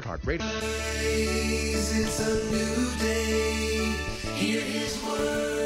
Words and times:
Heart 0.00 0.22
Radio. 0.24 0.46
It's 0.48 2.20
a 2.20 2.50
new 2.50 2.98
day. 2.98 3.94
Hear 4.36 4.62
his 4.62 5.04
word. 5.04 5.61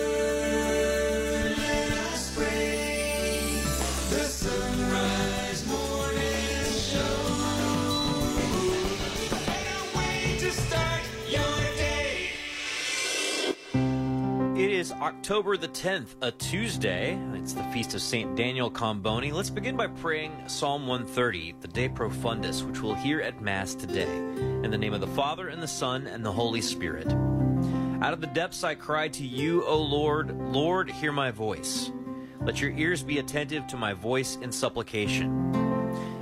Is 14.86 14.92
October 14.92 15.56
the 15.56 15.66
10th, 15.66 16.14
a 16.22 16.30
Tuesday. 16.30 17.18
It's 17.34 17.54
the 17.54 17.62
feast 17.64 17.94
of 17.94 18.00
St. 18.00 18.36
Daniel 18.36 18.70
Comboni. 18.70 19.32
Let's 19.32 19.50
begin 19.50 19.76
by 19.76 19.88
praying 19.88 20.32
Psalm 20.46 20.86
130, 20.86 21.56
the 21.60 21.66
De 21.66 21.88
Profundis, 21.88 22.64
which 22.64 22.80
we'll 22.80 22.94
hear 22.94 23.20
at 23.20 23.40
Mass 23.40 23.74
today. 23.74 24.16
In 24.16 24.70
the 24.70 24.78
name 24.78 24.94
of 24.94 25.00
the 25.00 25.08
Father, 25.08 25.48
and 25.48 25.60
the 25.60 25.66
Son, 25.66 26.06
and 26.06 26.24
the 26.24 26.30
Holy 26.30 26.60
Spirit. 26.60 27.08
Out 28.00 28.12
of 28.12 28.20
the 28.20 28.28
depths 28.28 28.62
I 28.62 28.76
cry 28.76 29.08
to 29.08 29.26
you, 29.26 29.64
O 29.64 29.76
Lord. 29.76 30.38
Lord, 30.52 30.88
hear 30.88 31.10
my 31.10 31.32
voice. 31.32 31.90
Let 32.42 32.60
your 32.60 32.70
ears 32.70 33.02
be 33.02 33.18
attentive 33.18 33.66
to 33.68 33.76
my 33.76 33.92
voice 33.92 34.36
in 34.36 34.52
supplication. 34.52 35.50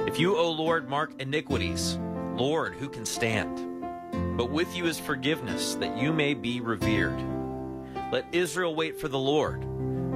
If 0.06 0.18
you, 0.18 0.38
O 0.38 0.50
Lord, 0.50 0.88
mark 0.88 1.12
iniquities, 1.20 1.98
Lord, 2.34 2.76
who 2.76 2.88
can 2.88 3.04
stand? 3.04 4.38
But 4.38 4.48
with 4.48 4.74
you 4.74 4.86
is 4.86 4.98
forgiveness, 4.98 5.74
that 5.74 5.98
you 5.98 6.14
may 6.14 6.32
be 6.32 6.62
revered. 6.62 7.33
Let 8.12 8.26
Israel 8.32 8.74
wait 8.74 8.98
for 9.00 9.08
the 9.08 9.18
Lord. 9.18 9.62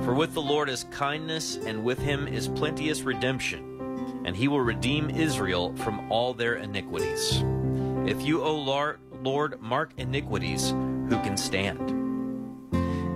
For 0.05 0.15
with 0.15 0.33
the 0.35 0.43
Lord 0.43 0.69
is 0.69 0.85
kindness, 0.85 1.57
and 1.57 1.85
with 1.85 1.99
him 1.99 2.29
is 2.29 2.49
plenteous 2.49 3.03
redemption, 3.03 4.23
and 4.25 4.37
he 4.37 4.47
will 4.47 4.61
redeem 4.61 5.11
Israel 5.11 5.75
from 5.77 6.11
all 6.11 6.35
their 6.35 6.55
iniquities. 6.55 7.43
If 8.07 8.23
you, 8.23 8.43
O 8.43 8.55
Lord, 8.55 9.61
mark 9.61 9.93
iniquities, 9.97 10.71
who 10.71 11.19
can 11.23 11.37
stand? 11.37 11.97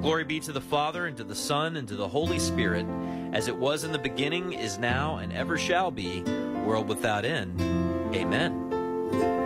Glory 0.02 0.24
be 0.24 0.40
to 0.40 0.52
the 0.52 0.60
Father, 0.60 1.06
and 1.06 1.16
to 1.16 1.24
the 1.24 1.36
Son, 1.36 1.76
and 1.76 1.86
to 1.86 1.94
the 1.94 2.08
Holy 2.08 2.40
Spirit, 2.40 2.84
as 3.32 3.46
it 3.46 3.56
was 3.56 3.84
in 3.84 3.92
the 3.92 3.98
beginning, 3.98 4.52
is 4.52 4.76
now, 4.78 5.18
and 5.18 5.32
ever 5.32 5.56
shall 5.56 5.92
be, 5.92 6.22
world 6.66 6.88
without 6.88 7.24
end. 7.24 7.60
Amen. 8.12 9.41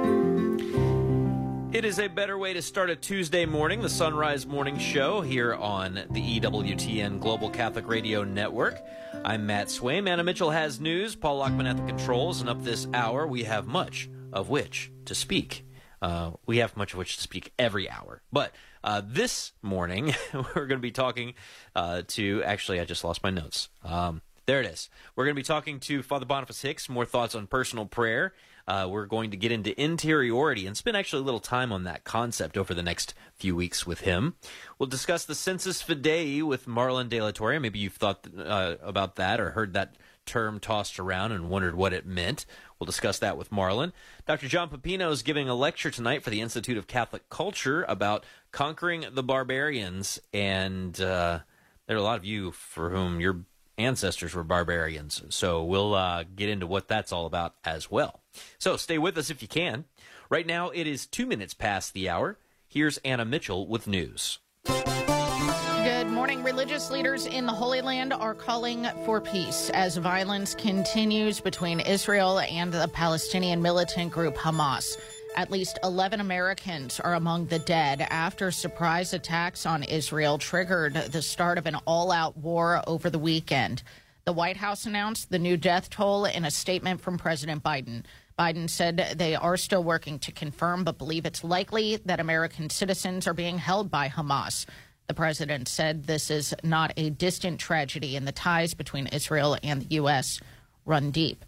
It 1.73 1.85
is 1.85 1.99
a 1.99 2.09
better 2.09 2.39
way 2.39 2.53
to 2.53 2.63
start 2.63 2.91
a 2.91 2.97
Tuesday 2.97 3.45
morning, 3.45 3.83
the 3.83 3.89
Son 3.89 4.15
Rise 4.15 4.47
Morning 4.47 4.79
Show 4.79 5.21
here 5.21 5.55
on 5.55 5.95
the 6.11 6.41
EWTN 6.41 7.21
Global 7.21 7.51
Catholic 7.51 7.89
Radio 7.89 8.23
Network. 8.23 8.81
I'm 9.25 9.47
Matt 9.47 9.67
Swaim. 9.67 10.09
Anna 10.09 10.25
Mitchell 10.25 10.51
has 10.51 10.81
news, 10.81 11.17
Paul 11.17 11.41
Lockman 11.41 11.67
at 11.67 11.77
the 11.77 11.83
controls, 11.83 12.41
and 12.41 12.49
up 12.49 12.63
this 12.63 12.87
hour 12.95 13.27
we 13.27 13.45
have 13.45 13.67
much 13.67 14.09
of 14.33 14.49
which 14.49 14.91
to 15.07 15.15
speak. 15.15 15.67
Uh, 16.01 16.33
we 16.47 16.59
have 16.59 16.77
much 16.77 16.93
of 16.93 16.99
which 16.99 17.17
to 17.17 17.23
speak 17.23 17.53
every 17.59 17.91
hour. 17.91 18.23
But 18.33 18.55
uh, 18.85 19.03
this 19.05 19.53
morning, 19.61 20.15
we're 20.33 20.67
going 20.67 20.69
to 20.69 20.77
be 20.79 20.93
talking 20.93 21.35
uh, 21.75 22.03
to. 22.09 22.43
Actually, 22.45 22.81
I 22.81 22.85
just 22.85 23.03
lost 23.05 23.23
my 23.23 23.31
notes. 23.31 23.69
Um, 23.85 24.23
there 24.47 24.61
it 24.61 24.67
is. 24.67 24.89
We're 25.17 25.25
going 25.25 25.35
to 25.35 25.41
be 25.41 25.45
talking 25.45 25.81
to 25.81 26.03
Father 26.03 26.25
Boniface 26.25 26.63
Hicks, 26.63 26.89
more 26.89 27.05
thoughts 27.05 27.35
on 27.35 27.49
personal 27.49 27.85
prayer. 27.85 28.33
Uh, 28.69 28.87
we're 28.91 29.07
going 29.07 29.31
to 29.31 29.37
get 29.37 29.53
into 29.53 29.81
interiority 29.81 30.67
and 30.67 30.77
spend 30.77 30.97
actually 30.97 31.23
a 31.23 31.25
little 31.25 31.41
time 31.41 31.73
on 31.73 31.85
that 31.85 32.05
concept 32.05 32.57
over 32.57 32.75
the 32.75 32.83
next 32.83 33.15
few 33.35 33.55
weeks 33.55 33.87
with 33.87 34.01
him. 34.01 34.35
We'll 34.79 34.89
discuss 34.89 35.25
the 35.25 35.35
sensus 35.35 35.83
Fidei 35.83 36.43
with 36.43 36.67
Marlon 36.67 37.09
De 37.09 37.21
La 37.21 37.31
Torre. 37.31 37.61
Maybe 37.61 37.79
you've 37.79 37.95
thought 37.95 38.27
uh, 38.37 38.77
about 38.83 39.17
that 39.17 39.41
or 39.41 39.51
heard 39.51 39.73
that 39.75 39.95
term 40.27 40.59
tossed 40.59 40.99
around 40.99 41.33
and 41.33 41.49
wondered 41.49 41.77
what 41.77 41.93
it 41.93 42.05
meant. 42.05 42.45
We'll 42.79 42.87
discuss 42.87 43.21
that 43.21 43.39
with 43.39 43.51
Marlon. 43.51 43.93
Dr. 44.27 44.49
John 44.49 44.69
Pepino 44.69 45.11
is 45.11 45.23
giving 45.23 45.49
a 45.49 45.55
lecture 45.55 45.91
tonight 45.91 46.23
for 46.23 46.31
the 46.31 46.41
Institute 46.41 46.77
of 46.77 46.87
Catholic 46.87 47.31
Culture 47.31 47.85
about 47.89 48.25
conquering 48.51 49.07
the 49.13 49.23
barbarians. 49.23 50.21
And 50.35 51.01
uh, 51.01 51.41
there 51.87 51.97
are 51.97 52.01
a 52.01 52.03
lot 52.03 52.19
of 52.19 52.25
you 52.25 52.51
for 52.51 52.91
whom 52.91 53.21
your 53.21 53.45
ancestors 53.79 54.35
were 54.35 54.45
barbarians. 54.45 55.23
So 55.31 55.65
we'll 55.65 55.95
uh, 55.95 56.25
get 56.35 56.49
into 56.49 56.67
what 56.67 56.89
that's 56.89 57.13
all 57.13 57.27
about 57.27 57.55
as 57.65 57.91
well. 57.91 58.21
So 58.59 58.77
stay 58.77 58.99
with 58.99 59.17
us 59.19 59.31
if 59.31 59.43
you 59.43 59.49
can. 59.49 59.85
Right 60.29 60.47
now, 60.47 60.71
it 60.71 60.87
is 60.87 61.07
two 61.07 61.27
minutes 61.27 61.55
past 61.55 61.95
the 61.95 62.09
hour. 62.09 62.39
Here's 62.69 62.99
Anna 62.99 63.25
Mitchell 63.25 63.67
with 63.67 63.87
news. 63.87 64.39
Good 64.67 66.09
morning. 66.09 66.43
Religious 66.43 66.91
leaders 66.91 67.27
in 67.27 67.47
the 67.47 67.53
Holy 67.53 67.81
Land 67.81 68.13
are 68.13 68.35
calling 68.35 68.87
for 69.05 69.21
peace 69.21 69.71
as 69.71 69.97
violence 69.97 70.55
continues 70.55 71.41
between 71.41 71.81
Israel 71.81 72.41
and 72.41 72.73
the 72.73 72.89
Palestinian 72.93 73.63
militant 73.63 74.11
group 74.13 74.35
Hamas. 74.35 74.97
At 75.37 75.51
least 75.51 75.79
11 75.85 76.21
Americans 76.21 76.99
are 76.99 77.15
among 77.15 77.47
the 77.47 77.59
dead 77.59 78.01
after 78.11 78.51
surprise 78.51 79.13
attacks 79.13 79.67
on 79.67 79.83
Israel 79.83 80.39
triggered 80.39 80.95
the 80.95 81.23
start 81.23 81.59
of 81.59 81.67
an 81.67 81.77
all 81.87 82.11
out 82.11 82.37
war 82.37 82.83
over 82.87 83.11
the 83.11 83.19
weekend. 83.19 83.83
The 84.25 84.33
White 84.33 84.57
House 84.57 84.87
announced 84.87 85.31
the 85.31 85.39
new 85.39 85.57
death 85.57 85.89
toll 85.91 86.25
in 86.25 86.45
a 86.45 86.51
statement 86.51 87.01
from 87.01 87.19
President 87.19 87.63
Biden. 87.63 88.05
Biden 88.39 88.69
said 88.69 89.15
they 89.17 89.35
are 89.35 89.57
still 89.57 89.83
working 89.83 90.19
to 90.19 90.33
confirm, 90.33 90.85
but 90.85 90.99
believe 90.99 91.25
it's 91.25 91.43
likely 91.43 91.97
that 92.05 92.21
American 92.21 92.69
citizens 92.69 93.27
are 93.27 93.33
being 93.33 93.57
held 93.57 93.91
by 93.91 94.09
Hamas. 94.09 94.67
The 95.07 95.15
president 95.15 95.69
said 95.69 96.05
this 96.05 96.31
is 96.31 96.55
not 96.63 96.93
a 96.97 97.11
distant 97.11 97.61
tragedy, 97.61 98.15
and 98.15 98.27
the 98.27 98.33
ties 98.33 98.75
between 98.75 99.07
Israel 99.07 99.57
and 99.63 99.81
the 99.81 99.95
U.S. 99.97 100.41
run 100.85 101.11
deep. 101.11 101.45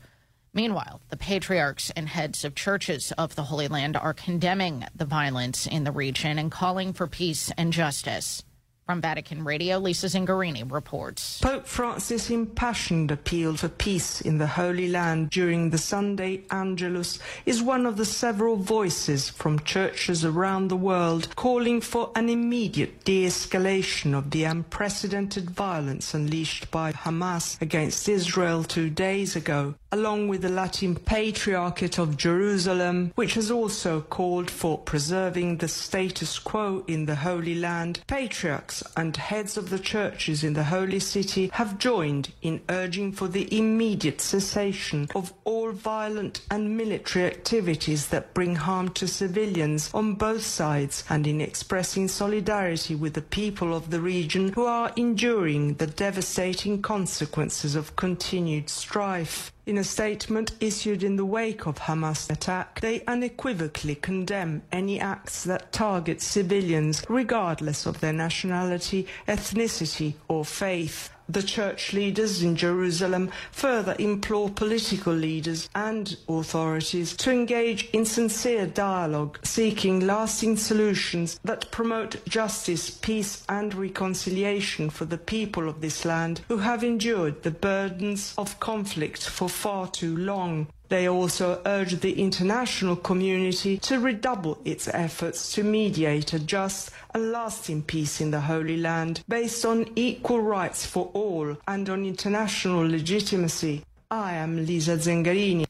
Meanwhile, 0.54 1.02
the 1.10 1.16
patriarchs 1.16 1.90
and 1.90 2.08
heads 2.08 2.44
of 2.44 2.54
churches 2.54 3.12
of 3.18 3.34
the 3.34 3.44
Holy 3.44 3.68
Land 3.68 3.96
are 3.96 4.14
condemning 4.14 4.86
the 4.94 5.04
violence 5.04 5.66
in 5.66 5.84
the 5.84 5.92
region 5.92 6.38
and 6.38 6.50
calling 6.50 6.94
for 6.94 7.06
peace 7.06 7.52
and 7.58 7.72
justice. 7.72 8.42
From 8.88 9.02
Vatican 9.02 9.44
Radio, 9.44 9.76
Lisa 9.76 10.06
Zengarini 10.06 10.64
reports. 10.72 11.40
Pope 11.42 11.66
Francis' 11.66 12.30
impassioned 12.30 13.10
appeal 13.10 13.54
for 13.54 13.68
peace 13.68 14.22
in 14.22 14.38
the 14.38 14.46
Holy 14.46 14.88
Land 14.88 15.28
during 15.28 15.68
the 15.68 15.76
Sunday 15.76 16.44
Angelus 16.50 17.18
is 17.44 17.60
one 17.60 17.84
of 17.84 17.98
the 17.98 18.06
several 18.06 18.56
voices 18.56 19.28
from 19.28 19.58
churches 19.58 20.24
around 20.24 20.68
the 20.68 20.76
world 20.76 21.36
calling 21.36 21.82
for 21.82 22.10
an 22.16 22.30
immediate 22.30 23.04
de-escalation 23.04 24.16
of 24.16 24.30
the 24.30 24.44
unprecedented 24.44 25.50
violence 25.50 26.14
unleashed 26.14 26.70
by 26.70 26.90
Hamas 26.90 27.60
against 27.60 28.08
Israel 28.08 28.64
two 28.64 28.88
days 28.88 29.36
ago, 29.36 29.74
along 29.92 30.28
with 30.28 30.40
the 30.40 30.48
Latin 30.48 30.94
Patriarchate 30.94 31.98
of 31.98 32.16
Jerusalem, 32.16 33.12
which 33.16 33.34
has 33.34 33.50
also 33.50 34.00
called 34.00 34.50
for 34.50 34.78
preserving 34.78 35.58
the 35.58 35.68
status 35.68 36.38
quo 36.38 36.84
in 36.88 37.04
the 37.04 37.16
Holy 37.16 37.54
Land. 37.54 38.00
Patriarchs 38.06 38.77
and 38.96 39.16
heads 39.16 39.56
of 39.56 39.70
the 39.70 39.78
churches 39.78 40.44
in 40.44 40.54
the 40.54 40.64
Holy 40.64 41.00
City 41.00 41.50
have 41.54 41.78
joined 41.78 42.32
in 42.42 42.60
urging 42.68 43.12
for 43.12 43.28
the 43.28 43.56
immediate 43.56 44.20
cessation 44.20 45.08
of 45.14 45.32
all 45.44 45.72
violent 45.72 46.40
and 46.50 46.76
military 46.76 47.26
activities 47.26 48.08
that 48.08 48.34
bring 48.34 48.56
harm 48.56 48.88
to 48.90 49.06
civilians 49.06 49.90
on 49.94 50.14
both 50.14 50.42
sides 50.42 51.04
and 51.08 51.26
in 51.26 51.40
expressing 51.40 52.08
solidarity 52.08 52.94
with 52.94 53.14
the 53.14 53.22
people 53.22 53.74
of 53.74 53.90
the 53.90 54.00
region 54.00 54.52
who 54.52 54.64
are 54.64 54.92
enduring 54.96 55.74
the 55.74 55.86
devastating 55.86 56.80
consequences 56.82 57.74
of 57.74 57.96
continued 57.96 58.68
strife. 58.68 59.52
In 59.68 59.76
a 59.76 59.84
statement 59.84 60.52
issued 60.60 61.02
in 61.02 61.16
the 61.16 61.26
wake 61.26 61.66
of 61.66 61.78
Hamas 61.78 62.30
attack, 62.30 62.80
they 62.80 63.02
unequivocally 63.04 63.96
condemn 63.96 64.62
any 64.72 64.98
acts 64.98 65.44
that 65.44 65.72
target 65.72 66.22
civilians 66.22 67.04
regardless 67.06 67.84
of 67.84 68.00
their 68.00 68.14
nationality, 68.14 69.06
ethnicity 69.28 70.14
or 70.26 70.42
faith. 70.42 71.10
The 71.30 71.42
church 71.42 71.92
leaders 71.92 72.42
in 72.42 72.56
Jerusalem 72.56 73.30
further 73.52 73.94
implore 73.98 74.48
political 74.48 75.12
leaders 75.12 75.68
and 75.74 76.16
authorities 76.26 77.14
to 77.18 77.30
engage 77.30 77.90
in 77.90 78.06
sincere 78.06 78.66
dialogue, 78.66 79.38
seeking 79.42 80.06
lasting 80.06 80.56
solutions 80.56 81.38
that 81.44 81.70
promote 81.70 82.24
justice, 82.26 82.88
peace, 82.88 83.44
and 83.46 83.74
reconciliation 83.74 84.88
for 84.88 85.04
the 85.04 85.18
people 85.18 85.68
of 85.68 85.82
this 85.82 86.06
land 86.06 86.40
who 86.48 86.58
have 86.58 86.82
endured 86.82 87.42
the 87.42 87.50
burdens 87.50 88.34
of 88.38 88.58
conflict 88.58 89.28
for 89.28 89.50
far 89.50 89.86
too 89.86 90.16
long. 90.16 90.68
They 90.88 91.06
also 91.06 91.60
urge 91.66 92.00
the 92.00 92.18
international 92.18 92.96
community 92.96 93.76
to 93.78 94.00
redouble 94.00 94.58
its 94.64 94.88
efforts 94.88 95.52
to 95.52 95.62
mediate 95.62 96.32
a 96.32 96.38
just 96.38 96.90
and 97.12 97.30
lasting 97.30 97.82
peace 97.82 98.22
in 98.22 98.30
the 98.30 98.40
Holy 98.40 98.78
Land 98.78 99.22
based 99.28 99.66
on 99.66 99.90
equal 99.96 100.40
rights 100.40 100.86
for 100.86 101.10
all 101.12 101.56
and 101.66 101.88
on 101.90 102.06
international 102.06 102.88
legitimacy. 102.88 103.84
I 104.10 104.34
am 104.34 104.64
Lisa 104.64 104.96
Zengarini. 104.96 105.66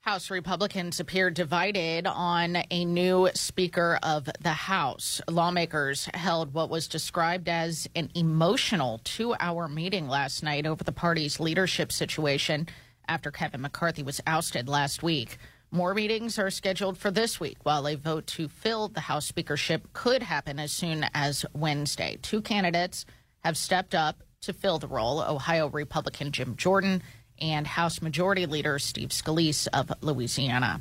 House 0.00 0.30
Republicans 0.30 0.98
appear 0.98 1.30
divided 1.30 2.06
on 2.06 2.64
a 2.70 2.84
new 2.84 3.28
Speaker 3.34 4.00
of 4.02 4.28
the 4.40 4.52
House. 4.52 5.20
Lawmakers 5.28 6.08
held 6.14 6.54
what 6.54 6.70
was 6.70 6.88
described 6.88 7.48
as 7.48 7.86
an 7.94 8.10
emotional 8.14 9.00
two 9.04 9.34
hour 9.38 9.68
meeting 9.68 10.08
last 10.08 10.42
night 10.42 10.66
over 10.66 10.82
the 10.82 10.92
party's 10.92 11.38
leadership 11.38 11.92
situation 11.92 12.66
after 13.12 13.30
Kevin 13.30 13.60
McCarthy 13.60 14.02
was 14.02 14.22
ousted 14.26 14.70
last 14.70 15.02
week. 15.02 15.36
More 15.70 15.92
meetings 15.92 16.38
are 16.38 16.48
scheduled 16.50 16.96
for 16.96 17.10
this 17.10 17.38
week, 17.38 17.58
while 17.62 17.86
a 17.86 17.94
vote 17.94 18.26
to 18.28 18.48
fill 18.48 18.88
the 18.88 19.00
House 19.00 19.26
speakership 19.26 19.92
could 19.92 20.22
happen 20.22 20.58
as 20.58 20.72
soon 20.72 21.04
as 21.12 21.44
Wednesday. 21.52 22.18
Two 22.22 22.40
candidates 22.40 23.04
have 23.44 23.58
stepped 23.58 23.94
up 23.94 24.22
to 24.40 24.54
fill 24.54 24.78
the 24.78 24.88
role 24.88 25.20
Ohio 25.20 25.68
Republican 25.68 26.32
Jim 26.32 26.56
Jordan 26.56 27.02
and 27.38 27.66
House 27.66 28.00
Majority 28.00 28.46
Leader 28.46 28.78
Steve 28.78 29.10
Scalise 29.10 29.68
of 29.74 29.92
Louisiana. 30.00 30.80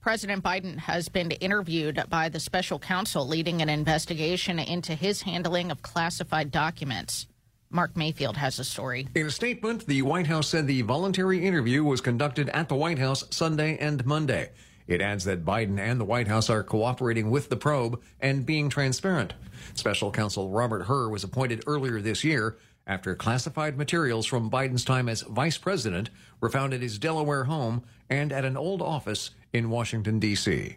President 0.00 0.42
Biden 0.42 0.76
has 0.76 1.08
been 1.08 1.30
interviewed 1.30 2.02
by 2.08 2.28
the 2.28 2.40
special 2.40 2.80
counsel 2.80 3.28
leading 3.28 3.62
an 3.62 3.68
investigation 3.68 4.58
into 4.58 4.96
his 4.96 5.22
handling 5.22 5.70
of 5.70 5.82
classified 5.82 6.50
documents. 6.50 7.28
Mark 7.74 7.96
Mayfield 7.96 8.36
has 8.36 8.60
a 8.60 8.64
story. 8.64 9.08
In 9.16 9.26
a 9.26 9.30
statement, 9.30 9.84
the 9.86 10.02
White 10.02 10.28
House 10.28 10.48
said 10.48 10.68
the 10.68 10.82
voluntary 10.82 11.44
interview 11.44 11.82
was 11.82 12.00
conducted 12.00 12.48
at 12.50 12.68
the 12.68 12.76
White 12.76 13.00
House 13.00 13.24
Sunday 13.30 13.76
and 13.78 14.06
Monday. 14.06 14.52
It 14.86 15.00
adds 15.00 15.24
that 15.24 15.44
Biden 15.44 15.80
and 15.80 15.98
the 15.98 16.04
White 16.04 16.28
House 16.28 16.48
are 16.48 16.62
cooperating 16.62 17.30
with 17.30 17.48
the 17.48 17.56
probe 17.56 18.00
and 18.20 18.46
being 18.46 18.68
transparent. 18.68 19.34
Special 19.74 20.12
counsel 20.12 20.50
Robert 20.50 20.84
Hur 20.84 21.08
was 21.08 21.24
appointed 21.24 21.64
earlier 21.66 22.00
this 22.00 22.22
year 22.22 22.58
after 22.86 23.16
classified 23.16 23.76
materials 23.76 24.24
from 24.24 24.50
Biden's 24.50 24.84
time 24.84 25.08
as 25.08 25.22
vice 25.22 25.58
president 25.58 26.10
were 26.40 26.50
found 26.50 26.74
at 26.74 26.82
his 26.82 26.96
Delaware 27.00 27.44
home 27.44 27.82
and 28.08 28.32
at 28.32 28.44
an 28.44 28.56
old 28.56 28.82
office 28.82 29.30
in 29.52 29.68
Washington, 29.68 30.20
D.C. 30.20 30.76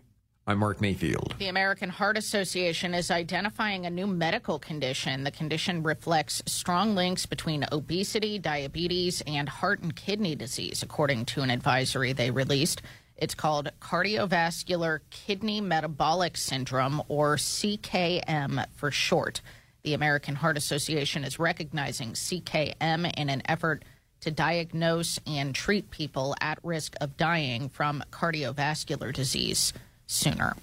I'm 0.49 0.59
Mark 0.59 0.79
Mayfield. 0.79 1.35
The 1.39 1.49
American 1.49 1.89
Heart 1.89 2.17
Association 2.17 2.93
is 2.93 3.11
identifying 3.11 3.85
a 3.85 3.89
new 3.89 4.07
medical 4.07 4.59
condition. 4.59 5.25
The 5.25 5.31
condition 5.31 5.83
reflects 5.83 6.41
strong 6.45 6.95
links 6.95 7.25
between 7.25 7.65
obesity, 7.69 8.39
diabetes, 8.39 9.21
and 9.27 9.49
heart 9.49 9.81
and 9.81 9.93
kidney 9.93 10.35
disease, 10.35 10.81
according 10.81 11.25
to 11.25 11.41
an 11.41 11.49
advisory 11.49 12.13
they 12.13 12.31
released. 12.31 12.81
It's 13.17 13.35
called 13.35 13.71
cardiovascular 13.81 15.01
kidney 15.09 15.59
metabolic 15.59 16.37
syndrome, 16.37 17.03
or 17.09 17.35
CKM 17.35 18.67
for 18.73 18.89
short. 18.89 19.41
The 19.83 19.95
American 19.95 20.35
Heart 20.35 20.55
Association 20.55 21.25
is 21.25 21.39
recognizing 21.39 22.13
CKM 22.13 23.11
in 23.17 23.29
an 23.29 23.41
effort 23.49 23.83
to 24.21 24.31
diagnose 24.31 25.19
and 25.27 25.53
treat 25.53 25.91
people 25.91 26.35
at 26.39 26.57
risk 26.63 26.95
of 27.01 27.17
dying 27.17 27.67
from 27.67 28.01
cardiovascular 28.11 29.13
disease 29.13 29.73
sooner. 30.07 30.55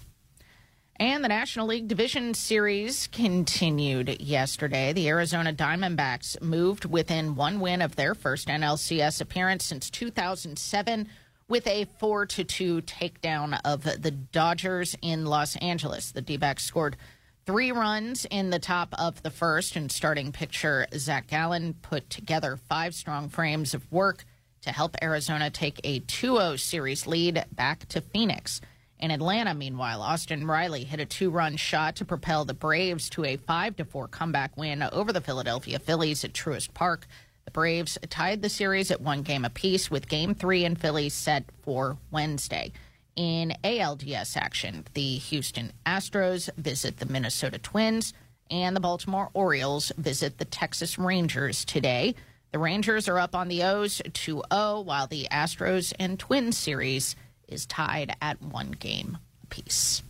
And 0.96 1.24
the 1.24 1.28
National 1.28 1.66
League 1.66 1.88
Division 1.88 2.34
Series 2.34 3.08
continued 3.08 4.20
yesterday. 4.20 4.92
The 4.92 5.08
Arizona 5.08 5.52
Diamondbacks 5.52 6.40
moved 6.40 6.84
within 6.84 7.34
one 7.34 7.58
win 7.58 7.82
of 7.82 7.96
their 7.96 8.14
first 8.14 8.48
NLCS 8.48 9.20
appearance 9.20 9.64
since 9.64 9.90
2007 9.90 11.08
with 11.48 11.66
a 11.66 11.86
4 11.98 12.26
to 12.26 12.44
2 12.44 12.82
takedown 12.82 13.60
of 13.64 13.82
the 13.82 14.10
Dodgers 14.10 14.96
in 15.02 15.26
Los 15.26 15.56
Angeles. 15.56 16.12
The 16.12 16.22
D 16.22 16.36
backs 16.36 16.64
scored 16.64 16.96
three 17.44 17.72
runs 17.72 18.24
in 18.30 18.50
the 18.50 18.58
top 18.58 18.94
of 18.98 19.22
the 19.22 19.30
first, 19.30 19.76
and 19.76 19.90
starting 19.90 20.32
pitcher 20.32 20.86
Zach 20.94 21.26
Gallen 21.26 21.74
put 21.82 22.08
together 22.08 22.56
five 22.56 22.94
strong 22.94 23.28
frames 23.28 23.74
of 23.74 23.90
work 23.92 24.24
to 24.62 24.70
help 24.70 24.96
Arizona 25.02 25.50
take 25.50 25.80
a 25.84 25.98
2 25.98 26.36
0 26.36 26.56
series 26.56 27.06
lead 27.06 27.44
back 27.52 27.86
to 27.88 28.00
Phoenix. 28.00 28.60
In 28.98 29.10
Atlanta, 29.10 29.54
meanwhile, 29.54 30.00
Austin 30.00 30.46
Riley 30.46 30.84
hit 30.84 31.00
a 31.00 31.04
two-run 31.04 31.56
shot 31.56 31.96
to 31.96 32.04
propel 32.04 32.44
the 32.44 32.54
Braves 32.54 33.10
to 33.10 33.24
a 33.24 33.36
5-4 33.36 34.10
comeback 34.10 34.56
win 34.56 34.82
over 34.82 35.12
the 35.12 35.20
Philadelphia 35.20 35.78
Phillies 35.78 36.24
at 36.24 36.32
Truist 36.32 36.72
Park. 36.74 37.06
The 37.44 37.50
Braves 37.50 37.98
tied 38.08 38.40
the 38.40 38.48
series 38.48 38.90
at 38.90 39.00
one 39.00 39.22
game 39.22 39.44
apiece 39.44 39.90
with 39.90 40.08
Game 40.08 40.34
3 40.34 40.64
in 40.64 40.76
Philly 40.76 41.08
set 41.08 41.44
for 41.62 41.98
Wednesday. 42.10 42.72
In 43.16 43.54
ALDS 43.62 44.36
action, 44.36 44.84
the 44.94 45.18
Houston 45.18 45.72
Astros 45.84 46.48
visit 46.56 46.98
the 46.98 47.06
Minnesota 47.06 47.58
Twins, 47.58 48.12
and 48.50 48.74
the 48.74 48.80
Baltimore 48.80 49.30
Orioles 49.34 49.92
visit 49.98 50.38
the 50.38 50.44
Texas 50.44 50.98
Rangers 50.98 51.64
today. 51.64 52.14
The 52.52 52.58
Rangers 52.58 53.08
are 53.08 53.18
up 53.18 53.34
on 53.34 53.48
the 53.48 53.62
O's 53.64 54.00
2 54.12 54.42
0, 54.52 54.80
while 54.80 55.06
the 55.06 55.28
Astros 55.30 55.92
and 55.98 56.18
Twins 56.18 56.56
series 56.56 57.16
is 57.48 57.66
tied 57.66 58.16
at 58.20 58.40
one 58.42 58.72
game 58.72 59.18
apiece. 59.44 60.02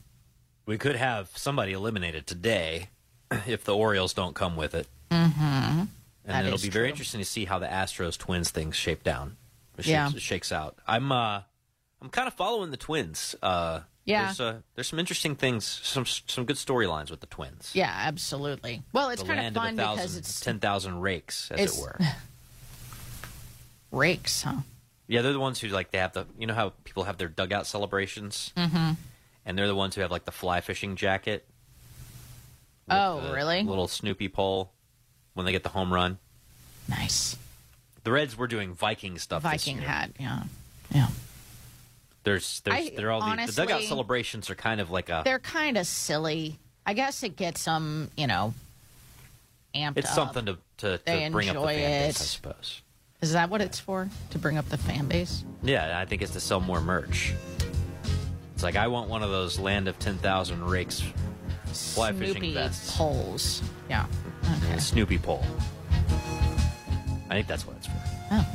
We 0.67 0.79
could 0.79 0.97
have 0.97 1.31
somebody 1.37 1.73
eliminated 1.73 2.27
today 2.27 2.89
if 3.47 3.65
the 3.65 3.77
Orioles 3.77 4.15
don't 4.15 4.35
come 4.35 4.57
with 4.57 4.75
it. 4.75 4.87
Mm-hmm. 5.11 5.41
And 5.41 5.89
That 6.25 6.47
it'll 6.47 6.59
be 6.59 6.71
very 6.71 6.89
interesting 6.89 7.21
to 7.21 7.25
see 7.27 7.45
how 7.45 7.59
the 7.59 7.67
Astros 7.67 8.17
Twins 8.17 8.51
things 8.51 8.77
shape 8.77 9.03
down. 9.05 9.37
It 9.77 9.83
shakes, 9.85 9.89
Yeah. 9.91 10.09
shakes 10.19 10.53
out. 10.53 10.79
I'm 10.87 11.13
uh 11.13 11.43
I'm 12.01 12.09
kind 12.11 12.29
of 12.29 12.35
following 12.35 12.71
the 12.71 12.77
Twins. 12.79 13.35
Uh 13.43 13.81
Yeah. 14.07 14.25
There's, 14.27 14.41
uh, 14.41 14.61
there's 14.75 14.89
some 14.89 14.99
interesting 14.99 15.35
things, 15.37 15.65
some 15.67 16.07
some 16.07 16.45
good 16.47 16.57
storylines 16.57 17.11
with 17.11 17.21
the 17.21 17.27
Twins. 17.27 17.73
Yeah, 17.75 17.93
absolutely. 17.95 18.83
Well, 18.93 19.11
it's 19.11 19.23
the 19.23 19.29
kind 19.29 19.47
of 19.47 19.55
fun 19.55 19.79
of 19.79 19.91
a 19.91 19.97
because 19.97 20.17
it's 20.17 20.41
ten 20.41 20.61
thousand 20.61 21.01
rakes, 21.01 21.51
as 21.51 21.77
it 21.77 21.81
were. 21.83 21.99
rakes, 23.91 24.43
huh? 24.43 24.57
Yeah, 25.07 25.23
they're 25.23 25.33
the 25.33 25.41
ones 25.41 25.61
who 25.61 25.69
like 25.69 25.91
they 25.91 25.99
have 25.99 26.13
the 26.13 26.27
you 26.39 26.47
know 26.47 26.55
how 26.55 26.73
people 26.85 27.05
have 27.05 27.19
their 27.19 27.29
dugout 27.29 27.67
celebrations, 27.67 28.53
mm-hmm. 28.57 28.93
and 29.45 29.59
they're 29.59 29.67
the 29.67 29.75
ones 29.75 29.95
who 29.95 30.01
have 30.01 30.11
like 30.11 30.25
the 30.25 30.33
fly 30.33 30.61
fishing 30.61 30.97
jacket. 30.97 31.47
Oh, 32.89 33.33
really? 33.33 33.63
Little 33.63 33.89
Snoopy 33.89 34.29
pole 34.29 34.71
when 35.35 35.47
they 35.47 35.53
get 35.53 35.63
the 35.63 35.71
home 35.71 35.93
run. 35.93 36.19
Nice. 36.89 37.37
The 38.05 38.13
Reds 38.13 38.37
were 38.37 38.47
doing 38.47 38.75
Viking 38.75 39.19
stuff. 39.19 39.43
this 39.43 39.51
Viking 39.51 39.79
hat, 39.79 40.11
yeah. 40.21 40.43
Yeah. 40.91 41.09
There's, 42.25 42.61
there's, 42.61 42.77
I- 42.77 42.93
they're 42.95 43.11
all 43.11 43.21
the, 43.23 43.47
the 43.47 43.53
dugout 43.53 43.83
celebrations 43.83 44.51
are 44.51 44.55
kind 44.55 44.81
of 44.81 44.91
like 44.91 45.09
a. 45.09 45.23
They're 45.25 45.39
kind 45.39 45.79
of 45.79 45.87
silly. 45.87 46.59
I 46.87 46.93
guess 46.93 47.23
it 47.23 47.37
gets 47.37 47.65
them, 47.65 48.11
you 48.17 48.27
know, 48.27 48.53
amped 49.75 49.97
It's 49.97 50.11
up. 50.11 50.15
something 50.15 50.47
to 50.47 50.59
to, 50.79 50.99
to 50.99 51.29
bring 51.31 51.49
up 51.49 51.57
the 51.57 51.63
fan 51.67 52.07
base, 52.09 52.21
I 52.21 52.25
suppose. 52.25 52.83
Is 53.25 53.33
that 53.33 53.49
what 53.49 53.63
it's 53.63 53.81
for? 53.81 54.07
To 54.33 54.39
bring 54.39 54.59
up 54.59 54.69
the 54.69 54.77
fan 54.77 55.07
base? 55.07 55.47
Yeah, 55.63 55.99
I 55.99 56.05
think 56.05 56.21
it's 56.21 56.33
to 56.33 56.41
sell 56.41 56.61
more 56.61 56.79
merch. 56.79 57.33
It's 58.53 58.63
like 58.63 58.77
I 58.77 58.87
want 58.89 59.09
one 59.09 59.23
of 59.23 59.31
those 59.31 59.59
land 59.59 59.89
of 59.89 59.99
ten 59.99 60.19
thousand 60.19 60.63
rakes 60.63 61.03
fly 61.73 62.13
fishing 62.13 62.35
Snoopy 62.35 62.53
vests 62.53 62.95
poles. 62.95 63.63
Yeah. 63.89 64.05
Okay. 64.67 64.79
Snoopy 64.79 65.17
pole. 65.17 65.43
I 67.31 67.37
think 67.37 67.47
that's 67.47 67.67
what 67.67 67.77
it's 67.79 67.87
for. 67.87 67.95
Oh. 68.33 68.47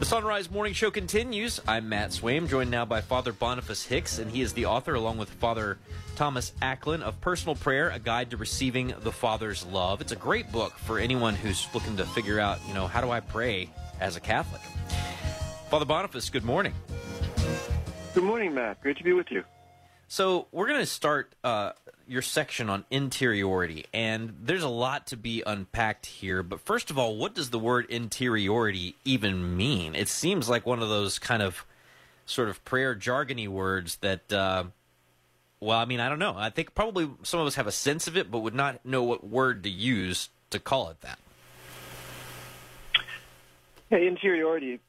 The 0.00 0.06
Son 0.06 0.24
Rise 0.24 0.50
Morning 0.50 0.72
Show 0.72 0.90
continues. 0.90 1.60
I'm 1.68 1.90
Matt 1.90 2.08
Swaim, 2.08 2.48
joined 2.48 2.70
now 2.70 2.86
by 2.86 3.02
Father 3.02 3.34
Boniface 3.34 3.84
Hicks, 3.84 4.18
and 4.18 4.30
he 4.30 4.40
is 4.40 4.54
the 4.54 4.64
author, 4.64 4.94
along 4.94 5.18
with 5.18 5.28
Father 5.28 5.76
Thomas 6.16 6.54
Acklin, 6.62 7.02
of 7.02 7.20
Personal 7.20 7.54
Prayer, 7.54 7.90
a 7.90 7.98
guide 7.98 8.30
to 8.30 8.38
receiving 8.38 8.94
the 9.00 9.12
Father's 9.12 9.66
love. 9.66 10.00
It's 10.00 10.12
a 10.12 10.16
great 10.16 10.50
book 10.50 10.72
for 10.78 10.98
anyone 10.98 11.34
who's 11.34 11.68
looking 11.74 11.98
to 11.98 12.06
figure 12.06 12.40
out, 12.40 12.60
you 12.66 12.72
know, 12.72 12.86
how 12.86 13.02
do 13.02 13.10
I 13.10 13.20
pray 13.20 13.68
as 14.00 14.16
a 14.16 14.20
Catholic? 14.20 14.62
Father 15.68 15.84
Boniface, 15.84 16.30
good 16.30 16.44
morning. 16.44 16.72
Good 18.14 18.24
morning, 18.24 18.54
Matt. 18.54 18.80
Great 18.80 18.96
to 18.96 19.04
be 19.04 19.12
with 19.12 19.30
you. 19.30 19.44
So 20.12 20.48
we're 20.50 20.66
going 20.66 20.80
to 20.80 20.86
start 20.86 21.36
uh, 21.44 21.70
your 22.08 22.20
section 22.20 22.68
on 22.68 22.84
interiority, 22.90 23.86
and 23.94 24.34
there's 24.42 24.64
a 24.64 24.68
lot 24.68 25.06
to 25.06 25.16
be 25.16 25.44
unpacked 25.46 26.04
here. 26.04 26.42
But 26.42 26.58
first 26.58 26.90
of 26.90 26.98
all, 26.98 27.16
what 27.16 27.32
does 27.32 27.50
the 27.50 27.60
word 27.60 27.86
interiority 27.88 28.96
even 29.04 29.56
mean? 29.56 29.94
It 29.94 30.08
seems 30.08 30.48
like 30.48 30.66
one 30.66 30.82
of 30.82 30.88
those 30.88 31.20
kind 31.20 31.42
of 31.42 31.64
sort 32.26 32.48
of 32.48 32.64
prayer 32.64 32.96
jargony 32.96 33.46
words 33.46 33.98
that, 33.98 34.32
uh, 34.32 34.64
well, 35.60 35.78
I 35.78 35.84
mean, 35.84 36.00
I 36.00 36.08
don't 36.08 36.18
know. 36.18 36.34
I 36.36 36.50
think 36.50 36.74
probably 36.74 37.08
some 37.22 37.38
of 37.38 37.46
us 37.46 37.54
have 37.54 37.68
a 37.68 37.72
sense 37.72 38.08
of 38.08 38.16
it, 38.16 38.32
but 38.32 38.40
would 38.40 38.52
not 38.52 38.84
know 38.84 39.04
what 39.04 39.22
word 39.22 39.62
to 39.62 39.70
use 39.70 40.28
to 40.50 40.58
call 40.58 40.88
it 40.88 41.00
that. 41.02 41.20
Yeah, 43.90 43.98
interiority, 43.98 44.80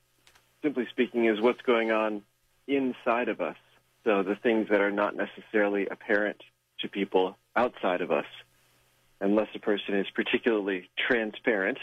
simply 0.64 0.88
speaking, 0.90 1.26
is 1.26 1.40
what's 1.40 1.62
going 1.62 1.92
on 1.92 2.24
inside 2.68 3.30
of 3.30 3.40
us. 3.40 3.58
So 4.04 4.24
the 4.24 4.36
things 4.36 4.68
that 4.70 4.82
are 4.82 4.92
not 4.92 5.16
necessarily 5.16 5.88
apparent 5.88 6.42
to 6.80 6.88
people 6.88 7.38
outside 7.56 8.02
of 8.02 8.12
us, 8.12 8.26
unless 9.20 9.48
a 9.56 9.60
person 9.60 9.96
is 9.96 10.08
particularly 10.16 10.90
transparent, 11.08 11.78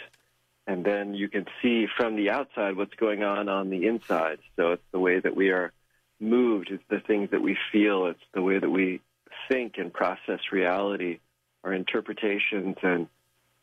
and 0.66 0.84
then 0.84 1.14
you 1.14 1.28
can 1.28 1.46
see 1.62 1.86
from 1.96 2.16
the 2.16 2.30
outside 2.30 2.76
what's 2.76 2.94
going 2.94 3.22
on 3.22 3.48
on 3.48 3.70
the 3.70 3.86
inside. 3.86 4.38
So 4.56 4.72
it's 4.72 4.82
the 4.92 4.98
way 4.98 5.20
that 5.20 5.34
we 5.34 5.50
are 5.50 5.72
moved, 6.20 6.70
it's 6.70 6.82
the 6.90 7.00
things 7.00 7.30
that 7.30 7.40
we 7.40 7.56
feel, 7.72 8.06
it's 8.06 8.20
the 8.34 8.42
way 8.42 8.58
that 8.58 8.68
we 8.68 9.00
think 9.48 9.74
and 9.78 9.92
process 9.92 10.40
reality, 10.52 11.20
our 11.64 11.72
interpretations 11.72 12.76
and 12.82 13.06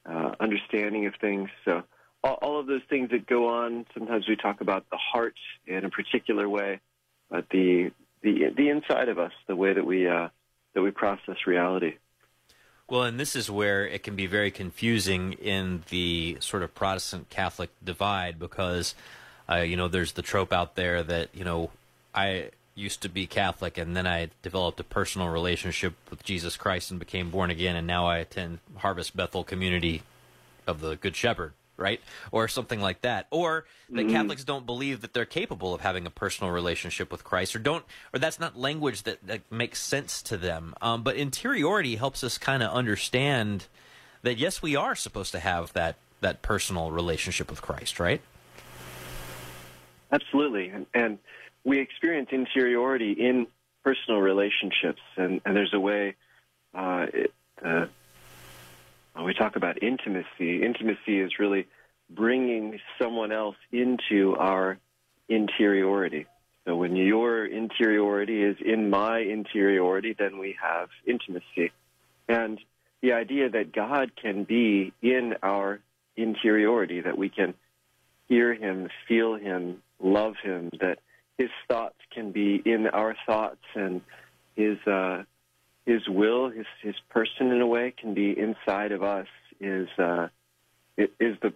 uh, 0.05 0.31
understanding 0.39 1.05
of 1.05 1.13
things. 1.19 1.49
So 1.65 1.83
all, 2.23 2.39
all 2.41 2.59
of 2.59 2.67
those 2.67 2.81
things 2.89 3.11
that 3.11 3.27
go 3.27 3.49
on. 3.49 3.85
Sometimes 3.93 4.27
we 4.27 4.35
talk 4.35 4.61
about 4.61 4.89
the 4.89 4.97
heart 4.97 5.35
in 5.67 5.85
a 5.85 5.89
particular 5.89 6.49
way, 6.49 6.79
but 7.29 7.47
the 7.49 7.91
the 8.25 8.35
the 8.59 8.67
inside 8.75 9.07
of 9.13 9.17
us, 9.25 9.33
the 9.47 9.55
way 9.55 9.71
that 9.77 9.85
we 9.85 9.99
uh, 10.17 10.27
that 10.73 10.81
we 10.81 10.91
process 10.91 11.37
reality. 11.47 11.93
Well, 12.89 13.03
and 13.03 13.17
this 13.17 13.35
is 13.35 13.49
where 13.49 13.87
it 13.95 14.01
can 14.03 14.15
be 14.15 14.27
very 14.27 14.51
confusing 14.51 15.33
in 15.33 15.83
the 15.89 16.37
sort 16.39 16.63
of 16.63 16.69
Protestant 16.81 17.29
Catholic 17.29 17.69
divide 17.91 18.35
because 18.47 18.95
Uh, 19.47 19.61
you 19.61 19.77
know, 19.77 19.87
there's 19.87 20.13
the 20.13 20.23
trope 20.23 20.51
out 20.51 20.73
there 20.73 21.03
that 21.03 21.29
you 21.39 21.45
know 21.45 21.69
I 22.15 22.49
used 22.73 23.01
to 23.01 23.09
be 23.09 23.27
Catholic 23.27 23.77
and 23.77 23.95
then 23.95 24.07
I 24.07 24.29
developed 24.41 24.79
a 24.79 24.83
personal 24.83 25.29
relationship 25.29 25.93
with 26.09 26.23
Jesus 26.23 26.57
Christ 26.57 26.89
and 26.89 26.99
became 26.99 27.29
born 27.29 27.51
again, 27.51 27.75
and 27.75 27.85
now 27.85 28.07
I 28.07 28.17
attend 28.17 28.57
Harvest 28.77 29.15
Bethel 29.15 29.43
Community 29.43 30.01
of 30.65 30.81
the 30.81 30.95
Good 30.95 31.15
Shepherd, 31.15 31.53
right? 31.77 32.01
Or 32.31 32.47
something 32.47 32.79
like 32.79 33.01
that. 33.01 33.27
Or 33.31 33.65
that 33.89 34.07
Catholics 34.09 34.43
don't 34.43 34.65
believe 34.65 35.01
that 35.01 35.13
they're 35.13 35.25
capable 35.25 35.73
of 35.73 35.81
having 35.81 36.05
a 36.05 36.09
personal 36.09 36.51
relationship 36.51 37.11
with 37.11 37.23
Christ, 37.23 37.55
or 37.55 37.59
don't, 37.59 37.85
or 38.13 38.19
that's 38.19 38.39
not 38.39 38.57
language 38.57 39.03
that, 39.03 39.25
that 39.27 39.51
makes 39.51 39.81
sense 39.81 40.21
to 40.23 40.37
them. 40.37 40.73
Um, 40.81 41.03
but 41.03 41.15
interiority 41.15 41.95
helps 41.95 42.23
us 42.23 42.37
kind 42.37 42.63
of 42.63 42.71
understand 42.71 43.67
that 44.23 44.37
yes, 44.37 44.61
we 44.61 44.75
are 44.75 44.95
supposed 44.95 45.31
to 45.33 45.39
have 45.39 45.73
that 45.73 45.97
that 46.21 46.41
personal 46.41 46.91
relationship 46.91 47.49
with 47.49 47.61
Christ, 47.61 47.99
right? 47.99 48.21
Absolutely. 50.11 50.69
And, 50.69 50.85
and 50.93 51.19
we 51.63 51.79
experience 51.79 52.29
interiority 52.31 53.11
in 53.11 53.47
personal 53.83 54.21
relationships, 54.21 55.01
and, 55.17 55.41
and 55.45 55.55
there's 55.55 55.73
a 55.73 55.79
way 55.79 56.15
uh, 56.73 57.05
it, 57.13 57.33
uh, 57.63 57.85
when 59.15 59.25
we 59.25 59.33
talk 59.33 59.55
about 59.55 59.81
intimacy. 59.81 60.61
Intimacy 60.63 61.19
is 61.19 61.39
really 61.39 61.67
bringing 62.09 62.79
someone 63.01 63.31
else 63.31 63.55
into 63.71 64.35
our 64.37 64.77
interiority. 65.29 66.27
So 66.65 66.75
when 66.75 66.95
your 66.95 67.45
interiority 67.45 68.43
is 68.43 68.57
in 68.63 68.89
my 68.89 69.19
interiority, 69.19 70.15
then 70.17 70.37
we 70.37 70.57
have 70.61 70.89
intimacy. 71.07 71.71
And 72.27 72.59
the 73.01 73.13
idea 73.13 73.49
that 73.49 73.71
God 73.71 74.11
can 74.21 74.43
be 74.43 74.91
in 75.01 75.35
our 75.41 75.79
interiority, 76.17 77.01
that 77.01 77.17
we 77.17 77.29
can 77.29 77.53
hear 78.27 78.53
him, 78.53 78.89
feel 79.07 79.35
him, 79.35 79.81
love 79.99 80.33
him, 80.43 80.71
that 80.81 80.99
his 81.37 81.49
thoughts 81.69 81.99
can 82.13 82.31
be 82.31 82.61
in 82.65 82.87
our 82.87 83.15
thoughts 83.25 83.63
and 83.75 84.01
his 84.55 84.77
uh, 84.87 85.23
his 85.85 86.07
will, 86.07 86.49
his 86.49 86.65
his 86.81 86.95
person 87.09 87.51
in 87.51 87.61
a 87.61 87.67
way 87.67 87.93
can 87.95 88.13
be 88.13 88.37
inside 88.37 88.91
of 88.91 89.03
us 89.03 89.27
is 89.59 89.87
uh, 89.97 90.27
is 90.97 91.37
the 91.41 91.53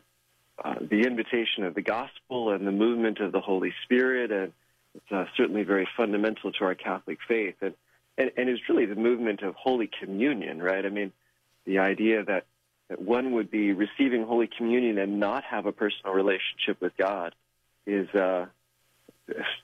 uh, 0.63 0.75
the 0.81 1.01
invitation 1.01 1.63
of 1.63 1.73
the 1.73 1.81
gospel 1.81 2.51
and 2.51 2.67
the 2.67 2.71
movement 2.71 3.19
of 3.19 3.31
the 3.31 3.39
Holy 3.39 3.73
Spirit, 3.83 4.31
and 4.31 4.51
it's 4.95 5.11
uh, 5.11 5.25
certainly 5.37 5.63
very 5.63 5.87
fundamental 5.95 6.51
to 6.51 6.65
our 6.65 6.75
Catholic 6.75 7.17
faith, 7.27 7.55
and, 7.61 7.73
and 8.17 8.31
and 8.37 8.49
is 8.49 8.59
really 8.69 8.85
the 8.85 8.95
movement 8.95 9.41
of 9.41 9.55
Holy 9.55 9.89
Communion, 9.99 10.61
right? 10.61 10.85
I 10.85 10.89
mean, 10.89 11.11
the 11.65 11.79
idea 11.79 12.23
that 12.23 12.45
that 12.89 13.01
one 13.01 13.33
would 13.33 13.49
be 13.49 13.71
receiving 13.71 14.25
Holy 14.25 14.47
Communion 14.47 14.97
and 14.97 15.19
not 15.19 15.43
have 15.43 15.65
a 15.65 15.71
personal 15.71 16.13
relationship 16.13 16.81
with 16.81 16.95
God 16.97 17.33
is 17.85 18.09
uh, 18.09 18.45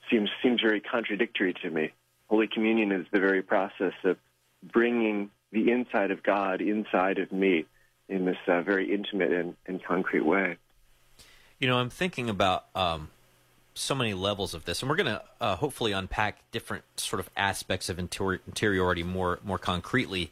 seems 0.10 0.30
seems 0.42 0.62
very 0.62 0.80
contradictory 0.80 1.54
to 1.62 1.70
me. 1.70 1.92
Holy 2.30 2.48
Communion 2.48 2.92
is 2.92 3.06
the 3.12 3.20
very 3.20 3.44
process 3.44 3.94
of 4.04 4.18
bringing 4.72 5.30
the 5.52 5.72
inside 5.72 6.12
of 6.12 6.24
God 6.24 6.62
inside 6.62 7.18
of 7.18 7.32
me 7.32 7.66
in 8.08 8.26
this 8.26 8.38
uh, 8.48 8.62
very 8.62 8.94
intimate 8.94 9.32
and, 9.32 9.56
and 9.66 9.84
concrete 9.84 10.26
way. 10.26 10.58
You 11.60 11.68
know, 11.68 11.78
I'm 11.78 11.90
thinking 11.90 12.30
about 12.30 12.66
um, 12.76 13.10
so 13.74 13.96
many 13.96 14.14
levels 14.14 14.54
of 14.54 14.66
this, 14.66 14.82
and 14.82 14.90
we're 14.90 14.98
going 14.98 15.14
to 15.14 15.24
uh, 15.40 15.56
hopefully 15.56 15.92
unpack 15.92 16.40
different 16.52 16.84
sort 16.98 17.20
of 17.20 17.30
aspects 17.36 17.90
of 17.90 18.00
inter- 18.00 18.40
interiority 18.48 19.04
more 19.04 19.40
more 19.44 19.58
concretely 19.58 20.32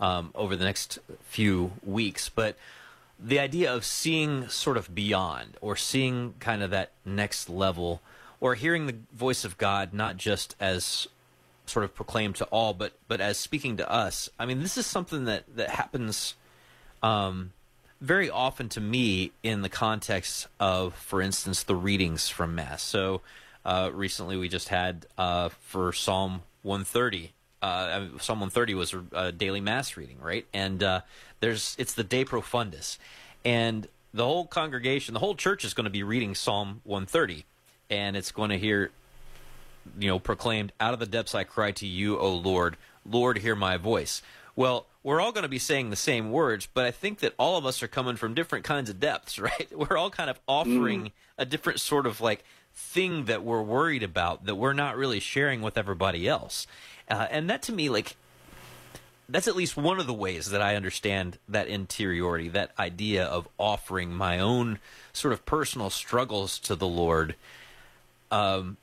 um, 0.00 0.30
over 0.34 0.56
the 0.56 0.64
next 0.64 0.98
few 1.22 1.72
weeks. 1.84 2.28
But 2.28 2.56
the 3.18 3.38
idea 3.38 3.72
of 3.72 3.84
seeing 3.84 4.48
sort 4.48 4.76
of 4.76 4.94
beyond, 4.94 5.56
or 5.60 5.76
seeing 5.76 6.34
kind 6.38 6.62
of 6.62 6.70
that 6.70 6.92
next 7.04 7.48
level, 7.48 8.02
or 8.40 8.54
hearing 8.54 8.86
the 8.86 8.96
voice 9.12 9.44
of 9.44 9.56
God 9.56 9.94
not 9.94 10.16
just 10.16 10.54
as 10.60 11.08
sort 11.66 11.84
of 11.84 11.94
proclaimed 11.94 12.36
to 12.36 12.44
all, 12.46 12.74
but 12.74 12.92
but 13.08 13.20
as 13.20 13.38
speaking 13.38 13.76
to 13.78 13.90
us. 13.90 14.28
I 14.38 14.46
mean, 14.46 14.60
this 14.60 14.76
is 14.76 14.86
something 14.86 15.24
that 15.24 15.44
that 15.56 15.70
happens 15.70 16.34
um, 17.02 17.52
very 18.00 18.28
often 18.30 18.68
to 18.70 18.80
me 18.80 19.32
in 19.42 19.62
the 19.62 19.68
context 19.68 20.46
of, 20.60 20.94
for 20.94 21.20
instance, 21.22 21.62
the 21.62 21.74
readings 21.74 22.28
from 22.28 22.54
Mass. 22.54 22.82
So 22.82 23.22
uh, 23.64 23.90
recently 23.92 24.36
we 24.36 24.48
just 24.48 24.68
had 24.68 25.06
uh, 25.16 25.48
for 25.60 25.92
Psalm 25.92 26.42
130. 26.62 27.32
Uh, 27.62 28.06
Psalm 28.18 28.40
130 28.40 28.74
was 28.74 28.92
a, 28.92 29.02
a 29.12 29.32
daily 29.32 29.60
Mass 29.60 29.96
reading, 29.96 30.18
right? 30.20 30.46
And 30.52 30.82
uh, 30.82 31.00
there's 31.40 31.74
it's 31.78 31.94
the 31.94 32.04
De 32.04 32.24
Profundis, 32.24 32.98
and 33.44 33.88
the 34.12 34.24
whole 34.24 34.46
congregation, 34.46 35.14
the 35.14 35.20
whole 35.20 35.34
church 35.34 35.64
is 35.64 35.74
going 35.74 35.84
to 35.84 35.90
be 35.90 36.02
reading 36.02 36.34
Psalm 36.34 36.80
130, 36.84 37.44
and 37.90 38.16
it's 38.16 38.30
going 38.30 38.50
to 38.50 38.58
hear 38.58 38.90
you 39.98 40.08
know, 40.08 40.18
proclaimed, 40.18 40.72
Out 40.80 40.94
of 40.94 41.00
the 41.00 41.06
depths 41.06 41.34
I 41.34 41.44
cry 41.44 41.72
to 41.72 41.86
you, 41.86 42.18
O 42.18 42.32
Lord. 42.34 42.76
Lord, 43.04 43.38
hear 43.38 43.54
my 43.54 43.76
voice. 43.76 44.22
Well, 44.54 44.86
we're 45.02 45.20
all 45.20 45.32
going 45.32 45.42
to 45.42 45.48
be 45.48 45.58
saying 45.58 45.90
the 45.90 45.96
same 45.96 46.32
words, 46.32 46.66
but 46.72 46.84
I 46.84 46.90
think 46.90 47.20
that 47.20 47.34
all 47.38 47.56
of 47.56 47.64
us 47.66 47.82
are 47.82 47.88
coming 47.88 48.16
from 48.16 48.34
different 48.34 48.64
kinds 48.64 48.90
of 48.90 48.98
depths, 48.98 49.38
right? 49.38 49.68
We're 49.72 49.96
all 49.96 50.10
kind 50.10 50.30
of 50.30 50.40
offering 50.48 51.04
Mm. 51.06 51.12
a 51.38 51.44
different 51.44 51.80
sort 51.80 52.06
of 52.06 52.20
like 52.20 52.42
thing 52.74 53.24
that 53.26 53.42
we're 53.44 53.62
worried 53.62 54.02
about 54.02 54.44
that 54.46 54.54
we're 54.56 54.72
not 54.72 54.96
really 54.96 55.20
sharing 55.20 55.62
with 55.62 55.78
everybody 55.78 56.26
else. 56.28 56.66
Uh, 57.08 57.26
and 57.30 57.48
that 57.48 57.62
to 57.62 57.72
me, 57.72 57.88
like, 57.88 58.16
that's 59.28 59.48
at 59.48 59.56
least 59.56 59.76
one 59.76 59.98
of 60.00 60.06
the 60.06 60.12
ways 60.14 60.50
that 60.50 60.62
I 60.62 60.76
understand 60.76 61.38
that 61.48 61.68
interiority, 61.68 62.48
that 62.50 62.70
idea 62.78 63.24
of 63.24 63.48
offering 63.58 64.12
my 64.12 64.38
own 64.38 64.78
sort 65.12 65.32
of 65.32 65.44
personal 65.46 65.90
struggles 65.90 66.58
to 66.60 66.74
the 66.76 66.86
Lord 66.86 67.34
um, 68.30 68.76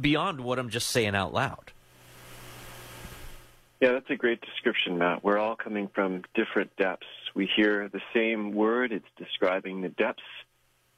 beyond 0.00 0.40
what 0.40 0.58
I'm 0.58 0.70
just 0.70 0.88
saying 0.88 1.14
out 1.14 1.32
loud. 1.32 1.72
Yeah, 3.80 3.92
that's 3.92 4.10
a 4.10 4.16
great 4.16 4.40
description, 4.40 4.98
Matt. 4.98 5.22
We're 5.22 5.38
all 5.38 5.54
coming 5.54 5.88
from 5.94 6.22
different 6.34 6.74
depths. 6.76 7.06
We 7.34 7.48
hear 7.54 7.88
the 7.88 8.00
same 8.12 8.52
word; 8.52 8.92
it's 8.92 9.06
describing 9.16 9.82
the 9.82 9.88
depths 9.88 10.22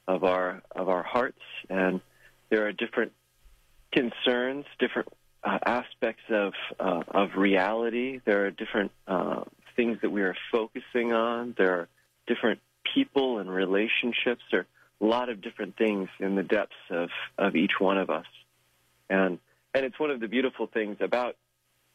of 0.07 0.23
our 0.23 0.61
of 0.75 0.89
our 0.89 1.03
hearts, 1.03 1.41
and 1.69 2.01
there 2.49 2.65
are 2.65 2.71
different 2.71 3.11
concerns, 3.91 4.65
different 4.79 5.09
uh, 5.43 5.59
aspects 5.65 6.23
of 6.29 6.53
uh, 6.79 7.03
of 7.07 7.35
reality. 7.35 8.19
There 8.25 8.45
are 8.45 8.51
different 8.51 8.91
uh, 9.07 9.43
things 9.75 9.99
that 10.01 10.11
we 10.11 10.21
are 10.21 10.35
focusing 10.51 11.13
on. 11.13 11.53
There 11.57 11.73
are 11.73 11.87
different 12.27 12.59
people 12.93 13.39
and 13.39 13.49
relationships. 13.49 14.41
There 14.51 14.61
are 14.61 14.67
a 15.01 15.05
lot 15.05 15.29
of 15.29 15.41
different 15.41 15.77
things 15.77 16.09
in 16.19 16.35
the 16.35 16.43
depths 16.43 16.73
of 16.89 17.09
of 17.37 17.55
each 17.55 17.79
one 17.79 17.97
of 17.97 18.09
us, 18.09 18.25
and 19.11 19.39
and 19.73 19.85
it's 19.85 19.99
one 19.99 20.09
of 20.09 20.19
the 20.19 20.27
beautiful 20.27 20.67
things 20.67 20.97
about 20.99 21.35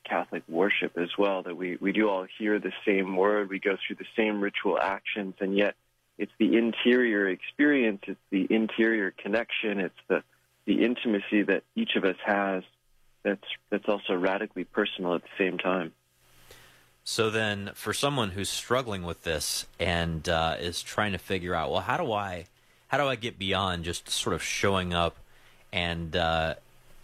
Catholic 0.05 0.43
worship 0.49 0.97
as 0.97 1.09
well 1.19 1.43
that 1.43 1.57
we, 1.57 1.77
we 1.81 1.93
do 1.93 2.09
all 2.09 2.27
hear 2.39 2.59
the 2.59 2.73
same 2.87 3.17
word, 3.17 3.51
we 3.51 3.59
go 3.59 3.77
through 3.87 3.97
the 3.97 4.07
same 4.17 4.41
ritual 4.41 4.79
actions, 4.79 5.35
and 5.41 5.57
yet 5.57 5.75
it's 6.17 6.33
the 6.39 6.57
interior 6.57 7.29
experience, 7.29 8.03
it's 8.07 8.21
the 8.31 8.47
interior 8.49 9.11
connection, 9.11 9.81
it's 9.81 9.99
the, 10.09 10.23
the 10.65 10.85
intimacy 10.85 11.43
that 11.43 11.65
each 11.75 11.97
of 11.97 12.05
us 12.05 12.17
has 12.25 12.63
that's, 13.25 13.45
that's 13.71 13.89
also 13.89 14.15
radically 14.15 14.65
personal 14.65 15.15
at 15.15 15.23
the 15.23 15.29
same 15.37 15.59
time. 15.59 15.93
So 17.05 17.29
then, 17.29 17.71
for 17.75 17.93
someone 17.93 18.31
who's 18.31 18.49
struggling 18.49 19.03
with 19.03 19.23
this 19.23 19.67
and 19.79 20.27
uh, 20.29 20.57
is 20.59 20.83
trying 20.83 21.13
to 21.13 21.19
figure 21.19 21.55
out, 21.55 21.71
well, 21.71 21.83
how 21.83 21.99
do 21.99 22.13
I, 22.13 22.47
how 22.89 22.99
do 22.99 23.05
I 23.05 23.17
get 23.17 23.39
beyond 23.39 23.85
just 23.85 24.09
sort 24.09 24.35
of 24.35 24.43
showing 24.43 24.95
up 24.95 25.17
and 25.73 26.17
uh, 26.17 26.55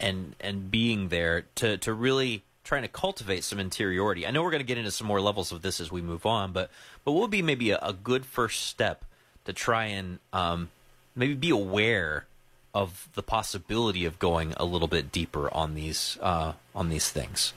and 0.03 0.35
and 0.39 0.69
being 0.69 1.07
there 1.07 1.45
to 1.55 1.77
to 1.77 1.93
really 1.93 2.43
trying 2.63 2.83
to 2.83 2.87
cultivate 2.87 3.43
some 3.43 3.59
interiority? 3.59 4.27
I 4.27 4.31
know 4.31 4.43
we're 4.43 4.51
going 4.51 4.61
to 4.61 4.67
get 4.67 4.77
into 4.77 4.91
some 4.91 5.07
more 5.07 5.21
levels 5.21 5.51
of 5.51 5.61
this 5.61 5.79
as 5.79 5.91
we 5.91 6.01
move 6.01 6.25
on, 6.25 6.51
but 6.51 6.69
but 7.03 7.13
what 7.13 7.21
would 7.21 7.31
be 7.31 7.41
maybe 7.41 7.71
a, 7.71 7.79
a 7.81 7.93
good 7.93 8.25
first 8.25 8.67
step 8.67 9.05
to 9.45 9.53
try 9.53 9.85
and 9.85 10.19
um, 10.31 10.69
maybe 11.15 11.33
be 11.33 11.49
aware 11.49 12.25
of 12.73 13.07
the 13.13 13.23
possibility 13.23 14.05
of 14.05 14.19
going 14.19 14.53
a 14.57 14.65
little 14.65 14.87
bit 14.87 15.11
deeper 15.11 15.51
on 15.53 15.73
these 15.73 16.17
uh, 16.21 16.53
on 16.75 16.89
these 16.89 17.09
things? 17.09 17.53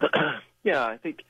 yeah, 0.64 0.84
I 0.84 0.96
think 0.96 1.22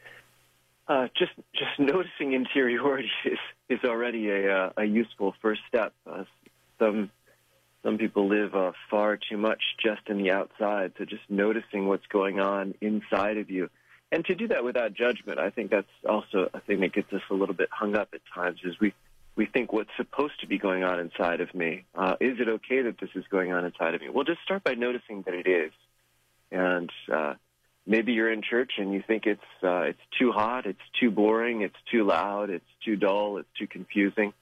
uh, 0.88 1.09
just 1.14 1.33
just 1.54 1.78
noticing 1.78 2.33
interiority 2.33 3.11
is 3.26 3.38
is 3.68 3.80
already 3.85 4.30
a 4.30 4.57
uh, 4.57 4.73
a 4.78 4.85
useful 4.85 5.35
first 5.42 5.61
step. 5.68 5.92
Uh, 6.07 6.25
some 6.78 7.11
some 7.88 7.97
people 7.97 8.28
live 8.28 8.54
uh, 8.54 8.73
far 8.90 9.16
too 9.16 9.38
much 9.38 9.62
just 9.83 10.02
in 10.11 10.18
the 10.18 10.30
outside, 10.30 10.92
so 10.99 11.07
just 11.07 11.23
noticing 11.30 11.88
what's 11.88 12.07
going 12.09 12.38
on 12.38 12.75
inside 12.83 13.38
of 13.38 13.49
you, 13.49 13.71
and 14.12 14.26
to 14.26 14.35
do 14.35 14.49
that 14.49 14.62
without 14.62 14.92
judgment, 14.92 15.38
I 15.38 15.49
think 15.49 15.71
that's 15.71 15.87
also 16.07 16.50
a 16.52 16.61
thing 16.61 16.80
that 16.80 16.92
gets 16.92 17.11
us 17.14 17.23
a 17.30 17.35
little 17.35 17.54
bit 17.54 17.71
hung 17.73 17.97
up 17.97 18.11
at 18.12 18.21
times. 18.35 18.59
Is 18.62 18.78
we 18.78 18.92
we 19.37 19.47
think 19.47 19.73
what's 19.73 19.88
supposed 19.97 20.38
to 20.42 20.47
be 20.47 20.59
going 20.59 20.85
on 20.85 21.00
inside 21.00 21.40
of 21.40 21.54
me. 21.54 21.87
Uh, 21.95 22.16
is 22.21 22.38
it 22.38 22.49
okay 22.57 22.83
that 22.83 23.00
this 23.00 23.09
is 23.14 23.25
going 23.30 23.52
on 23.52 23.64
inside 23.64 23.95
of 23.95 24.02
me? 24.02 24.11
Well, 24.11 24.25
just 24.25 24.42
start 24.45 24.62
by 24.64 24.75
noticing 24.75 25.23
that 25.23 25.33
it 25.33 25.47
is, 25.47 25.73
and 26.52 26.90
uh, 27.11 27.35
maybe 27.87 28.12
you're 28.12 28.30
in 28.30 28.42
church 28.42 28.73
and 28.76 28.92
you 28.92 29.02
think 29.07 29.25
it's 29.25 29.50
uh, 29.62 29.85
it's 29.92 30.07
too 30.18 30.30
hot, 30.30 30.66
it's 30.66 30.87
too 31.00 31.11
boring, 31.11 31.62
it's 31.62 31.80
too 31.90 32.04
loud, 32.04 32.50
it's 32.50 32.73
too 32.85 32.97
dull, 32.97 33.38
it's 33.38 33.49
too 33.59 33.66
confusing. 33.66 34.35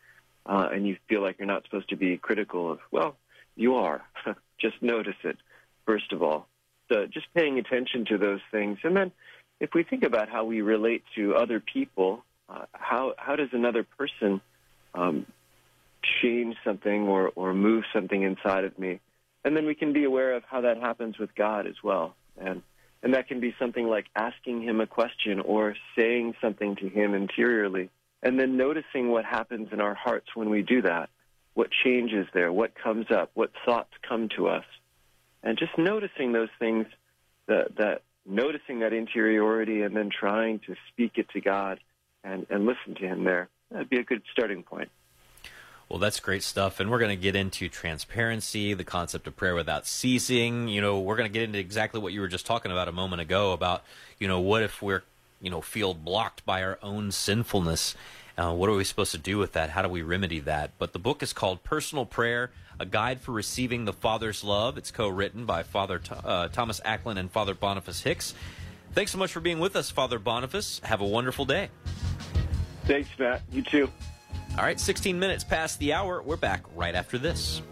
uh, 0.48 0.68
and 0.72 0.86
you 0.86 0.96
feel 1.08 1.22
like 1.22 1.38
you're 1.38 1.46
not 1.46 1.64
supposed 1.64 1.88
to 1.90 1.96
be 1.96 2.16
critical 2.16 2.70
of, 2.70 2.78
well, 2.90 3.16
you 3.56 3.76
are. 3.76 4.02
just 4.60 4.80
notice 4.82 5.16
it, 5.24 5.36
first 5.84 6.12
of 6.12 6.22
all. 6.22 6.46
So 6.90 7.06
just 7.06 7.26
paying 7.34 7.58
attention 7.58 8.04
to 8.06 8.18
those 8.18 8.40
things. 8.50 8.78
And 8.84 8.96
then 8.96 9.12
if 9.58 9.70
we 9.74 9.82
think 9.82 10.04
about 10.04 10.28
how 10.28 10.44
we 10.44 10.60
relate 10.60 11.02
to 11.16 11.34
other 11.34 11.60
people, 11.60 12.24
uh, 12.48 12.66
how, 12.72 13.14
how 13.18 13.36
does 13.36 13.48
another 13.52 13.82
person 13.82 14.40
um, 14.94 15.26
change 16.22 16.56
something 16.64 17.08
or, 17.08 17.32
or 17.34 17.54
move 17.54 17.84
something 17.92 18.22
inside 18.22 18.64
of 18.64 18.78
me? 18.78 19.00
And 19.44 19.56
then 19.56 19.66
we 19.66 19.74
can 19.74 19.92
be 19.92 20.04
aware 20.04 20.34
of 20.34 20.44
how 20.44 20.60
that 20.62 20.78
happens 20.78 21.18
with 21.18 21.34
God 21.34 21.66
as 21.66 21.76
well. 21.82 22.14
And, 22.38 22.62
and 23.02 23.14
that 23.14 23.28
can 23.28 23.40
be 23.40 23.54
something 23.58 23.86
like 23.86 24.06
asking 24.14 24.62
him 24.62 24.80
a 24.80 24.86
question 24.86 25.40
or 25.40 25.74
saying 25.96 26.34
something 26.40 26.76
to 26.76 26.88
him 26.88 27.14
interiorly 27.14 27.90
and 28.22 28.38
then 28.40 28.56
noticing 28.56 29.10
what 29.10 29.24
happens 29.24 29.68
in 29.72 29.80
our 29.80 29.94
hearts 29.94 30.34
when 30.34 30.50
we 30.50 30.62
do 30.62 30.82
that, 30.82 31.10
what 31.56 31.70
changes 31.70 32.26
there, 32.34 32.52
what 32.52 32.74
comes 32.74 33.06
up, 33.10 33.30
what 33.32 33.50
thoughts 33.64 33.92
come 34.06 34.28
to 34.36 34.46
us, 34.46 34.64
and 35.42 35.58
just 35.58 35.78
noticing 35.78 36.32
those 36.32 36.50
things, 36.58 36.86
that, 37.46 37.76
that 37.76 38.02
noticing 38.26 38.80
that 38.80 38.92
interiority, 38.92 39.80
and 39.80 39.96
then 39.96 40.10
trying 40.10 40.58
to 40.60 40.74
speak 40.92 41.12
it 41.16 41.28
to 41.30 41.40
God 41.40 41.80
and, 42.22 42.46
and 42.50 42.66
listen 42.66 42.94
to 42.96 43.06
Him 43.06 43.24
there. 43.24 43.48
That'd 43.70 43.88
be 43.88 43.98
a 43.98 44.04
good 44.04 44.22
starting 44.30 44.62
point. 44.64 44.90
Well, 45.88 45.98
that's 45.98 46.20
great 46.20 46.42
stuff. 46.42 46.78
And 46.78 46.90
we're 46.90 46.98
going 46.98 47.16
to 47.16 47.22
get 47.22 47.34
into 47.34 47.68
transparency, 47.70 48.74
the 48.74 48.84
concept 48.84 49.26
of 49.26 49.34
prayer 49.34 49.54
without 49.54 49.86
ceasing. 49.86 50.68
You 50.68 50.82
know, 50.82 51.00
we're 51.00 51.16
going 51.16 51.30
to 51.30 51.32
get 51.32 51.44
into 51.44 51.58
exactly 51.58 52.00
what 52.00 52.12
you 52.12 52.20
were 52.20 52.28
just 52.28 52.44
talking 52.44 52.70
about 52.70 52.88
a 52.88 52.92
moment 52.92 53.22
ago 53.22 53.52
about, 53.52 53.82
you 54.18 54.28
know, 54.28 54.40
what 54.40 54.62
if 54.62 54.82
we're 54.82 55.04
you 55.40 55.50
know, 55.50 55.60
feel 55.60 55.94
blocked 55.94 56.44
by 56.44 56.62
our 56.62 56.78
own 56.82 57.12
sinfulness. 57.12 57.94
Uh, 58.38 58.52
what 58.52 58.68
are 58.68 58.74
we 58.74 58.84
supposed 58.84 59.12
to 59.12 59.18
do 59.18 59.38
with 59.38 59.52
that? 59.52 59.70
How 59.70 59.80
do 59.80 59.88
we 59.88 60.02
remedy 60.02 60.40
that? 60.40 60.72
But 60.78 60.92
the 60.92 60.98
book 60.98 61.22
is 61.22 61.32
called 61.32 61.62
Personal 61.64 62.04
Prayer, 62.04 62.50
a 62.78 62.84
guide 62.84 63.20
for 63.20 63.32
receiving 63.32 63.86
the 63.86 63.94
Father's 63.94 64.44
love. 64.44 64.76
It's 64.76 64.90
co-written 64.90 65.46
by 65.46 65.62
Father 65.62 66.00
uh, 66.10 66.48
Thomas 66.48 66.80
Acklin 66.84 67.16
and 67.16 67.30
Father 67.30 67.54
Boniface 67.54 68.02
Hicks. 68.02 68.34
Thanks 68.92 69.12
so 69.12 69.18
much 69.18 69.32
for 69.32 69.40
being 69.40 69.58
with 69.58 69.74
us, 69.74 69.90
Father 69.90 70.18
Boniface. 70.18 70.80
Have 70.84 71.00
a 71.00 71.06
wonderful 71.06 71.46
day. 71.46 71.70
Thanks, 72.84 73.08
Matt. 73.18 73.42
You 73.50 73.62
too. 73.62 73.90
All 74.58 74.64
right, 74.64 74.78
16 74.78 75.18
minutes 75.18 75.42
past 75.42 75.78
the 75.78 75.94
hour. 75.94 76.22
We're 76.22 76.36
back 76.36 76.62
right 76.74 76.94
after 76.94 77.18
this. 77.18 77.62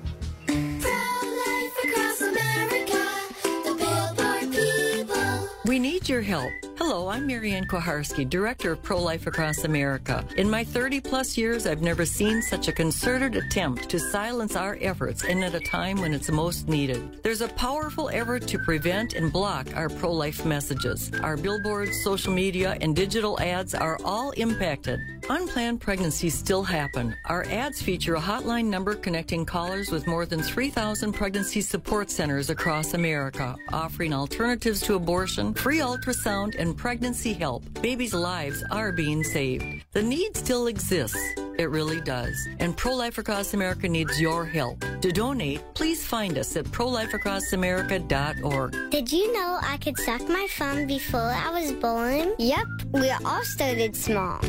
We 5.66 5.78
need 5.78 6.10
your 6.10 6.20
help. 6.20 6.52
Hello, 6.76 7.08
I'm 7.08 7.26
Marianne 7.26 7.66
Kuharski, 7.66 8.28
Director 8.28 8.72
of 8.72 8.82
Pro 8.82 9.00
Life 9.00 9.26
Across 9.26 9.64
America. 9.64 10.22
In 10.36 10.50
my 10.50 10.62
30 10.62 11.00
plus 11.00 11.38
years, 11.38 11.66
I've 11.66 11.80
never 11.80 12.04
seen 12.04 12.42
such 12.42 12.68
a 12.68 12.72
concerted 12.72 13.34
attempt 13.34 13.88
to 13.88 13.98
silence 13.98 14.56
our 14.56 14.76
efforts 14.82 15.24
and 15.24 15.42
at 15.42 15.54
a 15.54 15.60
time 15.60 16.02
when 16.02 16.12
it's 16.12 16.30
most 16.30 16.68
needed. 16.68 17.22
There's 17.22 17.40
a 17.40 17.48
powerful 17.48 18.10
effort 18.10 18.46
to 18.48 18.58
prevent 18.58 19.14
and 19.14 19.32
block 19.32 19.68
our 19.74 19.88
pro 19.88 20.12
life 20.12 20.44
messages. 20.44 21.10
Our 21.22 21.38
billboards, 21.38 22.02
social 22.02 22.34
media, 22.34 22.76
and 22.82 22.94
digital 22.94 23.40
ads 23.40 23.74
are 23.74 23.98
all 24.04 24.32
impacted. 24.32 25.00
Unplanned 25.30 25.80
pregnancies 25.80 26.34
still 26.36 26.64
happen. 26.64 27.16
Our 27.24 27.44
ads 27.44 27.80
feature 27.80 28.16
a 28.16 28.20
hotline 28.20 28.66
number 28.66 28.94
connecting 28.94 29.46
callers 29.46 29.90
with 29.90 30.06
more 30.06 30.26
than 30.26 30.42
3,000 30.42 31.12
pregnancy 31.12 31.62
support 31.62 32.10
centers 32.10 32.50
across 32.50 32.92
America, 32.92 33.56
offering 33.72 34.12
alternatives 34.12 34.82
to 34.82 34.96
abortion, 34.96 35.53
free 35.56 35.78
ultrasound, 35.78 36.54
and 36.58 36.76
pregnancy 36.76 37.32
help. 37.32 37.64
Babies' 37.82 38.14
lives 38.14 38.62
are 38.70 38.92
being 38.92 39.24
saved. 39.24 39.64
The 39.92 40.02
need 40.02 40.36
still 40.36 40.66
exists. 40.66 41.18
It 41.58 41.70
really 41.70 42.00
does. 42.00 42.34
And 42.58 42.76
Pro 42.76 42.94
Life 42.94 43.18
Across 43.18 43.54
America 43.54 43.88
needs 43.88 44.20
your 44.20 44.44
help. 44.44 44.84
To 45.00 45.12
donate, 45.12 45.62
please 45.74 46.04
find 46.04 46.36
us 46.38 46.56
at 46.56 46.64
prolifeacrossamerica.org. 46.66 48.90
Did 48.90 49.12
you 49.12 49.32
know 49.32 49.58
I 49.62 49.76
could 49.76 49.96
suck 49.98 50.28
my 50.28 50.48
thumb 50.50 50.86
before 50.86 51.20
I 51.20 51.50
was 51.50 51.70
born? 51.72 52.34
Yep, 52.38 52.66
we 52.92 53.10
all 53.10 53.44
started 53.44 53.94
small. 53.94 54.40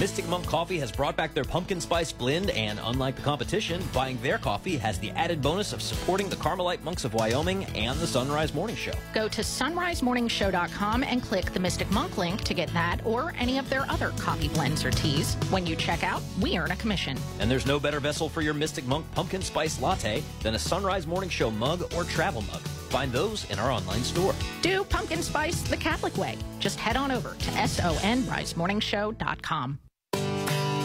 Mystic 0.00 0.26
Monk 0.28 0.46
Coffee 0.46 0.78
has 0.78 0.90
brought 0.90 1.14
back 1.14 1.34
their 1.34 1.44
pumpkin 1.44 1.78
spice 1.78 2.10
blend, 2.10 2.48
and 2.52 2.80
unlike 2.84 3.16
the 3.16 3.22
competition, 3.22 3.82
buying 3.92 4.18
their 4.22 4.38
coffee 4.38 4.78
has 4.78 4.98
the 4.98 5.10
added 5.10 5.42
bonus 5.42 5.74
of 5.74 5.82
supporting 5.82 6.30
the 6.30 6.36
Carmelite 6.36 6.82
Monks 6.82 7.04
of 7.04 7.12
Wyoming 7.12 7.66
and 7.76 8.00
the 8.00 8.06
Son 8.06 8.32
Rise 8.32 8.54
Morning 8.54 8.76
Show. 8.76 8.94
Go 9.12 9.28
to 9.28 9.42
sonrisemorningshow.com 9.42 11.04
and 11.04 11.22
click 11.22 11.52
the 11.52 11.60
Mystic 11.60 11.90
Monk 11.90 12.16
link 12.16 12.40
to 12.44 12.54
get 12.54 12.72
that 12.72 13.04
or 13.04 13.34
any 13.38 13.58
of 13.58 13.68
their 13.68 13.84
other 13.90 14.08
coffee 14.16 14.48
blends 14.48 14.86
or 14.86 14.90
teas. 14.90 15.34
When 15.50 15.66
you 15.66 15.76
check 15.76 16.02
out, 16.02 16.22
we 16.40 16.56
earn 16.56 16.70
a 16.70 16.76
commission. 16.76 17.18
And 17.38 17.50
there's 17.50 17.66
no 17.66 17.78
better 17.78 18.00
vessel 18.00 18.30
for 18.30 18.40
your 18.40 18.54
Mystic 18.54 18.86
Monk 18.86 19.04
pumpkin 19.14 19.42
spice 19.42 19.82
latte 19.82 20.22
than 20.42 20.54
a 20.54 20.58
Son 20.58 20.82
Rise 20.82 21.06
Morning 21.06 21.28
Show 21.28 21.50
mug 21.50 21.92
or 21.94 22.04
travel 22.04 22.40
mug. 22.40 22.62
Find 22.88 23.12
those 23.12 23.44
in 23.50 23.58
our 23.58 23.70
online 23.70 24.02
store. 24.02 24.34
Do 24.62 24.82
pumpkin 24.82 25.22
spice 25.22 25.60
the 25.60 25.76
Catholic 25.76 26.16
way. 26.16 26.38
Just 26.58 26.80
head 26.80 26.96
on 26.96 27.10
over 27.10 27.34
to 27.34 27.50
sonrisemorningshow.com. 27.50 29.78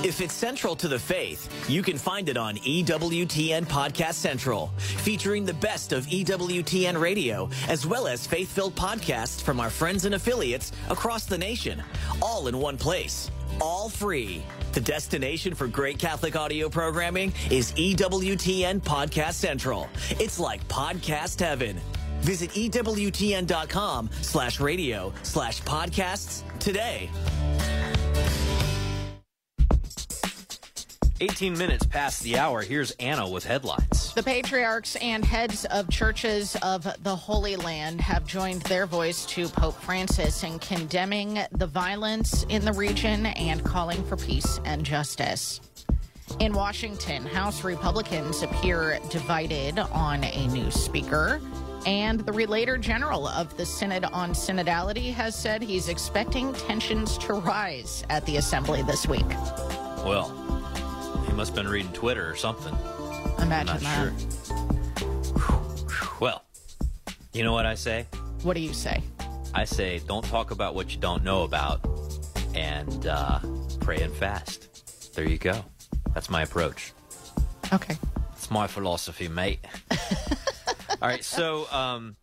If 0.05 0.21
it's 0.21 0.35
central 0.35 0.75
to 0.75 0.87
the 0.87 0.99
faith, 0.99 1.51
you 1.67 1.81
can 1.81 1.97
find 1.97 2.29
it 2.29 2.37
on 2.37 2.57
EWTN 2.57 3.65
Podcast 3.65 4.13
Central, 4.13 4.67
featuring 4.77 5.45
the 5.45 5.55
best 5.55 5.93
of 5.93 6.05
EWTN 6.05 7.01
radio, 7.01 7.49
as 7.67 7.87
well 7.87 8.05
as 8.05 8.27
faith 8.27 8.51
filled 8.51 8.75
podcasts 8.75 9.41
from 9.41 9.59
our 9.59 9.71
friends 9.71 10.05
and 10.05 10.13
affiliates 10.13 10.71
across 10.91 11.25
the 11.25 11.39
nation, 11.39 11.81
all 12.21 12.47
in 12.47 12.59
one 12.59 12.77
place, 12.77 13.31
all 13.59 13.89
free. 13.89 14.43
The 14.73 14.81
destination 14.81 15.55
for 15.55 15.65
great 15.65 15.97
Catholic 15.97 16.35
audio 16.35 16.69
programming 16.69 17.33
is 17.49 17.71
EWTN 17.71 18.81
Podcast 18.81 19.33
Central. 19.33 19.89
It's 20.11 20.37
like 20.37 20.67
podcast 20.67 21.39
heaven. 21.39 21.81
Visit 22.19 22.51
EWTN.com 22.51 24.11
slash 24.21 24.59
radio 24.59 25.11
slash 25.23 25.63
podcasts 25.63 26.43
today. 26.59 27.09
18 31.21 31.57
minutes 31.57 31.85
past 31.85 32.23
the 32.23 32.37
hour. 32.37 32.61
Here's 32.61 32.91
Anna 32.91 33.29
with 33.29 33.45
headlines. 33.45 34.13
The 34.13 34.23
patriarchs 34.23 34.97
and 34.97 35.23
heads 35.23 35.63
of 35.65 35.89
churches 35.89 36.57
of 36.61 36.85
the 37.03 37.15
Holy 37.15 37.55
Land 37.55 38.01
have 38.01 38.25
joined 38.25 38.61
their 38.63 38.85
voice 38.85 39.25
to 39.27 39.47
Pope 39.47 39.79
Francis 39.81 40.43
in 40.43 40.59
condemning 40.59 41.39
the 41.53 41.67
violence 41.67 42.43
in 42.49 42.65
the 42.65 42.73
region 42.73 43.27
and 43.27 43.63
calling 43.63 44.03
for 44.03 44.17
peace 44.17 44.59
and 44.65 44.85
justice. 44.85 45.61
In 46.39 46.53
Washington, 46.53 47.25
House 47.25 47.63
Republicans 47.63 48.41
appear 48.41 48.99
divided 49.09 49.79
on 49.79 50.23
a 50.23 50.47
new 50.47 50.69
speaker. 50.69 51.39
And 51.85 52.19
the 52.21 52.33
Relator 52.33 52.77
General 52.77 53.27
of 53.27 53.55
the 53.57 53.65
Synod 53.65 54.05
on 54.05 54.31
Synodality 54.31 55.13
has 55.13 55.35
said 55.35 55.61
he's 55.61 55.87
expecting 55.87 56.51
tensions 56.53 57.17
to 57.19 57.33
rise 57.33 58.03
at 58.09 58.25
the 58.25 58.37
Assembly 58.37 58.81
this 58.81 59.07
week. 59.07 59.27
Well, 60.03 60.29
must 61.35 61.53
have 61.53 61.63
been 61.63 61.71
reading 61.71 61.91
Twitter 61.91 62.29
or 62.29 62.35
something. 62.35 62.73
Imagine 63.39 63.75
I'm 63.75 63.83
that. 63.83 64.13
not 64.13 65.37
sure. 65.37 66.17
Well, 66.19 66.43
you 67.33 67.43
know 67.43 67.51
what 67.51 67.65
I 67.65 67.75
say? 67.75 68.07
What 68.43 68.55
do 68.55 68.61
you 68.61 68.73
say? 68.73 69.03
I 69.53 69.65
say 69.65 69.99
don't 69.99 70.25
talk 70.25 70.51
about 70.51 70.75
what 70.75 70.93
you 70.93 70.99
don't 70.99 71.23
know 71.23 71.43
about 71.43 71.85
and 72.53 73.05
uh, 73.05 73.39
pray 73.81 74.01
and 74.01 74.13
fast. 74.13 75.13
There 75.15 75.27
you 75.27 75.37
go. 75.37 75.63
That's 76.13 76.29
my 76.29 76.43
approach. 76.43 76.93
Okay. 77.73 77.97
It's 78.33 78.49
my 78.49 78.67
philosophy, 78.67 79.27
mate. 79.27 79.59
All 81.01 81.09
right, 81.09 81.23
so 81.23 81.69
um, 81.71 82.15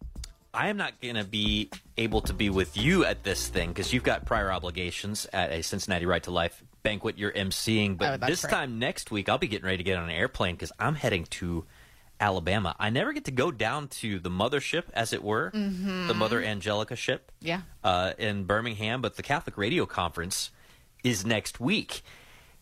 I 0.54 0.68
am 0.68 0.76
not 0.78 1.00
going 1.00 1.16
to 1.16 1.24
be 1.24 1.70
able 1.98 2.22
to 2.22 2.32
be 2.32 2.48
with 2.48 2.76
you 2.76 3.04
at 3.04 3.24
this 3.24 3.48
thing 3.48 3.68
because 3.68 3.92
you've 3.92 4.04
got 4.04 4.24
prior 4.24 4.50
obligations 4.50 5.26
at 5.32 5.52
a 5.52 5.62
Cincinnati 5.62 6.06
Right 6.06 6.22
to 6.22 6.30
Life 6.30 6.62
banquet 6.82 7.18
you're 7.18 7.32
emceeing. 7.32 7.96
But 7.96 8.22
Oh, 8.22 8.26
this 8.26 8.44
right. 8.44 8.50
time 8.50 8.78
next 8.78 9.10
week, 9.10 9.28
I'll 9.28 9.38
be 9.38 9.48
getting 9.48 9.64
ready 9.66 9.78
to 9.78 9.82
get 9.84 9.96
on 9.98 10.04
an 10.04 10.10
airplane 10.10 10.54
because 10.54 10.72
I'm 10.78 10.94
heading 10.94 11.24
to 11.24 11.64
Alabama. 12.20 12.76
I 12.78 12.90
never 12.90 13.12
get 13.12 13.24
to 13.26 13.30
go 13.32 13.50
down 13.50 13.88
to 13.88 14.18
the 14.20 14.30
mothership, 14.30 14.84
as 14.92 15.12
it 15.12 15.22
were, 15.24 15.50
the 15.52 16.14
Mother 16.14 16.40
Angelica 16.42 16.94
ship 16.96 17.32
Yeah. 17.40 17.62
uh, 17.82 18.12
in 18.18 18.44
Birmingham, 18.44 19.00
but 19.02 19.16
the 19.16 19.22
Catholic 19.22 19.56
Radio 19.56 19.86
Conference 19.86 20.50
is 21.02 21.24
next 21.26 21.58
week. 21.60 22.02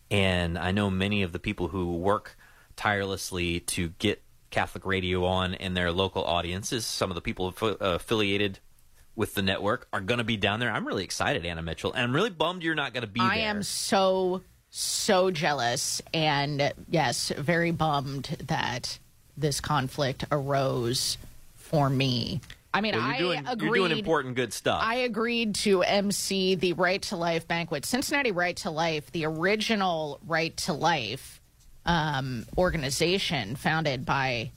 And 0.09 0.57
I 0.57 0.71
know 0.71 0.89
many 0.89 1.21
of 1.21 1.31
the 1.31 1.39
people 1.39 1.67
who 1.69 1.95
work 1.95 2.37
tirelessly 2.75 3.59
to 3.61 3.89
get 3.99 4.21
Catholic 4.49 4.85
radio 4.85 5.23
on 5.25 5.53
in 5.53 5.75
their 5.75 5.91
local 5.91 6.25
audiences, 6.25 6.85
some 6.85 7.09
of 7.11 7.15
the 7.15 7.21
people 7.21 7.51
affi- 7.53 7.73
uh, 7.81 7.95
affiliated 7.95 8.59
with 9.15 9.33
the 9.35 9.41
network, 9.41 9.87
are 9.93 10.01
going 10.01 10.17
to 10.19 10.23
be 10.23 10.37
down 10.37 10.59
there. 10.59 10.71
I'm 10.71 10.85
really 10.87 11.03
excited, 11.03 11.45
Anna 11.45 11.61
Mitchell, 11.61 11.93
and 11.93 12.03
I'm 12.03 12.13
really 12.15 12.29
bummed 12.29 12.63
you're 12.63 12.75
not 12.75 12.93
going 12.93 13.01
to 13.01 13.07
be 13.11 13.19
I 13.19 13.37
there. 13.37 13.47
am 13.49 13.63
so, 13.63 14.41
so 14.69 15.31
jealous 15.31 16.01
and, 16.13 16.73
yes, 16.89 17.31
very 17.37 17.71
bummed 17.71 18.37
that 18.47 18.97
this 19.37 19.59
conflict 19.59 20.25
arose 20.31 21.17
for 21.55 21.89
me. 21.89 22.41
I 22.73 22.79
mean, 22.79 22.93
Well, 22.95 23.03
you're 23.03 23.13
I 23.13 23.17
doing 23.17 23.47
agreed. 23.47 23.65
you're 23.67 23.87
doing 23.87 23.97
important 23.99 24.35
good 24.35 24.53
stuff. 24.53 24.79
I 24.81 24.95
agreed 24.95 25.55
to 25.55 25.83
MC 25.83 26.55
the 26.55 26.71
Right 26.73 27.01
to 27.03 27.17
Life 27.17 27.45
banquet. 27.47 27.85
Cincinnati 27.85 28.31
Right 28.31 28.55
to 28.57 28.69
Life, 28.71 29.11
the 29.11 29.25
original 29.25 30.19
Right 30.25 30.55
to 30.57 30.73
Life 30.73 31.41
um, 31.85 32.45
organization 32.57 33.55
founded 33.57 34.05
by 34.05 34.51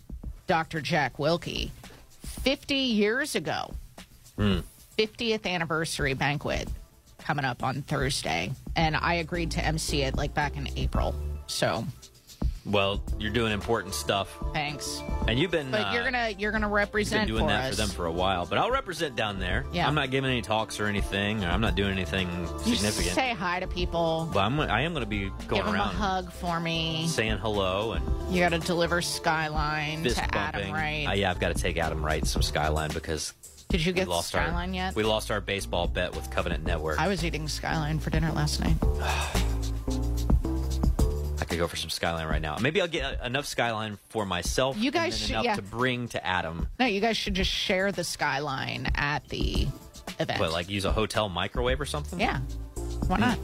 Dr. 0.47 0.81
Jack 0.81 1.17
Willke 1.17 1.71
50 2.23 2.75
years 2.77 3.35
ago. 3.35 3.75
Hmm. 4.37 4.59
50th 4.99 5.47
anniversary 5.47 6.15
banquet 6.15 6.69
coming 7.19 7.45
up 7.45 7.63
on 7.63 7.83
Thursday. 7.83 8.53
And 8.77 8.97
I 8.97 9.15
agreed 9.15 9.53
to 9.53 9.65
MC 9.65 10.03
it 10.03 10.17
like 10.17 10.35
back 10.35 10.57
in 10.57 10.69
April. 10.77 11.15
So 11.47 11.85
well, 12.67 13.03
you're 13.19 13.31
doing 13.33 13.53
important 13.53 13.93
stuff, 13.93 14.35
thanks. 14.55 15.03
and 15.29 15.39
you've 15.39 15.51
been. 15.51 15.71
But 15.71 15.89
uh, 15.89 15.91
you're 15.93 16.05
gonna 16.05 16.31
you're 16.39 16.51
gonna 16.51 16.69
represent. 16.69 17.27
been 17.29 17.37
doing 17.37 17.45
for 17.45 17.51
that 17.51 17.65
us. 17.65 17.71
for 17.71 17.77
them 17.77 17.89
for 17.91 18.07
a 18.07 18.13
while, 18.13 18.47
but 18.47 18.57
I'll 18.57 18.71
represent 18.71 19.17
down 19.17 19.39
there. 19.39 19.67
Yeah. 19.71 19.87
I'm 19.87 19.95
not 19.95 20.11
giving 20.11 20.31
any 20.31 20.41
talks 20.41 20.81
or 20.81 20.87
anything, 20.87 21.45
or 21.45 21.49
I'm 21.49 21.61
not 21.61 21.75
doing 21.75 21.93
anything 21.93 22.27
You 22.65 22.75
significant. 22.77 23.15
say 23.15 23.35
hi 23.35 23.61
to 23.61 23.67
people. 23.67 24.31
but 24.33 24.41
I'm, 24.41 24.59
I 24.61 24.81
am 24.81 24.93
going 24.95 25.05
to 25.05 25.09
be 25.11 25.29
going 25.47 25.63
Give 25.63 25.65
them 25.67 25.75
a 25.75 25.79
around 25.79 25.95
hug 25.95 26.33
for 26.33 26.59
me. 26.59 27.07
saying 27.07 27.37
hello 27.37 27.93
and 27.93 28.35
You 28.35 28.41
got 28.41 28.53
to 28.53 28.59
deliver 28.61 29.03
Skyline 29.03 30.03
to 30.05 30.35
Adam. 30.35 30.73
Wright. 30.73 31.07
Uh, 31.07 31.13
yeah, 31.13 31.31
I've 31.31 31.41
got 31.41 31.55
to 31.55 31.61
take 31.63 31.77
Adam 31.77 32.03
Wright 32.03 32.27
some 32.27 32.41
Skyline 32.41 32.93
because 32.95 33.35
Did 33.75 33.85
you 33.85 33.93
get 33.93 34.07
lost 34.07 34.29
Skyline 34.29 34.69
our, 34.69 34.75
yet? 34.77 34.95
We 34.95 35.03
lost 35.03 35.33
our 35.33 35.41
baseball 35.41 35.89
bet 35.89 36.15
with 36.15 36.31
Covenant 36.31 36.65
Network. 36.65 37.01
I 37.01 37.09
was 37.09 37.25
eating 37.25 37.49
Skyline 37.49 37.99
for 37.99 38.09
dinner 38.09 38.31
last 38.31 38.61
night. 38.61 38.77
I 41.41 41.45
could 41.45 41.59
go 41.59 41.67
for 41.67 41.75
some 41.75 41.91
Skyline 41.91 42.29
right 42.29 42.41
now. 42.41 42.57
Maybe 42.61 42.81
I'll 42.81 42.87
get 42.87 43.21
uh, 43.21 43.25
enough 43.25 43.47
Skyline 43.47 43.99
for 44.11 44.25
myself. 44.25 44.77
You 44.77 44.91
and 44.91 44.95
guys 44.95 45.19
should- 45.19 45.31
enough 45.31 45.45
yeah. 45.45 45.57
to 45.57 45.63
bring 45.63 46.07
to 46.11 46.25
Adam. 46.25 46.69
No, 46.79 46.87
you 46.87 47.01
guys 47.01 47.17
should 47.17 47.35
just 47.35 47.51
share 47.51 47.91
the 47.91 48.05
Skyline 48.05 48.93
at 48.95 49.29
the 49.29 49.67
event. 50.21 50.39
But 50.39 50.53
like 50.53 50.69
use 50.69 50.85
a 50.85 50.93
hotel 50.93 51.29
microwave 51.29 51.81
or 51.81 51.87
something. 51.87 52.21
yeah, 52.21 52.39
why 53.09 53.19
not? 53.19 53.41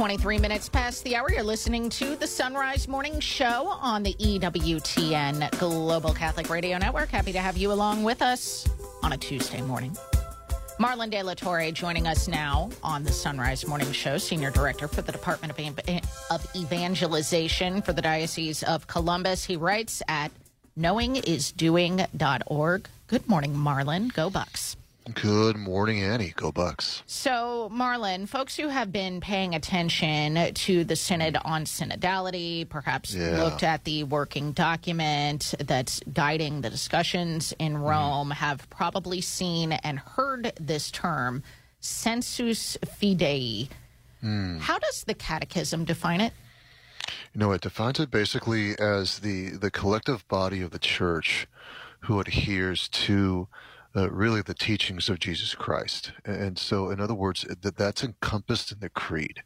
23 0.00 0.38
minutes 0.38 0.66
past 0.66 1.04
the 1.04 1.14
hour. 1.14 1.30
You're 1.30 1.42
listening 1.42 1.90
to 1.90 2.16
the 2.16 2.26
Son 2.26 2.54
Rise 2.54 2.88
Morning 2.88 3.20
Show 3.20 3.66
on 3.82 4.02
the 4.02 4.14
EWTN 4.14 5.58
Global 5.58 6.14
Catholic 6.14 6.48
Radio 6.48 6.78
Network. 6.78 7.10
Happy 7.10 7.32
to 7.32 7.38
have 7.38 7.58
you 7.58 7.70
along 7.70 8.02
with 8.02 8.22
us 8.22 8.66
on 9.02 9.12
a 9.12 9.18
Tuesday 9.18 9.60
morning. 9.60 9.94
Marlon 10.78 11.10
De 11.10 11.22
La 11.22 11.34
Torre 11.34 11.70
joining 11.70 12.06
us 12.06 12.28
now 12.28 12.70
on 12.82 13.04
the 13.04 13.12
Son 13.12 13.36
Rise 13.36 13.66
Morning 13.66 13.92
Show, 13.92 14.16
Senior 14.16 14.50
Director 14.50 14.88
for 14.88 15.02
the 15.02 15.12
Department 15.12 15.52
of 16.30 16.56
Evangelization 16.56 17.82
for 17.82 17.92
the 17.92 18.00
Diocese 18.00 18.62
of 18.62 18.86
Columbus. 18.86 19.44
He 19.44 19.56
writes 19.56 20.02
at 20.08 20.32
knowingisdoing.org. 20.78 22.88
Good 23.06 23.28
morning, 23.28 23.54
Marlon. 23.54 24.14
Go 24.14 24.30
Bucks. 24.30 24.78
Good 25.14 25.56
morning, 25.56 26.02
Annie. 26.02 26.34
Go 26.36 26.52
Bucks. 26.52 27.02
So, 27.06 27.70
Marlon, 27.72 28.28
folks 28.28 28.56
who 28.56 28.68
have 28.68 28.92
been 28.92 29.20
paying 29.20 29.54
attention 29.54 30.52
to 30.52 30.84
the 30.84 30.94
Synod 30.94 31.38
on 31.44 31.64
synodality, 31.64 32.68
perhaps 32.68 33.14
Yeah. 33.14 33.42
looked 33.42 33.62
at 33.62 33.84
the 33.84 34.04
working 34.04 34.52
document 34.52 35.54
that's 35.58 36.00
guiding 36.12 36.60
the 36.60 36.68
discussions 36.70 37.52
in 37.58 37.78
Rome, 37.78 38.30
have 38.30 38.68
probably 38.70 39.20
seen 39.22 39.72
and 39.72 39.98
heard 39.98 40.52
this 40.60 40.90
term, 40.90 41.42
sensus 41.80 42.76
fidei. 42.84 43.68
Hmm. 44.20 44.58
How 44.58 44.78
does 44.78 45.04
the 45.04 45.14
Catechism 45.14 45.86
define 45.86 46.20
it? 46.20 46.34
You 47.32 47.40
know, 47.40 47.52
it 47.52 47.62
defines 47.62 47.98
it 47.98 48.10
basically 48.10 48.78
as 48.78 49.20
the, 49.20 49.50
the 49.56 49.70
collective 49.70 50.28
body 50.28 50.60
of 50.60 50.72
the 50.72 50.78
church 50.78 51.48
who 52.00 52.20
adheres 52.20 52.88
to 52.88 53.48
uh, 53.96 54.08
really 54.10 54.40
the 54.40 54.54
teachings 54.54 55.08
of 55.08 55.18
Jesus 55.18 55.54
Christ. 55.54 56.12
And 56.24 56.58
so, 56.58 56.90
in 56.90 57.00
other 57.00 57.14
words, 57.14 57.42
that 57.42 57.76
that's 57.76 58.04
encompassed 58.04 58.70
in 58.70 58.78
the 58.78 58.88
creed. 58.88 59.42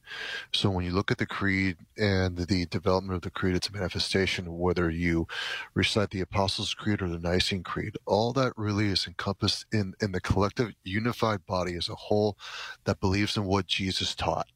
So 0.53 0.71
when 0.71 0.85
you 0.85 0.93
look 0.93 1.11
at 1.11 1.19
the 1.19 1.27
creed 1.27 1.79
and 1.97 2.37
the 2.37 2.67
development 2.67 3.17
of 3.17 3.23
the 3.23 3.31
creed, 3.31 3.57
it's 3.57 3.69
a 3.69 3.73
manifestation, 3.73 4.59
whether 4.59 4.91
you 4.91 5.27
recite 5.73 6.11
the 6.11 6.21
Apostles' 6.21 6.75
Creed 6.75 7.01
or 7.01 7.09
the 7.09 7.19
Nicene 7.19 7.63
Creed, 7.63 7.97
all 8.05 8.33
that 8.35 8.53
really 8.57 8.89
is 8.89 9.07
encompassed 9.07 9.65
in, 9.73 9.95
in 10.01 10.13
the 10.13 10.21
collective 10.21 10.73
unified 10.85 11.47
body 11.47 11.75
as 11.75 11.89
a 11.89 11.95
whole 11.95 12.37
that 12.85 13.01
believes 13.01 13.37
in 13.37 13.45
what 13.45 13.67
Jesus 13.67 14.15
taught. 14.15 14.49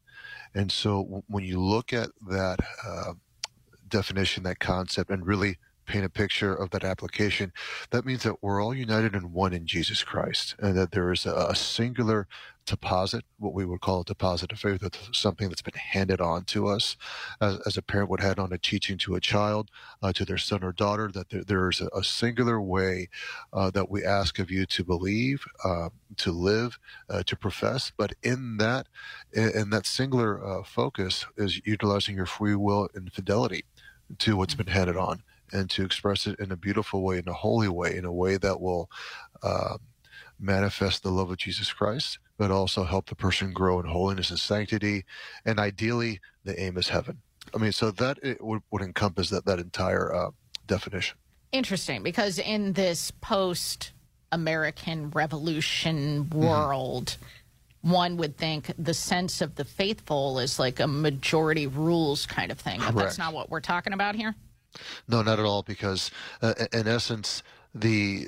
And 0.55 0.71
so 0.71 1.23
when 1.29 1.45
you 1.45 1.61
look 1.61 1.93
at 1.93 2.11
that 2.29 2.59
uh, 2.87 3.15
definition, 3.89 4.43
that 4.45 4.59
concept, 4.59 5.11
and 5.11 5.27
really 5.27 5.59
paint 5.89 6.05
a 6.05 6.11
picture 6.11 6.55
of 6.55 6.71
that 6.71 6.85
application, 6.85 7.53
that 7.91 8.05
means 8.05 8.23
that 8.23 8.43
we're 8.43 8.63
all 8.63 8.75
united 8.75 9.15
in 9.15 9.33
one 9.33 9.53
in 9.53 9.67
Jesus 9.67 10.05
Christ, 10.05 10.55
and 10.59 10.77
that 10.77 10.93
there 10.93 11.11
is 11.11 11.27
a, 11.27 11.55
singular 11.55 12.29
deposit, 12.67 13.25
what 13.39 13.55
we 13.55 13.65
would 13.65 13.81
call 13.81 14.03
a 14.03 14.05
deposit 14.05 14.53
of 14.53 14.59
faith, 14.59 14.81
that's 14.81 15.09
something 15.13 15.49
that's 15.49 15.63
been 15.63 15.73
handed 15.75 16.21
on 16.21 16.45
to 16.45 16.69
us, 16.69 16.97
as, 17.41 17.59
as 17.67 17.77
a 17.77 17.83
parent 17.83 18.11
would 18.11 18.21
hand 18.21 18.39
on 18.39 18.53
a 18.53 18.59
teaching 18.59 18.99
to 18.99 19.15
a 19.15 19.21
child, 19.21 19.71
uh, 20.03 20.13
to 20.13 20.25
their 20.25 20.37
son 20.37 20.63
or 20.63 20.73
daughter, 20.73 21.11
that 21.13 21.31
there, 21.31 21.43
there 21.43 21.71
is 21.71 21.81
a, 21.81 21.89
a 21.97 22.05
singular 22.05 22.61
way 22.61 23.09
uh, 23.53 23.71
that 23.71 23.91
we 23.91 24.05
ask 24.05 24.39
of 24.39 24.51
you 24.51 24.67
to 24.67 24.85
believe, 24.85 25.45
uh, 25.65 25.89
to 26.19 26.31
live, 26.31 26.79
uh, 27.09 27.23
to 27.25 27.35
profess. 27.35 27.91
But 27.97 28.13
in 28.23 28.59
that, 28.59 28.87
in, 29.33 29.51
in 29.51 29.71
that 29.71 29.87
singular 29.87 30.45
uh, 30.45 30.63
focus 30.63 31.25
is 31.37 31.61
utilizing 31.65 32.17
your 32.17 32.27
free 32.27 32.55
will 32.55 32.89
and 32.95 33.11
fidelity 33.11 33.65
to 34.19 34.37
what's 34.37 34.55
been 34.55 34.69
handed 34.69 34.97
on 34.97 35.23
and 35.53 35.71
to 35.71 35.85
express 35.85 36.27
it 36.27 36.39
in 36.39 36.53
a 36.53 36.57
beautiful 36.57 37.03
way, 37.03 37.19
in 37.19 37.29
a 37.29 37.33
holy 37.33 37.69
way, 37.69 37.97
in 37.97 38.05
a 38.05 38.13
way 38.13 38.37
that 38.37 38.61
will 38.61 38.91
uh, 39.43 39.79
manifest 40.39 41.03
the 41.03 41.11
love 41.11 41.31
of 41.31 41.39
Jesus 41.39 41.73
Christ, 41.73 42.19
but 42.37 42.51
also 42.51 42.85
help 42.85 43.09
the 43.09 43.15
person 43.15 43.53
grow 43.53 43.81
in 43.81 43.87
holiness 43.87 44.31
and 44.31 44.39
sanctity. 44.39 45.05
And 45.45 45.59
ideally, 45.59 46.21
the 46.45 46.59
aim 46.61 46.77
is 46.77 46.89
heaven. 46.89 47.19
I 47.55 47.59
mean, 47.59 47.73
so 47.73 47.91
that 47.93 48.19
it 48.23 48.43
would, 48.43 48.63
would 48.71 48.83
encompass 48.83 49.31
that, 49.31 49.47
that 49.47 49.59
entire 49.59 50.15
uh, 50.15 50.31
definition. 50.67 51.17
Interesting, 51.51 52.03
because 52.03 52.39
in 52.39 52.75
this 52.75 53.11
post 53.11 53.93
American 54.31 55.11
Revolution 55.11 56.29
world, 56.31 57.17
one 57.81 58.17
would 58.19 58.37
think 58.37 58.71
the 58.79 58.93
sense 58.93 59.41
of 59.41 59.55
the 59.55 59.65
faithful 59.65 60.39
is 60.39 60.59
like 60.59 60.79
a 60.81 60.87
majority 60.87 61.67
rules 61.67 62.27
kind 62.27 62.53
of 62.53 62.59
thing. 62.61 62.81
But 62.81 62.95
that's 62.95 63.19
not 63.19 63.33
what 63.33 63.51
we're 63.51 63.61
talking 63.61 63.93
about 63.93 64.15
here. 64.15 64.35
No, 65.07 65.23
not 65.23 65.39
at 65.39 65.45
all. 65.45 65.63
Because 65.63 66.11
uh, 66.43 66.55
in 66.73 66.87
essence, 66.89 67.43
the, 67.75 68.27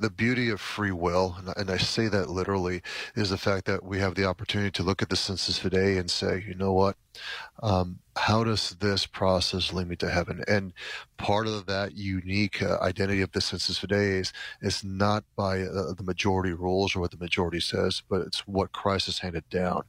the 0.00 0.12
beauty 0.14 0.50
of 0.50 0.60
free 0.60 0.90
will, 0.92 1.36
and 1.38 1.48
I- 1.48 1.54
and 1.56 1.70
I 1.70 1.78
say 1.78 2.08
that 2.08 2.28
literally, 2.30 2.82
is 3.14 3.30
the 3.30 3.38
fact 3.38 3.64
that 3.66 3.82
we 3.84 3.98
have 4.00 4.14
the 4.14 4.26
opportunity 4.26 4.70
to 4.72 4.82
look 4.82 5.02
at 5.02 5.08
the 5.08 5.16
sensus 5.16 5.58
fidei 5.58 5.98
and 5.98 6.10
say, 6.10 6.44
you 6.46 6.54
know 6.54 6.72
what, 6.72 6.96
um, 7.62 8.00
how 8.16 8.44
does 8.44 8.70
this 8.80 9.06
process 9.06 9.72
lead 9.72 9.88
me 9.88 9.96
to 9.96 10.10
heaven? 10.10 10.44
And 10.46 10.72
part 11.16 11.46
of 11.46 11.66
that 11.66 11.94
unique 11.96 12.62
uh, 12.62 12.78
identity 12.82 13.22
of 13.22 13.32
the 13.32 13.40
sensus 13.40 13.78
fidei 13.80 14.20
is 14.20 14.32
is 14.60 14.84
not 14.84 15.24
by 15.36 15.62
uh, 15.62 15.94
the 15.94 16.04
majority 16.04 16.52
rules 16.52 16.94
or 16.94 17.00
what 17.00 17.10
the 17.12 17.16
majority 17.18 17.60
says, 17.60 18.02
but 18.08 18.22
it's 18.22 18.46
what 18.46 18.72
Christ 18.72 19.06
has 19.06 19.18
handed 19.20 19.48
down. 19.50 19.82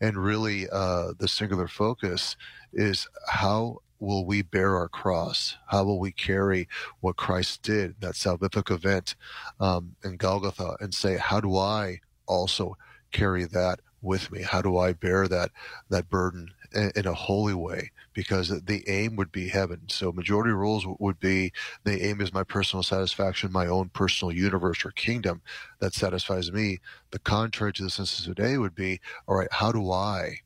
And 0.00 0.16
really, 0.16 0.68
uh, 0.70 1.12
the 1.18 1.28
singular 1.28 1.68
focus 1.68 2.36
is 2.72 3.08
how 3.28 3.78
will 4.02 4.26
we 4.26 4.42
bear 4.42 4.76
our 4.76 4.88
cross? 4.88 5.56
How 5.68 5.84
will 5.84 6.00
we 6.00 6.10
carry 6.10 6.68
what 7.00 7.16
Christ 7.16 7.62
did, 7.62 7.94
that 8.00 8.14
salvific 8.14 8.70
event 8.70 9.14
um, 9.60 9.94
in 10.04 10.16
Golgotha, 10.16 10.76
and 10.80 10.92
say, 10.92 11.16
how 11.16 11.40
do 11.40 11.56
I 11.56 12.00
also 12.26 12.76
carry 13.12 13.44
that 13.44 13.80
with 14.02 14.32
me? 14.32 14.42
How 14.42 14.60
do 14.60 14.76
I 14.76 14.92
bear 14.92 15.28
that 15.28 15.52
that 15.88 16.10
burden 16.10 16.48
in, 16.74 16.90
in 16.96 17.06
a 17.06 17.14
holy 17.14 17.54
way? 17.54 17.92
Because 18.12 18.48
the 18.48 18.82
aim 18.88 19.14
would 19.16 19.30
be 19.30 19.48
heaven. 19.48 19.82
So 19.86 20.10
majority 20.10 20.52
rules 20.52 20.84
would 20.98 21.20
be 21.20 21.52
the 21.84 22.04
aim 22.04 22.20
is 22.20 22.34
my 22.34 22.42
personal 22.42 22.82
satisfaction, 22.82 23.52
my 23.52 23.68
own 23.68 23.90
personal 23.90 24.32
universe 24.32 24.84
or 24.84 24.90
kingdom 24.90 25.42
that 25.78 25.94
satisfies 25.94 26.50
me. 26.50 26.80
The 27.12 27.20
contrary 27.20 27.72
to 27.74 27.84
the 27.84 27.90
sensus 27.90 28.26
fidei 28.26 28.58
would 28.58 28.74
be, 28.74 29.00
all 29.28 29.36
right, 29.36 29.52
how 29.52 29.70
do 29.70 29.92
I 29.92 30.40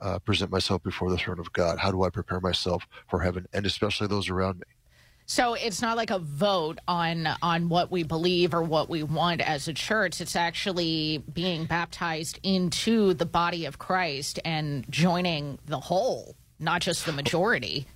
uh, 0.00 0.18
present 0.20 0.50
myself 0.50 0.82
before 0.82 1.10
the 1.10 1.16
throne 1.16 1.38
of 1.38 1.52
God? 1.52 1.78
How 1.78 1.90
do 1.90 2.02
I 2.02 2.10
prepare 2.10 2.40
myself 2.40 2.86
for 3.08 3.20
heaven, 3.20 3.46
and 3.52 3.66
especially 3.66 4.06
those 4.06 4.28
around 4.28 4.58
me? 4.58 4.64
So 5.28 5.54
it's 5.54 5.82
not 5.82 5.96
like 5.96 6.10
a 6.10 6.20
vote 6.20 6.78
on 6.86 7.26
on 7.42 7.68
what 7.68 7.90
we 7.90 8.04
believe 8.04 8.54
or 8.54 8.62
what 8.62 8.88
we 8.88 9.02
want 9.02 9.40
as 9.40 9.66
a 9.66 9.72
church. 9.72 10.20
It's 10.20 10.36
actually 10.36 11.18
being 11.32 11.64
baptized 11.64 12.38
into 12.44 13.12
the 13.14 13.26
body 13.26 13.64
of 13.64 13.78
Christ 13.78 14.38
and 14.44 14.86
joining 14.88 15.58
the 15.66 15.80
whole, 15.80 16.36
not 16.60 16.80
just 16.80 17.06
the 17.06 17.12
majority. 17.12 17.88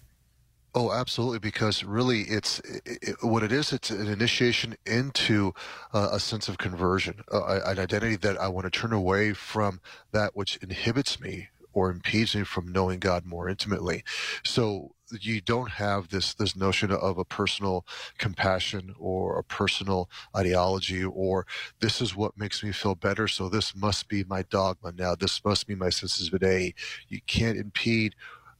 Oh, 0.75 0.93
absolutely. 0.93 1.39
Because 1.39 1.85
really, 1.85 2.23
it's 2.23 2.59
it, 2.61 2.83
it- 3.03 3.17
what 3.23 3.45
it 3.45 3.53
is. 3.53 3.73
It's 3.73 3.91
an 3.91 4.09
initiation 4.09 4.77
into 4.85 5.53
uh, 5.93 6.09
a 6.13 6.19
sense 6.21 6.49
of 6.49 6.59
conversion, 6.59 7.23
uh, 7.33 7.61
an 7.65 7.79
identity 7.79 8.17
that 8.17 8.41
I 8.41 8.49
want 8.49 8.65
to 8.65 8.71
turn 8.71 8.93
away 8.93 9.35
from 9.35 9.81
that 10.11 10.35
which 10.35 10.57
inhibits 10.63 11.21
me 11.21 11.49
or 11.73 11.91
impedes 11.91 12.35
me 12.35 12.45
from 12.45 12.73
knowing 12.73 13.01
God 13.01 13.27
more 13.27 13.49
intimately. 13.49 14.05
So 14.45 14.95
you 15.21 15.41
don't 15.41 15.71
have 15.73 16.09
this 16.11 16.35
this 16.35 16.57
notion 16.57 16.91
of 16.93 17.19
a 17.19 17.25
personal 17.25 17.87
compassion 18.19 18.95
or 18.99 19.39
a 19.39 19.45
personal 19.45 20.09
ideology 20.37 21.05
or 21.05 21.47
this 21.81 22.01
is 22.01 22.17
what 22.17 22.37
makes 22.39 22.63
me 22.63 22.73
feel 22.73 22.95
better 22.95 23.27
so 23.29 23.49
this 23.49 23.75
must 23.75 24.09
be 24.09 24.25
my 24.25 24.43
dogma 24.51 24.93
now 24.93 25.15
this 25.15 25.45
must 25.45 25.67
be 25.67 25.75
my 25.75 25.91
sensus 25.91 26.31
fidei 26.31 26.75
you 27.09 27.21
can't 27.27 27.59
impede 27.59 28.15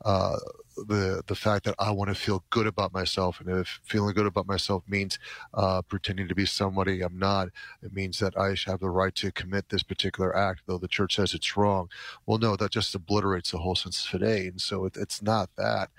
uh, 0.05 0.39
the 0.87 1.23
the 1.27 1.35
fact 1.35 1.65
that 1.65 1.75
I 1.79 1.91
want 1.91 2.09
to 2.09 2.15
feel 2.15 2.45
good 2.51 2.67
about 2.67 2.93
myself, 2.93 3.41
and 3.41 3.49
if 3.49 3.81
feeling 3.85 4.15
good 4.15 4.27
about 4.27 4.47
myself 4.47 4.83
means 4.89 5.19
uh, 5.55 5.83
pretending 5.83 6.29
to 6.29 6.35
be 6.35 6.47
somebody 6.47 7.03
I'm 7.03 7.19
not, 7.19 7.49
it 7.83 7.93
means 7.93 8.19
that 8.19 8.37
I 8.37 8.55
have 8.67 8.81
the 8.81 8.91
right 8.91 9.15
to 9.17 9.33
commit 9.33 9.69
this 9.69 9.83
particular 9.83 10.37
act, 10.37 10.63
though 10.67 10.79
the 10.79 10.89
church 10.89 11.17
says 11.17 11.35
it's 11.35 11.57
wrong. 11.57 11.89
Well, 12.27 12.39
no, 12.39 12.57
that 12.57 12.71
just 12.71 12.95
obliterates 12.95 13.51
the 13.51 13.59
whole 13.59 13.75
sensus 13.75 14.07
fidei, 14.07 14.49
and 14.49 14.61
so 14.61 14.85
it, 14.85 14.97
it's 14.97 15.23
not 15.23 15.51
that. 15.57 15.91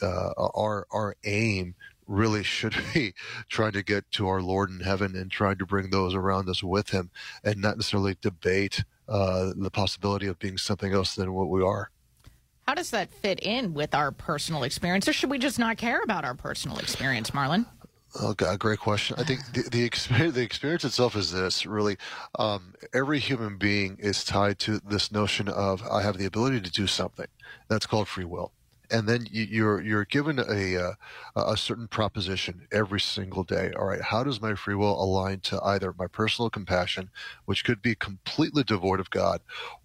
Uh, 0.00 0.32
our 0.54 0.86
our 0.90 1.14
aim 1.24 1.74
really 2.06 2.42
should 2.42 2.74
be 2.94 3.14
trying 3.48 3.72
to 3.72 3.82
get 3.82 4.10
to 4.12 4.28
our 4.28 4.42
Lord 4.42 4.70
in 4.70 4.80
heaven 4.80 5.16
and 5.16 5.30
trying 5.30 5.58
to 5.58 5.66
bring 5.66 5.90
those 5.90 6.14
around 6.14 6.48
us 6.48 6.62
with 6.62 6.90
Him, 6.90 7.10
and 7.44 7.60
not 7.60 7.76
necessarily 7.76 8.16
debate 8.20 8.84
uh, 9.08 9.52
the 9.56 9.70
possibility 9.70 10.26
of 10.26 10.38
being 10.38 10.58
something 10.58 10.92
else 10.92 11.14
than 11.14 11.32
what 11.32 11.48
we 11.48 11.62
are. 11.62 11.90
How 12.66 12.74
does 12.74 12.90
that 12.90 13.12
fit 13.12 13.40
in 13.40 13.74
with 13.74 13.94
our 13.94 14.12
personal 14.12 14.62
experience, 14.62 15.08
or 15.08 15.12
should 15.12 15.30
we 15.30 15.38
just 15.38 15.58
not 15.58 15.76
care 15.78 16.00
about 16.02 16.24
our 16.24 16.34
personal 16.34 16.78
experience, 16.78 17.30
Marlon? 17.32 17.66
Oh, 18.20 18.34
God, 18.34 18.58
great 18.58 18.78
question. 18.78 19.16
I 19.18 19.24
think 19.24 19.40
the, 19.52 19.62
the 19.70 19.84
experience, 19.84 20.34
the 20.34 20.42
experience 20.42 20.84
itself 20.84 21.16
is 21.16 21.32
this 21.32 21.64
really. 21.66 21.96
Um, 22.38 22.74
every 22.92 23.18
human 23.18 23.56
being 23.56 23.96
is 23.98 24.22
tied 24.22 24.58
to 24.60 24.78
this 24.80 25.10
notion 25.10 25.48
of 25.48 25.82
I 25.82 26.02
have 26.02 26.18
the 26.18 26.26
ability 26.26 26.60
to 26.60 26.70
do 26.70 26.86
something. 26.86 27.26
That's 27.68 27.86
called 27.86 28.08
free 28.08 28.24
will. 28.24 28.52
And 28.90 29.08
then 29.08 29.26
you, 29.30 29.44
you're 29.44 29.80
you're 29.80 30.04
given 30.04 30.38
a 30.38 30.76
uh, 30.76 30.92
a 31.34 31.56
certain 31.56 31.88
proposition 31.88 32.68
every 32.70 33.00
single 33.00 33.44
day. 33.44 33.72
All 33.78 33.86
right, 33.86 34.02
how 34.02 34.22
does 34.22 34.42
my 34.42 34.54
free 34.54 34.74
will 34.74 35.02
align 35.02 35.40
to 35.40 35.62
either 35.62 35.94
my 35.98 36.06
personal 36.06 36.50
compassion, 36.50 37.08
which 37.46 37.64
could 37.64 37.80
be 37.80 37.94
completely 37.94 38.62
devoid 38.62 39.00
of 39.00 39.08
God, 39.08 39.40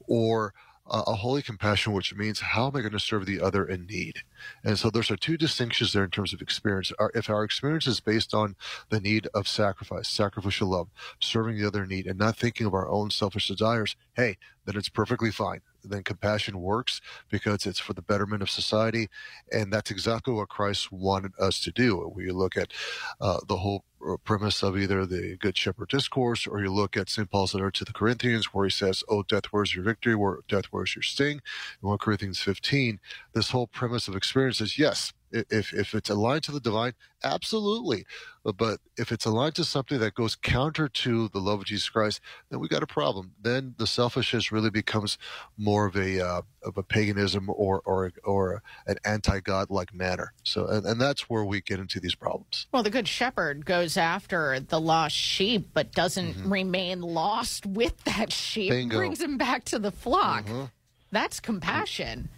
or 0.05 0.53
a 0.89 1.15
holy 1.15 1.41
compassion, 1.41 1.93
which 1.93 2.15
means 2.15 2.39
how 2.39 2.67
am 2.67 2.75
I 2.75 2.81
going 2.81 2.91
to 2.91 2.99
serve 2.99 3.25
the 3.25 3.41
other 3.41 3.65
in 3.65 3.85
need? 3.85 4.19
And 4.63 4.77
so 4.77 4.89
there's 4.89 5.11
are 5.11 5.17
two 5.17 5.37
distinctions 5.37 5.93
there 5.93 6.03
in 6.03 6.11
terms 6.11 6.33
of 6.33 6.41
experience. 6.41 6.91
Our, 6.99 7.11
if 7.13 7.29
our 7.29 7.43
experience 7.43 7.87
is 7.87 7.99
based 7.99 8.33
on 8.33 8.55
the 8.89 8.99
need 8.99 9.27
of 9.33 9.47
sacrifice, 9.47 10.07
sacrificial 10.07 10.69
love, 10.69 10.89
serving 11.19 11.57
the 11.57 11.67
other 11.67 11.83
in 11.83 11.89
need, 11.89 12.07
and 12.07 12.17
not 12.17 12.37
thinking 12.37 12.65
of 12.65 12.73
our 12.73 12.89
own 12.89 13.09
selfish 13.09 13.47
desires, 13.47 13.95
hey, 14.15 14.37
then 14.65 14.77
it's 14.77 14.89
perfectly 14.89 15.31
fine. 15.31 15.61
Then 15.89 16.03
compassion 16.03 16.59
works 16.59 17.01
because 17.29 17.65
it's 17.65 17.79
for 17.79 17.93
the 17.93 18.01
betterment 18.01 18.41
of 18.41 18.49
society, 18.49 19.09
and 19.51 19.71
that's 19.71 19.91
exactly 19.91 20.33
what 20.33 20.49
Christ 20.49 20.91
wanted 20.91 21.33
us 21.39 21.59
to 21.61 21.71
do. 21.71 21.97
When 21.97 22.25
you 22.25 22.33
look 22.33 22.57
at 22.57 22.71
uh, 23.19 23.39
the 23.47 23.57
whole 23.57 23.83
uh, 24.07 24.17
premise 24.23 24.63
of 24.63 24.77
either 24.77 25.05
the 25.05 25.37
Good 25.39 25.57
Shepherd 25.57 25.89
discourse, 25.89 26.45
or 26.45 26.61
you 26.61 26.71
look 26.71 26.95
at 26.95 27.09
St. 27.09 27.29
Paul's 27.29 27.53
letter 27.53 27.71
to 27.71 27.85
the 27.85 27.93
Corinthians, 27.93 28.53
where 28.53 28.65
he 28.65 28.71
says, 28.71 29.03
"Oh, 29.09 29.23
death, 29.23 29.45
where's 29.51 29.75
your 29.75 29.83
victory? 29.83 30.15
Where 30.15 30.39
death, 30.47 30.65
where's 30.71 30.95
your 30.95 31.03
sting?" 31.03 31.41
In 31.81 31.89
1 31.89 31.97
Corinthians 31.97 32.39
15, 32.39 32.99
this 33.33 33.51
whole 33.51 33.67
premise 33.67 34.07
of 34.07 34.15
experience 34.15 34.61
is 34.61 34.77
yes, 34.77 35.13
if 35.31 35.73
if 35.73 35.93
it's 35.93 36.09
aligned 36.09 36.43
to 36.43 36.51
the 36.51 36.59
divine, 36.59 36.93
absolutely, 37.23 38.05
but 38.43 38.79
if 38.97 39.11
it's 39.11 39.25
aligned 39.25 39.55
to 39.55 39.63
something 39.63 39.99
that 39.99 40.15
goes 40.15 40.35
counter 40.35 40.87
to 40.87 41.27
the 41.29 41.39
love 41.39 41.59
of 41.59 41.65
Jesus 41.65 41.89
Christ, 41.89 42.21
then 42.49 42.59
we 42.59 42.67
got 42.67 42.83
a 42.83 42.87
problem. 42.87 43.33
Then 43.41 43.75
the 43.77 43.87
selfishness 43.87 44.51
really 44.51 44.69
becomes 44.69 45.17
more 45.57 45.85
of 45.85 45.95
a 45.95 46.25
uh, 46.25 46.41
of 46.63 46.77
a 46.77 46.83
paganism 46.83 47.49
or 47.49 47.81
or 47.85 48.11
or 48.23 48.61
an 48.85 48.97
anti 49.03 49.39
God 49.39 49.69
like 49.69 49.93
manner. 49.93 50.33
So, 50.43 50.67
and, 50.67 50.85
and 50.85 50.99
that's 51.01 51.29
where 51.29 51.43
we 51.43 51.61
get 51.61 51.79
into 51.79 51.99
these 51.99 52.15
problems. 52.15 52.67
Well, 52.71 52.83
the 52.83 52.89
good 52.89 53.07
shepherd 53.07 53.65
goes 53.65 53.97
after 53.97 54.59
the 54.59 54.79
lost 54.79 55.15
sheep, 55.15 55.69
but 55.73 55.91
doesn't 55.91 56.49
remain 56.49 57.01
lost 57.01 57.65
with 57.65 58.03
that 58.05 58.31
sheep. 58.31 58.69
Bingo. 58.69 58.97
Brings 58.97 59.21
him 59.21 59.37
back 59.37 59.65
to 59.65 59.79
the 59.79 59.91
flock. 59.91 60.45
Mhm. 60.45 60.71
That's 61.11 61.39
compassion. 61.39 62.29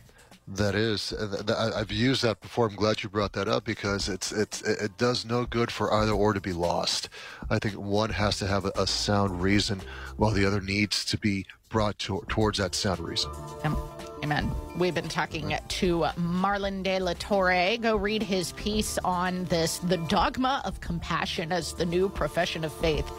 That 0.52 0.74
is, 0.74 1.14
uh, 1.14 1.28
th- 1.28 1.46
th- 1.46 1.58
I- 1.58 1.80
I've 1.80 1.92
used 1.92 2.24
that 2.24 2.42
before. 2.42 2.68
I'm 2.68 2.76
glad 2.76 3.04
you 3.04 3.10
brought 3.10 3.34
that 3.34 3.48
up 3.48 3.64
because 3.66 4.10
it's 4.10 4.32
it's 4.32 4.64
it 4.64 4.98
does 4.98 5.24
no 5.24 5.46
good 5.46 5.72
for 5.72 5.94
either 5.94 6.12
or 6.12 6.34
to 6.34 6.42
be 6.42 6.54
lost. 6.54 7.08
I 7.52 7.60
think 7.60 7.76
one 7.76 8.10
has 8.10 8.40
to 8.40 8.48
have 8.48 8.66
a, 8.66 8.88
sound 8.88 9.44
reason, 9.44 9.82
while 10.18 10.32
the 10.32 10.46
other 10.46 10.60
needs 10.60 11.06
to 11.06 11.18
be 11.20 11.46
brought 11.70 12.00
to, 12.00 12.24
towards 12.30 12.58
that 12.58 12.74
sound 12.74 13.00
reason. 13.00 13.30
Am- 13.64 13.78
Amen. 14.24 14.52
We've 14.76 14.96
been 14.96 15.08
talking 15.08 15.56
to 15.68 16.00
Marlon 16.18 16.82
de 16.84 17.00
la 17.00 17.14
Torre. 17.20 17.78
Go 17.78 17.96
read 17.96 18.24
his 18.24 18.52
piece 18.54 18.98
on 19.06 19.46
this 19.46 19.78
the 19.78 19.98
dogma 19.98 20.62
of 20.66 20.82
compassion 20.82 21.52
as 21.52 21.74
the 21.74 21.86
new 21.86 22.10
profession 22.10 22.64
of 22.66 22.74
faith. 22.74 23.10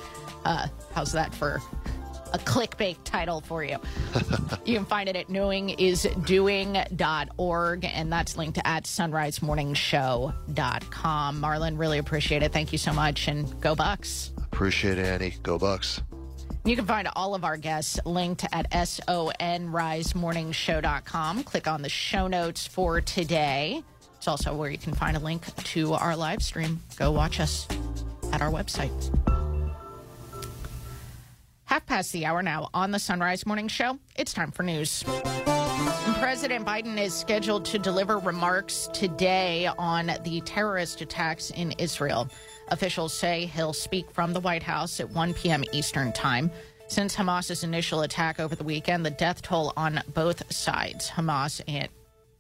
Uh, 0.44 0.66
how's 0.94 1.12
that 1.12 1.32
for 1.34 1.62
a 2.32 2.38
clickbait 2.38 2.96
title 3.04 3.40
for 3.40 3.64
you? 3.64 3.78
you 4.64 4.76
can 4.76 4.84
find 4.84 5.08
it 5.08 5.16
at 5.16 5.26
knowingisdoing.org, 5.28 7.84
and 7.84 8.12
that's 8.12 8.36
linked 8.36 8.58
at 8.64 8.84
sonrisemorningshow.com. 8.84 11.42
Marlon, 11.42 11.78
really 11.78 11.98
appreciate 11.98 12.42
it. 12.42 12.52
Thank 12.52 12.72
you 12.72 12.78
so 12.78 12.92
much, 12.92 13.28
and 13.28 13.60
go 13.60 13.74
Bucks. 13.74 14.32
Appreciate 14.38 14.98
it, 14.98 15.06
Annie. 15.06 15.34
Go 15.42 15.58
Bucks. 15.58 16.02
You 16.64 16.76
can 16.76 16.84
find 16.84 17.08
all 17.16 17.34
of 17.34 17.42
our 17.44 17.56
guests 17.56 17.98
linked 18.04 18.44
at 18.52 18.70
sonrisemorningshow.com. 18.70 21.44
Click 21.44 21.66
on 21.66 21.80
the 21.82 21.88
show 21.88 22.26
notes 22.26 22.66
for 22.66 23.00
today. 23.00 23.82
It's 24.18 24.28
also 24.28 24.54
where 24.54 24.68
you 24.68 24.76
can 24.76 24.92
find 24.92 25.16
a 25.16 25.20
link 25.20 25.46
to 25.64 25.94
our 25.94 26.14
live 26.14 26.42
stream. 26.42 26.82
Go 26.96 27.10
watch 27.10 27.40
us 27.40 27.66
at 28.32 28.42
our 28.42 28.50
website. 28.50 28.90
Half 31.70 31.86
past 31.86 32.12
the 32.12 32.26
hour 32.26 32.42
now 32.42 32.68
on 32.74 32.90
the 32.90 32.98
Son 32.98 33.20
Rise 33.20 33.46
Morning 33.46 33.68
Show. 33.68 33.96
It's 34.16 34.32
time 34.32 34.50
for 34.50 34.64
news. 34.64 35.04
President 36.18 36.66
Biden 36.66 36.98
is 36.98 37.14
scheduled 37.14 37.64
to 37.66 37.78
deliver 37.78 38.18
remarks 38.18 38.88
today 38.92 39.68
on 39.78 40.10
the 40.24 40.40
terrorist 40.40 41.00
attacks 41.00 41.50
in 41.50 41.70
Israel. 41.78 42.28
Officials 42.72 43.14
say 43.14 43.46
he'll 43.46 43.72
speak 43.72 44.10
from 44.10 44.32
the 44.32 44.40
White 44.40 44.64
House 44.64 44.98
at 44.98 45.10
1 45.10 45.32
p.m. 45.34 45.62
Eastern 45.72 46.12
Time. 46.12 46.50
Since 46.88 47.14
Hamas's 47.14 47.62
initial 47.62 48.00
attack 48.00 48.40
over 48.40 48.56
the 48.56 48.64
weekend, 48.64 49.06
the 49.06 49.10
death 49.12 49.40
toll 49.40 49.72
on 49.76 50.02
both 50.12 50.52
sides, 50.52 51.08
Hamas 51.08 51.60
and 51.68 51.88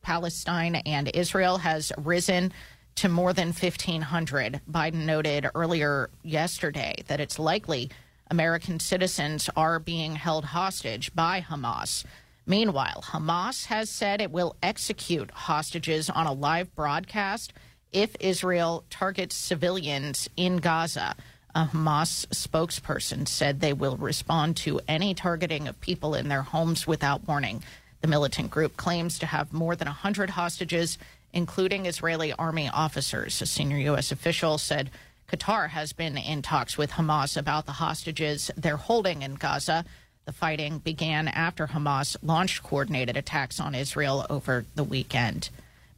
Palestine 0.02 0.74
and 0.74 1.08
Israel, 1.14 1.56
has 1.58 1.92
risen 1.98 2.52
to 2.96 3.08
more 3.08 3.32
than 3.32 3.52
1,500. 3.52 4.60
Biden 4.68 5.06
noted 5.06 5.46
earlier 5.54 6.10
yesterday 6.24 6.96
that 7.06 7.20
it's 7.20 7.38
likely 7.38 7.92
American 8.30 8.78
citizens 8.78 9.50
are 9.56 9.78
being 9.78 10.14
held 10.14 10.46
hostage 10.46 11.12
by 11.14 11.40
Hamas. 11.40 12.04
Meanwhile, 12.46 13.04
Hamas 13.08 13.66
has 13.66 13.90
said 13.90 14.20
it 14.20 14.30
will 14.30 14.56
execute 14.62 15.30
hostages 15.30 16.08
on 16.08 16.26
a 16.26 16.32
live 16.32 16.74
broadcast 16.74 17.52
if 17.92 18.14
Israel 18.20 18.84
targets 18.88 19.34
civilians 19.34 20.28
in 20.36 20.58
Gaza. 20.58 21.16
A 21.54 21.66
Hamas 21.66 22.26
spokesperson 22.28 23.26
said 23.26 23.60
they 23.60 23.72
will 23.72 23.96
respond 23.96 24.56
to 24.58 24.80
any 24.86 25.14
targeting 25.14 25.66
of 25.66 25.80
people 25.80 26.14
in 26.14 26.28
their 26.28 26.42
homes 26.42 26.86
without 26.86 27.26
warning. 27.26 27.64
The 28.00 28.08
militant 28.08 28.50
group 28.50 28.76
claims 28.76 29.18
to 29.18 29.26
have 29.26 29.52
more 29.52 29.74
than 29.74 29.86
100 29.86 30.30
hostages, 30.30 30.96
including 31.32 31.86
Israeli 31.86 32.32
army 32.32 32.68
officers. 32.68 33.42
A 33.42 33.46
senior 33.46 33.78
U.S. 33.78 34.12
official 34.12 34.58
said 34.58 34.90
Qatar 35.30 35.68
has 35.68 35.92
been 35.92 36.18
in 36.18 36.42
talks 36.42 36.76
with 36.76 36.90
Hamas 36.90 37.36
about 37.36 37.64
the 37.64 37.72
hostages 37.72 38.50
they're 38.56 38.76
holding 38.76 39.22
in 39.22 39.36
Gaza. 39.36 39.84
The 40.24 40.32
fighting 40.32 40.78
began 40.78 41.28
after 41.28 41.68
Hamas 41.68 42.16
launched 42.20 42.64
coordinated 42.64 43.16
attacks 43.16 43.60
on 43.60 43.76
Israel 43.76 44.26
over 44.28 44.64
the 44.74 44.82
weekend. 44.82 45.50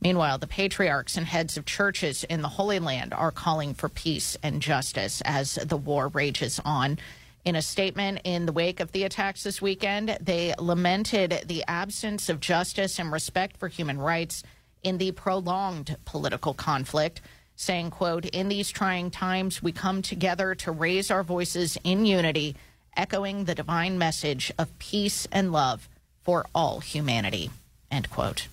Meanwhile, 0.03 0.37
the 0.37 0.47
patriarchs 0.47 1.17
and 1.17 1.27
heads 1.27 1.57
of 1.57 1.65
churches 1.65 2.25
in 2.25 2.43
the 2.43 2.49
Holy 2.49 2.79
Land 2.79 3.15
are 3.15 3.31
calling 3.31 3.73
for 3.73 3.89
peace 3.89 4.37
and 4.43 4.61
justice 4.61 5.23
as 5.25 5.55
the 5.55 5.79
war 5.79 6.09
rages 6.09 6.61
on. 6.63 6.99
In 7.47 7.57
a 7.57 7.63
statement 7.63 8.21
in 8.25 8.45
the 8.45 8.53
wake 8.53 8.81
of 8.81 8.93
the 8.93 9.05
attacks 9.05 9.45
this 9.45 9.63
weekend, 9.63 10.19
they 10.21 10.55
lamented 10.59 11.45
the 11.47 11.65
absence 11.67 12.29
of 12.29 12.39
justice 12.39 12.99
and 12.99 13.11
respect 13.11 13.57
for 13.57 13.69
human 13.69 13.99
rights 13.99 14.43
in 14.83 14.99
the 14.99 15.13
prolonged 15.13 15.97
political 16.05 16.53
conflict 16.53 17.23
saying, 17.57 17.91
quote, 17.91 18.25
in 18.27 18.49
these 18.49 18.71
trying 18.71 19.11
times, 19.11 19.63
we 19.63 19.73
come 19.73 20.03
together 20.03 20.55
to 20.57 20.73
raise 20.73 21.11
our 21.11 21.23
voices 21.23 21.79
in 21.85 22.07
unity, 22.07 22.57
echoing 22.97 23.45
the 23.45 23.55
divine 23.55 23.99
message 23.99 24.53
of 24.59 24.79
peace 24.79 25.27
and 25.31 25.53
love 25.53 25.89
for 26.23 26.47
all 26.55 26.81
humanity, 26.81 27.51
end 27.91 28.11
quote. 28.11 28.49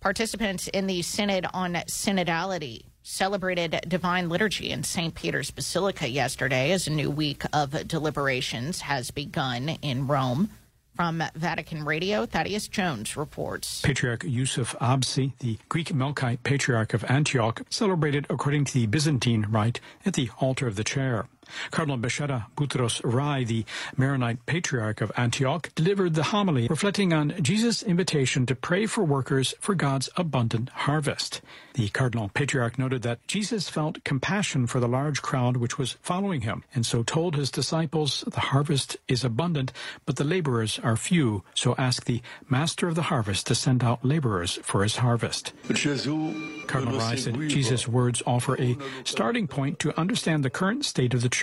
Participants 0.00 0.68
in 0.68 0.86
the 0.86 1.02
Synod 1.02 1.46
on 1.54 1.74
Synodality 1.74 2.84
celebrated 3.02 3.80
Divine 3.86 4.28
Liturgy 4.28 4.70
in 4.70 4.82
St. 4.84 5.14
Peter's 5.14 5.50
Basilica 5.50 6.08
yesterday 6.08 6.72
as 6.72 6.86
a 6.86 6.90
new 6.90 7.10
week 7.10 7.42
of 7.52 7.86
deliberations 7.86 8.80
has 8.80 9.10
begun 9.10 9.68
in 9.82 10.06
Rome. 10.06 10.50
From 10.94 11.22
Vatican 11.34 11.84
Radio, 11.84 12.26
Thaddeus 12.26 12.68
Jones 12.68 13.16
reports. 13.16 13.80
Patriarch 13.80 14.24
Yusuf 14.24 14.76
Absi, 14.78 15.32
the 15.38 15.58
Greek 15.70 15.88
Melkite 15.88 16.42
Patriarch 16.42 16.92
of 16.92 17.02
Antioch, 17.08 17.62
celebrated 17.70 18.26
according 18.28 18.66
to 18.66 18.74
the 18.74 18.86
Byzantine 18.86 19.46
rite 19.48 19.80
at 20.04 20.12
the 20.12 20.28
altar 20.38 20.66
of 20.66 20.76
the 20.76 20.84
chair. 20.84 21.26
Cardinal 21.70 21.98
Bechara 21.98 22.46
Boutros 22.56 23.00
Rai, 23.04 23.44
the 23.44 23.64
Maronite 23.96 24.44
Patriarch 24.46 25.00
of 25.00 25.12
Antioch, 25.16 25.70
delivered 25.74 26.14
the 26.14 26.24
homily 26.24 26.66
reflecting 26.68 27.12
on 27.12 27.34
Jesus' 27.42 27.82
invitation 27.82 28.46
to 28.46 28.54
pray 28.54 28.86
for 28.86 29.04
workers 29.04 29.54
for 29.60 29.74
God's 29.74 30.08
abundant 30.16 30.70
harvest. 30.70 31.40
The 31.74 31.88
Cardinal 31.88 32.30
Patriarch 32.32 32.78
noted 32.78 33.02
that 33.02 33.26
Jesus 33.26 33.68
felt 33.68 34.02
compassion 34.04 34.66
for 34.66 34.80
the 34.80 34.88
large 34.88 35.22
crowd 35.22 35.56
which 35.56 35.78
was 35.78 35.96
following 36.02 36.42
him, 36.42 36.64
and 36.74 36.84
so 36.84 37.02
told 37.02 37.36
his 37.36 37.50
disciples, 37.50 38.24
The 38.26 38.40
harvest 38.40 38.96
is 39.08 39.24
abundant, 39.24 39.72
but 40.06 40.16
the 40.16 40.24
laborers 40.24 40.78
are 40.82 40.96
few, 40.96 41.44
so 41.54 41.74
ask 41.78 42.04
the 42.04 42.22
Master 42.48 42.88
of 42.88 42.94
the 42.94 43.02
harvest 43.02 43.46
to 43.46 43.54
send 43.54 43.82
out 43.82 44.04
laborers 44.04 44.58
for 44.62 44.82
his 44.82 44.96
harvest. 44.96 45.52
Cardinal 46.66 46.98
Rai 46.98 47.16
said 47.16 47.34
Jesus' 47.48 47.88
words 47.88 48.22
offer 48.26 48.60
a 48.60 48.76
starting 49.04 49.46
point 49.46 49.78
to 49.80 49.98
understand 49.98 50.44
the 50.44 50.50
current 50.50 50.84
state 50.84 51.14
of 51.14 51.22
the 51.22 51.28
church 51.28 51.41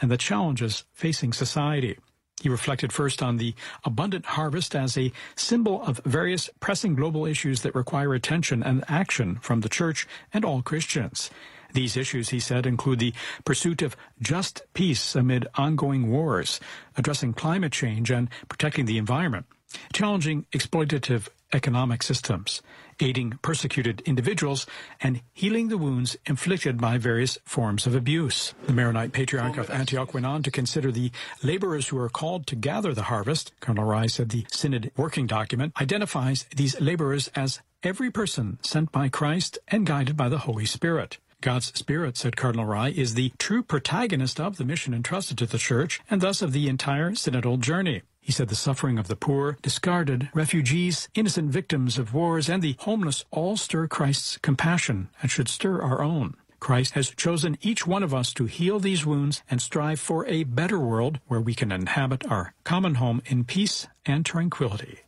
and 0.00 0.10
the 0.10 0.16
challenges 0.16 0.84
facing 0.92 1.32
society. 1.32 1.98
He 2.42 2.48
reflected 2.48 2.92
first 2.92 3.22
on 3.22 3.36
the 3.36 3.54
abundant 3.84 4.26
harvest 4.26 4.74
as 4.74 4.98
a 4.98 5.12
symbol 5.36 5.82
of 5.82 6.00
various 6.04 6.50
pressing 6.58 6.96
global 6.96 7.24
issues 7.24 7.62
that 7.62 7.74
require 7.74 8.14
attention 8.14 8.62
and 8.62 8.84
action 8.88 9.36
from 9.40 9.60
the 9.60 9.68
church 9.68 10.08
and 10.32 10.44
all 10.44 10.60
Christians. 10.60 11.30
These 11.72 11.96
issues, 11.96 12.30
he 12.30 12.40
said, 12.40 12.66
include 12.66 12.98
the 12.98 13.14
pursuit 13.44 13.80
of 13.80 13.96
just 14.20 14.62
peace 14.74 15.14
amid 15.14 15.46
ongoing 15.54 16.10
wars, 16.10 16.60
addressing 16.96 17.32
climate 17.32 17.72
change 17.72 18.10
and 18.10 18.28
protecting 18.48 18.86
the 18.86 18.98
environment, 18.98 19.46
challenging 19.92 20.46
exploitative 20.52 21.28
economic 21.52 22.02
systems, 22.02 22.60
aiding 23.02 23.38
persecuted 23.42 24.00
individuals, 24.06 24.66
and 25.00 25.20
healing 25.32 25.68
the 25.68 25.78
wounds 25.78 26.16
inflicted 26.26 26.80
by 26.80 26.98
various 26.98 27.36
forms 27.44 27.86
of 27.86 27.94
abuse. 27.94 28.54
The 28.66 28.72
Maronite 28.72 29.12
Patriarch 29.12 29.58
of 29.58 29.70
Antioch 29.70 30.14
went 30.14 30.26
on 30.26 30.42
to 30.44 30.50
consider 30.50 30.92
the 30.92 31.10
laborers 31.42 31.88
who 31.88 31.98
are 31.98 32.08
called 32.08 32.46
to 32.46 32.56
gather 32.56 32.94
the 32.94 33.04
harvest. 33.04 33.52
Colonel 33.60 33.84
Rai 33.84 34.08
said 34.08 34.30
the 34.30 34.46
Synod 34.50 34.92
working 34.96 35.26
document 35.26 35.72
identifies 35.80 36.46
these 36.54 36.80
laborers 36.80 37.28
as 37.34 37.60
every 37.82 38.10
person 38.10 38.58
sent 38.62 38.92
by 38.92 39.08
Christ 39.08 39.58
and 39.68 39.86
guided 39.86 40.16
by 40.16 40.28
the 40.28 40.38
Holy 40.38 40.66
Spirit. 40.66 41.18
God's 41.40 41.76
Spirit, 41.76 42.16
said 42.16 42.36
Cardinal 42.36 42.66
Rai, 42.66 42.96
is 42.96 43.14
the 43.14 43.32
true 43.36 43.64
protagonist 43.64 44.38
of 44.38 44.56
the 44.56 44.64
mission 44.64 44.94
entrusted 44.94 45.36
to 45.38 45.46
the 45.46 45.58
Church 45.58 46.00
and 46.08 46.20
thus 46.20 46.40
of 46.40 46.52
the 46.52 46.68
entire 46.68 47.10
synodal 47.10 47.58
journey. 47.58 48.02
He 48.22 48.30
said 48.30 48.48
the 48.48 48.54
suffering 48.54 48.98
of 48.98 49.08
the 49.08 49.16
poor, 49.16 49.58
discarded, 49.62 50.30
refugees, 50.32 51.08
innocent 51.12 51.50
victims 51.50 51.98
of 51.98 52.14
wars, 52.14 52.48
and 52.48 52.62
the 52.62 52.76
homeless 52.78 53.24
all 53.32 53.56
stir 53.56 53.88
Christ's 53.88 54.38
compassion 54.38 55.08
and 55.20 55.30
should 55.30 55.48
stir 55.48 55.82
our 55.82 56.00
own. 56.00 56.36
Christ 56.60 56.94
has 56.94 57.10
chosen 57.10 57.58
each 57.62 57.84
one 57.84 58.04
of 58.04 58.14
us 58.14 58.32
to 58.34 58.44
heal 58.44 58.78
these 58.78 59.04
wounds 59.04 59.42
and 59.50 59.60
strive 59.60 59.98
for 59.98 60.24
a 60.26 60.44
better 60.44 60.78
world 60.78 61.18
where 61.26 61.40
we 61.40 61.52
can 61.52 61.72
inhabit 61.72 62.24
our 62.30 62.54
common 62.62 62.94
home 62.94 63.20
in 63.26 63.42
peace 63.42 63.88
and 64.06 64.24
tranquility. 64.24 65.00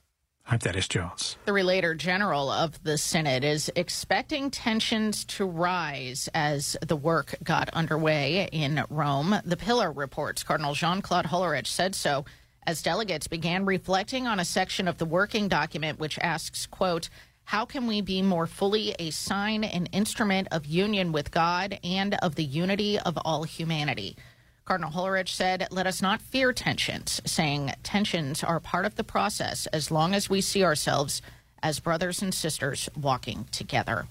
I'm 0.46 0.58
Thaddeus 0.58 0.88
Jones. 0.88 1.38
The 1.46 1.52
Relator 1.52 1.94
General 1.94 2.50
of 2.50 2.82
the 2.82 2.98
Synod 2.98 3.44
is 3.44 3.70
expecting 3.76 4.50
tensions 4.50 5.24
to 5.26 5.46
rise 5.46 6.28
as 6.34 6.76
the 6.84 6.96
work 6.96 7.36
got 7.44 7.70
underway 7.70 8.48
in 8.50 8.84
Rome. 8.90 9.36
The 9.44 9.56
Pillar 9.56 9.92
reports 9.92 10.42
Cardinal 10.42 10.74
Jean 10.74 11.00
Claude 11.00 11.26
Hollerich 11.26 11.68
said 11.68 11.94
so 11.94 12.24
as 12.66 12.82
delegates 12.82 13.28
began 13.28 13.64
reflecting 13.64 14.26
on 14.26 14.40
a 14.40 14.44
section 14.44 14.88
of 14.88 14.98
the 14.98 15.04
working 15.04 15.48
document 15.48 15.98
which 15.98 16.18
asks, 16.18 16.66
quote, 16.66 17.08
how 17.44 17.64
can 17.64 17.86
we 17.86 18.00
be 18.00 18.22
more 18.22 18.46
fully 18.46 18.94
a 18.98 19.10
sign 19.10 19.64
and 19.64 19.88
instrument 19.92 20.48
of 20.50 20.64
union 20.64 21.12
with 21.12 21.30
God 21.30 21.78
and 21.84 22.14
of 22.22 22.36
the 22.36 22.44
unity 22.44 22.98
of 22.98 23.18
all 23.18 23.44
humanity? 23.44 24.16
Cardinal 24.64 24.90
Hollerich 24.90 25.28
said, 25.28 25.68
Let 25.70 25.86
us 25.86 26.00
not 26.00 26.22
fear 26.22 26.52
tensions, 26.54 27.20
saying 27.26 27.72
tensions 27.82 28.42
are 28.42 28.60
part 28.60 28.86
of 28.86 28.96
the 28.96 29.04
process 29.04 29.66
as 29.66 29.90
long 29.90 30.14
as 30.14 30.30
we 30.30 30.40
see 30.40 30.64
ourselves 30.64 31.20
as 31.62 31.80
brothers 31.80 32.22
and 32.22 32.32
sisters 32.32 32.88
walking 32.98 33.46
together. 33.52 34.06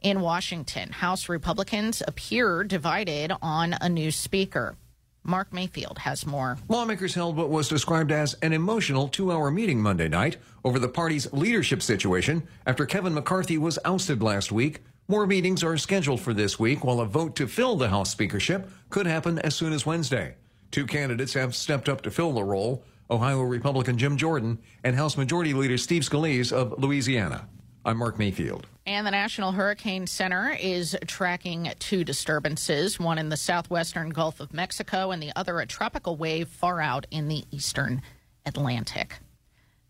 In 0.00 0.22
Washington, 0.22 0.92
House 0.92 1.28
Republicans 1.28 2.02
appear 2.08 2.64
divided 2.64 3.32
on 3.42 3.74
a 3.78 3.90
new 3.90 4.10
speaker. 4.10 4.74
Mark 5.22 5.52
Mayfield 5.52 5.98
has 5.98 6.26
more. 6.26 6.58
Lawmakers 6.68 7.14
held 7.14 7.36
what 7.36 7.50
was 7.50 7.68
described 7.68 8.10
as 8.10 8.34
an 8.42 8.52
emotional 8.52 9.08
two 9.08 9.30
hour 9.30 9.50
meeting 9.50 9.80
Monday 9.80 10.08
night 10.08 10.38
over 10.64 10.78
the 10.78 10.88
party's 10.88 11.32
leadership 11.32 11.82
situation 11.82 12.46
after 12.66 12.86
Kevin 12.86 13.14
McCarthy 13.14 13.58
was 13.58 13.78
ousted 13.84 14.22
last 14.22 14.50
week. 14.50 14.82
More 15.08 15.26
meetings 15.26 15.64
are 15.64 15.76
scheduled 15.76 16.20
for 16.20 16.32
this 16.32 16.58
week, 16.58 16.84
while 16.84 17.00
a 17.00 17.06
vote 17.06 17.34
to 17.36 17.48
fill 17.48 17.76
the 17.76 17.88
House 17.88 18.10
speakership 18.10 18.70
could 18.90 19.06
happen 19.06 19.38
as 19.40 19.54
soon 19.54 19.72
as 19.72 19.84
Wednesday. 19.84 20.36
Two 20.70 20.86
candidates 20.86 21.34
have 21.34 21.54
stepped 21.54 21.88
up 21.88 22.00
to 22.02 22.10
fill 22.10 22.32
the 22.32 22.44
role 22.44 22.84
Ohio 23.10 23.42
Republican 23.42 23.98
Jim 23.98 24.16
Jordan 24.16 24.58
and 24.84 24.94
House 24.94 25.16
Majority 25.16 25.52
Leader 25.52 25.76
Steve 25.76 26.02
Scalise 26.02 26.52
of 26.52 26.78
Louisiana. 26.78 27.48
I'm 27.84 27.98
Mark 27.98 28.18
Mayfield. 28.18 28.66
And 28.86 29.06
the 29.06 29.10
National 29.10 29.52
Hurricane 29.52 30.06
Center 30.06 30.56
is 30.60 30.96
tracking 31.06 31.72
two 31.78 32.04
disturbances 32.04 33.00
one 33.00 33.18
in 33.18 33.28
the 33.28 33.36
southwestern 33.36 34.10
Gulf 34.10 34.40
of 34.40 34.52
Mexico, 34.52 35.10
and 35.10 35.22
the 35.22 35.32
other 35.34 35.60
a 35.60 35.66
tropical 35.66 36.16
wave 36.16 36.48
far 36.48 36.80
out 36.80 37.06
in 37.10 37.28
the 37.28 37.44
eastern 37.50 38.02
Atlantic. 38.44 39.18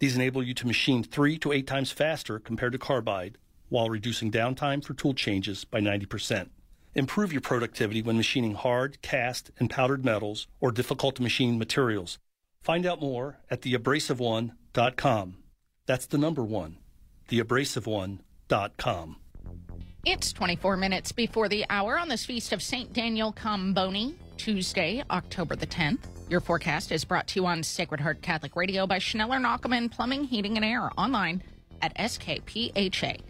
These 0.00 0.16
enable 0.16 0.42
you 0.42 0.54
to 0.54 0.66
machine 0.66 1.02
three 1.02 1.38
to 1.38 1.52
eight 1.52 1.66
times 1.66 1.90
faster 1.92 2.38
compared 2.38 2.72
to 2.72 2.78
carbide 2.78 3.38
while 3.68 3.88
reducing 3.88 4.30
downtime 4.30 4.84
for 4.84 4.92
tool 4.94 5.14
changes 5.14 5.64
by 5.64 5.80
90%. 5.80 6.50
Improve 6.94 7.32
your 7.32 7.40
productivity 7.40 8.02
when 8.02 8.16
machining 8.16 8.54
hard, 8.54 9.00
cast, 9.02 9.50
and 9.58 9.70
powdered 9.70 10.04
metals 10.04 10.46
or 10.60 10.70
difficult 10.70 11.16
to 11.16 11.22
machine 11.22 11.58
materials. 11.58 12.18
Find 12.60 12.86
out 12.86 13.00
more 13.00 13.38
at 13.50 13.62
theabrasiveone.com. 13.62 14.52
That's 15.86 16.06
the 16.06 16.18
number 16.18 16.42
one, 16.42 16.78
theabrasiveone.com. 17.28 19.16
It's 20.04 20.32
24 20.32 20.76
minutes 20.76 21.12
before 21.12 21.48
the 21.48 21.64
hour 21.70 21.98
on 21.98 22.08
this 22.08 22.26
feast 22.26 22.52
of 22.52 22.62
St. 22.62 22.92
Daniel 22.92 23.32
Comboni, 23.32 24.14
Tuesday, 24.36 25.02
October 25.10 25.56
the 25.56 25.66
10th. 25.66 26.00
Your 26.28 26.40
forecast 26.40 26.92
is 26.92 27.04
brought 27.04 27.26
to 27.28 27.40
you 27.40 27.46
on 27.46 27.62
Sacred 27.62 28.00
Heart 28.00 28.20
Catholic 28.20 28.56
Radio 28.56 28.86
by 28.86 28.98
Schneller 28.98 29.40
Knochelmann 29.40 29.90
Plumbing, 29.90 30.24
Heating, 30.24 30.56
and 30.56 30.64
Air 30.64 30.90
online 30.98 31.42
at 31.80 31.96
skpha.com. 31.96 33.20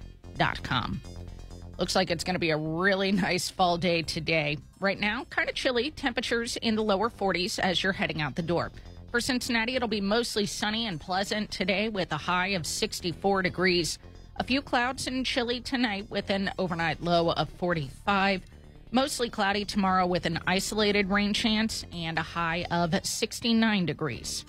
Looks 1.79 1.95
like 1.97 2.11
it's 2.11 2.25
going 2.25 2.35
to 2.35 2.41
be 2.41 2.51
a 2.51 2.57
really 2.57 3.13
nice 3.13 3.51
fall 3.51 3.77
day 3.77 4.03
today. 4.03 4.59
Right 4.81 4.99
now, 4.99 5.25
kind 5.31 5.49
of 5.49 5.55
chilly, 5.55 5.91
temperatures 5.91 6.57
in 6.57 6.75
the 6.77 6.83
lower 6.83 7.11
40s 7.11 7.59
as 7.59 7.83
you're 7.83 7.93
heading 7.93 8.23
out 8.23 8.37
the 8.37 8.43
door. 8.43 8.73
For 9.15 9.21
Cincinnati, 9.21 9.77
it'll 9.77 9.87
be 9.87 10.01
mostly 10.01 10.45
sunny 10.45 10.89
and 10.89 11.01
pleasant 11.01 11.49
today 11.49 11.89
with 11.89 12.11
a 12.11 12.17
high 12.17 12.49
of 12.49 12.67
64 12.67 13.43
degrees. 13.43 13.97
A 14.39 14.43
few 14.43 14.61
clouds 14.61 15.07
and 15.07 15.25
chilly 15.25 15.61
tonight 15.61 16.11
with 16.11 16.31
an 16.31 16.51
overnight 16.59 17.01
low 17.01 17.31
of 17.31 17.49
45. 17.51 18.43
Mostly 18.91 19.31
cloudy 19.31 19.65
tomorrow 19.65 20.05
with 20.05 20.27
an 20.27 20.41
isolated 20.49 21.11
rain 21.11 21.33
chance 21.33 21.85
and 21.93 22.19
a 22.19 22.23
high 22.23 22.67
of 22.73 22.93
69 23.07 23.87
degrees. 23.87 24.45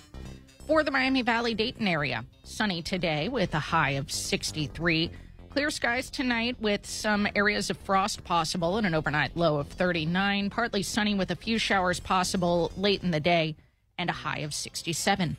For 0.66 0.84
the 0.84 0.90
Miami 0.90 1.22
Valley 1.22 1.54
Dayton 1.54 1.88
area, 1.88 2.26
sunny 2.44 2.82
today 2.82 3.30
with 3.30 3.54
a 3.54 3.60
high 3.60 3.92
of 3.92 4.12
63. 4.12 5.12
Clear 5.52 5.70
skies 5.70 6.10
tonight 6.10 6.58
with 6.60 6.88
some 6.88 7.28
areas 7.36 7.70
of 7.70 7.78
frost 7.78 8.24
possible 8.24 8.78
and 8.78 8.88
an 8.88 8.96
overnight 8.96 9.38
low 9.38 9.58
of 9.60 9.68
39. 9.68 10.50
Partly 10.50 10.82
sunny 10.82 11.14
with 11.14 11.30
a 11.30 11.36
few 11.36 11.60
showers 11.60 12.00
possible 12.00 12.72
late 12.76 13.04
in 13.04 13.12
the 13.12 13.20
day 13.20 13.56
and 13.98 14.10
a 14.10 14.14
high 14.14 14.40
of 14.40 14.54
67. 14.54 15.38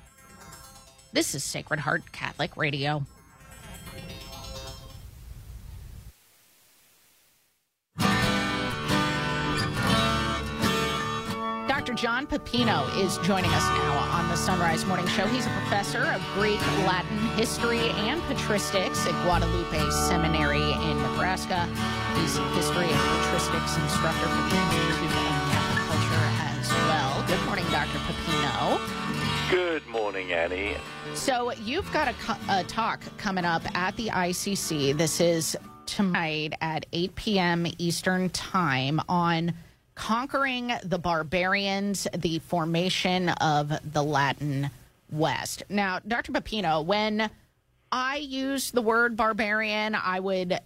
This 1.12 1.34
is 1.34 1.44
Sacred 1.44 1.80
Heart 1.80 2.12
Catholic 2.12 2.57
Radio. 2.57 3.04
Dr. 11.68 11.94
John 11.94 12.26
Pepino 12.26 12.84
is 12.98 13.16
joining 13.18 13.50
us 13.50 13.62
now 13.62 13.98
on 14.11 14.28
the 14.28 14.36
Son 14.36 14.59
Rise 14.59 14.84
Morning 14.86 15.07
Show. 15.07 15.26
He's 15.26 15.46
a 15.46 15.50
professor 15.50 16.02
of 16.02 16.20
Greek, 16.34 16.61
Latin, 16.84 17.16
history, 17.36 17.78
and 17.78 18.20
patristics 18.22 19.07
at 19.07 19.14
Guadalupe 19.24 19.90
Seminary 20.09 20.72
in 20.90 21.02
Nebraska. 21.02 21.64
He's 22.18 22.36
history 22.57 22.88
and 22.90 23.00
patristics 23.22 23.80
instructor 23.80 24.26
for 24.26 24.50
the 24.50 24.57
Institute 24.57 25.26
well. 26.97 27.24
Good 27.26 27.44
morning, 27.44 27.66
Dr. 27.70 27.99
Pepino. 27.99 28.80
Good 29.51 29.86
morning, 29.86 30.32
Annie. 30.32 30.76
So 31.12 31.53
you've 31.53 31.90
got 31.92 32.09
a, 32.09 32.14
a 32.49 32.64
talk 32.64 33.03
coming 33.18 33.44
up 33.44 33.62
at 33.76 33.94
the 33.97 34.09
ICC. 34.09 34.97
This 34.97 35.20
is 35.20 35.59
tonight 35.84 36.55
at 36.62 36.86
8 36.94 37.14
p.m. 37.14 37.66
Eastern 37.76 38.30
Time 38.30 38.99
on 39.11 39.53
conquering 39.94 40.72
the 40.84 40.99
barbarians, 40.99 42.09
the 42.16 42.38
formation 42.38 43.28
of 43.28 43.70
the 43.92 44.03
Latin 44.03 44.70
West. 45.11 45.64
Now, 45.68 45.99
Dr. 45.99 46.32
Pepino, 46.32 46.82
when 46.82 47.28
I 47.92 48.16
use 48.16 48.70
the 48.70 48.80
word 48.80 49.18
barbarian, 49.18 49.94
I 49.94 50.18
would 50.20 50.59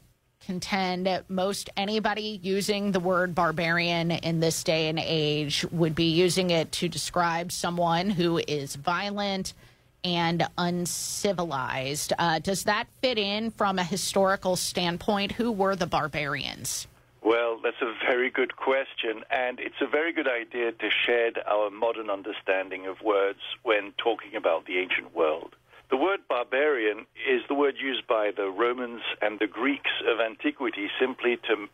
contend 0.50 1.22
most 1.28 1.70
anybody 1.76 2.40
using 2.42 2.90
the 2.90 2.98
word 2.98 3.36
barbarian 3.36 4.10
in 4.10 4.40
this 4.40 4.64
day 4.64 4.88
and 4.88 4.98
age 4.98 5.64
would 5.70 5.94
be 5.94 6.06
using 6.10 6.50
it 6.50 6.72
to 6.72 6.88
describe 6.88 7.52
someone 7.52 8.10
who 8.10 8.38
is 8.48 8.74
violent 8.74 9.54
and 10.02 10.44
uncivilized. 10.58 12.12
Uh, 12.18 12.40
does 12.40 12.64
that 12.64 12.88
fit 13.00 13.16
in 13.16 13.52
from 13.52 13.78
a 13.78 13.84
historical 13.84 14.56
standpoint? 14.56 15.30
Who 15.30 15.52
were 15.52 15.76
the 15.76 15.86
barbarians? 15.86 16.88
Well, 17.22 17.60
that's 17.62 17.80
a 17.82 17.94
very 18.04 18.30
good 18.30 18.56
question, 18.56 19.22
and 19.30 19.60
it's 19.60 19.80
a 19.80 19.86
very 19.86 20.12
good 20.12 20.26
idea 20.26 20.72
to 20.72 20.90
shed 21.06 21.34
our 21.46 21.70
modern 21.70 22.10
understanding 22.10 22.86
of 22.86 23.02
words 23.02 23.38
when 23.62 23.92
talking 23.98 24.34
about 24.34 24.64
the 24.64 24.78
ancient 24.78 25.14
world. 25.14 25.54
The 25.90 25.96
word 25.96 26.20
barbarian 26.28 27.06
is 27.28 27.42
the 27.48 27.54
word 27.54 27.74
used 27.80 28.06
by 28.06 28.30
the 28.36 28.48
Romans 28.48 29.02
and 29.20 29.40
the 29.40 29.48
Greeks 29.48 29.90
of 30.06 30.20
antiquity 30.20 30.88
simply 31.00 31.36
to, 31.48 31.66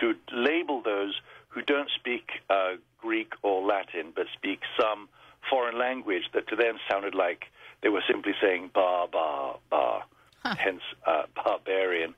to 0.00 0.14
label 0.32 0.80
those 0.82 1.20
who 1.48 1.60
don't 1.60 1.90
speak 1.94 2.30
uh, 2.48 2.76
Greek 2.98 3.32
or 3.42 3.66
Latin, 3.66 4.12
but 4.14 4.26
speak 4.32 4.60
some 4.80 5.08
foreign 5.50 5.78
language 5.78 6.24
that 6.32 6.48
to 6.48 6.56
them 6.56 6.78
sounded 6.90 7.14
like 7.14 7.44
they 7.82 7.90
were 7.90 8.02
simply 8.08 8.32
saying 8.40 8.70
bar, 8.74 9.06
bar, 9.08 9.58
bar, 9.70 10.04
hence 10.44 10.82
uh, 11.06 11.24
barbarian. 11.36 12.14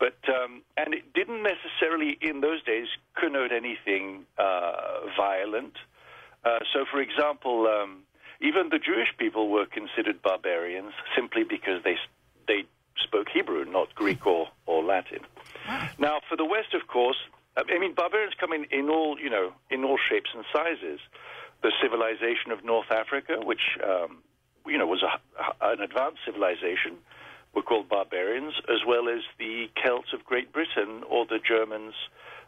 But 0.00 0.18
um, 0.28 0.62
and 0.76 0.94
it 0.94 1.12
didn't 1.12 1.42
necessarily 1.42 2.18
in 2.20 2.40
those 2.40 2.62
days 2.64 2.86
connote 3.16 3.52
anything 3.52 4.26
uh, 4.36 5.06
violent. 5.16 5.74
Uh, 6.44 6.58
so, 6.72 6.84
for 6.90 7.00
example, 7.00 7.66
um, 7.66 8.02
even 8.40 8.68
the 8.70 8.78
Jewish 8.78 9.08
people 9.18 9.48
were 9.48 9.66
considered 9.66 10.22
barbarians 10.22 10.92
simply 11.16 11.44
because 11.44 11.82
they 11.84 11.96
they 12.46 12.64
spoke 13.02 13.28
Hebrew, 13.32 13.64
not 13.64 13.94
Greek 13.94 14.26
or, 14.26 14.48
or 14.66 14.82
Latin. 14.82 15.20
Now, 15.98 16.20
for 16.28 16.36
the 16.36 16.44
West, 16.44 16.74
of 16.74 16.86
course, 16.88 17.16
I 17.56 17.78
mean, 17.78 17.94
barbarians 17.94 18.34
come 18.38 18.52
in, 18.52 18.64
in 18.70 18.88
all 18.88 19.18
you 19.18 19.30
know 19.30 19.52
in 19.70 19.84
all 19.84 19.98
shapes 19.98 20.30
and 20.34 20.44
sizes. 20.52 21.00
The 21.60 21.72
civilization 21.82 22.52
of 22.52 22.64
North 22.64 22.90
Africa, 22.90 23.38
which 23.42 23.76
um, 23.82 24.18
you 24.66 24.78
know 24.78 24.86
was 24.86 25.02
a, 25.02 25.66
an 25.66 25.80
advanced 25.80 26.20
civilization, 26.24 26.98
were 27.54 27.62
called 27.62 27.88
barbarians, 27.88 28.54
as 28.68 28.86
well 28.86 29.08
as 29.08 29.22
the 29.38 29.68
Celts 29.82 30.12
of 30.12 30.24
Great 30.24 30.52
Britain 30.52 31.02
or 31.08 31.26
the 31.26 31.40
Germans 31.40 31.94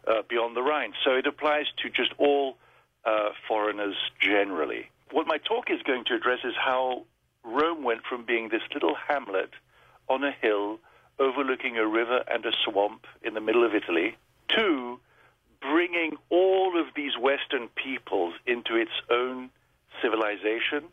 uh, 0.07 0.23
beyond 0.29 0.57
the 0.57 0.63
Rhine. 0.63 0.93
So 1.05 1.13
it 1.13 1.27
applies 1.27 1.67
to 1.83 1.91
just 1.91 2.13
all 2.19 2.57
uh, 3.05 3.31
foreigners 3.49 3.97
generally. 4.21 4.91
What 5.13 5.27
my 5.27 5.39
talk 5.39 5.71
is 5.71 5.83
going 5.83 6.05
to 6.07 6.15
address 6.15 6.41
is 6.45 6.55
how 6.57 7.05
Rome 7.45 7.83
went 7.83 8.03
from 8.09 8.25
being 8.25 8.49
this 8.49 8.63
little 8.73 8.95
hamlet 9.09 9.51
on 10.09 10.23
a 10.25 10.33
hill 10.33 10.79
overlooking 11.19 11.77
a 11.77 11.87
river 11.87 12.23
and 12.29 12.45
a 12.47 12.53
swamp 12.65 13.07
in 13.23 13.35
the 13.35 13.41
middle 13.41 13.65
of 13.65 13.75
Italy 13.75 14.17
to 14.57 14.99
bringing 15.61 16.13
all 16.31 16.81
of 16.81 16.87
these 16.95 17.13
Western 17.19 17.69
peoples 17.69 18.35
into 18.47 18.77
its 18.77 18.93
own 19.11 19.51
civilization 20.03 20.85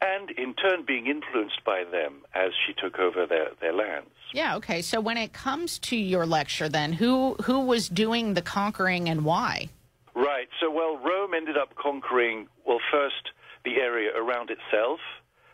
and 0.00 0.30
in 0.32 0.54
turn 0.54 0.84
being 0.84 1.06
influenced 1.06 1.64
by 1.64 1.84
them 1.90 2.16
as 2.34 2.50
she 2.66 2.74
took 2.74 2.98
over 2.98 3.24
their, 3.26 3.48
their 3.60 3.72
lands. 3.72 4.10
Yeah, 4.32 4.56
okay. 4.56 4.82
So 4.82 5.00
when 5.00 5.16
it 5.16 5.32
comes 5.32 5.78
to 5.80 5.96
your 5.96 6.26
lecture 6.26 6.68
then, 6.68 6.92
who 6.92 7.34
who 7.44 7.60
was 7.60 7.88
doing 7.88 8.34
the 8.34 8.42
conquering 8.42 9.08
and 9.08 9.24
why? 9.24 9.68
Right. 10.14 10.48
So 10.60 10.70
well 10.70 10.98
Rome 10.98 11.32
ended 11.34 11.56
up 11.56 11.74
conquering 11.76 12.48
well 12.66 12.80
first 12.90 13.30
the 13.64 13.76
area 13.76 14.10
around 14.16 14.50
itself, 14.50 15.00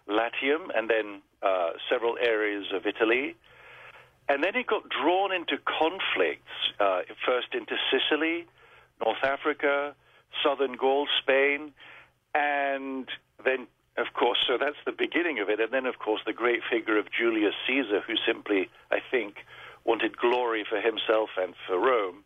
Latium, 0.06 0.70
and 0.74 0.90
then 0.90 1.22
uh, 1.42 1.70
several 1.90 2.16
areas 2.20 2.66
of 2.74 2.86
Italy. 2.86 3.36
And 4.28 4.44
then 4.44 4.54
it 4.54 4.66
got 4.66 4.82
drawn 4.88 5.32
into 5.32 5.58
conflicts, 5.64 6.52
uh, 6.78 7.00
first 7.26 7.48
into 7.52 7.74
Sicily, 7.90 8.46
North 9.04 9.22
Africa, 9.24 9.94
southern 10.42 10.74
Gaul, 10.74 11.08
Spain, 11.20 11.72
and 12.34 13.08
then, 13.44 13.66
of 13.96 14.12
course, 14.14 14.38
so 14.46 14.56
that's 14.58 14.76
the 14.86 14.92
beginning 14.92 15.40
of 15.40 15.48
it. 15.48 15.58
And 15.60 15.72
then, 15.72 15.86
of 15.86 15.98
course, 15.98 16.20
the 16.24 16.32
great 16.32 16.60
figure 16.70 16.98
of 16.98 17.06
Julius 17.10 17.54
Caesar, 17.66 18.00
who 18.06 18.14
simply, 18.24 18.68
I 18.90 18.98
think, 19.10 19.38
wanted 19.84 20.16
glory 20.16 20.64
for 20.68 20.80
himself 20.80 21.30
and 21.36 21.54
for 21.66 21.78
Rome, 21.78 22.24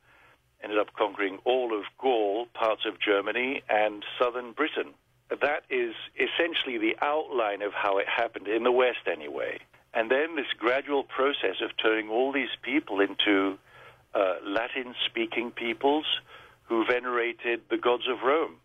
ended 0.63 0.79
up 0.79 0.93
conquering 0.97 1.39
all 1.45 1.79
of 1.79 1.85
Gaul, 1.99 2.47
parts 2.53 2.83
of 2.87 3.01
Germany, 3.01 3.63
and 3.69 4.05
southern 4.19 4.53
Britain. 4.53 4.95
That 5.41 5.65
is 5.71 5.95
essentially 6.15 6.79
the 6.79 6.97
outline 7.03 7.63
of 7.63 7.73
how 7.73 7.99
it 7.99 8.07
happened, 8.09 8.49
in 8.49 8.63
the 8.63 8.73
West 8.73 9.07
anyway. 9.11 9.59
And 9.93 10.11
then 10.11 10.37
this 10.37 10.47
gradual 10.59 11.05
process 11.05 11.57
of 11.63 11.71
turning 11.81 12.09
all 12.09 12.33
these 12.33 12.55
people 12.63 13.01
into 13.01 13.59
uh, 14.15 14.35
Latin 14.45 14.95
speaking 15.07 15.51
peoples 15.51 16.07
who 16.65 16.85
venerated 16.85 17.63
the 17.71 17.77
gods 17.77 18.05
of 18.09 18.23
Rome. 18.25 18.57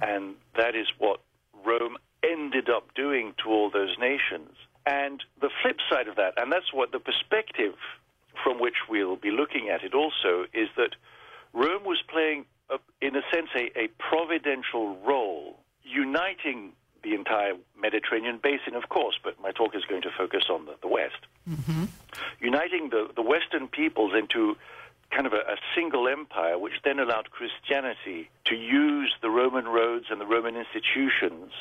And 0.00 0.34
that 0.56 0.76
is 0.76 0.86
what 0.98 1.20
Rome 1.64 1.96
ended 2.22 2.68
up 2.68 2.94
doing 2.94 3.34
to 3.42 3.50
all 3.50 3.70
those 3.70 3.96
nations. 3.98 4.50
And 4.86 5.22
the 5.40 5.50
flip 5.62 5.78
side 5.90 6.08
of 6.08 6.16
that, 6.16 6.34
and 6.36 6.52
that's 6.52 6.72
what 6.72 6.92
the 6.92 7.00
perspective 7.00 7.74
from 8.42 8.60
which 8.60 8.76
we'll 8.88 9.16
be 9.16 9.30
looking 9.30 9.68
at 9.68 9.82
it 9.82 9.94
also, 9.94 10.46
is 10.52 10.68
that 10.76 10.94
Rome 11.52 11.84
was 11.84 12.02
playing, 12.08 12.46
a, 12.70 12.78
in 13.00 13.16
a 13.16 13.22
sense, 13.32 13.48
a, 13.56 13.78
a 13.78 13.88
providential 13.98 14.96
role, 15.04 15.58
uniting 15.84 16.72
the 17.02 17.14
entire 17.14 17.54
Mediterranean 17.80 18.38
basin, 18.42 18.74
of 18.74 18.88
course, 18.88 19.18
but 19.22 19.40
my 19.40 19.50
talk 19.50 19.74
is 19.74 19.84
going 19.84 20.02
to 20.02 20.10
focus 20.16 20.44
on 20.50 20.66
the, 20.66 20.74
the 20.82 20.88
West. 20.88 21.26
Mm-hmm. 21.48 21.84
Uniting 22.40 22.90
the, 22.90 23.08
the 23.14 23.22
Western 23.22 23.68
peoples 23.68 24.12
into 24.16 24.56
kind 25.10 25.26
of 25.26 25.32
a, 25.32 25.40
a, 25.52 25.56
single 25.74 26.08
empire, 26.08 26.58
which 26.58 26.74
then 26.84 26.98
allowed 26.98 27.30
Christianity 27.30 28.30
to 28.46 28.54
use 28.54 29.12
the 29.20 29.30
Roman 29.30 29.66
roads 29.66 30.06
and 30.10 30.20
the 30.20 30.26
Roman 30.26 30.56
institutions 30.56 31.52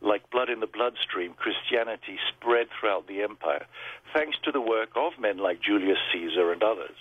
like 0.00 0.28
blood 0.30 0.50
in 0.50 0.60
the 0.60 0.66
bloodstream. 0.66 1.34
Christianity 1.34 2.18
spread 2.28 2.68
throughout 2.78 3.06
the 3.06 3.22
empire, 3.22 3.66
thanks 4.12 4.36
to 4.44 4.52
the 4.52 4.60
work 4.60 4.90
of 4.94 5.12
men 5.18 5.38
like 5.38 5.60
Julius 5.62 5.98
Caesar 6.12 6.52
and 6.52 6.62
others. 6.62 6.96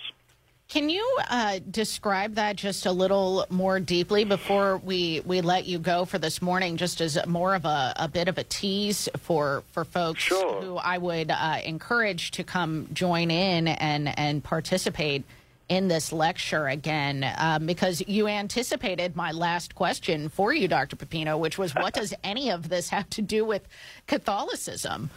Can 0.71 0.89
you 0.89 1.05
uh, 1.29 1.59
describe 1.69 2.35
that 2.35 2.55
just 2.55 2.85
a 2.85 2.93
little 2.93 3.45
more 3.49 3.81
deeply 3.81 4.23
before 4.23 4.77
we, 4.77 5.21
we 5.25 5.41
let 5.41 5.65
you 5.65 5.79
go 5.79 6.05
for 6.05 6.17
this 6.17 6.41
morning, 6.41 6.77
just 6.77 7.01
as 7.01 7.19
more 7.27 7.55
of 7.55 7.65
a, 7.65 7.91
a 7.97 8.07
bit 8.07 8.29
of 8.29 8.37
a 8.37 8.45
tease 8.45 9.09
for, 9.17 9.65
for 9.73 9.83
folks 9.83 10.21
sure. 10.23 10.61
who 10.61 10.77
I 10.77 10.97
would 10.97 11.29
uh, 11.29 11.57
encourage 11.65 12.31
to 12.31 12.45
come 12.45 12.87
join 12.93 13.31
in 13.31 13.67
and, 13.67 14.17
and 14.17 14.41
participate 14.41 15.25
in 15.67 15.89
this 15.89 16.13
lecture 16.13 16.69
again, 16.69 17.29
um, 17.37 17.65
because 17.65 18.01
you 18.07 18.29
anticipated 18.29 19.13
my 19.13 19.33
last 19.33 19.75
question 19.75 20.29
for 20.29 20.53
you, 20.53 20.69
Dr. 20.69 20.95
Pepino, 20.95 21.37
which 21.37 21.57
was 21.57 21.75
what 21.75 21.93
does 21.93 22.13
any 22.23 22.49
of 22.49 22.69
this 22.69 22.87
have 22.87 23.09
to 23.09 23.21
do 23.21 23.43
with 23.43 23.67
Catholicism? 24.07 25.09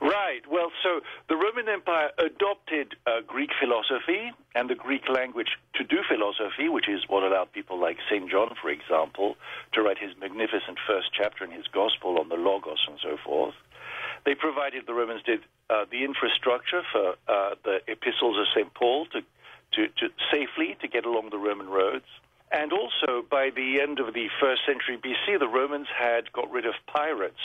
Right. 0.00 0.42
Well, 0.48 0.70
so 0.82 1.00
the 1.28 1.36
Roman 1.36 1.68
Empire 1.68 2.10
adopted 2.18 2.94
uh, 3.06 3.20
Greek 3.26 3.50
philosophy 3.58 4.30
and 4.54 4.70
the 4.70 4.76
Greek 4.76 5.08
language 5.08 5.58
to 5.74 5.82
do 5.82 5.98
philosophy, 6.08 6.68
which 6.68 6.88
is 6.88 7.02
what 7.08 7.24
allowed 7.24 7.52
people 7.52 7.80
like 7.80 7.98
St. 8.08 8.30
John, 8.30 8.54
for 8.62 8.70
example, 8.70 9.36
to 9.72 9.82
write 9.82 9.98
his 9.98 10.12
magnificent 10.20 10.78
first 10.86 11.08
chapter 11.12 11.44
in 11.44 11.50
his 11.50 11.66
Gospel 11.66 12.20
on 12.20 12.28
the 12.28 12.36
Logos 12.36 12.78
and 12.86 12.98
so 13.02 13.16
forth. 13.24 13.54
They 14.24 14.34
provided, 14.34 14.86
the 14.86 14.94
Romans 14.94 15.22
did, 15.24 15.40
uh, 15.68 15.84
the 15.90 16.04
infrastructure 16.04 16.82
for 16.92 17.14
uh, 17.26 17.54
the 17.64 17.80
epistles 17.88 18.38
of 18.38 18.46
St. 18.54 18.72
Paul 18.74 19.06
to, 19.06 19.22
to, 19.72 19.88
to 19.88 20.08
safely 20.30 20.76
to 20.80 20.86
get 20.86 21.06
along 21.06 21.30
the 21.30 21.38
Roman 21.38 21.68
roads. 21.68 22.06
And 22.52 22.72
also, 22.72 23.26
by 23.28 23.50
the 23.50 23.80
end 23.80 23.98
of 23.98 24.14
the 24.14 24.28
first 24.40 24.62
century 24.64 24.96
BC, 24.96 25.38
the 25.38 25.48
Romans 25.48 25.88
had 25.96 26.32
got 26.32 26.50
rid 26.50 26.66
of 26.66 26.74
pirates 26.86 27.42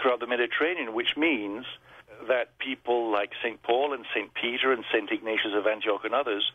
throughout 0.00 0.20
the 0.20 0.26
Mediterranean, 0.26 0.94
which 0.94 1.16
means 1.16 1.64
that 2.28 2.58
people 2.58 3.10
like 3.10 3.32
St. 3.42 3.62
Paul 3.62 3.92
and 3.92 4.04
St. 4.14 4.32
Peter 4.34 4.72
and 4.72 4.84
St. 4.92 5.10
Ignatius 5.10 5.54
of 5.54 5.66
Antioch 5.66 6.04
and 6.04 6.14
others, 6.14 6.52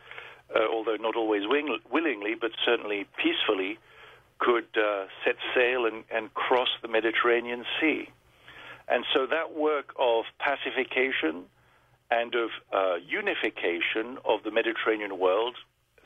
uh, 0.56 0.60
although 0.72 0.96
not 0.96 1.16
always 1.16 1.44
wing- 1.46 1.80
willingly, 1.92 2.36
but 2.40 2.52
certainly 2.66 3.06
peacefully, 3.18 3.78
could 4.40 4.68
uh, 4.78 5.06
set 5.26 5.36
sail 5.56 5.86
and, 5.86 6.04
and 6.12 6.34
cross 6.34 6.70
the 6.82 6.88
Mediterranean 6.88 7.66
Sea. 7.80 8.10
And 8.88 9.04
so 9.14 9.26
that 9.26 9.54
work 9.54 9.94
of 10.00 10.26
pacification 10.40 11.44
and 12.10 12.36
of 12.36 12.50
uh, 12.72 12.96
unification 13.06 14.18
of 14.24 14.44
the 14.44 14.52
Mediterranean 14.52 15.20
world, 15.20 15.56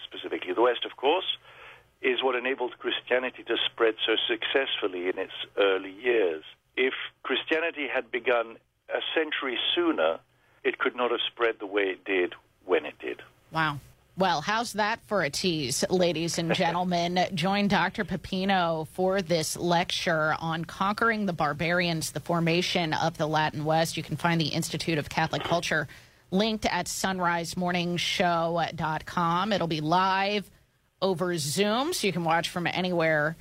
specifically 0.03 0.53
the 0.53 0.61
West, 0.61 0.86
of 0.86 0.97
course, 0.97 1.38
is 2.01 2.23
what 2.23 2.36
enabled 2.36 2.73
Christianity 2.79 3.43
to 3.43 3.57
spread 3.71 3.93
so 4.05 4.15
successfully 4.27 5.07
in 5.07 5.19
its 5.19 5.34
early 5.57 5.91
years 5.91 6.43
if 6.76 6.93
Christianity 7.24 7.88
had 7.93 8.11
begun 8.11 8.57
a 8.89 8.99
century 9.15 9.57
sooner, 9.76 10.19
it 10.63 10.80
could 10.80 10.95
not 10.95 11.11
have 11.11 11.19
spread 11.28 11.55
the 11.59 11.65
way 11.65 11.84
it 11.84 12.05
did 12.05 12.34
when 12.65 12.86
it 12.86 12.97
did. 12.99 13.22
Wow. 13.51 13.80
Well, 14.17 14.41
how's 14.41 14.74
that 14.74 14.99
for 15.07 15.24
a 15.24 15.30
tease, 15.30 15.86
ladies 15.89 16.38
and 16.38 16.53
gentlemen? 16.55 17.17
Join 17.34 17.69
Dr. 17.69 18.03
Pepino 18.03 18.88
for 18.89 19.22
this 19.22 19.55
lecture 19.57 20.36
on 20.39 20.65
conquering 20.65 21.26
the 21.26 21.34
barbarians, 21.34 22.11
the 22.11 22.19
formation 22.19 22.93
of 22.93 23.17
the 23.17 23.28
Latin 23.28 23.65
West. 23.65 23.97
You 23.97 24.03
can 24.03 24.17
find 24.17 24.39
the 24.39 24.49
Institute 24.49 24.97
of 24.97 25.09
Catholic 25.09 25.43
Culture 25.43 25.88
linked 26.30 26.65
at 26.65 26.88
sonrisemorningshow.com. 26.88 29.53
It'll 29.53 29.67
be 29.67 29.82
live 29.82 30.49
over 31.01 31.38
Zoom, 31.38 31.93
so 31.93 32.07
you 32.07 32.13
can 32.13 32.24
watch 32.24 32.49
from 32.49 32.67
anywhere 32.67 33.36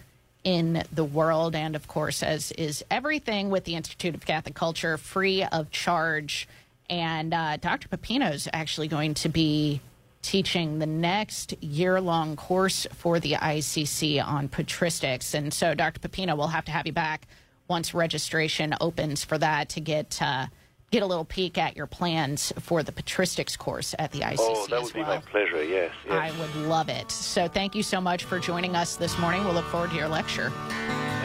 in 0.44 0.84
the 0.92 1.04
world. 1.04 1.54
And 1.54 1.76
of 1.76 1.88
course, 1.88 2.22
as 2.22 2.52
is 2.52 2.84
everything 2.90 3.50
with 3.50 3.64
the 3.64 3.74
Institute 3.74 4.14
of 4.14 4.24
Catholic 4.24 4.54
Culture, 4.54 4.96
free 4.96 5.44
of 5.44 5.70
charge. 5.70 6.48
And 6.88 7.32
uh, 7.34 7.56
Dr. 7.58 7.88
Pepino 7.88 8.32
is 8.32 8.48
actually 8.52 8.88
going 8.88 9.14
to 9.14 9.28
be 9.28 9.80
teaching 10.22 10.78
the 10.78 10.86
next 10.86 11.54
year 11.62 12.00
long 12.00 12.36
course 12.36 12.86
for 12.92 13.20
the 13.20 13.32
ICC 13.32 14.24
on 14.24 14.48
patristics. 14.48 15.34
And 15.34 15.52
so, 15.52 15.74
Dr. 15.74 16.00
Pepino, 16.00 16.36
we'll 16.36 16.48
have 16.48 16.64
to 16.66 16.72
have 16.72 16.86
you 16.86 16.92
back 16.92 17.26
once 17.68 17.94
registration 17.94 18.74
opens 18.80 19.24
for 19.24 19.38
that 19.38 19.68
to 19.70 19.80
get. 19.80 20.20
Uh, 20.20 20.46
get 20.90 21.02
a 21.02 21.06
little 21.06 21.24
peek 21.24 21.56
at 21.56 21.76
your 21.76 21.86
plans 21.86 22.52
for 22.58 22.82
the 22.82 22.92
patristics 22.92 23.56
course 23.56 23.94
at 23.98 24.10
the 24.12 24.20
ICC. 24.20 24.36
Oh, 24.40 24.66
that 24.66 24.76
would 24.76 24.86
as 24.86 24.92
be 24.92 25.00
well. 25.00 25.08
my 25.16 25.20
pleasure, 25.20 25.62
yes. 25.64 25.92
yes. 26.04 26.12
I 26.12 26.38
would 26.40 26.54
love 26.68 26.88
it. 26.88 27.10
So 27.10 27.48
thank 27.48 27.74
you 27.74 27.82
so 27.82 28.00
much 28.00 28.24
for 28.24 28.38
joining 28.38 28.74
us 28.74 28.96
this 28.96 29.16
morning. 29.18 29.44
We'll 29.44 29.54
look 29.54 29.66
forward 29.66 29.90
to 29.90 29.96
your 29.96 30.08
lecture. 30.08 30.52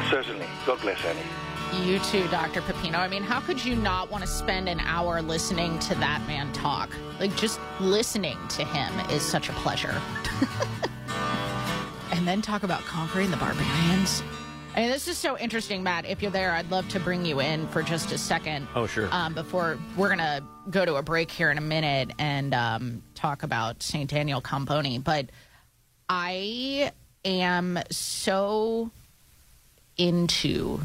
Certainly. 0.10 0.48
God 0.66 0.80
bless 0.82 1.04
Annie. 1.04 1.22
You 1.84 2.00
too, 2.00 2.28
Dr. 2.28 2.62
Pepino. 2.62 3.00
I 3.00 3.08
mean, 3.08 3.24
how 3.24 3.42
could 3.42 3.64
you 3.64 3.76
not 3.76 4.10
want 4.12 4.24
to 4.24 4.30
spend 4.30 4.70
an 4.70 4.80
hour 4.82 5.22
listening 5.22 5.78
to 5.80 5.96
that 5.96 6.26
man 6.28 6.54
talk? 6.54 6.90
Like, 7.20 7.36
just 7.36 7.60
listening 7.80 8.38
to 8.50 8.64
him 8.64 8.98
is 9.10 9.24
such 9.24 9.50
a 9.50 9.54
pleasure. 9.54 10.00
and 12.12 12.28
then 12.28 12.42
talk 12.42 12.64
about 12.64 12.82
conquering 12.82 13.32
the 13.32 13.38
barbarians. 13.38 14.24
I 14.76 14.82
mean, 14.82 14.90
this 14.90 15.08
is 15.08 15.18
so 15.18 15.38
interesting, 15.38 15.84
Matt. 15.84 16.06
If 16.06 16.22
you're 16.22 16.32
there, 16.32 16.52
I'd 16.52 16.70
love 16.70 16.90
to 16.90 17.00
bring 17.00 17.26
you 17.26 17.40
in 17.40 17.66
for 17.70 17.82
just 17.82 18.12
a 18.12 18.18
second. 18.18 18.68
Oh, 18.76 18.88
sure. 18.88 19.08
Um, 19.10 19.34
before 19.34 19.80
we're 19.96 20.10
going 20.14 20.20
to 20.20 20.44
go 20.70 20.84
to 20.84 20.96
a 20.96 21.02
break 21.02 21.32
here 21.32 21.50
in 21.50 21.58
a 21.58 21.62
minute 21.62 22.12
and 22.20 22.54
um, 22.54 23.02
talk 23.14 23.44
about 23.44 23.82
St. 23.82 24.10
Daniel 24.10 24.42
Comboni. 24.42 25.02
But 25.02 25.28
I 26.10 26.92
am 27.24 27.80
so 27.90 28.92
into 29.98 30.82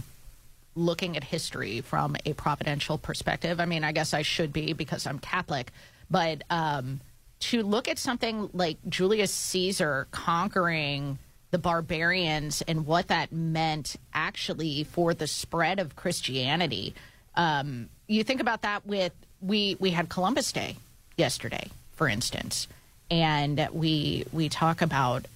looking 0.76 1.16
at 1.16 1.24
history 1.24 1.80
from 1.80 2.16
a 2.24 2.32
providential 2.34 2.96
perspective. 2.96 3.58
I 3.58 3.64
mean, 3.64 3.82
I 3.82 3.90
guess 3.90 4.14
I 4.14 4.22
should 4.22 4.52
be 4.52 4.72
because 4.72 5.04
I'm 5.04 5.18
Catholic, 5.18 5.72
but 6.08 6.44
um, 6.48 7.00
to 7.40 7.64
look 7.64 7.88
at 7.88 7.98
something 7.98 8.50
like 8.52 8.76
Julius 8.88 9.32
Caesar 9.32 10.06
conquering 10.12 11.18
the 11.50 11.58
barbarians 11.58 12.62
and 12.62 12.86
what 12.86 13.08
that 13.08 13.32
meant 13.32 13.96
actually 14.14 14.84
for 14.84 15.14
the 15.14 15.26
spread 15.26 15.78
of 15.78 15.96
Christianity. 15.96 16.94
Um, 17.34 17.88
you 18.06 18.24
think 18.24 18.40
about 18.40 18.62
that 18.62 18.86
with 18.86 19.12
we 19.40 19.76
we 19.80 19.90
had 19.90 20.08
Columbus 20.08 20.52
Day 20.52 20.76
yesterday, 21.16 21.68
for 21.92 22.08
instance, 22.08 22.68
and 23.10 23.68
we 23.72 24.24
we 24.32 24.48
talk 24.48 24.82
about 24.82 25.26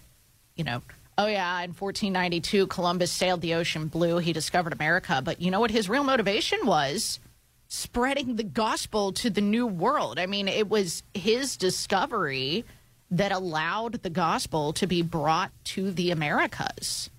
you 0.57 0.65
know 0.65 0.83
Oh, 1.17 1.27
yeah. 1.27 1.61
In 1.61 1.71
1492, 1.71 2.67
Columbus 2.67 3.13
sailed 3.13 3.41
the 3.41 3.55
ocean 3.55 3.87
blue. 3.87 4.19
He 4.19 4.33
discovered 4.33 4.73
America. 4.73 5.23
But 5.25 5.41
you 5.41 5.51
know 5.51 5.61
what 5.61 5.71
his 5.71 5.89
real 5.89 6.03
motivation 6.03 6.67
was? 6.67 7.21
Spreading 7.69 8.37
the 8.37 8.43
gospel 8.43 9.13
to 9.13 9.31
the 9.31 9.41
new 9.41 9.67
world. 9.67 10.19
I 10.19 10.27
mean, 10.27 10.49
it 10.49 10.69
was 10.69 11.03
his 11.13 11.57
discovery 11.57 12.65
that 13.11 13.33
allowed 13.33 14.03
the 14.03 14.11
gospel 14.11 14.73
to 14.75 14.87
be 14.87 15.03
brought 15.03 15.53
to 15.65 15.91
the 15.91 16.11
Americas. 16.11 17.11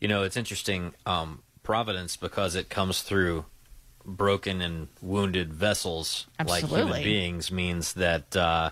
You 0.00 0.08
know, 0.08 0.22
it's 0.22 0.36
interesting, 0.36 0.94
um, 1.06 1.42
Providence, 1.62 2.16
because 2.16 2.54
it 2.54 2.68
comes 2.68 3.02
through 3.02 3.44
broken 4.04 4.60
and 4.62 4.88
wounded 5.02 5.52
vessels 5.52 6.26
like 6.44 6.64
human 6.64 7.02
beings, 7.02 7.52
means 7.52 7.92
that 7.94 8.34
uh, 8.34 8.70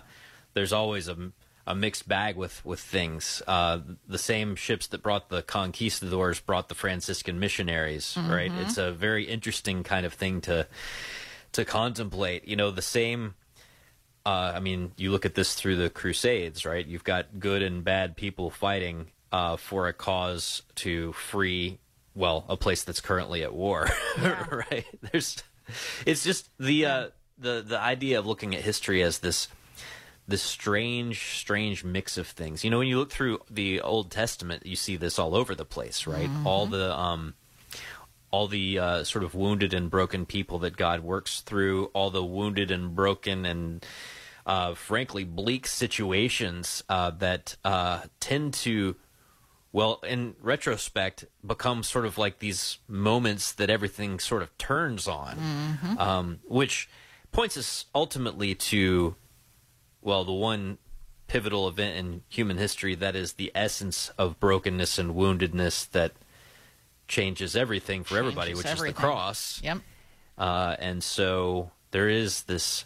there's 0.53 0.73
always 0.73 1.07
a, 1.07 1.31
a 1.67 1.75
mixed 1.75 2.07
bag 2.07 2.35
with, 2.35 2.65
with 2.65 2.79
things. 2.79 3.41
Uh, 3.47 3.79
the 4.07 4.17
same 4.17 4.55
ships 4.55 4.87
that 4.87 5.03
brought 5.03 5.29
the 5.29 5.43
conquistadors 5.43 6.39
brought 6.39 6.67
the 6.67 6.75
Franciscan 6.75 7.39
missionaries, 7.39 8.17
right? 8.27 8.51
Mhm. 8.51 8.61
It's 8.63 8.77
a 8.77 8.91
very 8.91 9.25
interesting 9.25 9.83
kind 9.83 10.05
of 10.05 10.13
thing 10.13 10.41
to 10.41 10.67
to 11.51 11.63
contemplate. 11.65 12.47
You 12.47 12.55
know, 12.55 12.71
the 12.71 12.81
same. 12.81 13.35
Uh, 14.29 14.53
I 14.53 14.59
mean, 14.59 14.91
you 14.95 15.09
look 15.09 15.25
at 15.25 15.33
this 15.33 15.55
through 15.55 15.77
the 15.77 15.89
Crusades, 15.89 16.63
right? 16.63 16.85
You've 16.85 17.03
got 17.03 17.39
good 17.39 17.63
and 17.63 17.83
bad 17.83 18.15
people 18.15 18.51
fighting 18.51 19.07
uh, 19.31 19.57
for 19.57 19.87
a 19.87 19.93
cause 19.93 20.61
to 20.75 21.13
free, 21.13 21.79
well, 22.13 22.45
a 22.47 22.55
place 22.55 22.83
that's 22.83 23.01
currently 23.01 23.41
at 23.41 23.55
war, 23.55 23.89
right? 24.19 24.85
There's, 25.11 25.41
it's 26.05 26.23
just 26.23 26.47
the 26.59 26.85
uh, 26.85 27.07
the 27.39 27.63
the 27.65 27.79
idea 27.79 28.19
of 28.19 28.27
looking 28.27 28.53
at 28.53 28.61
history 28.61 29.01
as 29.01 29.17
this 29.17 29.47
this 30.27 30.43
strange, 30.43 31.37
strange 31.39 31.83
mix 31.83 32.15
of 32.19 32.27
things. 32.27 32.63
You 32.63 32.69
know, 32.69 32.77
when 32.77 32.87
you 32.87 32.99
look 32.99 33.09
through 33.09 33.39
the 33.49 33.81
Old 33.81 34.11
Testament, 34.11 34.63
you 34.63 34.75
see 34.75 34.95
this 34.95 35.17
all 35.17 35.33
over 35.33 35.55
the 35.55 35.65
place, 35.65 36.05
right? 36.05 36.29
All 36.45 36.67
the 36.67 36.95
um, 36.95 37.33
all 38.29 38.47
the 38.47 38.77
uh, 38.77 39.03
sort 39.05 39.23
of 39.23 39.33
wounded 39.33 39.73
and 39.73 39.89
broken 39.89 40.27
people 40.27 40.59
that 40.59 40.77
God 40.77 40.99
works 40.99 41.41
through, 41.41 41.85
all 41.93 42.11
the 42.11 42.23
wounded 42.23 42.69
and 42.69 42.93
broken 42.93 43.43
and 43.43 43.83
uh, 44.49 44.73
frankly 44.73 45.23
bleak 45.23 45.67
situations 45.67 46.83
uh, 46.89 47.11
that 47.11 47.55
uh, 47.63 48.01
tend 48.19 48.51
to, 48.55 48.95
well, 49.71 49.99
in 50.07 50.33
retrospect, 50.41 51.25
become 51.45 51.83
sort 51.83 52.03
of 52.05 52.17
like 52.17 52.39
these 52.39 52.79
moments 52.87 53.51
that 53.51 53.69
everything 53.69 54.17
sort 54.17 54.41
of 54.41 54.49
turns 54.57 55.07
on, 55.07 55.37
Mhm. 55.83 55.99
um, 55.99 56.39
which 56.47 56.89
points 57.31 57.57
us 57.57 57.85
ultimately 57.93 58.55
to, 58.55 59.15
well, 60.01 60.25
the 60.25 60.31
one 60.33 60.79
pivotal 61.27 61.67
event 61.67 61.95
in 61.95 62.23
human 62.27 62.57
history 62.57 62.95
that 62.95 63.15
is 63.15 63.33
the 63.33 63.51
essence 63.53 64.09
of 64.17 64.39
brokenness 64.39 64.97
and 64.97 65.13
woundedness 65.13 65.87
that 65.91 66.13
changes 67.07 67.55
everything 67.55 68.03
for 68.03 68.17
everybody, 68.17 68.55
which 68.55 68.65
everything. 68.65 68.95
is 68.95 68.95
the 68.95 68.99
cross. 68.99 69.61
Yep. 69.63 69.77
Uh, 70.39 70.75
and 70.79 71.03
so 71.03 71.69
there 71.91 72.09
is 72.09 72.43
this 72.43 72.85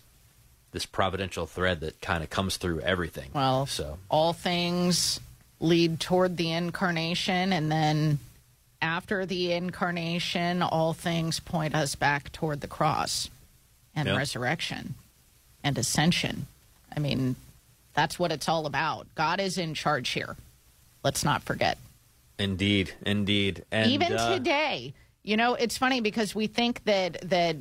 this 0.73 0.85
providential 0.85 1.45
thread 1.45 1.79
that 1.79 2.01
kind 2.01 2.23
of 2.23 2.29
comes 2.29 2.57
through 2.57 2.81
everything. 2.81 3.29
Well, 3.33 3.65
so 3.67 3.97
all 4.09 4.33
things 4.33 5.19
lead 5.59 5.99
toward 6.01 6.35
the 6.35 6.51
incarnation, 6.51 7.53
and 7.53 7.71
then 7.71 8.19
after 8.81 9.25
the 9.25 9.53
incarnation, 9.53 10.61
all 10.61 10.91
things 10.93 11.39
point 11.39 11.73
us 11.73 11.95
back 11.95 12.31
toward 12.33 12.59
the 12.59 12.67
cross 12.67 13.29
and 13.95 14.07
Yep. 14.07 14.17
resurrection 14.17 14.95
and 15.63 15.77
ascension. 15.77 16.47
I 16.93 16.99
mean, 16.99 17.37
that's 17.93 18.19
what 18.19 18.31
it's 18.31 18.49
all 18.49 18.65
about. 18.65 19.07
God 19.15 19.39
is 19.39 19.57
in 19.57 19.73
charge 19.73 20.09
here. 20.09 20.35
Let's 21.03 21.23
not 21.23 21.43
forget. 21.43 21.77
indeed, 22.39 22.91
indeed, 23.05 23.63
and 23.71 23.89
Even 23.91 24.13
uh, 24.13 24.33
today, 24.33 24.93
you 25.23 25.37
know, 25.37 25.53
it's 25.53 25.77
funny 25.77 26.01
because 26.01 26.33
we 26.35 26.47
think 26.47 26.83
that 26.85 27.21
that 27.29 27.55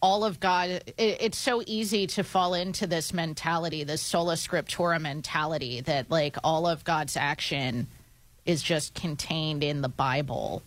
all 0.00 0.24
of 0.24 0.40
God. 0.40 0.70
It, 0.70 0.94
it's 0.98 1.38
so 1.38 1.62
easy 1.66 2.06
to 2.08 2.24
fall 2.24 2.54
into 2.54 2.86
this 2.86 3.12
mentality, 3.12 3.84
this 3.84 4.02
sola 4.02 4.34
scriptura 4.34 5.00
mentality, 5.00 5.80
that 5.82 6.10
like 6.10 6.36
all 6.42 6.66
of 6.66 6.84
God's 6.84 7.16
action 7.16 7.86
is 8.44 8.62
just 8.62 8.94
contained 8.94 9.62
in 9.62 9.82
the 9.82 9.88
Bible. 9.88 10.62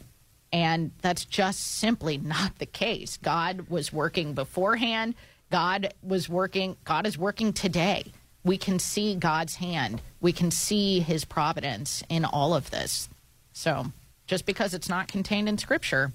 And 0.52 0.92
that's 1.02 1.26
just 1.26 1.60
simply 1.80 2.18
not 2.18 2.60
the 2.60 2.66
case. 2.66 3.18
God 3.18 3.70
was 3.70 3.92
working 3.92 4.34
beforehand. 4.34 5.16
God 5.50 5.94
was 6.04 6.30
working, 6.30 6.78
God 6.84 7.06
is 7.06 7.18
working 7.18 7.54
today. 7.54 8.12
We 8.44 8.58
can 8.58 8.78
see 8.80 9.16
God's 9.16 9.56
hand. 9.56 10.02
We 10.22 10.32
can 10.32 10.52
see 10.52 11.00
his 11.00 11.26
providence 11.26 12.04
in 12.10 12.26
all 12.26 12.54
of 12.54 12.70
this. 12.72 13.10
So 13.54 13.88
just 14.28 14.46
because 14.46 14.74
it's 14.74 14.90
not 14.90 15.08
contained 15.08 15.48
in 15.50 15.58
scripture 15.58 16.12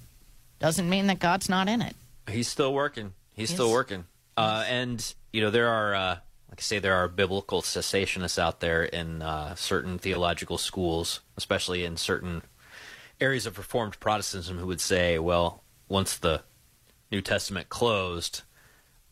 doesn't 0.58 0.88
mean 0.88 1.06
that 1.06 1.20
God's 1.20 1.48
not 1.48 1.68
in 1.68 1.82
it. 1.82 1.94
He's 2.28 2.48
still 2.48 2.72
working. 2.72 3.14
He's 3.32 3.50
still 3.50 3.70
working. 3.70 4.06
Uh, 4.36 4.64
and 4.68 5.14
you 5.32 5.40
know 5.40 5.50
there 5.50 5.68
are, 5.68 5.94
uh, 5.94 6.18
like 6.48 6.58
I 6.58 6.62
say, 6.62 6.78
there 6.78 6.94
are 6.94 7.08
biblical 7.08 7.62
cessationists 7.62 8.38
out 8.38 8.60
there 8.60 8.84
in 8.84 9.22
uh, 9.22 9.54
certain 9.54 9.98
theological 9.98 10.58
schools, 10.58 11.20
especially 11.36 11.84
in 11.84 11.96
certain 11.96 12.42
areas 13.20 13.46
of 13.46 13.58
Reformed 13.58 13.98
Protestantism, 14.00 14.58
who 14.58 14.66
would 14.66 14.80
say, 14.80 15.18
well, 15.18 15.62
once 15.88 16.16
the 16.16 16.42
New 17.10 17.20
Testament 17.20 17.68
closed, 17.68 18.42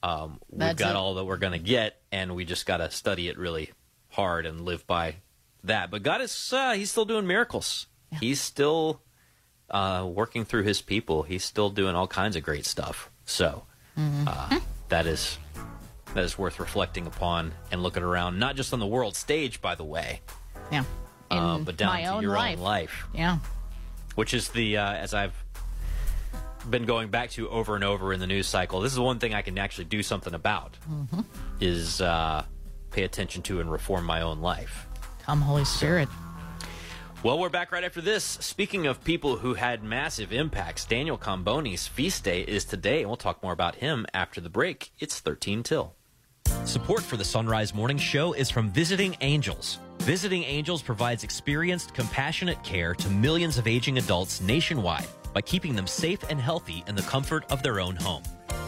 um, 0.02 0.38
we've 0.50 0.60
That's 0.60 0.78
got 0.78 0.90
it. 0.90 0.96
all 0.96 1.14
that 1.14 1.24
we're 1.24 1.38
going 1.38 1.52
to 1.54 1.58
get, 1.58 2.00
and 2.12 2.34
we 2.36 2.44
just 2.44 2.66
got 2.66 2.76
to 2.78 2.90
study 2.90 3.28
it 3.28 3.38
really 3.38 3.72
hard 4.10 4.46
and 4.46 4.60
live 4.60 4.86
by 4.86 5.16
that. 5.64 5.90
But 5.90 6.02
God 6.02 6.20
is, 6.20 6.52
uh, 6.52 6.72
He's 6.74 6.90
still 6.90 7.04
doing 7.04 7.26
miracles. 7.26 7.86
He's 8.20 8.40
still 8.40 9.00
uh, 9.70 10.08
working 10.10 10.44
through 10.44 10.62
His 10.62 10.80
people. 10.82 11.22
He's 11.22 11.44
still 11.44 11.70
doing 11.70 11.94
all 11.94 12.06
kinds 12.06 12.36
of 12.36 12.42
great 12.42 12.66
stuff. 12.66 13.10
So 13.24 13.64
uh, 13.98 14.58
that 14.88 15.06
is 15.06 15.38
that 16.14 16.24
is 16.24 16.38
worth 16.38 16.58
reflecting 16.60 17.06
upon 17.06 17.52
and 17.72 17.82
looking 17.82 18.02
around, 18.02 18.38
not 18.38 18.56
just 18.56 18.72
on 18.72 18.78
the 18.78 18.86
world 18.86 19.16
stage, 19.16 19.60
by 19.60 19.74
the 19.74 19.84
way, 19.84 20.20
Yeah. 20.72 20.84
Uh, 21.30 21.58
but 21.58 21.76
down 21.76 21.96
to 21.96 22.22
your 22.22 22.34
life. 22.36 22.56
own 22.58 22.64
life 22.64 23.04
Yeah. 23.12 23.38
which 24.14 24.32
is 24.32 24.48
the 24.50 24.76
uh, 24.78 24.92
as 24.92 25.12
I've 25.12 25.34
been 26.70 26.84
going 26.84 27.08
back 27.10 27.30
to 27.30 27.48
over 27.48 27.74
and 27.74 27.84
over 27.84 28.12
in 28.12 28.20
the 28.20 28.26
news 28.26 28.46
cycle. 28.46 28.80
This 28.80 28.92
is 28.92 28.98
one 28.98 29.18
thing 29.18 29.34
I 29.34 29.42
can 29.42 29.58
actually 29.58 29.84
do 29.86 30.02
something 30.02 30.34
about 30.34 30.76
hmm 30.86 31.20
is 31.60 32.00
uh, 32.00 32.44
pay 32.90 33.02
attention 33.04 33.42
to 33.42 33.60
and 33.60 33.70
reform 33.72 34.04
my 34.04 34.20
own 34.22 34.40
life. 34.40 34.86
Come, 35.24 35.40
Holy 35.40 35.64
Spirit. 35.64 36.08
Well, 37.22 37.38
we're 37.38 37.48
back 37.48 37.72
right 37.72 37.82
after 37.82 38.02
this. 38.02 38.22
Speaking 38.24 38.86
of 38.86 39.02
people 39.02 39.36
who 39.36 39.54
had 39.54 39.82
massive 39.82 40.32
impacts, 40.32 40.84
Daniel 40.84 41.16
Comboni's 41.16 41.88
feast 41.88 42.22
day 42.22 42.42
is 42.42 42.64
today, 42.64 43.00
and 43.00 43.08
we'll 43.08 43.16
talk 43.16 43.42
more 43.42 43.54
about 43.54 43.76
him 43.76 44.06
after 44.12 44.40
the 44.40 44.50
break. 44.50 44.92
It's 45.00 45.18
13 45.18 45.62
till. 45.62 45.94
Support 46.66 47.02
for 47.02 47.16
the 47.16 47.24
Son 47.24 47.46
Rise 47.46 47.74
Morning 47.74 47.96
Show 47.96 48.34
is 48.34 48.50
from 48.50 48.70
Visiting 48.70 49.16
Angels. 49.22 49.78
Visiting 50.00 50.44
Angels 50.44 50.82
provides 50.82 51.24
experienced, 51.24 51.94
compassionate 51.94 52.62
care 52.62 52.94
to 52.94 53.08
millions 53.08 53.56
of 53.56 53.66
aging 53.66 53.98
adults 53.98 54.40
nationwide 54.42 55.08
by 55.32 55.40
keeping 55.40 55.74
them 55.74 55.86
safe 55.86 56.22
and 56.30 56.38
healthy 56.38 56.84
in 56.86 56.94
the 56.94 57.02
comfort 57.02 57.44
of 57.50 57.62
their 57.62 57.80
own 57.80 57.96
home. 57.96 58.22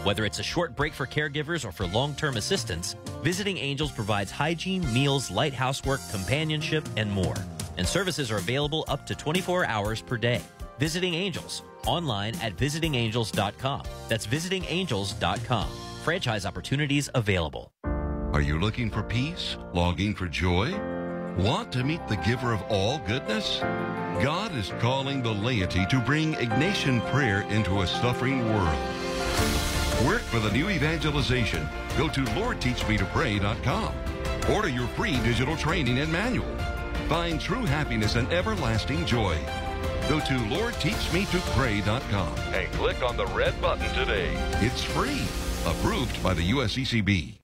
Whether 0.05 0.25
it's 0.25 0.39
a 0.39 0.45
short 0.45 0.77
break 0.77 0.95
for 0.95 1.07
caregivers 1.07 1.65
or 1.65 1.73
for 1.73 1.87
long 1.87 2.15
term 2.15 2.37
assistance, 2.37 2.95
Visiting 3.23 3.59
Angels 3.59 3.91
provides 3.91 4.31
hygiene, 4.31 4.87
meals, 4.95 5.29
light 5.31 5.53
housework, 5.53 6.01
companionship, 6.11 6.89
and 6.97 7.11
more. 7.11 7.35
And 7.77 7.87
services 7.87 8.31
are 8.31 8.37
available 8.37 8.85
up 8.87 9.07
to 9.07 9.17
24 9.17 9.67
hours 9.67 10.01
per 10.01 10.17
day. 10.17 10.41
Visiting 10.79 11.15
Angels, 11.15 11.63
online 11.85 12.37
at 12.37 12.57
visitingangels.com. 12.57 13.83
That's 14.09 14.27
visitingangels.com. 14.27 15.69
Franchise 16.05 16.47
opportunities 16.47 17.11
available. 17.15 17.73
Are 18.33 18.43
you 18.43 18.61
looking 18.61 18.91
for 18.91 19.03
peace? 19.03 19.57
Longing 19.75 20.15
for 20.15 20.29
joy? 20.29 20.79
Want 21.39 21.73
to 21.73 21.83
meet 21.83 22.07
the 22.07 22.17
giver 22.17 22.53
of 22.53 22.63
all 22.69 22.99
goodness? 23.01 23.59
God 24.23 24.55
is 24.55 24.73
calling 24.79 25.23
the 25.23 25.33
laity 25.33 25.87
to 25.87 25.99
bring 26.01 26.35
Ignatian 26.35 27.05
prayer 27.11 27.43
into 27.51 27.81
a 27.83 27.87
suffering 27.87 28.47
world. 28.55 28.79
Work 30.05 30.21
for 30.23 30.39
the 30.39 30.53
new 30.53 30.71
evangelization. 30.71 31.69
Go 31.97 32.09
to 32.09 32.21
LordTeachMeToPray.com. 32.21 33.95
Order 34.55 34.69
your 34.69 34.87
free 34.89 35.19
digital 35.21 35.57
training 35.57 35.99
and 35.99 36.13
manual. 36.13 36.55
Find 37.09 37.41
true 37.41 37.65
happiness 37.65 38.15
and 38.15 38.31
everlasting 38.33 39.05
joy. 39.05 39.37
Go 40.09 40.21
to 40.21 40.35
LordTeachMeToPray.com 40.35 42.39
and 42.55 42.73
click 42.75 43.03
on 43.03 43.17
the 43.17 43.27
red 43.27 43.61
button 43.61 43.93
today. 43.95 44.31
It's 44.61 44.85
free. 44.85 45.27
Approved 45.67 46.23
by 46.23 46.35
the 46.35 46.49
USCCB. 46.53 47.38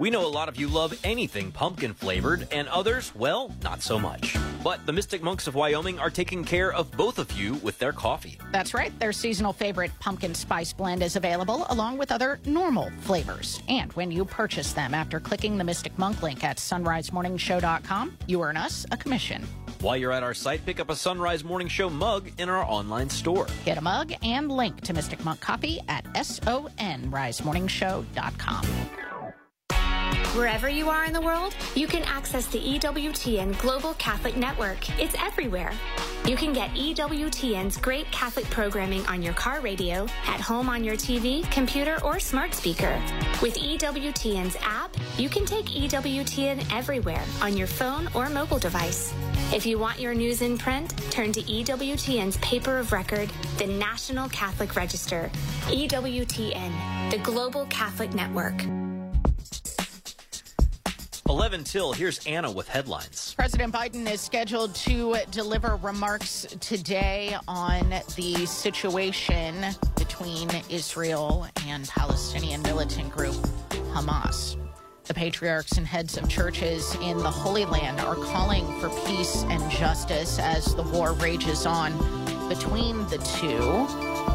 We 0.00 0.10
know 0.10 0.26
a 0.26 0.28
lot 0.28 0.48
of 0.48 0.56
you 0.56 0.66
love 0.66 0.98
anything 1.04 1.52
pumpkin 1.52 1.94
flavored, 1.94 2.48
and 2.50 2.66
others, 2.68 3.14
well, 3.14 3.52
not 3.62 3.80
so 3.80 3.96
much. 3.98 4.36
But 4.64 4.84
the 4.86 4.92
Mystic 4.92 5.22
Monks 5.22 5.46
of 5.46 5.54
Wyoming 5.54 6.00
are 6.00 6.10
taking 6.10 6.42
care 6.42 6.72
of 6.72 6.90
both 6.92 7.20
of 7.20 7.30
you 7.32 7.54
with 7.54 7.78
their 7.78 7.92
coffee. 7.92 8.38
That's 8.50 8.74
right. 8.74 8.98
Their 8.98 9.12
seasonal 9.12 9.52
favorite 9.52 9.92
pumpkin 10.00 10.34
spice 10.34 10.72
blend 10.72 11.00
is 11.02 11.14
available 11.14 11.64
along 11.68 11.98
with 11.98 12.10
other 12.10 12.40
normal 12.44 12.90
flavors. 13.02 13.62
And 13.68 13.92
when 13.92 14.10
you 14.10 14.24
purchase 14.24 14.72
them 14.72 14.94
after 14.94 15.20
clicking 15.20 15.58
the 15.58 15.64
Mystic 15.64 15.96
Monk 15.96 16.20
link 16.22 16.42
at 16.42 16.56
sonrisemorningshow.com, 16.56 18.18
you 18.26 18.42
earn 18.42 18.56
us 18.56 18.84
a 18.90 18.96
commission. 18.96 19.46
While 19.80 19.96
you're 19.96 20.10
at 20.12 20.24
our 20.24 20.34
site, 20.34 20.66
pick 20.66 20.80
up 20.80 20.90
a 20.90 20.96
Son 20.96 21.20
Rise 21.20 21.44
Morning 21.44 21.68
Show 21.68 21.88
mug 21.90 22.32
in 22.38 22.48
our 22.48 22.64
online 22.64 23.10
store. 23.10 23.46
Get 23.64 23.78
a 23.78 23.82
mug 23.82 24.12
and 24.22 24.50
link 24.50 24.80
to 24.80 24.92
Mystic 24.92 25.24
Monk 25.24 25.38
Coffee 25.40 25.78
at 25.88 26.02
sonrisemorningshow.com. 26.14 29.03
Wherever 30.34 30.68
you 30.68 30.90
are 30.90 31.04
in 31.04 31.12
the 31.12 31.20
world, 31.20 31.54
you 31.76 31.86
can 31.86 32.02
access 32.02 32.48
the 32.48 32.58
EWTN 32.58 33.56
Global 33.60 33.94
Catholic 33.94 34.36
Network. 34.36 34.90
It's 35.00 35.14
everywhere. 35.22 35.70
You 36.26 36.34
can 36.34 36.52
get 36.52 36.70
EWTN's 36.70 37.76
great 37.76 38.10
Catholic 38.10 38.44
programming 38.46 39.06
on 39.06 39.22
your 39.22 39.32
car 39.34 39.60
radio, 39.60 40.08
at 40.26 40.40
home 40.40 40.68
on 40.68 40.82
your 40.82 40.96
TV, 40.96 41.48
computer, 41.52 42.02
or 42.02 42.18
smart 42.18 42.52
speaker. 42.52 43.00
With 43.40 43.54
EWTN's 43.54 44.56
app, 44.60 44.90
you 45.18 45.28
can 45.28 45.46
take 45.46 45.66
EWTN 45.66 46.66
everywhere 46.76 47.22
on 47.40 47.56
your 47.56 47.68
phone 47.68 48.08
or 48.12 48.28
mobile 48.28 48.58
device. 48.58 49.14
If 49.52 49.64
you 49.64 49.78
want 49.78 50.00
your 50.00 50.14
news 50.14 50.42
in 50.42 50.58
print, 50.58 50.96
turn 51.12 51.30
to 51.30 51.42
EWTN's 51.42 52.38
paper 52.38 52.78
of 52.78 52.90
record, 52.90 53.30
the 53.58 53.68
National 53.68 54.28
Catholic 54.30 54.74
Register. 54.74 55.30
EWTN, 55.66 57.10
the 57.12 57.18
Global 57.18 57.66
Catholic 57.66 58.12
Network. 58.14 58.64
11 61.28 61.64
till, 61.64 61.94
here's 61.94 62.24
Anna 62.26 62.50
with 62.50 62.68
headlines. 62.68 63.34
President 63.34 63.72
Biden 63.72 64.10
is 64.10 64.20
scheduled 64.20 64.74
to 64.74 65.16
deliver 65.30 65.76
remarks 65.76 66.46
today 66.60 67.34
on 67.48 67.94
the 68.14 68.44
situation 68.44 69.64
between 69.96 70.50
Israel 70.68 71.46
and 71.66 71.88
Palestinian 71.88 72.60
militant 72.62 73.10
group 73.10 73.34
Hamas. 73.94 74.58
The 75.04 75.14
patriarchs 75.14 75.78
and 75.78 75.86
heads 75.86 76.18
of 76.18 76.28
churches 76.28 76.94
in 76.96 77.16
the 77.16 77.30
Holy 77.30 77.64
Land 77.64 78.00
are 78.00 78.16
calling 78.16 78.66
for 78.78 78.90
peace 79.06 79.44
and 79.48 79.70
justice 79.70 80.38
as 80.38 80.74
the 80.74 80.82
war 80.82 81.14
rages 81.14 81.64
on 81.64 81.92
between 82.48 83.06
the 83.08 83.18
two. 83.18 83.86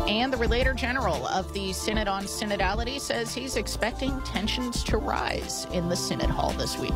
And 0.07 0.33
the 0.33 0.37
Relator 0.37 0.73
General 0.73 1.27
of 1.27 1.51
the 1.53 1.73
Synod 1.73 2.07
on 2.07 2.23
Synodality 2.23 2.99
says 2.99 3.33
he's 3.33 3.55
expecting 3.55 4.19
tensions 4.21 4.83
to 4.85 4.97
rise 4.97 5.67
in 5.71 5.89
the 5.89 5.95
Synod 5.95 6.29
Hall 6.29 6.51
this 6.51 6.77
week. 6.77 6.93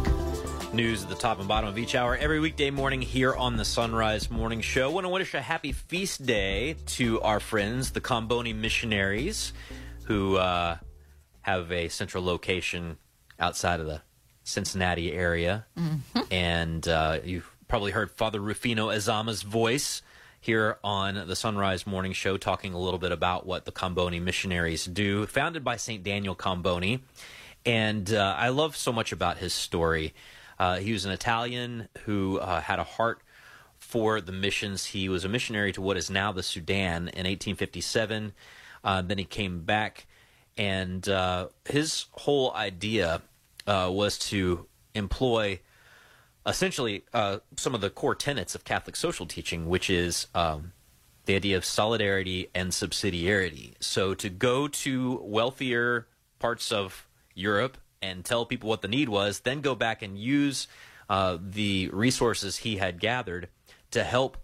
News 0.73 1.03
at 1.03 1.09
the 1.09 1.15
top 1.15 1.39
and 1.39 1.47
bottom 1.47 1.69
of 1.69 1.77
each 1.77 1.93
hour 1.93 2.15
every 2.15 2.39
weekday 2.39 2.71
morning 2.71 3.01
here 3.01 3.35
on 3.35 3.57
the 3.57 3.65
Son 3.65 3.93
Rise 3.93 4.31
Morning 4.31 4.61
Show. 4.61 4.89
Want 4.89 5.05
to 5.05 5.09
wish 5.09 5.33
a 5.35 5.41
happy 5.41 5.71
feast 5.71 6.25
day 6.25 6.75
to 6.87 7.21
our 7.21 7.39
friends, 7.39 7.91
the 7.91 8.01
Comboni 8.01 8.55
missionaries, 8.55 9.53
who 10.05 10.37
uh, 10.37 10.77
have 11.41 11.71
a 11.71 11.89
central 11.89 12.23
location 12.23 12.97
outside 13.39 13.79
of 13.79 13.85
the 13.85 14.01
Cincinnati 14.43 15.13
area. 15.13 15.65
Mm-hmm. 15.77 16.19
And 16.31 16.87
uh, 16.87 17.19
you've 17.23 17.49
probably 17.67 17.91
heard 17.91 18.09
Father 18.09 18.39
Rufino 18.39 18.89
Azama's 18.89 19.43
voice 19.43 20.01
here 20.43 20.77
on 20.83 21.25
the 21.25 21.37
Son 21.37 21.57
Rise 21.57 21.87
Morning 21.87 22.11
Show, 22.11 22.35
talking 22.35 22.73
a 22.73 22.77
little 22.77 22.99
bit 22.99 23.13
about 23.13 23.45
what 23.45 23.63
the 23.63 23.71
Comboni 23.71 24.21
missionaries 24.21 24.83
do. 24.83 25.25
Founded 25.27 25.63
by 25.63 25.77
St. 25.77 26.03
Daniel 26.03 26.35
Comboni. 26.35 26.99
And 27.65 28.13
uh, 28.13 28.35
I 28.37 28.49
love 28.49 28.75
so 28.75 28.91
much 28.91 29.13
about 29.13 29.37
his 29.37 29.53
story. 29.53 30.13
Uh, 30.59 30.79
he 30.79 30.91
was 30.91 31.05
an 31.05 31.13
Italian 31.13 31.87
who 32.03 32.39
uh, 32.39 32.59
had 32.59 32.79
a 32.79 32.83
heart 32.83 33.21
for 33.79 34.19
the 34.19 34.33
missions. 34.33 34.87
He 34.87 35.07
was 35.07 35.23
a 35.23 35.29
missionary 35.29 35.71
to 35.71 35.81
what 35.81 35.95
is 35.95 36.09
now 36.09 36.33
the 36.33 36.43
Sudan 36.43 37.03
in 37.07 37.25
1857. 37.25 38.33
Uh, 38.83 39.01
then 39.01 39.17
he 39.17 39.23
came 39.23 39.61
back, 39.61 40.07
and 40.57 41.07
uh, 41.07 41.47
his 41.63 42.07
whole 42.11 42.53
idea 42.53 43.21
uh, 43.65 43.89
was 43.89 44.19
to 44.19 44.65
employ 44.93 45.61
essentially 46.45 47.03
uh, 47.13 47.37
some 47.55 47.75
of 47.75 47.81
the 47.81 47.89
core 47.89 48.15
tenets 48.15 48.55
of 48.55 48.63
Catholic 48.63 48.95
social 48.95 49.25
teaching, 49.25 49.67
which 49.67 49.89
is 49.89 50.27
um, 50.35 50.73
the 51.25 51.35
idea 51.35 51.57
of 51.57 51.65
solidarity 51.65 52.49
and 52.53 52.71
subsidiarity. 52.71 53.73
So 53.79 54.13
to 54.15 54.29
go 54.29 54.67
to 54.67 55.21
wealthier 55.23 56.07
parts 56.39 56.71
of 56.71 57.07
Europe 57.33 57.77
and 58.01 58.25
tell 58.25 58.45
people 58.45 58.69
what 58.69 58.81
the 58.81 58.87
need 58.87 59.09
was, 59.09 59.41
then 59.41 59.61
go 59.61 59.75
back 59.75 60.01
and 60.01 60.17
use 60.17 60.67
uh, 61.09 61.37
the 61.41 61.89
resources 61.93 62.57
he 62.57 62.77
had 62.77 62.99
gathered 62.99 63.47
to 63.91 64.03
help 64.03 64.37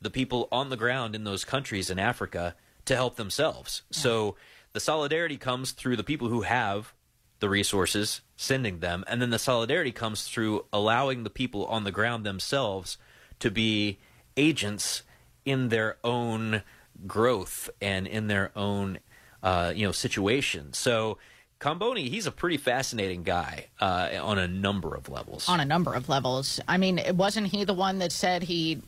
the 0.00 0.10
people 0.10 0.48
on 0.52 0.68
the 0.68 0.76
ground 0.76 1.14
in 1.14 1.24
those 1.24 1.44
countries 1.44 1.88
in 1.88 1.98
Africa 1.98 2.54
to 2.84 2.94
help 2.94 3.16
themselves. 3.16 3.82
Yeah. 3.90 3.98
So 3.98 4.36
the 4.72 4.80
solidarity 4.80 5.38
comes 5.38 5.72
through 5.72 5.96
the 5.96 6.04
people 6.04 6.28
who 6.28 6.42
have 6.42 6.92
the 7.40 7.48
resources, 7.48 8.20
sending 8.36 8.80
them, 8.80 9.04
and 9.08 9.20
then 9.20 9.30
the 9.30 9.38
solidarity 9.38 9.92
comes 9.92 10.28
through 10.28 10.64
allowing 10.72 11.24
the 11.24 11.30
people 11.30 11.64
on 11.66 11.84
the 11.84 11.92
ground 11.92 12.24
themselves 12.24 12.98
to 13.40 13.50
be 13.50 13.98
agents 14.36 15.02
in 15.44 15.68
their 15.68 15.96
own 16.04 16.62
growth 17.06 17.70
and 17.80 18.06
in 18.06 18.26
their 18.26 18.50
own 18.56 18.98
uh, 19.42 19.72
you 19.74 19.86
know 19.86 19.92
situation. 19.92 20.72
So 20.72 21.18
Comboni, 21.60 22.08
he's 22.08 22.26
a 22.26 22.32
pretty 22.32 22.58
fascinating 22.58 23.22
guy 23.22 23.66
uh, 23.80 24.10
on 24.20 24.38
a 24.38 24.46
number 24.46 24.94
of 24.94 25.08
levels. 25.08 25.48
On 25.48 25.60
a 25.60 25.64
number 25.64 25.94
of 25.94 26.08
levels. 26.08 26.60
I 26.68 26.76
mean, 26.76 27.00
wasn't 27.14 27.46
he 27.46 27.64
the 27.64 27.74
one 27.74 27.98
that 27.98 28.12
said 28.12 28.42
he 28.42 28.82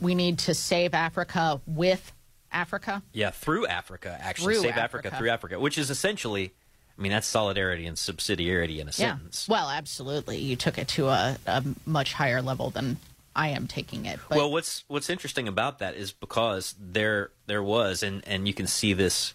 we 0.00 0.14
need 0.14 0.38
to 0.40 0.54
save 0.54 0.94
Africa 0.94 1.60
with 1.66 2.12
Africa? 2.50 3.02
Yeah, 3.12 3.30
through 3.30 3.66
Africa, 3.68 4.18
actually. 4.20 4.54
Through 4.54 4.62
save 4.62 4.70
Africa. 4.72 5.08
Africa 5.08 5.16
through 5.16 5.30
Africa, 5.30 5.60
which 5.60 5.78
is 5.78 5.90
essentially 5.90 6.52
I 6.98 7.02
mean, 7.02 7.12
that's 7.12 7.26
solidarity 7.26 7.86
and 7.86 7.96
subsidiarity 7.96 8.78
in 8.78 8.88
a 8.88 8.90
Yeah. 8.90 9.14
sentence. 9.16 9.46
Well, 9.48 9.68
absolutely. 9.70 10.38
You 10.38 10.56
took 10.56 10.78
it 10.78 10.88
to 10.88 11.08
a, 11.08 11.38
a 11.46 11.62
much 11.86 12.14
higher 12.14 12.42
level 12.42 12.70
than 12.70 12.96
I 13.36 13.48
am 13.48 13.68
taking 13.68 14.04
it. 14.04 14.18
But 14.28 14.38
well, 14.38 14.50
what's 14.50 14.82
what's 14.88 15.08
interesting 15.08 15.46
about 15.46 15.78
that 15.78 15.94
is 15.94 16.10
because 16.12 16.74
there 16.80 17.30
there 17.46 17.62
was, 17.62 18.02
and 18.02 18.26
and 18.26 18.48
you 18.48 18.54
can 18.54 18.66
see 18.66 18.94
this, 18.94 19.34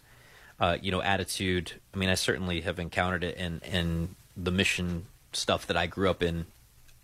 uh, 0.60 0.78
you 0.82 0.92
know, 0.92 1.02
attitude. 1.02 1.72
I 1.94 1.98
mean, 1.98 2.10
I 2.10 2.16
certainly 2.16 2.62
have 2.62 2.80
encountered 2.80 3.24
it 3.24 3.38
in 3.38 3.62
in 3.62 4.16
the 4.36 4.52
mission 4.52 5.06
stuff 5.32 5.66
that 5.68 5.78
I 5.78 5.88
grew 5.88 6.10
up 6.10 6.22
in. 6.22 6.48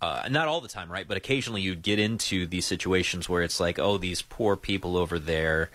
Uh, 0.02 0.26
not 0.30 0.48
all 0.48 0.60
the 0.62 0.68
time, 0.68 0.90
right? 0.90 1.06
But 1.08 1.16
occasionally 1.18 1.60
you'd 1.62 1.82
get 1.82 1.98
into 1.98 2.46
these 2.46 2.64
situations 2.66 3.28
where 3.28 3.42
it's 3.42 3.60
like, 3.60 3.78
oh, 3.78 3.98
these 3.98 4.22
poor 4.22 4.56
people 4.56 4.96
over 4.96 5.18
there, 5.18 5.70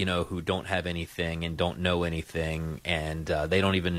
you 0.00 0.06
know, 0.10 0.24
who 0.24 0.40
don't 0.52 0.66
have 0.66 0.86
anything 0.86 1.44
and 1.44 1.56
don't 1.64 1.78
know 1.78 2.04
anything, 2.04 2.80
and 2.84 3.30
uh, 3.30 3.46
they 3.46 3.60
don't 3.60 3.76
even, 3.82 3.96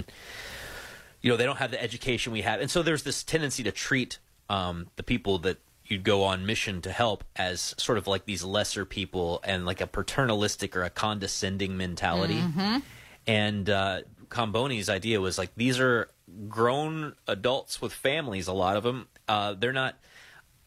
you 1.21 1.29
know, 1.29 1.37
they 1.37 1.45
don't 1.45 1.57
have 1.63 1.71
the 1.71 1.81
education 1.81 2.33
we 2.33 2.41
have, 2.41 2.59
and 2.61 2.69
so 2.71 2.79
there's 2.81 3.03
this 3.03 3.23
tendency 3.23 3.63
to 3.63 3.71
treat 3.71 4.17
um, 4.49 4.87
the 4.95 5.03
people 5.03 5.37
that 5.45 5.57
you'd 5.85 6.03
go 6.03 6.23
on 6.23 6.45
mission 6.45 6.81
to 6.81 6.91
help 6.91 7.23
as 7.35 7.75
sort 7.77 7.97
of 7.97 8.07
like 8.07 8.25
these 8.25 8.43
lesser 8.43 8.85
people 8.85 9.39
and 9.43 9.65
like 9.65 9.81
a 9.81 9.87
paternalistic 9.87 10.75
or 10.77 10.83
a 10.83 10.89
condescending 10.89 11.75
mentality. 11.77 12.39
Mhm. 12.39 12.81
And 13.27 13.69
uh, 13.69 14.01
Comboni's 14.29 14.89
idea 14.89 15.19
was 15.19 15.37
like 15.37 15.51
these 15.55 15.79
are 15.79 16.09
grown 16.47 17.15
adults 17.27 17.81
with 17.81 17.93
families. 17.93 18.47
A 18.47 18.53
lot 18.53 18.77
of 18.77 18.83
them, 18.83 19.07
uh, 19.27 19.53
they're 19.53 19.73
not, 19.73 19.95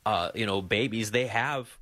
uh, 0.05 0.31
you 0.35 0.47
know, 0.47 0.61
babies. 0.61 1.11
They 1.11 1.27
have, 1.27 1.79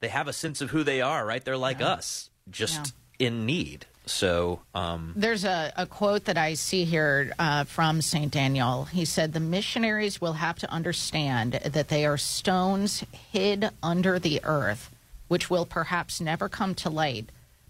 they 0.00 0.08
have 0.08 0.28
a 0.28 0.32
sense 0.32 0.60
of 0.60 0.70
who 0.70 0.84
they 0.84 1.00
are. 1.00 1.24
Right? 1.24 1.42
They're 1.42 1.56
like 1.56 1.80
us, 1.80 2.27
just 2.50 2.94
in 3.18 3.46
need. 3.46 3.86
So, 4.06 4.60
um, 4.74 5.12
There's 5.16 5.44
a, 5.44 5.72
a 5.76 5.86
quote 5.86 6.24
that 6.24 6.38
I 6.38 6.54
see 6.54 6.84
here 6.84 7.32
uh, 7.38 7.64
from 7.64 8.00
St. 8.00 8.32
Daniel. 8.32 8.84
He 8.84 9.04
said, 9.04 9.32
The 9.32 9.40
missionaries 9.40 10.20
will 10.20 10.34
have 10.34 10.58
to 10.60 10.72
understand 10.72 11.60
that 11.64 11.88
they 11.88 12.06
are 12.06 12.16
stones 12.16 13.04
hid 13.30 13.68
under 13.82 14.18
the 14.18 14.40
earth, 14.44 14.90
which 15.28 15.50
will 15.50 15.66
perhaps 15.66 16.20
never 16.20 16.48
come 16.48 16.74
to 16.76 16.88
light, 16.88 17.26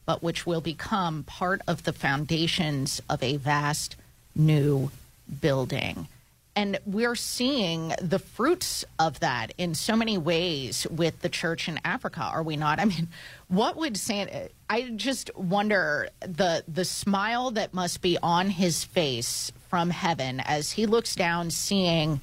but 0.06 0.22
which 0.22 0.46
will 0.46 0.60
become 0.60 1.24
part 1.24 1.60
of 1.66 1.82
the 1.82 1.92
foundations 1.92 3.02
of 3.10 3.22
a 3.22 3.36
vast 3.36 3.96
new 4.36 4.92
building. 5.40 6.06
And 6.58 6.80
we're 6.84 7.14
seeing 7.14 7.92
the 8.02 8.18
fruits 8.18 8.84
of 8.98 9.20
that 9.20 9.54
in 9.58 9.76
so 9.76 9.94
many 9.94 10.18
ways 10.18 10.88
with 10.90 11.20
the 11.20 11.28
church 11.28 11.68
in 11.68 11.78
Africa, 11.84 12.20
are 12.20 12.42
we 12.42 12.56
not? 12.56 12.80
I 12.82 12.84
mean, 12.84 13.06
what 13.46 13.76
would 13.76 13.96
Santa? 13.96 14.48
I 14.68 14.90
just 14.96 15.30
wonder 15.36 16.08
the 16.20 16.64
the 16.66 16.84
smile 16.84 17.52
that 17.52 17.72
must 17.74 18.02
be 18.02 18.18
on 18.20 18.50
his 18.50 18.82
face 18.82 19.52
from 19.68 19.90
heaven 19.90 20.40
as 20.40 20.72
he 20.72 20.86
looks 20.86 21.14
down, 21.14 21.52
seeing 21.52 22.20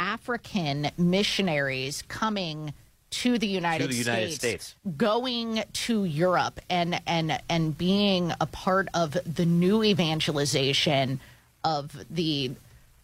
African 0.00 0.90
missionaries 0.98 2.02
coming 2.08 2.74
to 3.10 3.38
the 3.38 3.46
United, 3.46 3.90
the 3.90 3.94
United 3.94 4.32
States. 4.32 4.74
going 4.96 5.62
to 5.72 6.04
Europe 6.04 6.58
and 6.68 7.00
and 7.06 7.40
and 7.48 7.78
being 7.78 8.32
a 8.40 8.46
part 8.46 8.88
of 8.94 9.16
the 9.24 9.46
new 9.46 9.84
evangelization 9.84 11.20
of 11.62 11.96
the 12.10 12.50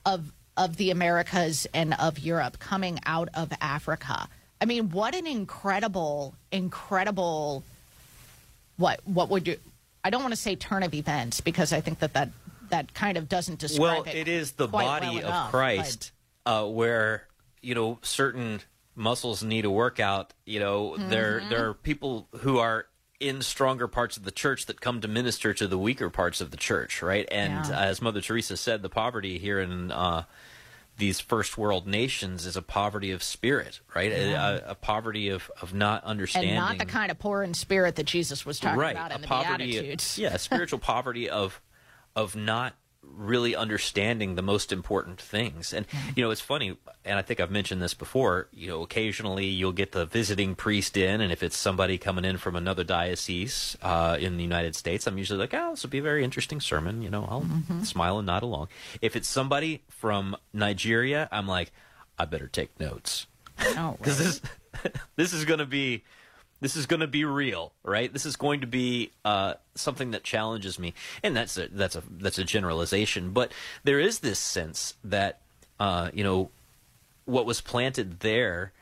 of 0.05 0.33
of 0.57 0.77
the 0.77 0.91
Americas 0.91 1.67
and 1.75 1.95
of 1.95 2.19
Europe 2.19 2.59
coming 2.59 2.99
out 3.07 3.29
of 3.35 3.53
Africa. 3.61 4.29
I 4.61 4.65
mean, 4.65 4.91
what 4.91 5.15
an 5.15 5.27
incredible, 5.27 6.35
incredible. 6.51 7.63
What 8.77 9.01
what 9.05 9.29
would 9.31 9.47
you? 9.47 9.59
I 10.05 10.11
don't 10.11 10.23
want 10.23 10.33
to 10.33 10.41
say 10.41 10.57
turn 10.57 10.83
of 10.83 10.95
events 10.95 11.41
because 11.41 11.73
I 11.73 11.81
think 11.81 11.99
that 12.01 12.13
that 12.15 12.31
that 12.71 12.95
kind 12.95 13.17
of 13.17 13.29
doesn't 13.29 13.59
describe 13.59 13.81
well, 13.81 14.03
it. 14.03 14.07
Well, 14.07 14.17
it 14.17 14.29
is 14.29 14.53
the 14.53 14.69
body 14.69 15.07
well 15.07 15.19
of 15.19 15.25
enough, 15.25 15.51
Christ, 15.51 16.13
uh, 16.45 16.65
where 16.67 17.27
you 17.63 17.75
know 17.75 17.99
certain 18.03 18.61
muscles 18.95 19.43
need 19.43 19.65
a 19.65 19.71
workout, 19.71 20.33
you 20.47 20.59
know, 20.59 20.97
there 20.97 21.41
Mhm. 21.41 21.49
there 21.51 21.69
are 21.69 21.75
people 21.75 22.29
who 22.41 22.59
are 22.59 22.87
in 23.21 23.41
stronger 23.41 23.89
parts 23.89 24.17
of 24.17 24.25
the 24.25 24.31
church 24.31 24.67
that 24.67 24.81
come 24.81 25.01
to 25.01 25.09
minister 25.09 25.55
to 25.55 25.67
the 25.67 25.79
weaker 25.79 26.11
parts 26.11 26.41
of 26.41 26.51
the 26.51 26.57
church, 26.57 27.03
right? 27.03 27.27
And 27.31 27.67
Yeah. 27.67 27.81
as 27.81 28.03
Mother 28.03 28.21
Teresa 28.21 28.57
said, 28.57 28.83
the 28.83 28.91
poverty 28.91 29.39
here 29.39 29.59
in 29.59 29.91
uh, 29.91 30.25
these 30.99 31.21
first 31.21 31.59
world 31.59 31.87
nations 31.87 32.47
is 32.47 32.57
a 32.57 32.63
poverty 32.63 33.11
of 33.11 33.23
spirit, 33.23 33.81
right? 33.95 34.11
A- 34.13 34.31
Yeah. 34.31 34.49
A, 34.67 34.71
a 34.71 34.75
poverty 34.75 35.29
of, 35.29 35.51
of 35.61 35.75
not 35.75 36.03
understanding. 36.05 36.51
And 36.51 36.59
not 36.59 36.79
the 36.79 36.87
kind 36.87 37.11
of 37.11 37.19
poor 37.19 37.43
in 37.43 37.53
spirit 37.55 37.97
that 37.97 38.07
Jesus 38.07 38.47
was 38.47 38.59
talking 38.59 38.79
right, 38.81 38.93
about 38.97 39.11
in 39.11 39.19
a 39.19 39.21
the 39.21 39.27
poverty, 39.27 39.73
Beatitudes. 39.73 40.19
yeah, 40.19 40.35
a 40.35 40.39
spiritual 40.39 40.79
poverty 40.79 41.29
of 41.29 41.61
of 42.15 42.35
not 42.35 42.75
really 43.15 43.55
understanding 43.57 44.35
the 44.35 44.43
most 44.43 44.73
important 44.73 45.21
things. 45.21 45.73
And 45.73 45.87
you 46.15 46.23
know, 46.23 46.31
it's 46.31 46.41
funny, 46.41 46.77
and 47.05 47.19
I 47.19 47.23
think 47.23 47.41
I've 47.41 47.51
mentioned 47.51 47.81
this 47.81 47.95
before. 47.95 48.49
You 48.53 48.69
know, 48.69 48.83
occasionally 48.83 49.47
you'll 49.47 49.73
get 49.73 49.93
the 49.93 50.05
visiting 50.07 50.55
priest 50.55 50.97
in, 50.97 51.21
and 51.21 51.33
if 51.33 51.43
it's 51.43 51.57
somebody 51.57 51.99
coming 51.99 52.25
in 52.25 52.37
from 52.39 52.57
another 52.57 52.85
diocese 52.85 53.77
uh, 53.83 54.17
in 54.21 54.37
the 54.37 54.43
United 54.43 54.75
States, 54.77 55.07
I'm 55.07 55.19
usually 55.19 55.39
like, 55.39 55.55
"Oh, 55.55 55.71
this 55.71 55.83
will 55.83 55.91
be 55.91 55.99
a 55.99 56.03
very 56.03 56.25
interesting 56.25 56.61
sermon." 56.61 57.03
You 57.03 57.11
know, 57.11 57.27
I'll 57.31 57.43
Mm-hmm. 57.43 57.83
smile 57.83 58.19
and 58.19 58.27
nod 58.27 58.43
along. 58.43 58.69
If 59.01 59.15
it's 59.17 59.29
somebody 59.29 59.83
from 59.89 60.37
Nigeria, 60.53 61.29
I'm 61.31 61.47
like, 61.47 61.73
"I 62.19 62.25
better 62.25 62.49
take 62.49 62.79
notes." 62.81 63.27
Oh, 63.77 63.95
because 63.99 64.19
this 64.19 64.41
this 65.17 65.33
is 65.33 65.45
going 65.45 65.61
to 65.61 65.67
be 65.67 66.05
this 66.61 66.77
is 66.77 66.87
going 66.87 67.01
to 67.01 67.07
be 67.07 67.25
real, 67.25 67.73
right? 67.83 68.13
This 68.13 68.25
is 68.27 68.37
going 68.37 68.61
to 68.63 68.67
be 68.67 69.13
uh, 69.25 69.55
something 69.75 70.11
that 70.13 70.25
challenges 70.25 70.79
me, 70.79 70.95
and 71.23 71.37
that's 71.37 71.57
a 71.59 71.69
that's 71.69 71.97
a 71.97 72.03
that's 72.19 72.39
a 72.39 72.45
generalization. 72.45 73.31
But 73.31 73.53
there 73.85 74.01
is 74.01 74.21
this 74.21 74.39
sense 74.39 74.95
that 75.05 75.41
uh, 75.79 76.11
you 76.15 76.25
know 76.25 76.51
what 77.25 77.47
was 77.47 77.61
planted 77.61 78.21
there. 78.21 78.73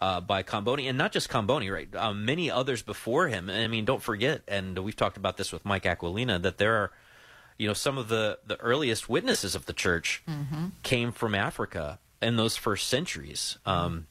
Uh, 0.00 0.20
by 0.20 0.44
Comboni, 0.44 0.88
and 0.88 0.96
not 0.96 1.10
just 1.10 1.28
Comboni, 1.28 1.74
right? 1.74 1.88
Uh, 1.92 2.14
many 2.14 2.48
others 2.48 2.82
before 2.84 3.26
him. 3.26 3.50
I 3.50 3.66
mean, 3.66 3.84
don't 3.84 4.00
forget, 4.00 4.42
and 4.46 4.78
we've 4.78 4.94
talked 4.94 5.16
about 5.16 5.36
this 5.38 5.50
with 5.50 5.64
Mike 5.64 5.82
Aquilina, 5.82 6.38
that 6.38 6.56
there 6.58 6.76
are, 6.76 6.92
you 7.58 7.66
know, 7.66 7.74
some 7.74 7.98
of 7.98 8.06
the 8.06 8.38
the 8.46 8.56
earliest 8.60 9.08
witnesses 9.08 9.56
of 9.56 9.66
the 9.66 9.72
church 9.72 10.22
Mm-hmm. 10.28 10.66
came 10.84 11.10
from 11.10 11.34
Africa 11.34 11.98
in 12.22 12.36
those 12.36 12.56
first 12.56 12.86
centuries. 12.86 13.58
Um, 13.66 14.06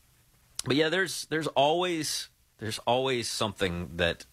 but 0.66 0.76
yeah, 0.76 0.90
there's 0.90 1.26
there's 1.30 1.48
always 1.48 2.28
there's 2.60 2.80
always 2.80 3.30
something 3.30 3.92
that 3.96 4.26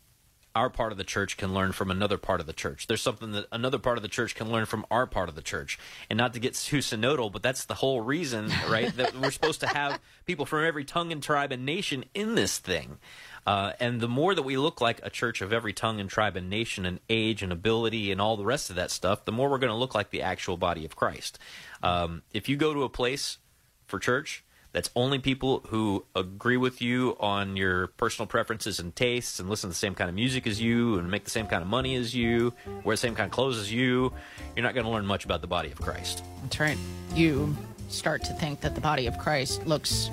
our 0.54 0.70
part 0.70 0.92
of 0.92 0.98
the 0.98 1.04
church 1.04 1.36
can 1.36 1.52
learn 1.52 1.72
from 1.72 1.90
another 1.90 2.16
part 2.16 2.40
of 2.40 2.46
the 2.46 2.52
church. 2.52 2.86
There's 2.86 3.02
something 3.02 3.32
that 3.32 3.46
another 3.50 3.78
part 3.78 3.98
of 3.98 4.02
the 4.02 4.08
church 4.08 4.36
can 4.36 4.52
learn 4.52 4.66
from 4.66 4.86
our 4.88 5.04
part 5.04 5.28
of 5.28 5.34
the 5.34 5.42
church. 5.42 5.78
And 6.08 6.16
not 6.16 6.32
to 6.34 6.40
get 6.40 6.54
too 6.54 6.78
synodal, 6.78 7.32
but 7.32 7.42
that's 7.42 7.64
the 7.64 7.74
whole 7.74 8.00
reason, 8.00 8.52
right? 8.68 8.94
that 8.96 9.18
we're 9.18 9.32
supposed 9.32 9.60
to 9.60 9.66
have 9.66 9.98
people 10.26 10.46
from 10.46 10.64
every 10.64 10.84
tongue 10.84 11.10
and 11.10 11.20
tribe 11.20 11.50
and 11.50 11.66
nation 11.66 12.04
in 12.14 12.36
this 12.36 12.58
thing. 12.58 12.98
Uh, 13.46 13.72
and 13.80 14.00
the 14.00 14.08
more 14.08 14.34
that 14.34 14.44
we 14.44 14.56
look 14.56 14.80
like 14.80 15.00
a 15.02 15.10
church 15.10 15.42
of 15.42 15.52
every 15.52 15.72
tongue 15.72 15.98
and 15.98 16.08
tribe 16.08 16.36
and 16.36 16.48
nation 16.48 16.86
and 16.86 17.00
age 17.10 17.42
and 17.42 17.52
ability 17.52 18.12
and 18.12 18.20
all 18.20 18.36
the 18.36 18.44
rest 18.44 18.70
of 18.70 18.76
that 18.76 18.92
stuff, 18.92 19.24
the 19.24 19.32
more 19.32 19.50
we're 19.50 19.58
going 19.58 19.72
to 19.72 19.76
look 19.76 19.94
like 19.94 20.10
the 20.10 20.22
actual 20.22 20.56
body 20.56 20.84
of 20.84 20.94
Christ. 20.94 21.38
Um, 21.82 22.22
if 22.32 22.48
you 22.48 22.56
go 22.56 22.72
to 22.72 22.84
a 22.84 22.88
place 22.88 23.38
for 23.86 23.98
church 23.98 24.44
that's 24.74 24.90
only 24.94 25.18
people 25.20 25.60
who 25.68 26.04
agree 26.14 26.56
with 26.58 26.82
you 26.82 27.16
on 27.20 27.56
your 27.56 27.86
personal 27.86 28.26
preferences 28.26 28.80
and 28.80 28.94
tastes 28.94 29.38
and 29.40 29.48
listen 29.48 29.68
to 29.70 29.72
the 29.72 29.78
same 29.78 29.94
kind 29.94 30.10
of 30.10 30.14
music 30.16 30.46
as 30.46 30.60
you 30.60 30.98
and 30.98 31.10
make 31.10 31.24
the 31.24 31.30
same 31.30 31.46
kind 31.46 31.62
of 31.62 31.68
money 31.68 31.94
as 31.94 32.14
you, 32.14 32.52
wear 32.82 32.94
the 32.94 32.98
same 33.00 33.14
kind 33.14 33.26
of 33.28 33.32
clothes 33.32 33.56
as 33.56 33.72
you, 33.72 34.12
you're 34.56 34.64
not 34.64 34.74
going 34.74 34.84
to 34.84 34.90
learn 34.90 35.06
much 35.06 35.24
about 35.24 35.40
the 35.40 35.46
body 35.46 35.70
of 35.70 35.80
Christ. 35.80 36.22
That's 36.42 36.58
right. 36.60 36.76
You 37.14 37.56
start 37.88 38.24
to 38.24 38.32
think 38.34 38.60
that 38.62 38.74
the 38.74 38.80
body 38.80 39.06
of 39.06 39.16
Christ 39.16 39.64
looks 39.66 40.10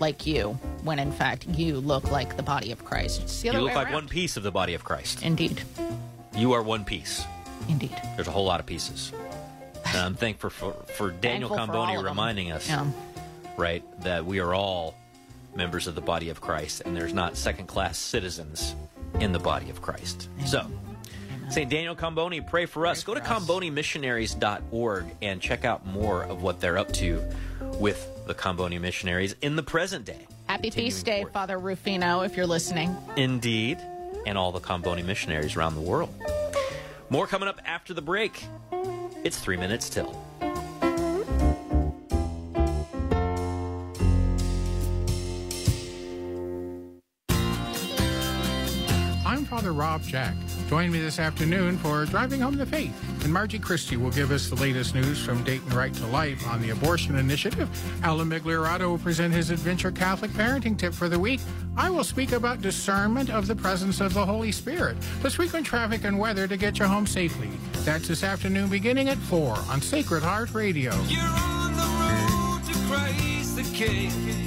like 0.00 0.26
you, 0.26 0.50
when 0.84 0.98
in 0.98 1.10
fact 1.12 1.46
you 1.48 1.76
look 1.78 2.10
like 2.10 2.36
the 2.36 2.42
body 2.42 2.70
of 2.72 2.84
Christ. 2.84 3.22
It's 3.22 3.42
the 3.42 3.48
You 3.52 3.60
look 3.60 3.74
like 3.74 3.86
around. 3.86 3.94
one 3.94 4.08
piece 4.08 4.36
of 4.36 4.42
the 4.44 4.50
body 4.52 4.74
of 4.74 4.84
Christ. 4.84 5.22
Indeed. 5.22 5.60
You 6.36 6.52
are 6.52 6.62
one 6.62 6.84
piece. 6.84 7.24
Indeed. 7.68 7.96
There's 8.14 8.28
a 8.28 8.32
whole 8.32 8.44
lot 8.44 8.60
of 8.60 8.66
pieces. 8.66 9.12
And 9.86 9.96
I'm 9.98 10.14
thankful 10.14 10.50
for, 10.50 10.72
for 10.96 11.10
Daniel 11.10 11.50
Comboni 11.50 12.02
reminding 12.02 12.52
us, 12.52 12.68
Yeah. 12.68 12.86
Right, 13.56 13.82
that 14.02 14.24
we 14.24 14.40
are 14.40 14.54
all 14.54 14.94
members 15.54 15.86
of 15.86 15.94
the 15.94 16.00
body 16.00 16.28
of 16.30 16.40
Christ 16.40 16.82
and 16.84 16.96
there's 16.96 17.14
not 17.14 17.36
second 17.36 17.66
class 17.66 17.96
citizens 17.96 18.74
in 19.20 19.32
the 19.32 19.38
body 19.38 19.70
of 19.70 19.80
Christ. 19.80 20.28
So, 20.46 20.66
St. 21.48 21.70
Daniel 21.70 21.94
Comboni, 21.94 22.46
pray 22.46 22.66
for 22.66 22.86
us. 22.86 23.04
Go 23.04 23.14
to 23.14 23.20
combonimissionaries.org 23.20 25.04
and 25.22 25.40
check 25.40 25.64
out 25.64 25.86
more 25.86 26.24
of 26.24 26.42
what 26.42 26.60
they're 26.60 26.78
up 26.78 26.92
to 26.94 27.22
with 27.78 28.26
the 28.26 28.34
Comboni 28.34 28.80
missionaries 28.80 29.36
in 29.42 29.56
the 29.56 29.62
present 29.62 30.04
day. 30.04 30.26
Happy 30.46 30.70
Feast 30.70 31.06
Day, 31.06 31.24
Father 31.32 31.58
Rufino, 31.58 32.22
if 32.22 32.36
you're 32.36 32.46
listening. 32.46 32.96
Indeed, 33.16 33.78
and 34.26 34.36
all 34.36 34.52
the 34.52 34.60
Comboni 34.60 35.04
missionaries 35.04 35.56
around 35.56 35.74
the 35.74 35.80
world. 35.80 36.14
More 37.10 37.26
coming 37.26 37.48
up 37.48 37.60
after 37.64 37.94
the 37.94 38.02
break. 38.02 38.44
It's 39.22 39.38
three 39.38 39.56
minutes 39.56 39.88
till. 39.88 40.20
Rob 49.74 50.02
Jack. 50.02 50.34
Join 50.68 50.90
me 50.90 51.00
this 51.00 51.18
afternoon 51.18 51.76
for 51.78 52.04
Driving 52.06 52.40
Home 52.40 52.56
the 52.56 52.64
Faith. 52.64 52.94
And 53.24 53.32
Margie 53.32 53.58
Christie 53.58 53.96
will 53.96 54.10
give 54.10 54.30
us 54.30 54.48
the 54.48 54.54
latest 54.54 54.94
news 54.94 55.22
from 55.24 55.42
Dayton 55.44 55.70
Right 55.70 55.92
to 55.94 56.06
Life 56.06 56.46
on 56.46 56.62
the 56.62 56.70
abortion 56.70 57.16
initiative. 57.16 57.68
Alan 58.02 58.28
Migliorato 58.30 58.88
will 58.88 58.98
present 58.98 59.34
his 59.34 59.50
Adventure 59.50 59.90
Catholic 59.90 60.30
parenting 60.32 60.78
tip 60.78 60.94
for 60.94 61.08
the 61.08 61.18
week. 61.18 61.40
I 61.76 61.90
will 61.90 62.04
speak 62.04 62.32
about 62.32 62.62
discernment 62.62 63.30
of 63.30 63.46
the 63.46 63.56
presence 63.56 64.00
of 64.00 64.14
the 64.14 64.24
Holy 64.24 64.52
Spirit, 64.52 64.96
plus 65.20 65.34
frequent 65.34 65.66
traffic 65.66 66.04
and 66.04 66.18
weather 66.18 66.46
to 66.46 66.56
get 66.56 66.78
you 66.78 66.86
home 66.86 67.06
safely. 67.06 67.50
That's 67.84 68.08
this 68.08 68.22
afternoon 68.22 68.68
beginning 68.70 69.08
at 69.08 69.18
4 69.18 69.56
on 69.68 69.80
Sacred 69.80 70.22
Heart 70.22 70.54
Radio. 70.54 70.92
You're 71.04 71.22
on 71.22 71.72
the 71.74 71.82
road 71.82 72.72
to 72.72 72.78
Christ 72.88 73.56
the 73.56 73.62
King. 73.74 74.43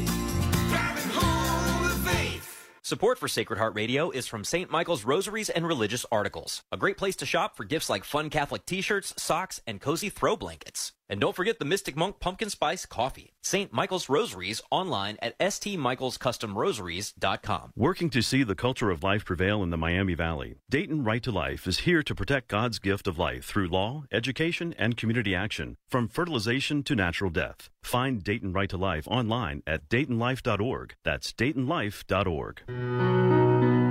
Support 2.88 3.20
for 3.20 3.28
Sacred 3.28 3.60
Heart 3.60 3.76
Radio 3.76 4.12
is 4.12 4.28
from 4.28 4.46
St. 4.46 4.72
Michael's 4.72 5.04
Rosaries 5.04 5.50
and 5.50 5.68
Religious 5.68 6.06
Articles, 6.10 6.64
a 6.72 6.78
great 6.78 6.96
place 6.96 7.18
to 7.18 7.26
shop 7.26 7.58
for 7.58 7.66
gifts 7.66 7.90
like 7.90 8.06
fun 8.06 8.30
Catholic 8.30 8.66
t-shirts, 8.66 9.14
socks, 9.18 9.60
and 9.68 9.82
cozy 9.82 10.08
throw 10.08 10.38
blankets. 10.38 10.94
And 11.10 11.22
don't 11.22 11.36
forget 11.36 11.60
the 11.60 11.66
Mystic 11.66 11.95
Monk 11.95 12.20
Pumpkin 12.20 12.49
Spice 12.49 12.86
Coffee. 12.86 13.34
St. 13.41 13.72
Michael's 13.72 14.10
Rosaries 14.10 14.62
online 14.70 15.18
at 15.22 15.39
stmichaelscustomrosaries.com. 15.39 17.72
Working 17.76 18.10
to 18.10 18.22
see 18.22 18.43
the 18.43 18.55
culture 18.55 18.89
of 18.89 19.03
life 19.03 19.24
prevail 19.26 19.64
in 19.64 19.70
the 19.70 19.78
Miami 19.78 20.16
Valley, 20.16 20.55
Dayton 20.70 21.03
Right 21.03 21.24
to 21.24 21.32
Life 21.32 21.68
is 21.68 21.80
here 21.80 22.03
to 22.03 22.14
protect 22.14 22.49
God's 22.49 22.78
gift 22.80 23.08
of 23.08 23.18
life 23.18 23.45
through 23.45 23.70
law, 23.70 24.03
education, 24.12 24.76
and 24.78 24.97
community 24.97 25.34
action, 25.34 25.78
from 25.88 26.10
fertilization 26.10 26.84
to 26.84 26.95
natural 26.95 27.30
death. 27.30 27.70
Find 27.82 28.22
Dayton 28.24 28.51
Right 28.51 28.70
to 28.70 28.78
Life 28.78 29.08
online 29.08 29.64
at 29.66 29.88
DaytonLife.org. 29.89 30.95
That's 31.03 31.32
DaytonLife.org. 31.34 33.87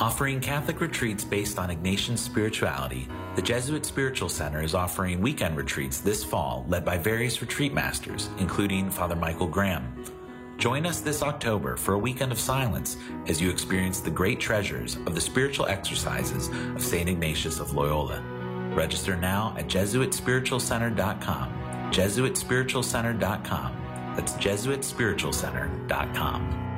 Offering 0.00 0.38
Catholic 0.38 0.80
retreats 0.80 1.24
based 1.24 1.58
on 1.58 1.70
Ignatian 1.70 2.16
spirituality, 2.16 3.08
the 3.34 3.42
Jesuit 3.42 3.84
Spiritual 3.84 4.28
Center 4.28 4.62
is 4.62 4.72
offering 4.72 5.20
weekend 5.20 5.56
retreats 5.56 6.00
this 6.00 6.22
fall 6.22 6.64
led 6.68 6.84
by 6.84 6.96
various 6.96 7.40
retreat 7.40 7.74
masters, 7.74 8.28
including 8.38 8.90
Father 8.90 9.16
Michael 9.16 9.48
Graham. 9.48 10.04
Join 10.56 10.86
us 10.86 11.00
this 11.00 11.20
October 11.20 11.76
for 11.76 11.94
a 11.94 11.98
weekend 11.98 12.30
of 12.30 12.38
silence 12.38 12.96
as 13.26 13.40
you 13.40 13.50
experience 13.50 13.98
the 14.00 14.08
great 14.08 14.38
treasures 14.38 14.94
of 15.06 15.16
the 15.16 15.20
spiritual 15.20 15.66
exercises 15.66 16.46
of 16.76 16.82
St. 16.82 17.08
Ignatius 17.08 17.58
of 17.58 17.74
Loyola. 17.74 18.22
Register 18.74 19.16
now 19.16 19.52
at 19.58 19.66
JesuitSpiritualCenter.com. 19.66 21.90
JesuitSpiritualCenter.com. 21.90 24.14
That's 24.14 24.34
JesuitSpiritualCenter.com. 24.34 26.68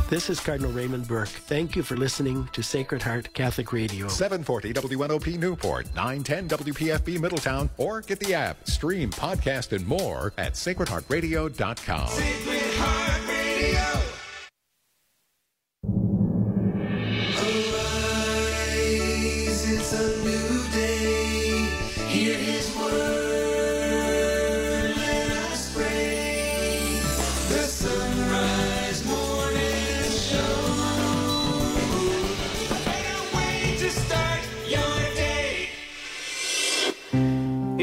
This 0.09 0.30
is 0.30 0.41
Cardinal 0.41 0.72
Raymond 0.72 1.07
Burke. 1.07 1.28
Thank 1.28 1.76
you 1.76 1.82
for 1.82 1.97
listening 1.97 2.49
to 2.53 2.62
Sacred 2.62 3.03
Heart 3.03 3.32
Catholic 3.34 3.72
Radio. 3.72 4.09
740 4.09 4.72
WNOP 4.72 5.39
Newport, 5.39 5.86
910 5.95 6.49
WPFB 6.49 7.20
Middletown, 7.20 7.68
or 7.76 8.01
get 8.01 8.18
the 8.20 8.32
app, 8.34 8.66
stream, 8.66 9.11
podcast, 9.11 9.72
and 9.72 9.86
more 9.86 10.32
at 10.39 10.55
sacredheartradio.com. 10.55 12.09
Sacred 12.09 12.74
Heart 12.76 13.28
Radio. 13.28 14.17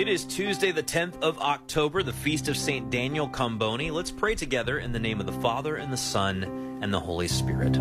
It 0.05 0.11
is 0.11 0.23
Tuesday, 0.23 0.71
the 0.71 0.83
10th 0.83 1.19
of 1.23 1.39
October, 1.39 2.03
the 2.03 2.13
feast 2.13 2.47
of 2.47 2.55
St. 2.55 2.91
Daniel 2.91 3.27
Comboni. 3.27 3.91
Let's 3.91 4.11
pray 4.11 4.35
together 4.35 4.77
in 4.77 4.91
the 4.91 4.99
name 4.99 5.19
of 5.19 5.25
the 5.25 5.41
Father, 5.41 5.77
and 5.77 5.91
the 5.91 5.97
Son, 5.97 6.43
and 6.83 6.93
the 6.93 6.99
Holy 6.99 7.27
Spirit. 7.27 7.75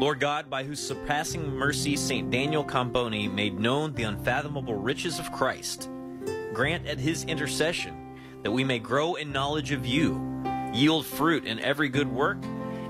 Lord 0.00 0.18
God, 0.18 0.50
by 0.50 0.64
whose 0.64 0.84
surpassing 0.84 1.48
mercy 1.54 1.94
St. 1.94 2.28
Daniel 2.28 2.64
Comboni 2.64 3.32
made 3.32 3.60
known 3.60 3.94
the 3.94 4.02
unfathomable 4.02 4.74
riches 4.74 5.20
of 5.20 5.30
Christ, 5.30 5.88
grant 6.52 6.88
at 6.88 6.98
his 6.98 7.22
intercession 7.22 7.94
that 8.42 8.50
we 8.50 8.64
may 8.64 8.80
grow 8.80 9.14
in 9.14 9.30
knowledge 9.30 9.70
of 9.70 9.86
you, 9.86 10.20
yield 10.74 11.06
fruit 11.06 11.44
in 11.44 11.60
every 11.60 11.88
good 11.88 12.12
work, 12.12 12.38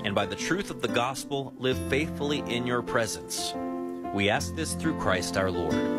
and 0.03 0.15
by 0.15 0.25
the 0.25 0.35
truth 0.35 0.71
of 0.71 0.81
the 0.81 0.87
gospel 0.87 1.53
live 1.59 1.77
faithfully 1.87 2.39
in 2.47 2.65
your 2.65 2.81
presence. 2.81 3.53
We 4.11 4.31
ask 4.31 4.55
this 4.55 4.73
through 4.73 4.97
Christ 4.97 5.37
our 5.37 5.51
Lord. 5.51 5.98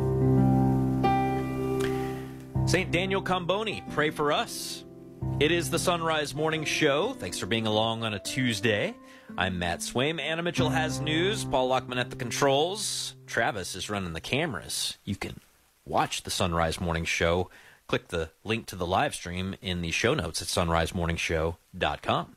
St. 2.65 2.91
Daniel 2.91 3.21
Comboni, 3.21 3.83
pray 3.93 4.11
for 4.11 4.31
us. 4.31 4.85
It 5.39 5.51
is 5.51 5.69
the 5.69 5.79
Son 5.79 6.01
Rise 6.01 6.33
Morning 6.33 6.63
Show. 6.63 7.13
Thanks 7.13 7.37
for 7.37 7.45
being 7.45 7.67
along 7.67 8.03
on 8.03 8.13
a 8.13 8.19
Tuesday. 8.19 8.95
I'm 9.37 9.59
Matt 9.59 9.79
Swaim. 9.79 10.21
Anna 10.21 10.41
Mitchell 10.41 10.69
has 10.69 11.01
news. 11.01 11.43
Paul 11.43 11.69
Lockman 11.69 11.99
at 11.99 12.09
the 12.09 12.15
controls. 12.15 13.15
Travis 13.27 13.75
is 13.75 13.89
running 13.89 14.13
the 14.13 14.21
cameras. 14.21 14.97
You 15.03 15.15
can 15.15 15.41
watch 15.85 16.23
the 16.23 16.31
Son 16.31 16.53
Rise 16.53 16.79
Morning 16.79 17.03
Show. 17.05 17.49
Click 17.87 18.07
the 18.07 18.29
link 18.43 18.67
to 18.67 18.75
the 18.75 18.85
live 18.87 19.15
stream 19.15 19.55
in 19.61 19.81
the 19.81 19.91
show 19.91 20.13
notes 20.13 20.41
at 20.41 20.47
sonrisemorningshow.com. 20.47 22.35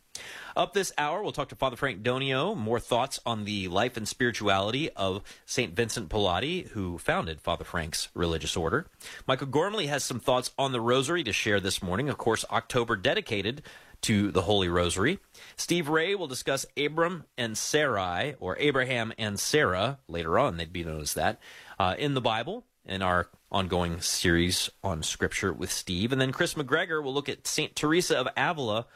Up 0.57 0.73
this 0.73 0.93
hour, 0.97 1.21
we'll 1.21 1.33
talk 1.33 1.49
to 1.49 1.57
Father 1.57 1.75
Frank 1.75 2.05
Donio. 2.05 2.57
More 2.57 2.79
thoughts 2.79 3.19
on 3.27 3.45
the 3.45 3.67
life 3.67 3.97
and 3.97 4.07
spirituality 4.07 4.89
of 4.91 5.23
St. 5.47 5.75
Vincent 5.75 6.09
Pallotti, 6.09 6.69
who 6.69 6.97
founded 6.99 7.41
Father 7.41 7.65
Frank's 7.65 8.09
religious 8.15 8.57
order. 8.57 8.87
Michael 9.27 9.49
Gormley 9.49 9.89
has 9.89 10.05
some 10.05 10.21
thoughts 10.21 10.53
on 10.57 10.71
the 10.71 10.81
Rosary 10.81 11.25
to 11.25 11.33
share 11.33 11.59
this 11.59 11.83
morning. 11.83 12.09
Of 12.09 12.19
course, 12.19 12.45
October 12.53 12.95
dedicated 12.95 13.63
to 14.03 14.31
the 14.31 14.43
Holy 14.43 14.69
Rosary. 14.69 15.19
Steve 15.57 15.89
Ray 15.89 16.15
will 16.15 16.29
discuss 16.29 16.67
Abram 16.77 17.25
and 17.37 17.59
Sarai, 17.59 18.37
or 18.39 18.57
Abraham 18.61 19.13
and 19.19 19.41
Sarah, 19.41 19.99
later 20.07 20.39
on 20.39 20.57
they'd 20.57 20.73
be 20.73 20.85
known 20.85 21.01
as 21.01 21.15
that, 21.15 21.41
uh, 21.81 21.97
in 21.99 22.15
the 22.15 22.21
Bible 22.21 22.65
in 22.87 23.03
our 23.03 23.29
ongoing 23.51 24.01
series 24.01 24.71
on 24.85 25.03
Scripture 25.03 25.53
with 25.53 25.73
Steve. 25.73 26.13
And 26.13 26.21
then 26.21 26.31
Chris 26.31 26.55
McGregor 26.55 27.03
will 27.03 27.15
look 27.15 27.29
at 27.29 27.47
St. 27.47 27.75
Teresa 27.75 28.19
of 28.19 28.29
Avila 28.37 28.87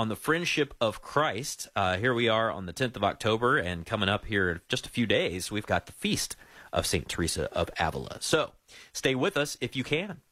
on 0.00 0.08
the 0.08 0.16
friendship 0.16 0.72
of 0.80 1.02
Christ. 1.02 1.68
Uh, 1.76 1.98
here 1.98 2.14
we 2.14 2.26
are 2.26 2.50
on 2.50 2.64
the 2.64 2.72
10th 2.72 2.96
of 2.96 3.04
October, 3.04 3.58
and 3.58 3.84
coming 3.84 4.08
up 4.08 4.24
here 4.24 4.48
in 4.48 4.60
just 4.66 4.86
a 4.86 4.88
few 4.88 5.04
days, 5.04 5.50
we've 5.50 5.66
got 5.66 5.84
the 5.84 5.92
feast 5.92 6.36
of 6.72 6.86
St. 6.86 7.06
Teresa 7.06 7.52
of 7.52 7.68
Avila. 7.78 8.16
So 8.20 8.52
stay 8.94 9.14
with 9.14 9.36
us 9.36 9.58
if 9.60 9.76
you 9.76 9.84
can. 9.84 10.22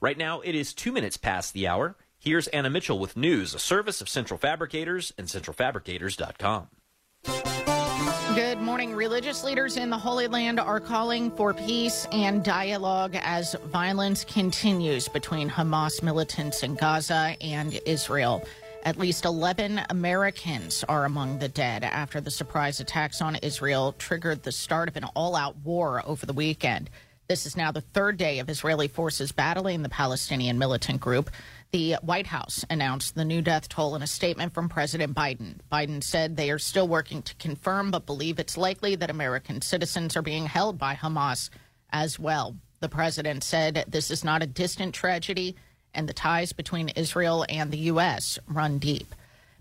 Right 0.00 0.16
now, 0.16 0.40
it 0.40 0.54
is 0.54 0.72
two 0.72 0.90
minutes 0.90 1.18
past 1.18 1.52
the 1.52 1.68
hour. 1.68 1.96
Here's 2.18 2.48
Anna 2.48 2.70
Mitchell 2.70 2.98
with 2.98 3.14
news, 3.14 3.54
a 3.54 3.58
service 3.58 4.00
of 4.00 4.08
Central 4.08 4.38
Fabricators 4.38 5.12
and 5.18 5.26
centralfabricators.com. 5.26 6.68
Good 8.34 8.60
morning. 8.62 8.94
Religious 8.94 9.44
leaders 9.44 9.76
in 9.76 9.90
the 9.90 9.98
Holy 9.98 10.28
Land 10.28 10.58
are 10.58 10.80
calling 10.80 11.30
for 11.32 11.52
peace 11.52 12.06
and 12.10 12.42
dialogue 12.42 13.18
as 13.20 13.54
violence 13.66 14.24
continues 14.24 15.08
between 15.08 15.50
Hamas 15.50 16.02
militants 16.02 16.62
in 16.62 16.74
Gaza 16.76 17.36
and 17.42 17.78
Israel. 17.84 18.42
At 18.82 18.98
least 18.98 19.26
11 19.26 19.82
Americans 19.90 20.84
are 20.88 21.04
among 21.04 21.38
the 21.38 21.48
dead 21.48 21.84
after 21.84 22.18
the 22.18 22.30
surprise 22.30 22.80
attacks 22.80 23.20
on 23.20 23.36
Israel 23.36 23.92
triggered 23.92 24.42
the 24.42 24.52
start 24.52 24.88
of 24.88 24.96
an 24.96 25.04
all 25.14 25.36
out 25.36 25.56
war 25.58 26.02
over 26.06 26.24
the 26.24 26.32
weekend. 26.32 26.88
This 27.28 27.44
is 27.44 27.58
now 27.58 27.72
the 27.72 27.82
third 27.82 28.16
day 28.16 28.38
of 28.38 28.48
Israeli 28.48 28.88
forces 28.88 29.32
battling 29.32 29.82
the 29.82 29.90
Palestinian 29.90 30.58
militant 30.58 30.98
group. 30.98 31.30
The 31.72 31.96
White 32.00 32.26
House 32.26 32.64
announced 32.70 33.14
the 33.14 33.24
new 33.24 33.42
death 33.42 33.68
toll 33.68 33.94
in 33.96 34.02
a 34.02 34.06
statement 34.06 34.54
from 34.54 34.70
President 34.70 35.14
Biden. 35.14 35.56
Biden 35.70 36.02
said 36.02 36.36
they 36.36 36.50
are 36.50 36.58
still 36.58 36.88
working 36.88 37.20
to 37.22 37.34
confirm, 37.34 37.90
but 37.90 38.06
believe 38.06 38.38
it's 38.38 38.56
likely 38.56 38.96
that 38.96 39.10
American 39.10 39.60
citizens 39.60 40.16
are 40.16 40.22
being 40.22 40.46
held 40.46 40.78
by 40.78 40.94
Hamas 40.94 41.50
as 41.92 42.18
well. 42.18 42.56
The 42.80 42.88
president 42.88 43.44
said 43.44 43.84
this 43.86 44.10
is 44.10 44.24
not 44.24 44.42
a 44.42 44.46
distant 44.46 44.94
tragedy, 44.94 45.54
and 45.94 46.08
the 46.08 46.12
ties 46.12 46.52
between 46.52 46.90
Israel 46.90 47.44
and 47.48 47.70
the 47.70 47.78
U.S. 47.78 48.38
run 48.48 48.78
deep. 48.78 49.14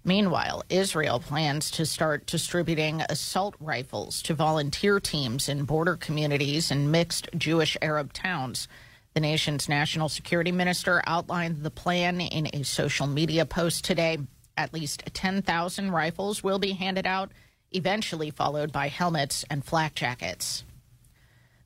Meanwhile, 0.04 0.64
Israel 0.70 1.20
plans 1.20 1.70
to 1.72 1.86
start 1.86 2.26
distributing 2.26 3.02
assault 3.10 3.56
rifles 3.60 4.22
to 4.24 4.34
volunteer 4.34 5.00
teams 5.00 5.50
in 5.50 5.66
border 5.66 5.98
communities 5.98 6.72
and 6.72 6.92
mixed 6.92 7.28
Jewish 7.38 7.76
Arab 7.82 8.14
towns. 8.14 8.68
The 9.14 9.20
nation's 9.20 9.68
national 9.68 10.08
security 10.08 10.52
minister 10.52 11.02
outlined 11.06 11.64
the 11.64 11.72
plan 11.72 12.22
in 12.22 12.48
a 12.54 12.64
social 12.64 13.08
media 13.08 13.46
post 13.46 13.84
today. 13.84 14.20
At 14.56 14.74
least 14.74 15.04
10,000 15.14 15.92
rifles 15.92 16.44
will 16.44 16.60
be 16.60 16.72
handed 16.74 17.06
out, 17.06 17.32
eventually 17.72 18.32
followed 18.32 18.72
by 18.72 18.88
helmets 18.88 19.44
and 19.50 19.66
flak 19.66 19.96
jackets. 19.96 20.64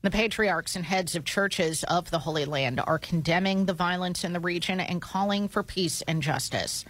The 0.04 0.10
patriarchs 0.10 0.76
and 0.76 0.84
heads 0.84 1.16
of 1.16 1.24
churches 1.24 1.82
of 1.84 2.10
the 2.10 2.18
Holy 2.18 2.44
Land 2.44 2.78
are 2.78 2.98
condemning 2.98 3.64
the 3.64 3.72
violence 3.72 4.22
in 4.22 4.34
the 4.34 4.38
region 4.38 4.78
and 4.78 5.00
calling 5.00 5.48
for 5.48 5.62
peace 5.62 6.02
and 6.02 6.22
justice. 6.22 6.84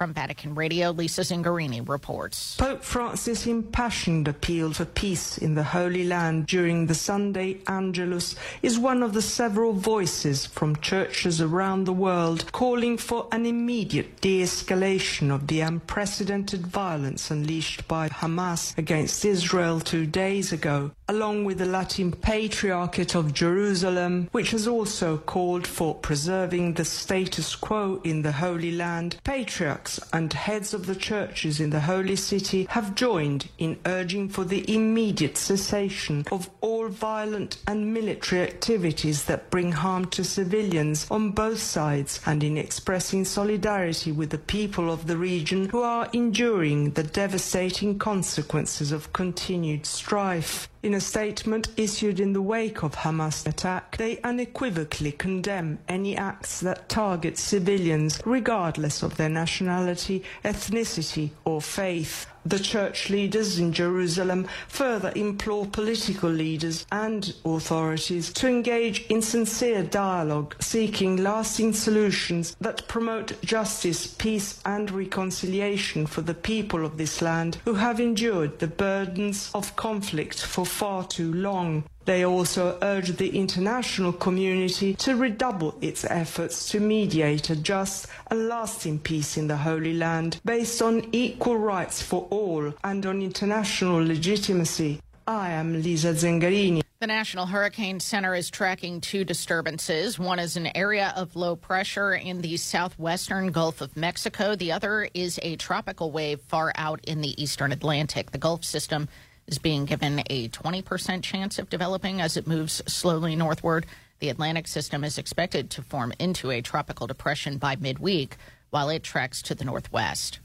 From 0.00 0.14
Vatican 0.14 0.54
Radio, 0.54 0.92
Lisa 0.92 1.20
Zengarini 1.20 1.86
reports. 1.86 2.56
Pope 2.56 2.82
Francis' 2.82 3.46
impassioned 3.46 4.28
appeal 4.28 4.72
for 4.72 4.86
peace 4.86 5.36
in 5.36 5.54
the 5.54 5.62
Holy 5.62 6.04
Land 6.04 6.46
during 6.46 6.86
the 6.86 6.94
Sunday 6.94 7.58
Angelus 7.66 8.34
is 8.62 8.78
one 8.78 9.02
of 9.02 9.12
the 9.12 9.20
several 9.20 9.74
voices 9.74 10.46
from 10.46 10.76
churches 10.76 11.42
around 11.42 11.84
the 11.84 11.92
world 11.92 12.50
calling 12.50 12.96
for 12.96 13.28
an 13.30 13.44
immediate 13.44 14.22
de 14.22 14.40
escalation 14.40 15.30
of 15.30 15.48
the 15.48 15.60
unprecedented 15.60 16.66
violence 16.66 17.30
unleashed 17.30 17.86
by 17.86 18.08
Hamas 18.08 18.78
against 18.78 19.26
Israel 19.26 19.80
two 19.80 20.06
days 20.06 20.50
ago, 20.50 20.92
along 21.10 21.44
with 21.44 21.58
the 21.58 21.66
Latin 21.66 22.10
Patriarchate 22.10 23.14
of 23.14 23.34
Jerusalem, 23.34 24.30
which 24.32 24.52
has 24.52 24.66
also 24.66 25.18
called 25.18 25.66
for 25.66 25.94
preserving 25.94 26.72
the 26.72 26.86
status 26.86 27.54
quo 27.54 28.00
in 28.02 28.22
the 28.22 28.32
Holy 28.32 28.72
Land. 28.72 29.18
Patriarchs 29.24 29.89
and 30.12 30.32
heads 30.32 30.72
of 30.72 30.86
the 30.86 30.94
churches 30.94 31.58
in 31.60 31.70
the 31.70 31.80
Holy 31.80 32.16
City 32.16 32.66
have 32.70 32.94
joined 32.94 33.48
in 33.58 33.78
urging 33.86 34.28
for 34.28 34.44
the 34.44 34.62
immediate 34.72 35.36
cessation 35.36 36.24
of 36.30 36.48
all 36.60 36.88
violent 36.88 37.56
and 37.66 37.92
military 37.92 38.42
activities 38.42 39.24
that 39.24 39.50
bring 39.50 39.72
harm 39.72 40.04
to 40.06 40.22
civilians 40.22 41.06
on 41.10 41.32
both 41.32 41.60
sides 41.60 42.20
and 42.26 42.42
in 42.44 42.56
expressing 42.56 43.24
solidarity 43.24 44.12
with 44.12 44.30
the 44.30 44.38
people 44.38 44.92
of 44.92 45.06
the 45.06 45.16
region 45.16 45.68
who 45.68 45.82
are 45.82 46.08
enduring 46.12 46.90
the 46.92 47.02
devastating 47.02 47.98
consequences 47.98 48.92
of 48.92 49.12
continued 49.12 49.84
strife. 49.84 50.69
In 50.82 50.94
a 50.94 51.00
statement 51.00 51.68
issued 51.76 52.20
in 52.20 52.32
the 52.32 52.40
wake 52.40 52.82
of 52.82 52.94
Hamas 52.94 53.46
attack, 53.46 53.98
they 53.98 54.18
unequivocally 54.22 55.12
condemn 55.12 55.78
any 55.88 56.16
acts 56.16 56.60
that 56.60 56.88
target 56.88 57.36
civilians 57.36 58.18
regardless 58.24 59.02
of 59.02 59.18
their 59.18 59.28
nationality, 59.28 60.22
ethnicity 60.42 61.32
or 61.44 61.60
faith. 61.60 62.26
The 62.44 62.58
church 62.58 63.10
leaders 63.10 63.58
in 63.58 63.72
Jerusalem 63.72 64.48
further 64.66 65.12
implore 65.14 65.66
political 65.66 66.30
leaders 66.30 66.86
and 66.90 67.34
authorities 67.44 68.32
to 68.32 68.48
engage 68.48 69.04
in 69.06 69.20
sincere 69.20 69.82
dialogue, 69.82 70.56
seeking 70.58 71.18
lasting 71.18 71.74
solutions 71.74 72.56
that 72.60 72.88
promote 72.88 73.40
justice, 73.42 74.06
peace, 74.06 74.60
and 74.64 74.90
reconciliation 74.90 76.06
for 76.06 76.22
the 76.22 76.34
people 76.34 76.86
of 76.86 76.96
this 76.96 77.20
land 77.20 77.58
who 77.66 77.74
have 77.74 78.00
endured 78.00 78.58
the 78.58 78.66
burdens 78.66 79.50
of 79.54 79.76
conflict 79.76 80.40
for 80.40 80.64
far 80.64 81.06
too 81.06 81.32
long. 81.34 81.84
They 82.04 82.24
also 82.24 82.78
urge 82.82 83.16
the 83.16 83.36
international 83.38 84.12
community 84.12 84.94
to 84.94 85.16
redouble 85.16 85.76
its 85.80 86.04
efforts 86.04 86.70
to 86.70 86.80
mediate 86.80 87.50
a 87.50 87.56
just 87.56 88.06
and 88.30 88.48
lasting 88.48 89.00
peace 89.00 89.36
in 89.36 89.48
the 89.48 89.56
Holy 89.58 89.92
Land 89.92 90.40
based 90.44 90.80
on 90.82 91.06
equal 91.12 91.58
rights 91.58 92.02
for 92.02 92.26
all 92.30 92.72
and 92.82 93.04
on 93.04 93.22
international 93.22 94.04
legitimacy. 94.04 95.00
I 95.26 95.50
am 95.50 95.82
Lisa 95.82 96.14
Zengarini. 96.14 96.82
The 97.00 97.06
National 97.06 97.46
Hurricane 97.46 97.98
Center 98.00 98.34
is 98.34 98.50
tracking 98.50 99.00
two 99.00 99.24
disturbances. 99.24 100.18
One 100.18 100.38
is 100.38 100.56
an 100.56 100.76
area 100.76 101.14
of 101.16 101.34
low 101.34 101.56
pressure 101.56 102.12
in 102.12 102.42
the 102.42 102.58
southwestern 102.58 103.52
Gulf 103.52 103.80
of 103.80 103.96
Mexico. 103.96 104.54
The 104.54 104.72
other 104.72 105.08
is 105.14 105.38
a 105.42 105.56
tropical 105.56 106.10
wave 106.10 106.40
far 106.42 106.72
out 106.74 107.00
in 107.04 107.22
the 107.22 107.40
eastern 107.42 107.72
Atlantic. 107.72 108.32
The 108.32 108.38
Gulf 108.38 108.64
system 108.64 109.08
is 109.50 109.58
being 109.58 109.84
given 109.84 110.22
a 110.30 110.48
20% 110.48 111.22
chance 111.22 111.58
of 111.58 111.68
developing 111.68 112.20
as 112.20 112.36
it 112.36 112.46
moves 112.46 112.82
slowly 112.86 113.34
northward. 113.34 113.84
The 114.20 114.28
Atlantic 114.28 114.68
system 114.68 115.02
is 115.02 115.18
expected 115.18 115.70
to 115.70 115.82
form 115.82 116.12
into 116.18 116.50
a 116.50 116.62
tropical 116.62 117.06
depression 117.06 117.58
by 117.58 117.76
midweek 117.76 118.36
while 118.70 118.88
it 118.88 119.02
tracks 119.02 119.42
to 119.42 119.54
the 119.54 119.64
northwest. 119.64 120.38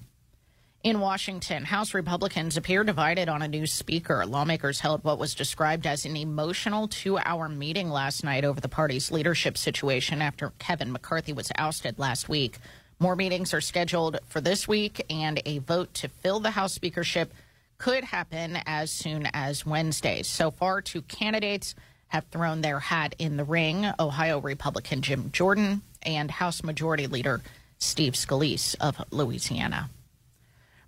In 0.83 0.99
Washington, 0.99 1.65
House 1.65 1.93
Republicans 1.93 2.57
appear 2.57 2.83
divided 2.83 3.27
on 3.27 3.41
a 3.41 3.47
new 3.47 3.65
speaker. 3.65 4.25
Lawmakers 4.25 4.79
held 4.79 5.03
what 5.03 5.17
was 5.17 5.33
described 5.33 5.87
as 5.87 6.05
an 6.05 6.15
emotional 6.15 6.87
two 6.87 7.17
hour 7.17 7.49
meeting 7.49 7.89
last 7.89 8.23
night 8.23 8.45
over 8.45 8.61
the 8.61 8.69
party's 8.69 9.11
leadership 9.11 9.57
situation 9.57 10.21
after 10.21 10.53
Kevin 10.59 10.91
McCarthy 10.91 11.33
was 11.33 11.51
ousted 11.57 11.97
last 11.97 12.29
week. 12.29 12.57
More 12.99 13.15
meetings 13.15 13.53
are 13.53 13.61
scheduled 13.61 14.19
for 14.27 14.41
this 14.41 14.67
week, 14.67 15.03
and 15.09 15.41
a 15.45 15.57
vote 15.57 15.93
to 15.95 16.07
fill 16.07 16.39
the 16.39 16.51
House 16.51 16.73
speakership 16.73 17.33
could 17.77 18.03
happen 18.03 18.57
as 18.65 18.91
soon 18.91 19.27
as 19.33 19.65
Wednesday. 19.65 20.23
So 20.23 20.51
far, 20.51 20.81
two 20.81 21.01
candidates 21.03 21.75
have 22.07 22.25
thrown 22.25 22.61
their 22.61 22.79
hat 22.79 23.15
in 23.19 23.37
the 23.37 23.43
ring 23.43 23.85
Ohio 23.99 24.39
Republican 24.39 25.01
Jim 25.01 25.31
Jordan 25.31 25.81
and 26.03 26.31
House 26.31 26.63
Majority 26.63 27.07
Leader 27.07 27.41
Steve 27.77 28.13
Scalise 28.13 28.75
of 28.79 29.01
Louisiana. 29.11 29.89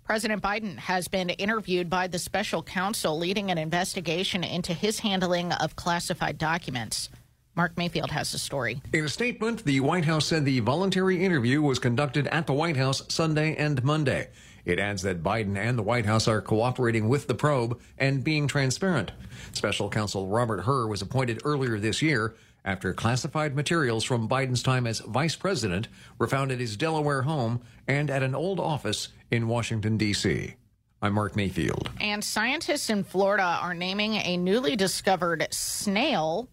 President 0.04 0.42
Biden 0.42 0.78
has 0.78 1.06
been 1.06 1.28
interviewed 1.28 1.90
by 1.90 2.06
the 2.06 2.18
special 2.18 2.62
counsel 2.62 3.18
leading 3.18 3.50
an 3.50 3.58
investigation 3.58 4.42
into 4.42 4.72
his 4.72 5.00
handling 5.00 5.52
of 5.52 5.76
classified 5.76 6.38
documents. 6.38 7.10
Mark 7.54 7.76
Mayfield 7.76 8.10
has 8.12 8.32
the 8.32 8.38
story. 8.38 8.80
In 8.92 9.04
a 9.04 9.08
statement, 9.08 9.64
the 9.64 9.80
White 9.80 10.06
House 10.06 10.26
said 10.26 10.44
the 10.44 10.60
voluntary 10.60 11.22
interview 11.22 11.60
was 11.60 11.78
conducted 11.78 12.26
at 12.28 12.46
the 12.46 12.54
White 12.54 12.76
House 12.76 13.02
Sunday 13.08 13.54
and 13.56 13.84
Monday. 13.84 14.28
It 14.64 14.78
adds 14.78 15.02
that 15.02 15.22
Biden 15.22 15.56
and 15.56 15.78
the 15.78 15.82
White 15.82 16.06
House 16.06 16.28
are 16.28 16.40
cooperating 16.40 17.08
with 17.08 17.26
the 17.26 17.34
probe 17.34 17.80
and 17.96 18.24
being 18.24 18.46
transparent. 18.46 19.12
Special 19.52 19.88
counsel 19.88 20.28
Robert 20.28 20.62
Hur 20.62 20.86
was 20.86 21.02
appointed 21.02 21.40
earlier 21.44 21.78
this 21.78 22.02
year 22.02 22.34
after 22.64 22.92
classified 22.92 23.54
materials 23.54 24.04
from 24.04 24.28
Biden's 24.28 24.62
time 24.62 24.86
as 24.86 25.00
vice 25.00 25.36
president 25.36 25.88
were 26.18 26.26
found 26.26 26.52
at 26.52 26.60
his 26.60 26.76
Delaware 26.76 27.22
home 27.22 27.62
and 27.86 28.10
at 28.10 28.22
an 28.22 28.34
old 28.34 28.60
office 28.60 29.08
in 29.30 29.48
Washington, 29.48 29.96
D.C. 29.96 30.54
I'm 31.00 31.14
Mark 31.14 31.36
Mayfield. 31.36 31.90
And 32.00 32.22
scientists 32.22 32.90
in 32.90 33.04
Florida 33.04 33.58
are 33.62 33.74
naming 33.74 34.14
a 34.14 34.36
newly 34.36 34.74
discovered 34.74 35.46
snail 35.52 36.48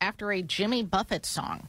after 0.00 0.30
a 0.30 0.42
Jimmy 0.42 0.82
Buffett 0.82 1.24
song. 1.24 1.68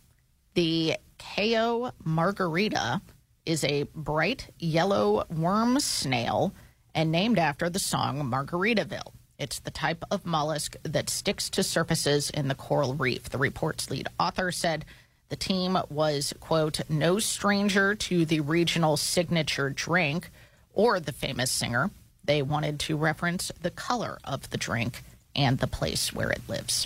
The 0.53 0.97
Cayo 1.17 1.91
margarita 2.03 3.01
is 3.49 3.63
a 3.63 3.81
bright 3.95 4.45
yellow 4.59 5.25
worm 5.27 5.79
snail 5.79 6.53
and 6.93 7.11
named 7.11 7.39
after 7.39 7.67
the 7.67 7.79
song 7.79 8.21
Margaritaville. 8.21 9.11
It's 9.39 9.57
the 9.57 9.71
type 9.71 10.05
of 10.11 10.23
mollusk 10.23 10.75
that 10.83 11.09
sticks 11.09 11.49
to 11.51 11.63
surfaces 11.63 12.29
in 12.29 12.47
the 12.47 12.53
coral 12.53 12.93
reef. 12.93 13.23
The 13.23 13.39
report's 13.39 13.89
lead 13.89 14.07
author 14.19 14.51
said 14.51 14.85
the 15.29 15.35
team 15.35 15.79
was, 15.89 16.31
quote, 16.39 16.81
no 16.89 17.17
stranger 17.17 17.95
to 17.95 18.23
the 18.23 18.41
regional 18.41 18.97
signature 18.97 19.71
drink 19.71 20.29
or 20.75 20.99
the 20.99 21.11
famous 21.11 21.49
singer. 21.49 21.89
They 22.23 22.43
wanted 22.43 22.79
to 22.81 22.97
reference 22.97 23.51
the 23.63 23.71
color 23.71 24.19
of 24.23 24.47
the 24.51 24.57
drink 24.57 25.01
and 25.35 25.57
the 25.57 25.65
place 25.65 26.13
where 26.13 26.29
it 26.29 26.47
lives. 26.47 26.85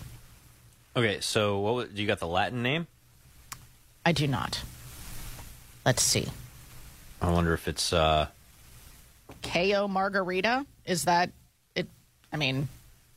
Okay, 0.96 1.20
so 1.20 1.60
what 1.60 1.74
was, 1.74 1.90
you 1.94 2.08
got 2.08 2.20
the 2.20 2.28
Latin 2.28 2.64
name? 2.64 2.88
I 4.06 4.14
do 4.14 4.28
not. 4.28 4.64
Let's 5.86 6.02
see. 6.02 6.30
I 7.24 7.32
wonder 7.32 7.54
if 7.54 7.68
it's 7.68 7.94
uh 7.94 8.28
Cayo 9.42 9.88
margarita? 9.88 10.66
Is 10.86 11.06
that 11.06 11.32
it? 11.76 11.88
I 12.32 12.38
mean, 12.38 12.68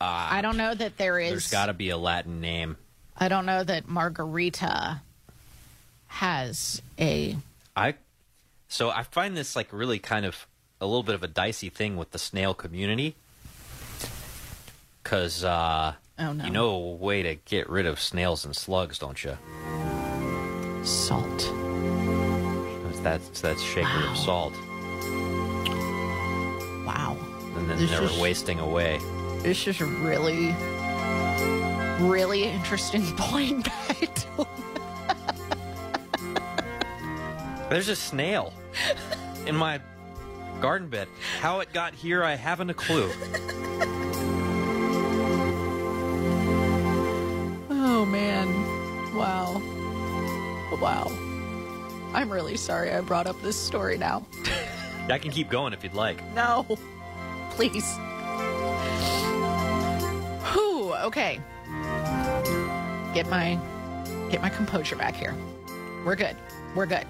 uh, 0.00 0.28
I 0.30 0.40
don't 0.42 0.56
know 0.56 0.74
that 0.74 0.96
there 0.96 1.18
is. 1.18 1.30
There's 1.30 1.50
got 1.50 1.66
to 1.66 1.74
be 1.74 1.90
a 1.90 1.96
Latin 1.96 2.40
name. 2.40 2.76
I 3.16 3.28
don't 3.28 3.46
know 3.46 3.64
that 3.64 3.88
margarita 3.88 5.00
has 6.06 6.80
a. 6.98 7.36
I 7.74 7.94
so 8.68 8.90
I 8.90 9.02
find 9.02 9.36
this 9.36 9.56
like 9.56 9.72
really 9.72 9.98
kind 9.98 10.24
of 10.24 10.46
a 10.80 10.86
little 10.86 11.02
bit 11.02 11.16
of 11.16 11.22
a 11.22 11.28
dicey 11.28 11.68
thing 11.68 11.96
with 11.96 12.12
the 12.12 12.18
snail 12.18 12.54
community 12.54 13.16
because 15.02 15.42
uh, 15.42 15.94
oh, 16.18 16.32
no. 16.32 16.44
you 16.44 16.50
know 16.50 16.70
a 16.70 16.94
way 16.94 17.22
to 17.22 17.34
get 17.34 17.68
rid 17.68 17.86
of 17.86 18.00
snails 18.00 18.44
and 18.44 18.54
slugs, 18.54 18.98
don't 18.98 19.24
you? 19.24 19.36
Salt. 20.84 21.65
That's 23.06 23.40
that's 23.40 23.62
shaker 23.62 23.86
wow. 23.86 24.10
of 24.10 24.18
salt. 24.18 24.52
Wow. 26.84 27.16
And 27.54 27.70
then 27.70 27.78
This 27.78 27.88
they're 27.88 28.20
wasting 28.20 28.58
away. 28.58 28.98
This 29.42 29.68
is 29.68 29.80
a 29.80 29.84
really, 29.84 30.52
really 32.04 32.42
interesting 32.42 33.06
point 33.16 33.64
back 33.64 34.12
to 34.12 34.46
There's 37.70 37.88
a 37.88 37.94
snail 37.94 38.52
in 39.46 39.54
my 39.54 39.80
garden 40.60 40.88
bed. 40.88 41.06
How 41.40 41.60
it 41.60 41.72
got 41.72 41.94
here, 41.94 42.24
I 42.24 42.34
haven't 42.34 42.70
a 42.70 42.74
clue. 42.74 43.08
Oh 47.70 48.04
man. 48.04 48.48
Wow. 49.14 49.62
Wow. 50.80 51.25
I'm 52.16 52.32
really 52.32 52.56
sorry 52.56 52.90
I 52.90 53.02
brought 53.02 53.26
up 53.26 53.40
this 53.42 53.60
story 53.60 53.98
now. 53.98 54.26
I 55.10 55.18
can 55.18 55.30
keep 55.30 55.50
going 55.50 55.74
if 55.74 55.84
you'd 55.84 55.92
like. 55.92 56.24
No. 56.32 56.64
Please. 57.50 57.94
Whew, 60.54 60.94
okay. 60.94 61.38
Get 63.12 63.28
my 63.28 63.58
get 64.30 64.40
my 64.40 64.48
composure 64.48 64.96
back 64.96 65.14
here. 65.14 65.34
We're 66.06 66.16
good. 66.16 66.36
We're 66.74 66.86
good. 66.86 67.04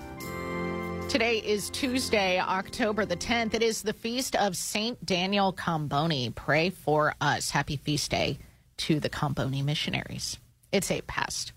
Today 1.09 1.39
is 1.39 1.71
Tuesday, 1.71 2.41
October 2.41 3.05
the 3.05 3.17
10th. 3.17 3.55
It 3.55 3.63
is 3.63 3.83
the 3.83 3.93
feast 3.93 4.35
of 4.35 4.57
St. 4.57 5.07
Daniel 5.07 5.53
Comboni. 5.53 6.35
Pray 6.35 6.71
for 6.71 7.15
us. 7.21 7.51
Happy 7.51 7.77
feast 7.77 8.11
day 8.11 8.39
to 8.79 8.99
the 8.99 9.09
Comboni 9.09 9.65
missionaries. 9.65 10.37
It's 10.73 10.91
eight 10.91 11.07
past. 11.07 11.53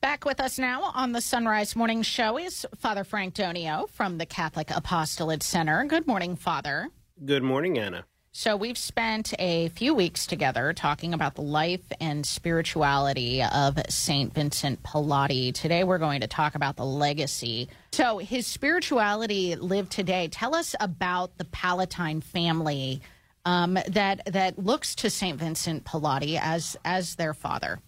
Back 0.00 0.24
with 0.24 0.40
us 0.40 0.58
now 0.58 0.92
on 0.94 1.12
the 1.12 1.20
Son 1.20 1.44
Rise 1.44 1.76
Morning 1.76 2.00
Show 2.00 2.38
is 2.38 2.66
Father 2.78 3.04
Frank 3.04 3.34
Donio 3.34 3.86
from 3.90 4.16
the 4.16 4.24
Catholic 4.24 4.70
Apostolate 4.70 5.42
Center. 5.42 5.84
Good 5.84 6.06
morning, 6.06 6.36
Father. 6.36 6.88
Good 7.22 7.42
morning, 7.42 7.78
Anna. 7.78 8.06
So, 8.32 8.56
we've 8.56 8.78
spent 8.78 9.34
a 9.38 9.68
few 9.68 9.92
weeks 9.92 10.26
together 10.26 10.72
talking 10.72 11.12
about 11.12 11.34
the 11.34 11.42
life 11.42 11.84
and 12.00 12.24
spirituality 12.24 13.42
of 13.42 13.78
St. 13.90 14.32
Vincent 14.32 14.82
Pallotti. 14.82 15.52
Today, 15.52 15.84
we're 15.84 15.98
going 15.98 16.22
to 16.22 16.26
talk 16.26 16.54
about 16.54 16.76
the 16.76 16.86
legacy. 16.86 17.68
So, 17.92 18.16
his 18.16 18.46
spirituality 18.46 19.54
lived 19.54 19.92
today. 19.92 20.28
Tell 20.28 20.54
us 20.54 20.74
about 20.80 21.36
the 21.36 21.44
Pallottine 21.44 22.24
family 22.24 23.02
um, 23.44 23.76
that 23.88 24.22
that 24.32 24.58
looks 24.58 24.94
to 24.94 25.10
St. 25.10 25.38
Vincent 25.38 25.84
Pallotti 25.84 26.38
as 26.40 26.78
as 26.86 27.16
their 27.16 27.34
father. 27.34 27.80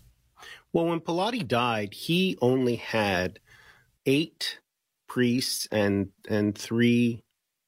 Well, 0.73 0.87
when 0.87 1.01
Pallotti 1.01 1.47
died, 1.47 1.95
he 1.95 2.37
only 2.41 2.77
had 2.77 3.39
eight 4.07 4.59
priests 5.07 5.69
and 5.71 6.09
and 6.29 6.57
three 6.57 7.25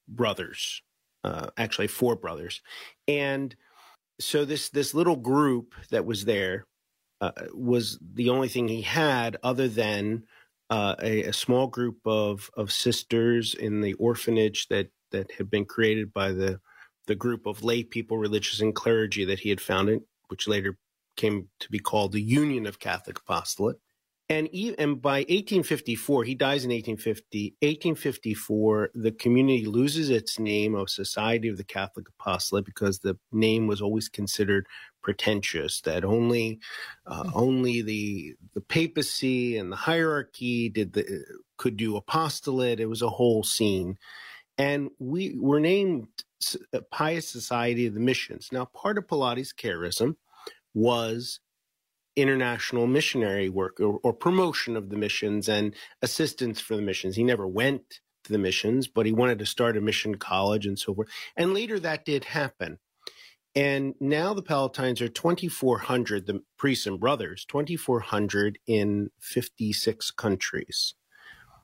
brothers 0.09 0.83
uh, 1.25 1.49
actually 1.57 1.89
four 1.89 2.17
brothers, 2.17 2.63
and 3.09 3.55
so 4.21 4.45
this 4.45 4.71
this 4.71 4.95
little 4.95 5.17
group 5.17 5.75
that 5.91 6.07
was 6.07 6.25
there 6.25 6.67
uh, 7.21 7.33
was 7.53 7.99
the 8.15 8.31
only 8.31 8.49
thing 8.49 8.69
he 8.69 8.83
had 8.83 9.37
other 9.43 9.69
than 9.69 10.25
uh, 10.71 10.95
a, 11.03 11.25
a, 11.25 11.33
small 11.33 11.67
group 11.67 11.99
of 12.07 12.51
of 12.57 12.73
sisters 12.73 13.55
in 13.55 13.81
the 13.81 13.95
orphanage 13.95 14.69
that 14.69 14.89
that 15.11 15.31
had 15.33 15.51
been 15.51 15.65
created 15.65 16.13
by 16.13 16.33
the 16.33 16.61
the 17.07 17.15
group 17.15 17.47
of 17.47 17.63
lay 17.63 17.83
people, 17.83 18.19
religious 18.19 18.61
and 18.61 18.75
clergy 18.75 19.25
that 19.27 19.41
he 19.41 19.51
had 19.51 19.61
founded, 19.61 20.01
which 20.29 20.49
later 20.49 20.79
came 21.17 21.49
to 21.61 21.71
be 21.71 21.79
called 21.79 22.13
the 22.13 22.23
Union 22.23 22.67
of 22.67 22.79
Catholic 22.79 23.19
Apostolate. 23.19 23.77
And, 24.31 24.49
and 24.79 25.03
by 25.03 25.19
1854, 25.19 26.25
he 26.25 26.35
dies 26.35 26.65
in 26.65 26.71
1850. 26.71 27.57
1854, 27.61 28.91
the 28.95 29.13
community 29.13 29.67
loses 29.67 30.09
its 30.09 30.39
name 30.39 30.75
of 30.75 30.89
Society 30.89 31.49
of 31.49 31.59
the 31.59 31.65
Catholic 31.65 32.07
Apostolate 32.09 32.65
because 32.65 33.01
the 33.01 33.19
name 33.33 33.67
was 33.67 33.83
always 33.83 34.09
considered 34.09 34.67
pretentious. 35.03 35.83
That 35.83 36.07
only, 36.07 36.59
uh, 37.07 37.25
mm-hmm. 37.25 37.33
only 37.35 37.83
the 37.83 38.35
the 38.55 38.63
papacy 38.63 39.59
and 39.59 39.71
the 39.71 39.77
hierarchy 39.77 40.71
did 40.71 40.95
the 40.95 41.23
could 41.59 41.77
do 41.77 41.97
apostolate. 41.97 42.81
It 42.81 42.87
was 42.87 43.03
a 43.03 43.11
whole 43.11 43.43
scene, 43.43 43.99
and 44.57 44.89
we 44.99 45.37
were 45.39 45.61
named 45.61 46.09
Pious 46.91 47.29
Society 47.29 47.87
of 47.87 47.95
the 47.95 48.01
Missions. 48.01 48.49
Now, 48.53 48.65
part 48.65 48.97
of 48.97 49.07
Pallotti's 49.07 49.53
charism 49.53 50.17
was 50.75 51.41
international 52.17 52.87
missionary 52.87 53.49
work 53.49 53.81
or, 53.81 53.99
or, 54.03 54.13
promotion 54.13 54.77
of 54.77 54.89
the 54.89 54.97
missions 54.97 55.49
and 55.49 55.75
assistance 56.03 56.61
for 56.61 56.77
the 56.77 56.83
missions. 56.83 57.17
He 57.17 57.25
never 57.25 57.47
went 57.47 58.01
to 58.25 58.33
the 58.33 58.39
missions, 58.39 58.87
but 58.87 59.07
he 59.07 59.13
wanted 59.13 59.39
to 59.41 59.47
start 59.47 59.77
a 59.77 59.81
mission 59.81 60.17
college 60.17 60.67
and 60.67 60.79
so 60.79 60.95
forth. 60.95 61.09
And 61.37 61.55
later 61.55 61.79
that 61.81 62.05
did 62.05 62.25
happen. 62.25 62.79
And 63.57 63.95
now 64.01 64.35
the 64.35 64.43
Pallottines 64.43 65.01
are 65.01 65.09
2,400, 65.09 66.27
the 66.27 66.43
priests 66.59 66.87
and 66.87 66.99
brothers, 66.99 67.45
2,400 67.49 68.59
in 68.67 69.11
56 69.21 70.11
countries. 70.13 70.95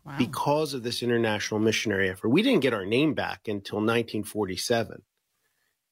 Wow. 0.04 0.16
Because 0.16 0.72
of 0.72 0.82
this 0.82 1.02
international 1.02 1.60
missionary 1.60 2.08
effort, 2.08 2.28
we 2.28 2.42
didn't 2.42 2.60
get 2.60 2.74
our 2.74 2.86
name 2.86 3.14
back 3.14 3.48
until 3.48 3.78
1947. 3.78 5.02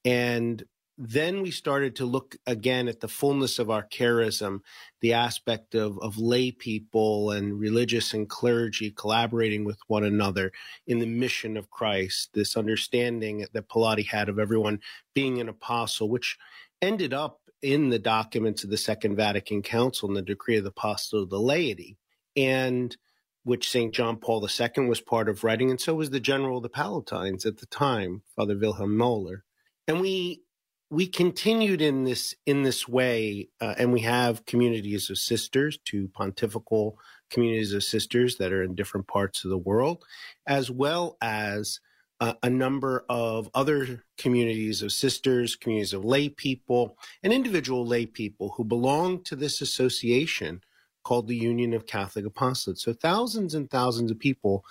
And 0.05 0.63
then 1.01 1.41
we 1.41 1.49
started 1.49 1.95
to 1.95 2.05
look 2.05 2.35
again 2.45 2.89
at 2.89 2.99
the 2.99 3.07
fullness 3.07 3.57
of 3.57 3.69
our 3.69 3.87
charism, 3.87 4.59
the 4.99 5.13
aspect 5.13 5.73
of, 5.73 5.97
of 5.99 6.17
lay 6.17 6.51
people 6.51 7.31
and 7.31 7.57
religious 7.57 8.13
and 8.13 8.27
clergy 8.27 8.91
collaborating 8.91 9.63
with 9.63 9.77
one 9.87 10.03
another 10.03 10.51
in 10.87 10.99
the 10.99 11.05
mission 11.05 11.55
of 11.55 11.71
Christ, 11.71 12.31
this 12.33 12.57
understanding 12.57 13.45
that 13.53 13.69
Pallotti 13.69 14.05
had 14.05 14.27
of 14.27 14.39
everyone 14.39 14.81
being 15.13 15.39
an 15.39 15.47
apostle, 15.47 16.09
which 16.09 16.37
ended 16.81 17.13
up 17.13 17.39
in 17.61 17.89
the 17.89 17.99
documents 17.99 18.65
of 18.65 18.69
the 18.69 18.77
Second 18.77 19.15
Vatican 19.15 19.61
Council 19.61 20.09
and 20.09 20.17
the 20.17 20.21
Decree 20.21 20.57
of 20.57 20.65
the 20.65 20.69
Apostle 20.69 21.23
of 21.23 21.29
the 21.29 21.39
Laity, 21.39 21.95
and 22.35 22.97
which 23.43 23.69
St. 23.69 23.93
John 23.93 24.17
Paul 24.17 24.45
II 24.45 24.85
was 24.87 24.99
part 24.99 25.29
of 25.29 25.45
writing, 25.45 25.69
and 25.69 25.79
so 25.79 25.95
was 25.95 26.09
the 26.09 26.19
General 26.19 26.57
of 26.57 26.63
the 26.63 26.69
Pallottines 26.69 27.45
at 27.45 27.59
the 27.59 27.65
time, 27.67 28.23
Father 28.35 28.57
Wilhelm 28.57 28.97
Moeller. 28.97 29.45
And 29.87 30.01
we 30.01 30.43
we 30.89 31.07
continued 31.07 31.81
in 31.81 32.03
this 32.03 32.35
in 32.45 32.63
this 32.63 32.87
way, 32.87 33.49
uh, 33.61 33.75
and 33.77 33.93
we 33.93 34.01
have 34.01 34.45
communities 34.45 35.09
of 35.09 35.17
sisters, 35.17 35.77
two 35.85 36.07
pontifical 36.09 36.97
communities 37.29 37.73
of 37.73 37.83
sisters 37.83 38.37
that 38.37 38.51
are 38.51 38.63
in 38.63 38.73
different 38.73 39.07
parts 39.07 39.43
of 39.43 39.51
the 39.51 39.57
world, 39.57 40.03
as 40.47 40.71
well 40.71 41.15
as 41.21 41.79
uh, 42.19 42.33
a 42.41 42.49
number 42.49 43.05
of 43.07 43.49
other 43.53 44.03
communities 44.17 44.81
of 44.81 44.91
sisters, 44.91 45.55
communities 45.55 45.93
of 45.93 46.03
lay 46.03 46.27
people, 46.27 46.97
and 47.23 47.31
individual 47.31 47.85
lay 47.85 48.05
people 48.05 48.53
who 48.57 48.63
belong 48.63 49.23
to 49.23 49.35
this 49.35 49.61
association 49.61 50.61
called 51.03 51.27
the 51.27 51.37
Union 51.37 51.73
of 51.73 51.85
Catholic 51.85 52.25
Apostolates. 52.25 52.79
So 52.79 52.93
thousands 52.93 53.53
and 53.53 53.69
thousands 53.69 54.11
of 54.11 54.19
people 54.19 54.65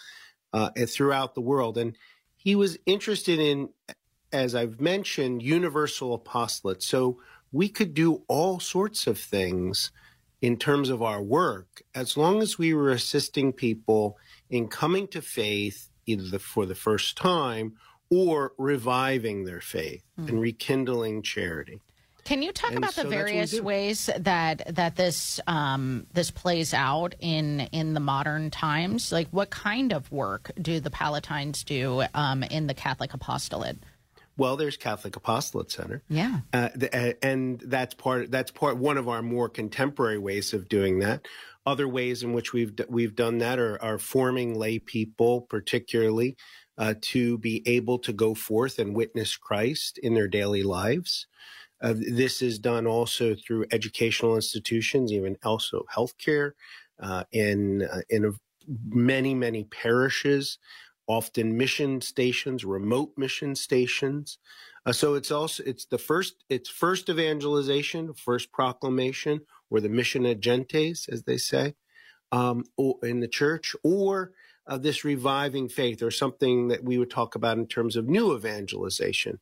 uh, 0.53 0.71
throughout 0.89 1.35
the 1.35 1.41
world, 1.41 1.79
and 1.79 1.97
he 2.37 2.55
was 2.55 2.77
interested 2.87 3.39
in 3.39 3.69
as 4.33 4.55
I've 4.55 4.81
mentioned, 4.81 5.43
universal 5.43 6.15
apostolate. 6.15 6.83
So 6.83 7.19
we 7.53 7.69
could 7.69 7.95
do 7.95 8.23
all 8.29 8.61
sorts 8.61 9.07
of 9.07 9.19
things 9.19 9.91
in 10.41 10.57
terms 10.57 10.91
of 10.91 11.03
our 11.03 11.23
work 11.23 11.83
as 11.95 12.17
long 12.17 12.43
as 12.43 12.59
we 12.59 12.73
were 12.73 12.91
assisting 12.91 13.53
people 13.53 14.17
in 14.51 14.69
coming 14.69 15.09
to 15.09 15.21
faith 15.21 15.89
either 16.07 16.39
for 16.39 16.65
the 16.65 16.75
first 16.75 17.17
time 17.17 17.75
or 18.11 18.53
reviving 18.57 19.45
their 19.45 19.61
faith 19.61 20.03
mm. 20.19 20.29
and 20.29 20.41
rekindling 20.41 21.23
charity. 21.23 21.81
Can 22.25 22.43
you 22.43 22.53
talk 22.53 22.71
and 22.71 22.79
about 22.79 22.93
so 22.93 23.05
the 23.05 23.09
various 23.09 23.59
ways 23.59 24.11
that 24.19 24.75
that 24.75 24.97
this 24.97 25.41
um, 25.47 26.07
this 26.13 26.31
plays 26.31 26.75
out 26.75 27.15
in 27.21 27.61
in 27.73 27.95
the 27.95 28.01
modern 28.01 28.51
times? 28.51 29.11
Like, 29.11 29.29
what 29.31 29.49
kind 29.49 29.95
of 29.95 30.13
work 30.13 30.51
do 30.61 30.79
the 30.79 30.91
Pallottines 30.91 31.65
do 31.65 32.05
um, 32.13 32.43
in 32.43 32.67
the 32.67 32.75
Catholic 32.75 33.15
apostolate? 33.15 33.79
Well, 34.39 34.57
there's 34.57 34.77
Catholic 34.77 35.17
Apostolate 35.17 35.71
Center. 35.71 36.03
Yeah. 36.09 36.41
Uh, 36.53 36.69
and 37.23 37.61
that's 37.61 37.95
part 37.95 38.31
that's 38.31 38.53
part 38.53 38.79
one 38.79 38.97
of 38.97 39.09
our 39.09 39.21
more 39.21 39.49
contemporary 39.49 40.19
ways 40.19 40.55
of 40.55 40.69
doing 40.69 41.01
that. 41.01 41.27
Other 41.67 41.89
ways 41.89 42.23
in 42.23 42.33
which 42.33 42.53
we've 42.53 42.73
we've 42.89 43.17
done 43.17 43.39
that 43.39 43.59
are, 43.59 43.83
are 43.83 43.99
forming 43.99 44.57
lay 44.57 44.79
people, 44.79 45.43
particularly 45.43 46.37
uh, 46.79 46.95
to 47.01 47.37
be 47.39 47.63
able 47.67 47.99
to 47.99 48.13
go 48.13 48.33
forth 48.33 48.79
and 48.79 48.95
witness 48.95 49.37
Christ 49.37 49.99
in 49.99 50.15
their 50.15 50.29
daily 50.29 50.63
lives. 50.63 51.27
Uh, 51.83 51.95
this 51.97 52.41
is 52.41 52.61
done 52.61 52.87
also 52.87 53.35
through 53.35 53.67
educational 53.73 54.37
institutions, 54.37 55.13
even 55.13 55.37
also 55.45 55.85
healthcare, 55.95 56.53
uh, 57.03 57.25
in 57.33 57.83
uh, 57.83 58.03
in 58.09 58.25
a, 58.25 58.31
many 58.89 59.35
many 59.35 59.65
parishes 59.65 60.59
often 61.09 61.57
mission 61.57 62.01
stations, 62.01 62.65
remote 62.65 63.13
mission 63.17 63.55
stations. 63.55 64.39
Uh, 64.87 64.93
so 64.93 65.15
it's 65.15 65.31
also 65.31 65.63
it's 65.65 65.87
the 65.87 65.99
first 65.99 66.45
it's 66.49 66.69
first 66.69 67.09
evangelization, 67.09 68.13
first 68.15 68.53
proclamation, 68.53 69.41
or 69.71 69.81
the 69.81 69.89
mission 69.89 70.23
agentes, 70.23 71.09
as 71.09 71.25
they 71.25 71.39
say, 71.39 71.75
um, 72.31 72.65
in 73.03 73.21
the 73.21 73.29
church, 73.29 73.75
or 73.83 74.33
uh, 74.67 74.79
this 74.79 75.05
reviving 75.05 75.69
faith, 75.69 76.03
or 76.03 76.11
something 76.11 76.69
that 76.69 76.85
we 76.85 76.99
would 76.99 77.11
talk 77.11 77.35
about 77.35 77.59
in 77.59 77.67
terms 77.67 77.97
of 77.97 78.07
new 78.07 78.37
evangelization. 78.37 79.39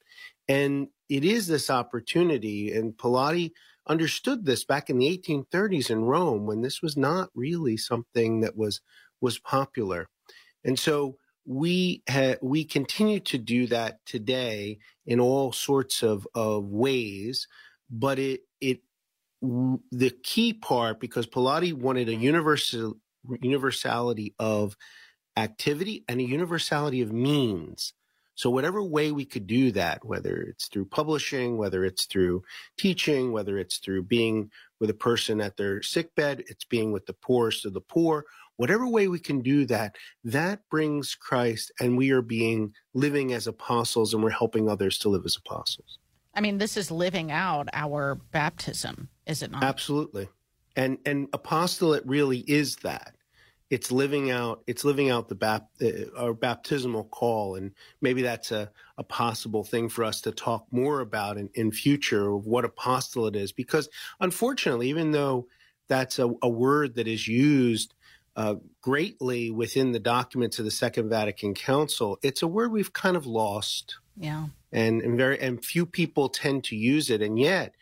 And 0.49 0.89
it 1.09 1.25
is 1.25 1.49
this 1.49 1.69
opportunity, 1.69 2.73
and 2.73 2.97
Pallotti 2.97 3.51
understood 3.89 4.45
this 4.45 4.65
back 4.65 4.91
in 4.91 4.99
the 4.99 5.19
1830s 5.19 5.91
in 5.91 6.05
Rome 6.05 6.47
when 6.47 6.63
this 6.63 6.83
was 6.83 6.97
not 6.97 7.31
really 7.35 7.77
something 7.77 8.41
that 8.41 8.57
was 8.57 8.81
was 9.21 9.39
popular. 9.39 10.09
And 10.65 10.79
so 10.79 11.17
we 11.47 12.03
ha- 12.11 12.37
we 12.43 12.65
continue 12.65 13.21
to 13.21 13.39
do 13.39 13.67
that 13.69 14.05
today 14.05 14.79
in 15.07 15.21
all 15.21 15.53
sorts 15.53 16.03
of, 16.03 16.27
of 16.35 16.67
ways, 16.67 17.47
but 17.89 18.19
it 18.19 18.41
it 18.61 18.81
the 19.41 20.11
key 20.23 20.53
part 20.53 20.99
because 21.01 21.27
Pallotti 21.27 21.73
wanted 21.73 22.09
a 22.09 22.15
universal 22.15 22.97
universality 23.41 24.35
of 24.39 24.77
activity 25.37 26.05
and 26.09 26.21
a 26.21 26.25
universality 26.25 27.03
of 27.03 27.13
means. 27.13 27.93
So 28.37 28.51
whatever 28.51 28.83
way 28.83 29.13
we 29.13 29.25
could 29.25 29.47
do 29.47 29.73
that, 29.73 30.05
whether 30.05 30.37
it's 30.37 30.69
through 30.69 30.87
publishing, 30.87 31.57
whether 31.57 31.85
it's 31.85 32.05
through 32.05 32.43
teaching, 32.79 33.33
whether 33.33 33.59
it's 33.59 33.79
through 33.79 34.05
being 34.05 34.51
with 34.79 34.91
a 34.91 34.95
person 34.95 35.41
at 35.41 35.57
their 35.57 35.83
sickbed, 35.83 36.45
it's 36.47 36.65
being 36.65 36.93
with 36.93 37.07
the 37.07 37.15
poorest 37.15 37.65
of 37.65 37.73
the 37.73 37.81
poor, 37.81 38.27
whatever 38.57 38.87
way 38.87 39.09
we 39.09 39.19
can 39.19 39.41
do 39.41 39.65
that, 39.67 39.97
that 40.23 40.61
brings 40.71 41.15
Christ 41.15 41.73
and 41.81 41.97
we 41.97 42.11
are 42.11 42.23
being 42.23 42.75
living 42.93 43.33
as 43.33 43.47
apostles 43.47 44.13
and 44.13 44.23
we're 44.23 44.31
helping 44.31 44.69
others 44.69 44.99
to 44.99 45.09
live 45.09 45.23
as 45.25 45.37
apostles. 45.37 45.99
I 46.35 46.43
mean, 46.43 46.59
this 46.59 46.77
is 46.77 46.91
living 46.91 47.33
out 47.33 47.69
our 47.73 48.17
baptism, 48.17 49.09
is 49.27 49.43
it 49.43 49.51
not? 49.51 49.65
Absolutely. 49.65 50.29
And 50.77 50.99
and 51.07 51.29
apostolate 51.33 52.07
really 52.07 52.41
is 52.41 52.77
that. 52.77 53.16
It's 53.69 53.91
living 53.91 54.31
out 54.31 54.63
it's 54.67 54.85
living 54.85 55.11
out 55.11 55.29
the 55.29 55.35
bap, 55.35 55.69
uh, 55.83 56.11
our 56.17 56.35
baptismal 56.35 57.05
call 57.05 57.57
and 57.57 57.73
maybe 58.01 58.23
that's 58.23 58.53
a, 58.53 58.71
a 58.97 59.03
possible 59.03 59.65
thing 59.65 59.89
for 59.89 60.05
us 60.05 60.21
to 60.23 60.33
talk 60.33 60.67
more 60.71 61.01
about 61.01 61.37
in, 61.37 61.51
in 61.55 61.73
future 61.73 62.33
of 62.33 62.47
what 62.47 62.65
apostolate 62.65 63.37
is 63.37 63.53
because 63.53 63.89
unfortunately 64.21 64.89
even 64.89 65.11
though 65.13 65.47
that's 65.89 66.19
a, 66.19 66.31
a 66.43 66.49
word 66.49 66.95
that 66.95 67.09
is 67.09 67.27
used 67.27 67.95
uh, 68.37 68.57
greatly 68.83 69.51
within 69.51 69.93
the 69.93 69.99
documents 69.99 70.59
of 70.59 70.65
the 70.67 70.71
Second 70.71 71.09
Vatican 71.09 71.55
Council, 71.55 72.19
it's 72.23 72.43
a 72.43 72.47
word 72.47 72.71
we've 72.71 72.93
kind 72.93 73.17
of 73.17 73.27
lost. 73.27 73.97
Yeah. 74.19 74.47
And, 74.73 75.01
and 75.01 75.17
very 75.17 75.41
and 75.41 75.65
few 75.65 75.87
people 75.87 76.29
tend 76.29 76.65
to 76.65 76.77
use 76.77 77.09
it. 77.09 77.23
And 77.23 77.39
yet 77.39 77.75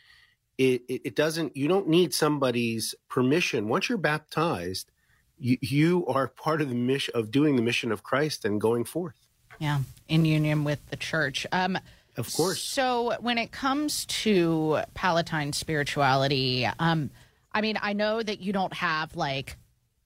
it, 0.58 0.82
it, 0.88 1.00
it 1.04 1.16
doesn't 1.16 1.56
you 1.56 1.66
don't 1.66 1.88
need 1.88 2.14
somebody's 2.14 2.94
permission. 3.08 3.68
Once 3.68 3.88
you're 3.88 3.98
baptized, 3.98 4.90
you, 5.38 5.58
you 5.60 6.06
are 6.06 6.28
part 6.28 6.60
of 6.60 6.68
the 6.68 6.74
mission 6.74 7.12
of 7.14 7.30
doing 7.30 7.56
the 7.56 7.62
mission 7.62 7.92
of 7.92 8.02
Christ 8.02 8.44
and 8.44 8.60
going 8.60 8.84
forth. 8.84 9.14
Yeah. 9.58 9.80
In 10.08 10.24
union 10.24 10.64
with 10.64 10.80
the 10.90 10.96
church. 10.96 11.46
Um 11.52 11.78
of 12.16 12.32
course. 12.32 12.62
So 12.62 13.16
when 13.20 13.38
it 13.38 13.50
comes 13.50 14.06
to 14.06 14.78
Pallottine 14.94 15.54
spirituality, 15.54 16.68
um, 16.78 17.10
I 17.52 17.60
mean, 17.60 17.78
I 17.82 17.92
know 17.92 18.22
that 18.22 18.40
you 18.40 18.52
don't 18.52 18.72
have 18.74 19.16
like 19.16 19.56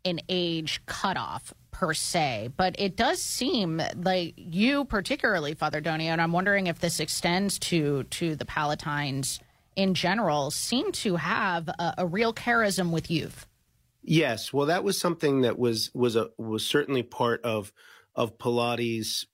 an 0.05 0.20
age 0.28 0.80
cutoff 0.86 1.52
per 1.70 1.92
se, 1.92 2.50
but 2.56 2.74
it 2.78 2.96
does 2.96 3.20
seem 3.20 3.82
like 3.94 4.34
you, 4.36 4.84
particularly, 4.86 5.55
Father 5.55 5.80
Donio, 5.80 6.06
and 6.06 6.20
I'm 6.20 6.32
wondering 6.32 6.66
if 6.66 6.80
this 6.80 6.98
extends 6.98 7.59
to 7.60 8.05
to 8.05 8.36
the 8.36 8.44
Pallottines 8.44 9.40
in 9.76 9.94
general, 9.94 10.50
seem 10.50 10.90
to 10.90 11.16
have 11.16 11.68
a, 11.68 11.94
a 11.98 12.06
real 12.06 12.34
charism 12.34 12.90
with 12.90 13.10
youth. 13.10 13.46
Yes, 14.02 14.52
well, 14.52 14.66
that 14.66 14.84
was 14.84 14.98
something 14.98 15.42
that 15.42 15.58
was 15.58 15.90
was 15.94 16.16
a 16.16 16.30
was 16.38 16.66
certainly 16.66 17.02
part 17.02 17.42
of 17.44 17.72
of 18.14 18.38
Pallotti's 18.38 19.26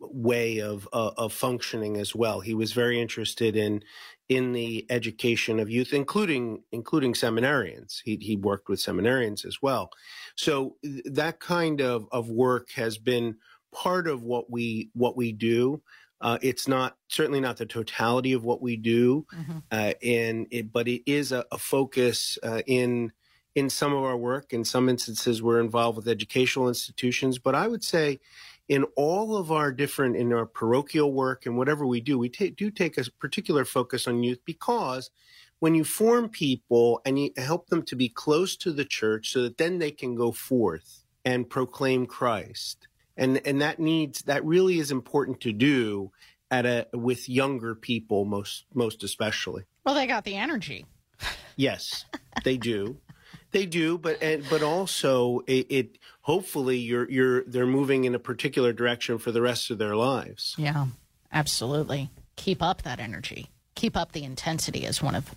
way 0.00 0.60
of 0.60 0.88
uh, 0.92 1.10
of 1.16 1.32
functioning 1.32 1.96
as 1.96 2.14
well. 2.14 2.40
He 2.40 2.54
was 2.54 2.72
very 2.72 3.00
interested 3.00 3.56
in 3.56 3.82
in 4.28 4.52
the 4.52 4.86
education 4.90 5.58
of 5.58 5.70
youth, 5.70 5.92
including 5.92 6.62
including 6.72 7.14
seminarians. 7.14 8.00
He 8.04 8.16
he 8.20 8.36
worked 8.36 8.68
with 8.68 8.80
seminarians 8.80 9.44
as 9.44 9.60
well. 9.62 9.90
So 10.36 10.76
that 11.04 11.40
kind 11.40 11.80
of 11.80 12.06
of 12.12 12.30
work 12.30 12.70
has 12.72 12.98
been 12.98 13.36
part 13.72 14.06
of 14.06 14.22
what 14.22 14.50
we 14.50 14.90
what 14.94 15.16
we 15.16 15.32
do. 15.32 15.82
Uh, 16.20 16.38
it's 16.42 16.66
not 16.66 16.96
certainly 17.06 17.40
not 17.40 17.56
the 17.56 17.66
totality 17.66 18.32
of 18.32 18.44
what 18.44 18.60
we 18.60 18.76
do, 18.76 19.24
mm-hmm. 19.32 19.58
uh, 19.70 19.92
and 20.02 20.48
it, 20.50 20.72
but 20.72 20.88
it 20.88 21.02
is 21.06 21.30
a, 21.30 21.44
a 21.52 21.58
focus 21.58 22.38
uh, 22.42 22.60
in 22.66 23.12
in 23.58 23.68
some 23.68 23.92
of 23.92 24.04
our 24.04 24.16
work. 24.16 24.52
In 24.52 24.64
some 24.64 24.88
instances, 24.88 25.42
we're 25.42 25.60
involved 25.60 25.96
with 25.96 26.08
educational 26.08 26.68
institutions, 26.68 27.38
but 27.38 27.54
I 27.54 27.66
would 27.66 27.82
say 27.82 28.20
in 28.68 28.84
all 28.96 29.36
of 29.36 29.50
our 29.50 29.72
different 29.72 30.16
in 30.16 30.32
our 30.32 30.46
parochial 30.46 31.12
work 31.12 31.46
and 31.46 31.56
whatever 31.56 31.86
we 31.86 32.00
do 32.00 32.18
we 32.18 32.28
ta- 32.28 32.54
do 32.54 32.70
take 32.70 32.98
a 32.98 33.10
particular 33.18 33.64
focus 33.64 34.06
on 34.06 34.22
youth 34.22 34.40
because 34.44 35.10
when 35.58 35.74
you 35.74 35.84
form 35.84 36.28
people 36.28 37.00
and 37.06 37.18
you 37.18 37.30
help 37.38 37.68
them 37.68 37.82
to 37.82 37.96
be 37.96 38.08
close 38.08 38.56
to 38.56 38.72
the 38.72 38.84
church 38.84 39.32
so 39.32 39.42
that 39.42 39.56
then 39.56 39.78
they 39.78 39.90
can 39.90 40.14
go 40.14 40.30
forth 40.30 41.02
and 41.24 41.48
proclaim 41.48 42.06
Christ. 42.06 42.86
And 43.16 43.40
and 43.46 43.60
that 43.62 43.80
needs 43.80 44.22
that 44.22 44.44
really 44.44 44.78
is 44.78 44.90
important 44.92 45.40
to 45.40 45.52
do 45.52 46.12
at 46.50 46.64
a 46.64 46.86
with 46.92 47.28
younger 47.28 47.74
people 47.74 48.24
most 48.24 48.66
most 48.72 49.02
especially. 49.02 49.64
Well 49.84 49.94
they 49.94 50.06
got 50.06 50.24
the 50.24 50.36
energy. 50.36 50.86
Yes 51.56 52.04
they 52.44 52.56
do 52.56 53.00
they 53.50 53.66
do, 53.66 53.98
but 53.98 54.20
but 54.50 54.62
also 54.62 55.40
it, 55.46 55.66
it, 55.70 55.98
hopefully 56.22 56.78
you're 56.78 57.08
you're 57.10 57.44
they're 57.44 57.66
moving 57.66 58.04
in 58.04 58.14
a 58.14 58.18
particular 58.18 58.72
direction 58.72 59.18
for 59.18 59.32
the 59.32 59.40
rest 59.40 59.70
of 59.70 59.78
their 59.78 59.96
lives. 59.96 60.54
Yeah, 60.58 60.86
absolutely. 61.32 62.10
Keep 62.36 62.62
up 62.62 62.82
that 62.82 63.00
energy. 63.00 63.48
Keep 63.74 63.96
up 63.96 64.12
the 64.12 64.24
intensity 64.24 64.84
is 64.84 65.02
one 65.02 65.14
of 65.14 65.34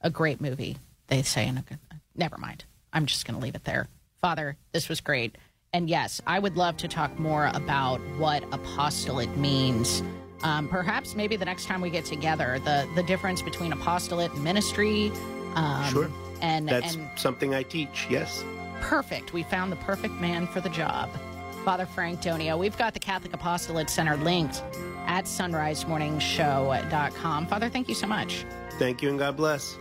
a 0.00 0.10
great 0.10 0.40
movie. 0.40 0.78
They 1.08 1.22
say 1.22 1.46
in 1.46 1.58
a 1.58 1.62
good. 1.62 1.78
Never 2.14 2.38
mind. 2.38 2.64
I'm 2.92 3.06
just 3.06 3.26
going 3.26 3.38
to 3.38 3.42
leave 3.42 3.54
it 3.54 3.64
there. 3.64 3.88
Father, 4.20 4.56
this 4.72 4.88
was 4.88 5.00
great. 5.00 5.36
And 5.72 5.88
yes, 5.88 6.20
I 6.26 6.38
would 6.38 6.56
love 6.56 6.76
to 6.78 6.88
talk 6.88 7.18
more 7.18 7.50
about 7.54 8.00
what 8.18 8.42
apostolate 8.52 9.36
means. 9.36 10.02
Um, 10.42 10.68
perhaps 10.68 11.14
maybe 11.14 11.36
the 11.36 11.44
next 11.44 11.66
time 11.66 11.80
we 11.80 11.90
get 11.90 12.04
together, 12.04 12.58
the 12.64 12.88
the 12.94 13.02
difference 13.02 13.42
between 13.42 13.72
apostolate 13.72 14.32
and 14.32 14.42
ministry. 14.42 15.12
Um, 15.54 15.84
sure 15.92 16.10
and 16.40 16.68
that's 16.68 16.94
and 16.94 17.08
something 17.16 17.54
I 17.54 17.62
teach. 17.62 18.06
Yes. 18.10 18.44
Perfect. 18.80 19.32
We 19.32 19.42
found 19.44 19.70
the 19.70 19.76
perfect 19.76 20.14
man 20.14 20.46
for 20.46 20.60
the 20.60 20.70
job. 20.70 21.10
Father 21.64 21.86
Frank 21.86 22.22
Donio. 22.22 22.58
We've 22.58 22.76
got 22.78 22.94
the 22.94 23.00
Catholic 23.00 23.34
Apostolate 23.34 23.90
Center 23.90 24.16
linked 24.16 24.62
at 25.06 25.24
sonrisemorningshow.com. 25.24 27.46
Father, 27.46 27.68
thank 27.68 27.88
you 27.88 27.94
so 27.94 28.06
much. 28.06 28.44
Thank 28.78 29.02
you 29.02 29.10
and 29.10 29.18
God 29.18 29.36
bless. 29.36 29.76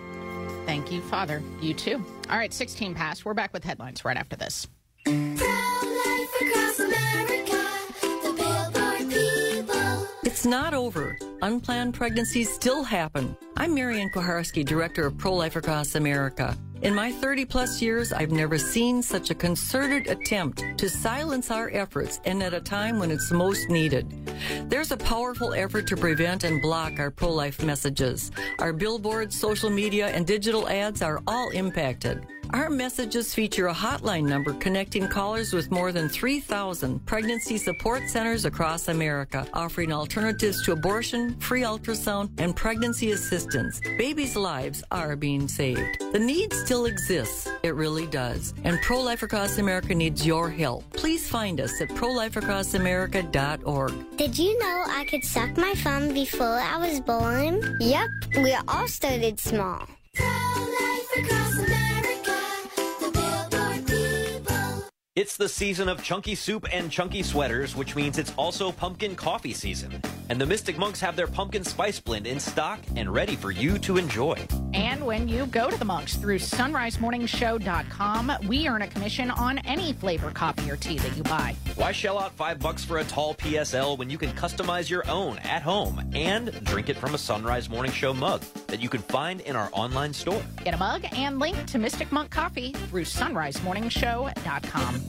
Thank 0.65 0.91
you, 0.91 0.99
Father. 1.01 1.41
You 1.61 1.73
too. 1.73 2.03
All 2.29 2.37
right, 2.37 2.53
16 2.53 2.93
past. 2.93 3.23
We're 3.25 3.33
back 3.33 3.53
with 3.53 3.63
headlines 3.63 4.03
right 4.03 4.17
after 4.17 4.35
this. 4.35 4.67
It's 10.39 10.45
not 10.45 10.73
over. 10.73 11.19
Unplanned 11.41 11.95
pregnancies 11.95 12.49
still 12.49 12.81
happen. 12.81 13.35
I'm 13.57 13.73
Marianne 13.73 14.09
Kuharski, 14.09 14.63
Director 14.63 15.05
of 15.05 15.17
Pro 15.17 15.33
Life 15.33 15.57
Across 15.57 15.95
America. 15.95 16.57
In 16.81 16.95
my 16.95 17.11
30 17.11 17.43
plus 17.43 17.81
years, 17.81 18.13
I've 18.13 18.31
never 18.31 18.57
seen 18.57 19.03
such 19.03 19.31
a 19.31 19.35
concerted 19.35 20.07
attempt 20.07 20.63
to 20.77 20.89
silence 20.89 21.51
our 21.51 21.69
efforts 21.73 22.21
and 22.23 22.41
at 22.41 22.53
a 22.53 22.61
time 22.61 22.99
when 22.99 23.11
it's 23.11 23.31
most 23.31 23.69
needed. 23.69 24.31
There's 24.69 24.93
a 24.93 24.97
powerful 24.97 25.53
effort 25.53 25.85
to 25.87 25.97
prevent 25.97 26.45
and 26.45 26.61
block 26.61 26.99
our 26.99 27.11
pro 27.11 27.33
life 27.33 27.61
messages. 27.61 28.31
Our 28.59 28.71
billboards, 28.71 29.37
social 29.37 29.69
media, 29.69 30.07
and 30.07 30.25
digital 30.25 30.69
ads 30.69 31.01
are 31.01 31.21
all 31.27 31.49
impacted. 31.49 32.25
Our 32.51 32.71
messages 32.71 33.31
feature 33.33 33.67
a 33.67 33.73
hotline 33.73 34.27
number 34.27 34.53
connecting 34.53 35.07
callers 35.07 35.53
with 35.53 35.69
more 35.69 35.91
than 35.91 36.09
3,000 36.09 37.05
pregnancy 37.05 37.57
support 37.57 38.09
centers 38.09 38.45
across 38.45 38.87
America, 38.87 39.45
offering 39.53 39.93
alternatives 39.93 40.65
to 40.65 40.71
abortion, 40.71 41.39
free 41.39 41.61
ultrasound, 41.61 42.31
and 42.39 42.55
pregnancy 42.55 43.11
assistance. 43.11 43.79
Babies' 43.99 44.35
lives 44.35 44.83
are 44.89 45.15
being 45.15 45.47
saved. 45.47 46.01
The 46.11 46.17
need 46.17 46.51
still 46.53 46.87
exists. 46.87 47.47
It 47.61 47.75
really 47.75 48.07
does. 48.07 48.55
And 48.63 48.81
Pro 48.81 48.99
Life 48.99 49.21
Across 49.21 49.59
America 49.59 49.93
needs 49.93 50.25
your 50.25 50.49
help. 50.49 50.91
Please 50.93 51.29
find 51.29 51.61
us 51.61 51.79
at 51.81 51.89
prolifeacrossamerica.org. 51.89 54.17
Did 54.17 54.39
you 54.39 54.57
know 54.57 54.85
I 54.87 55.05
could 55.05 55.23
suck 55.23 55.55
my 55.55 55.75
thumb 55.75 56.13
before 56.13 56.59
I 56.59 56.77
was 56.77 56.99
born? 56.99 57.77
Yep, 57.79 58.09
we 58.37 58.55
all 58.67 58.87
started 58.87 59.39
small. 59.39 59.87
It's 65.19 65.35
the 65.35 65.49
season 65.49 65.89
of 65.89 66.01
chunky 66.01 66.33
soup 66.33 66.65
and 66.71 66.89
chunky 66.89 67.23
sweaters, 67.23 67.75
which 67.75 67.93
means 67.93 68.17
it's 68.17 68.33
also 68.37 68.71
pumpkin 68.71 69.17
coffee 69.17 69.51
season. 69.51 70.01
And 70.29 70.39
the 70.39 70.45
Mystic 70.45 70.77
Monks 70.77 71.01
have 71.01 71.17
their 71.17 71.27
pumpkin 71.27 71.65
spice 71.65 71.99
blend 71.99 72.25
in 72.25 72.39
stock 72.39 72.79
and 72.95 73.13
ready 73.13 73.35
for 73.35 73.51
you 73.51 73.77
to 73.79 73.97
enjoy. 73.97 74.37
And 74.73 75.05
when 75.05 75.27
you 75.27 75.47
go 75.47 75.69
to 75.69 75.75
the 75.75 75.83
Monks 75.83 76.15
through 76.15 76.39
sonrisemorningshow.com, 76.39 78.31
we 78.47 78.69
earn 78.69 78.83
a 78.83 78.87
commission 78.87 79.29
on 79.29 79.57
any 79.65 79.91
flavor 79.91 80.31
coffee 80.31 80.71
or 80.71 80.77
tea 80.77 80.99
that 80.99 81.17
you 81.17 81.23
buy. 81.23 81.53
Why 81.75 81.91
shell 81.91 82.17
out 82.17 82.31
five 82.35 82.59
bucks 82.59 82.85
for 82.85 82.99
a 82.99 83.03
tall 83.03 83.35
PSL 83.35 83.97
when 83.97 84.09
you 84.09 84.17
can 84.17 84.31
customize 84.31 84.89
your 84.89 85.05
own 85.09 85.37
at 85.39 85.61
home 85.61 86.09
and 86.13 86.63
drink 86.63 86.87
it 86.87 86.95
from 86.95 87.13
a 87.13 87.17
Son 87.17 87.43
Rise 87.43 87.67
Morning 87.67 87.91
Show 87.91 88.13
mug 88.13 88.39
that 88.67 88.81
you 88.81 88.87
can 88.87 89.01
find 89.01 89.41
in 89.41 89.57
our 89.57 89.67
online 89.73 90.13
store? 90.13 90.41
Get 90.63 90.75
a 90.75 90.77
mug 90.77 91.03
and 91.11 91.39
link 91.39 91.65
to 91.65 91.77
Mystic 91.77 92.09
Monk 92.13 92.31
Coffee 92.31 92.71
through 92.71 93.03
sonrisemorningshow.com. 93.03 95.08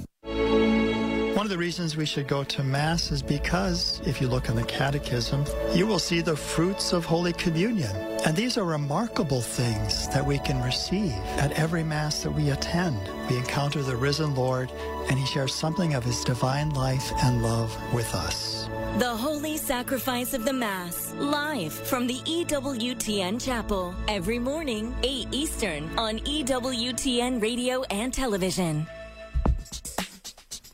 One 1.41 1.47
of 1.47 1.51
the 1.53 1.57
reasons 1.57 1.97
we 1.97 2.05
should 2.05 2.29
go 2.29 2.45
to 2.45 2.63
Mass 2.63 3.11
is 3.11 3.23
because 3.23 4.03
if 4.05 4.21
you 4.21 4.29
look 4.29 4.51
in 4.51 4.57
the 4.57 4.63
Catechism, 4.65 5.47
you 5.73 5.87
will 5.87 5.99
see 5.99 6.21
the 6.21 6.37
fruits 6.37 6.93
of 6.93 7.07
Holy 7.07 7.33
Communion. 7.33 7.97
And 8.27 8.37
these 8.37 8.59
are 8.59 8.65
remarkable 8.65 9.41
things 9.41 10.07
that 10.09 10.27
we 10.27 10.39
can 10.41 10.63
receive 10.63 11.15
at 11.39 11.53
every 11.53 11.83
Mass 11.83 12.23
that 12.25 12.31
we 12.31 12.51
attend. 12.51 12.99
We 13.31 13.39
encounter 13.39 13.81
the 13.83 13.97
risen 13.97 14.35
Lord, 14.35 14.71
and 15.09 15.19
He 15.19 15.25
shares 15.25 15.55
something 15.55 15.95
of 15.95 16.05
His 16.05 16.23
divine 16.25 16.75
life 16.75 17.11
and 17.23 17.43
love 17.43 17.75
with 17.95 18.15
us. 18.15 18.69
The 18.99 19.17
Holy 19.17 19.57
Sacrifice 19.57 20.35
of 20.35 20.45
the 20.45 20.53
Mass, 20.53 21.15
live 21.15 21.73
from 21.73 22.07
the 22.07 22.19
EWTN 22.27 23.43
Chapel, 23.43 23.95
every 24.09 24.39
morning, 24.39 24.95
8 25.03 25.29
Eastern, 25.33 25.89
on 25.99 26.19
EWTN 26.19 27.41
Radio 27.41 27.83
and 27.85 28.13
Television. 28.13 28.87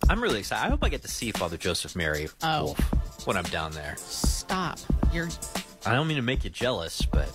I'm 0.09 0.23
really 0.23 0.39
excited. 0.39 0.65
I 0.65 0.69
hope 0.71 0.85
I 0.85 0.89
get 0.89 1.03
to 1.03 1.09
see 1.09 1.33
Father 1.33 1.57
Joseph 1.57 1.97
Mary 1.97 2.29
Oh. 2.43 2.65
Wolf 2.65 3.27
when 3.27 3.37
I'm 3.37 3.45
down 3.45 3.73
there. 3.73 3.97
Stop. 3.99 4.79
You're 5.13 5.29
I 5.85 5.95
don't 5.95 6.07
mean 6.09 6.17
to 6.17 6.23
make 6.23 6.45
you 6.45 6.51
jealous, 6.51 7.03
but 7.03 7.29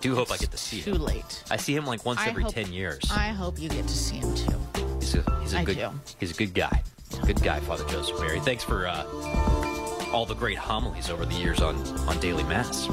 do 0.00 0.14
hope 0.14 0.30
I 0.30 0.36
get 0.36 0.50
to 0.50 0.56
see 0.58 0.80
too 0.82 0.92
him. 0.92 0.96
Too 0.98 1.02
late. 1.02 1.44
I 1.50 1.56
see 1.56 1.74
him 1.74 1.86
like 1.86 2.04
once 2.04 2.20
I 2.20 2.28
every 2.28 2.42
hope- 2.44 2.54
10 2.54 2.72
years. 2.72 3.04
I 3.10 3.28
hope 3.28 3.58
you 3.60 3.68
get 3.68 3.86
to 3.86 3.94
see 3.94 4.16
him 4.16 4.34
too. 4.34 4.58
He's 5.00 5.14
a, 5.14 5.40
he's 5.40 5.54
a 5.54 5.58
I 5.60 5.64
good 5.64 5.76
do. 5.76 5.90
he's 6.20 6.30
a 6.30 6.34
good 6.34 6.54
guy. 6.54 6.82
Good 7.24 7.42
guy, 7.42 7.58
Father 7.60 7.84
Joseph 7.88 8.20
Mary. 8.20 8.38
Thanks 8.40 8.62
for 8.62 8.86
uh, 8.86 9.02
all 10.12 10.26
the 10.26 10.34
great 10.34 10.58
homilies 10.58 11.10
over 11.10 11.26
the 11.26 11.34
years 11.34 11.60
on 11.60 11.76
on 12.08 12.18
daily 12.20 12.44
mass. 12.44 12.88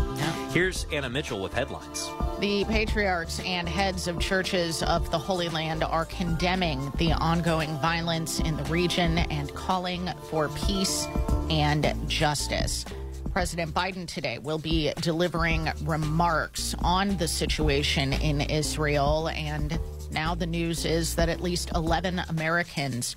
Here's 0.54 0.86
Anna 0.92 1.10
Mitchell 1.10 1.42
with 1.42 1.54
headlines. 1.54 2.10
The 2.40 2.66
patriarchs 2.66 3.40
and 3.42 3.68
heads 3.68 4.08
of 4.08 4.20
churches 4.20 4.84
of 4.84 5.10
the 5.12 5.18
Holy 5.18 5.50
Land 5.50 5.84
are 5.84 6.06
condemning 6.06 6.92
the 6.98 7.14
ongoing 7.14 7.70
violence 7.80 8.40
in 8.40 8.58
the 8.58 8.64
region 8.66 9.18
and 9.18 9.54
calling 9.54 10.10
for 10.30 10.50
peace 10.50 11.08
and 11.50 11.94
justice. 12.08 12.86
President 13.32 13.74
Biden 13.74 14.08
today 14.08 14.38
will 14.38 14.58
be 14.58 14.94
delivering 15.02 15.70
remarks 15.84 16.74
on 16.80 17.18
the 17.18 17.28
situation 17.28 18.14
in 18.14 18.40
Israel. 18.40 19.28
And 19.28 19.78
now 20.10 20.36
the 20.36 20.46
news 20.46 20.86
is 20.86 21.16
that 21.16 21.28
at 21.28 21.42
least 21.42 21.70
11 21.76 22.22
Americans 22.30 23.14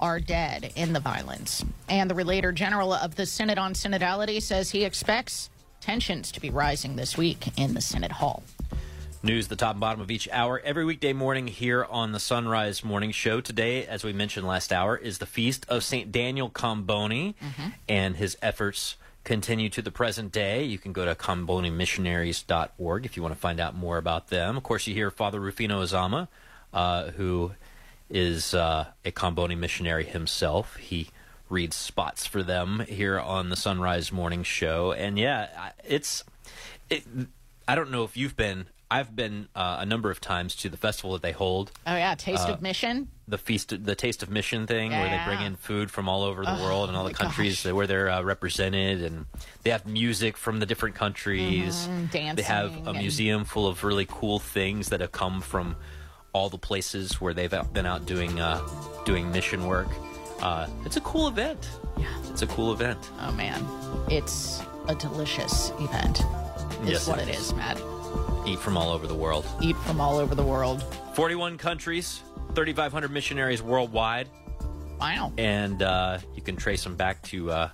are 0.00 0.18
dead 0.18 0.72
in 0.74 0.92
the 0.92 1.00
violence. 1.00 1.64
And 1.88 2.10
the 2.10 2.14
Relator 2.14 2.52
General 2.52 2.92
of 2.92 3.14
the 3.14 3.26
Synod 3.26 3.58
on 3.58 3.74
Synodality 3.74 4.42
says 4.42 4.70
he 4.70 4.84
expects 4.84 5.50
tensions 5.80 6.32
to 6.32 6.40
be 6.40 6.50
rising 6.50 6.96
this 6.96 7.16
week 7.16 7.58
in 7.58 7.74
the 7.74 7.80
Synod 7.80 8.12
Hall. 8.12 8.42
News, 9.22 9.48
the 9.48 9.56
top 9.56 9.72
and 9.72 9.80
bottom 9.80 10.00
of 10.00 10.10
each 10.10 10.28
hour, 10.32 10.62
every 10.64 10.84
weekday 10.84 11.12
morning 11.12 11.46
here 11.46 11.84
on 11.84 12.12
the 12.12 12.18
Son 12.18 12.48
Rise 12.48 12.82
Morning 12.82 13.10
Show. 13.10 13.42
Today, 13.42 13.84
as 13.86 14.02
we 14.02 14.14
mentioned 14.14 14.46
last 14.46 14.72
hour, 14.72 14.96
is 14.96 15.18
the 15.18 15.26
feast 15.26 15.66
of 15.68 15.84
St. 15.84 16.10
Daniel 16.10 16.48
Comboni, 16.48 17.34
and 17.86 18.16
his 18.16 18.38
efforts 18.40 18.96
continue 19.24 19.68
to 19.68 19.82
the 19.82 19.90
present 19.90 20.32
day. 20.32 20.64
You 20.64 20.78
can 20.78 20.94
go 20.94 21.04
to 21.04 21.14
combonimissionaries.org 21.14 23.04
if 23.04 23.14
you 23.14 23.22
want 23.22 23.34
to 23.34 23.40
find 23.40 23.60
out 23.60 23.76
more 23.76 23.98
about 23.98 24.28
them. 24.28 24.56
Of 24.56 24.62
course, 24.62 24.86
you 24.86 24.94
hear 24.94 25.10
Father 25.10 25.38
Rufino 25.38 25.82
Azama, 25.82 26.28
uh, 26.72 27.10
who 27.10 27.52
is 28.10 28.54
uh, 28.54 28.86
a 29.04 29.10
Comboni 29.12 29.56
missionary 29.56 30.04
himself. 30.04 30.76
He 30.76 31.08
reads 31.48 31.76
spots 31.76 32.26
for 32.26 32.42
them 32.42 32.80
here 32.88 33.18
on 33.18 33.48
the 33.50 33.56
Son 33.56 33.80
Rise 33.80 34.12
Morning 34.12 34.42
Show, 34.42 34.92
and 34.92 35.18
yeah, 35.18 35.70
it's. 35.84 36.24
It, 36.88 37.04
I 37.68 37.74
don't 37.76 37.90
know 37.90 38.04
if 38.04 38.16
you've 38.16 38.36
been. 38.36 38.66
I've 38.92 39.14
been 39.14 39.46
uh, 39.54 39.76
a 39.78 39.86
number 39.86 40.10
of 40.10 40.20
times 40.20 40.56
to 40.56 40.68
the 40.68 40.76
festival 40.76 41.12
that 41.12 41.22
they 41.22 41.30
hold. 41.30 41.70
Oh, 41.86 41.94
yeah. 41.94 42.16
Taste 42.16 42.48
Uh, 42.48 42.54
of 42.54 42.60
Mission. 42.62 43.06
the 43.28 43.38
feast, 43.38 43.84
the 43.84 43.94
taste 43.94 44.24
of 44.24 44.30
mission 44.30 44.66
thing, 44.66 44.90
where 44.90 45.08
they 45.08 45.24
bring 45.24 45.46
in 45.46 45.54
food 45.54 45.92
from 45.92 46.08
all 46.08 46.24
over 46.24 46.44
the 46.44 46.58
Oh, 46.58 46.64
world 46.64 46.88
and 46.88 46.98
all 46.98 47.04
the 47.04 47.14
countries 47.14 47.62
gosh. 47.62 47.72
where 47.72 47.86
they're 47.86 48.10
uh, 48.10 48.20
represented, 48.22 49.04
and 49.04 49.26
they 49.62 49.70
have 49.70 49.86
music 49.86 50.36
from 50.36 50.58
the 50.58 50.66
different 50.66 50.96
countries. 50.96 51.86
Mhm, 51.86 52.10
They 52.10 52.42
have 52.42 52.70
dancing 52.72 52.86
a 52.88 52.90
and- 52.90 52.98
museum 52.98 53.44
full 53.44 53.68
of 53.68 53.84
really 53.84 54.06
cool 54.10 54.40
things 54.40 54.88
that 54.88 54.98
have 55.00 55.12
come 55.12 55.40
from 55.40 55.76
all 56.32 56.48
the 56.48 56.58
places 56.58 57.20
where 57.20 57.34
they've 57.34 57.52
been 57.72 57.86
out 57.86 58.06
doing 58.06 58.40
uh, 58.40 58.60
doing 59.04 59.30
mission 59.32 59.66
work. 59.66 59.88
Uh, 60.40 60.66
it's 60.84 60.96
a 60.96 61.00
cool 61.02 61.28
event. 61.28 61.68
Yeah, 61.98 62.06
it's 62.30 62.42
a 62.42 62.46
cool 62.46 62.72
event. 62.72 62.98
Oh, 63.20 63.32
man. 63.32 63.64
It's 64.10 64.62
a 64.88 64.94
delicious 64.94 65.70
event. 65.80 66.20
Is 66.84 66.90
Yes, 66.90 67.08
what 67.08 67.18
it 67.18 67.28
it 67.28 67.34
is. 67.34 67.46
is, 67.48 67.54
Matt. 67.54 67.76
Eat 68.46 68.58
from 68.58 68.76
all 68.78 68.90
over 68.90 69.06
the 69.06 69.14
world. 69.14 69.44
Eat 69.60 69.76
from 69.78 70.00
all 70.00 70.16
over 70.16 70.34
the 70.34 70.42
world. 70.42 70.82
41 71.14 71.58
countries, 71.58 72.22
3,500 72.54 73.10
missionaries 73.10 73.62
worldwide. 73.62 74.28
Wow. 74.98 75.32
And 75.36 75.82
uh, 75.82 76.18
you 76.34 76.40
can 76.42 76.56
trace 76.56 76.82
them 76.84 76.96
back 76.96 77.20
to 77.24 77.50
uh, 77.50 77.68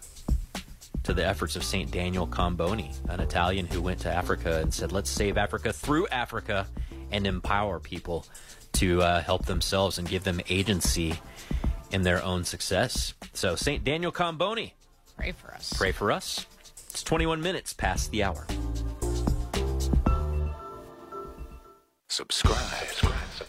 to 1.04 1.14
the 1.14 1.24
efforts 1.24 1.54
of 1.54 1.62
St. 1.62 1.88
Daniel 1.92 2.26
Comboni, 2.26 2.92
an 3.10 3.20
Italian 3.20 3.66
who 3.68 3.80
went 3.80 4.00
to 4.00 4.12
Africa 4.12 4.58
and 4.60 4.74
said, 4.74 4.90
let's 4.90 5.08
save 5.08 5.38
Africa 5.38 5.72
through 5.72 6.08
Africa 6.08 6.66
and 7.10 7.26
empower 7.26 7.78
people 7.80 8.26
to 8.72 9.02
uh, 9.02 9.20
help 9.22 9.46
themselves 9.46 9.98
and 9.98 10.08
give 10.08 10.24
them 10.24 10.40
agency 10.48 11.14
in 11.92 12.02
their 12.02 12.22
own 12.22 12.44
success. 12.44 13.14
So, 13.32 13.54
St. 13.56 13.82
Daniel 13.84 14.12
Comboni, 14.12 14.72
Pray 15.16 15.32
for 15.32 15.54
us. 15.54 15.72
pray 15.74 15.92
for 15.92 16.12
us. 16.12 16.46
It's 16.90 17.02
21 17.02 17.40
minutes 17.40 17.72
past 17.72 18.10
the 18.10 18.22
hour. 18.24 18.46
Subscribe. 22.08 22.56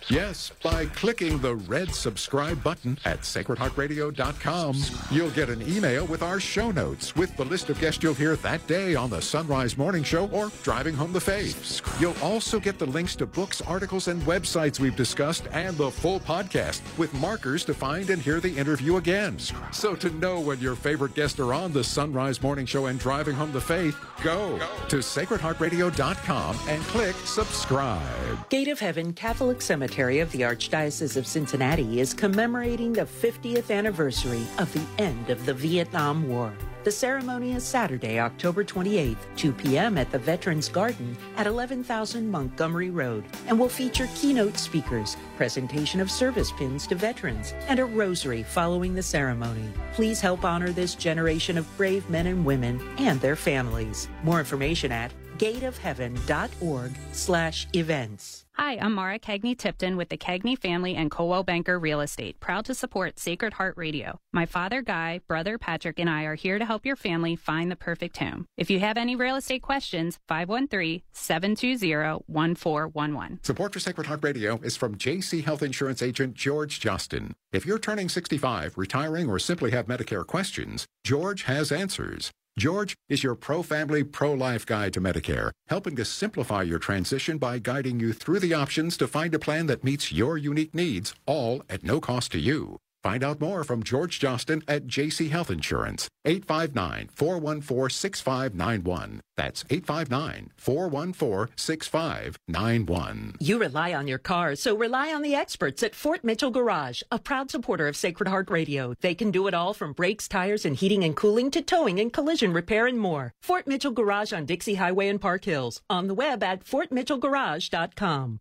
Yes, 0.09 0.51
by 0.63 0.85
clicking 0.87 1.37
the 1.39 1.55
red 1.55 1.93
subscribe 1.93 2.63
button 2.63 2.97
at 3.05 3.21
sacredheartradio.com, 3.21 4.75
you'll 5.09 5.29
get 5.31 5.49
an 5.49 5.61
email 5.63 6.05
with 6.05 6.21
our 6.21 6.39
show 6.39 6.71
notes 6.71 7.15
with 7.15 7.35
the 7.37 7.45
list 7.45 7.69
of 7.69 7.79
guests 7.79 8.03
you'll 8.03 8.13
hear 8.13 8.35
that 8.37 8.65
day 8.67 8.95
on 8.95 9.09
the 9.09 9.21
Son 9.21 9.47
Rise 9.47 9.77
Morning 9.77 10.03
Show 10.03 10.27
or 10.29 10.51
Driving 10.63 10.93
Home 10.95 11.13
the 11.13 11.21
Faith. 11.21 11.81
You'll 12.01 12.19
also 12.21 12.59
get 12.59 12.77
the 12.77 12.85
links 12.85 13.15
to 13.15 13.25
books, 13.25 13.61
articles, 13.61 14.09
and 14.09 14.21
websites 14.23 14.79
we've 14.79 14.95
discussed 14.95 15.47
and 15.51 15.77
the 15.77 15.89
full 15.89 16.19
podcast 16.19 16.81
with 16.97 17.13
markers 17.13 17.63
to 17.65 17.73
find 17.73 18.09
and 18.09 18.21
hear 18.21 18.39
the 18.39 18.57
interview 18.57 18.97
again. 18.97 19.39
So 19.71 19.95
to 19.95 20.09
know 20.09 20.41
when 20.41 20.59
your 20.59 20.75
favorite 20.75 21.15
guests 21.15 21.39
are 21.39 21.53
on 21.53 21.71
the 21.71 21.83
Son 21.83 22.11
Rise 22.11 22.41
Morning 22.41 22.65
Show 22.65 22.87
and 22.87 22.99
Driving 22.99 23.35
Home 23.35 23.53
the 23.53 23.61
Faith, 23.61 23.97
go 24.21 24.59
to 24.89 24.97
sacredheartradio.com 24.97 26.59
and 26.67 26.81
click 26.83 27.15
subscribe. 27.23 28.49
Gate 28.49 28.67
of 28.67 28.79
Heaven 28.79 29.13
Catholic 29.13 29.61
Cemetery 29.61 29.76
of 29.83 30.31
the 30.31 30.41
Archdiocese 30.41 31.17
of 31.17 31.27
Cincinnati 31.27 31.99
is 31.99 32.13
commemorating 32.13 32.93
the 32.93 33.03
50th 33.05 33.69
anniversary 33.69 34.41
of 34.57 34.71
the 34.73 34.83
end 34.97 35.29
of 35.29 35.45
the 35.45 35.53
Vietnam 35.53 36.27
War. 36.27 36.51
The 36.83 36.91
ceremony 36.91 37.51
is 37.51 37.63
Saturday, 37.63 38.19
October 38.19 38.63
28th, 38.63 39.17
2 39.35 39.51
p.m. 39.53 39.97
at 39.97 40.09
the 40.11 40.17
Veterans 40.17 40.69
Garden 40.69 41.17
at 41.35 41.45
11,000 41.45 42.29
Montgomery 42.29 42.89
Road, 42.89 43.25
and 43.47 43.59
will 43.59 43.69
feature 43.69 44.07
keynote 44.15 44.57
speakers, 44.57 45.17
presentation 45.35 45.99
of 45.99 46.09
service 46.09 46.51
pins 46.51 46.87
to 46.87 46.95
veterans, 46.95 47.53
and 47.67 47.79
a 47.79 47.85
rosary 47.85 48.41
following 48.41 48.95
the 48.95 49.03
ceremony. 49.03 49.69
Please 49.93 50.21
help 50.21 50.43
honor 50.43 50.69
this 50.69 50.95
generation 50.95 51.57
of 51.57 51.77
brave 51.77 52.09
men 52.09 52.27
and 52.27 52.45
women 52.45 52.81
and 52.97 53.19
their 53.21 53.35
families. 53.35 54.07
More 54.23 54.39
information 54.39 54.91
at 54.91 55.11
gateofheaven.org 55.37 56.91
slash 57.11 57.67
events. 57.73 58.36
Hi, 58.59 58.79
I'm 58.81 58.95
Mara 58.95 59.19
Cagney 59.19 59.55
Tipton 59.55 59.97
with 59.97 60.09
the 60.09 60.17
Cagney 60.17 60.57
Family 60.57 60.95
and 60.95 61.11
Coldwell 61.11 61.43
Banker 61.43 61.77
Real 61.77 62.01
Estate, 62.01 62.39
proud 62.39 62.65
to 62.65 62.73
support 62.73 63.19
Sacred 63.19 63.53
Heart 63.53 63.77
Radio. 63.77 64.19
My 64.33 64.47
father 64.47 64.81
Guy, 64.81 65.21
brother 65.27 65.59
Patrick, 65.59 65.99
and 65.99 66.09
I 66.09 66.23
are 66.23 66.33
here 66.33 66.57
to 66.57 66.65
help 66.65 66.83
your 66.83 66.95
family 66.95 67.35
find 67.35 67.69
the 67.69 67.75
perfect 67.75 68.17
home. 68.17 68.47
If 68.57 68.71
you 68.71 68.79
have 68.79 68.97
any 68.97 69.15
real 69.15 69.35
estate 69.35 69.61
questions, 69.61 70.17
513 70.27 71.03
720 71.11 72.23
1411. 72.25 73.43
Support 73.43 73.73
for 73.73 73.79
Sacred 73.79 74.07
Heart 74.07 74.23
Radio 74.23 74.59
is 74.63 74.75
from 74.75 74.95
JC 74.95 75.43
Health 75.43 75.61
Insurance 75.61 76.01
agent 76.01 76.33
George 76.33 76.79
Justin. 76.79 77.35
If 77.51 77.63
you're 77.63 77.77
turning 77.77 78.09
65, 78.09 78.75
retiring, 78.75 79.29
or 79.29 79.37
simply 79.37 79.69
have 79.69 79.85
Medicare 79.85 80.25
questions, 80.25 80.87
George 81.03 81.43
has 81.43 81.71
answers. 81.71 82.31
George 82.57 82.95
is 83.07 83.23
your 83.23 83.35
pro 83.35 83.61
family, 83.61 84.03
pro 84.03 84.33
life 84.33 84.65
guide 84.65 84.91
to 84.93 84.99
Medicare, 84.99 85.51
helping 85.67 85.95
to 85.95 86.03
simplify 86.03 86.63
your 86.63 86.79
transition 86.79 87.37
by 87.37 87.59
guiding 87.59 87.99
you 87.99 88.11
through 88.13 88.39
the 88.39 88.55
options 88.55 88.97
to 88.97 89.07
find 89.07 89.35
a 89.35 89.39
plan 89.39 89.67
that 89.67 89.83
meets 89.83 90.11
your 90.11 90.39
unique 90.39 90.73
needs, 90.73 91.13
all 91.27 91.61
at 91.69 91.83
no 91.83 92.01
cost 92.01 92.31
to 92.31 92.39
you. 92.39 92.77
Find 93.03 93.23
out 93.23 93.39
more 93.39 93.63
from 93.63 93.83
George 93.83 94.19
Johnston 94.19 94.63
at 94.67 94.87
JC 94.87 95.29
Health 95.29 95.51
Insurance, 95.51 96.09
859 96.25 97.09
414 97.13 97.89
6591. 97.89 99.21
That's 99.35 99.63
859 99.69 100.51
414 100.57 101.53
6591. 101.55 103.35
You 103.39 103.59
rely 103.59 103.93
on 103.93 104.07
your 104.07 104.17
car, 104.17 104.55
so 104.55 104.75
rely 104.75 105.13
on 105.13 105.21
the 105.21 105.35
experts 105.35 105.83
at 105.83 105.95
Fort 105.95 106.23
Mitchell 106.23 106.51
Garage, 106.51 107.01
a 107.11 107.19
proud 107.19 107.51
supporter 107.51 107.87
of 107.87 107.95
Sacred 107.95 108.27
Heart 108.27 108.49
Radio. 108.49 108.93
They 109.01 109.15
can 109.15 109.31
do 109.31 109.47
it 109.47 109.53
all 109.53 109.73
from 109.73 109.93
brakes, 109.93 110.27
tires, 110.27 110.65
and 110.65 110.75
heating 110.75 111.03
and 111.03 111.15
cooling 111.15 111.51
to 111.51 111.61
towing 111.61 111.99
and 111.99 112.11
collision 112.11 112.51
repair 112.51 112.87
and 112.87 112.99
more. 112.99 113.33
Fort 113.41 113.67
Mitchell 113.67 113.91
Garage 113.91 114.33
on 114.33 114.45
Dixie 114.45 114.75
Highway 114.75 115.07
in 115.07 115.19
Park 115.19 115.45
Hills. 115.45 115.81
On 115.89 116.07
the 116.07 116.15
web 116.15 116.41
at 116.43 116.65
fortmitchellgarage.com. 116.65 118.39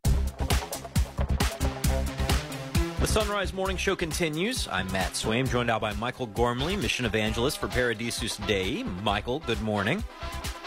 The 3.07 3.13
Son 3.13 3.29
Rise 3.29 3.53
Morning 3.53 3.77
Show 3.77 3.95
continues. 3.95 4.67
I'm 4.67 4.91
Matt 4.91 5.13
Swaim, 5.13 5.49
joined 5.49 5.71
out 5.71 5.81
by 5.81 5.93
Michael 5.93 6.27
Gormley, 6.27 6.75
mission 6.75 7.07
evangelist 7.07 7.59
for 7.59 7.69
Paradisus 7.69 8.45
Dei. 8.49 8.83
Michael, 9.05 9.39
good 9.39 9.63
morning. 9.63 10.03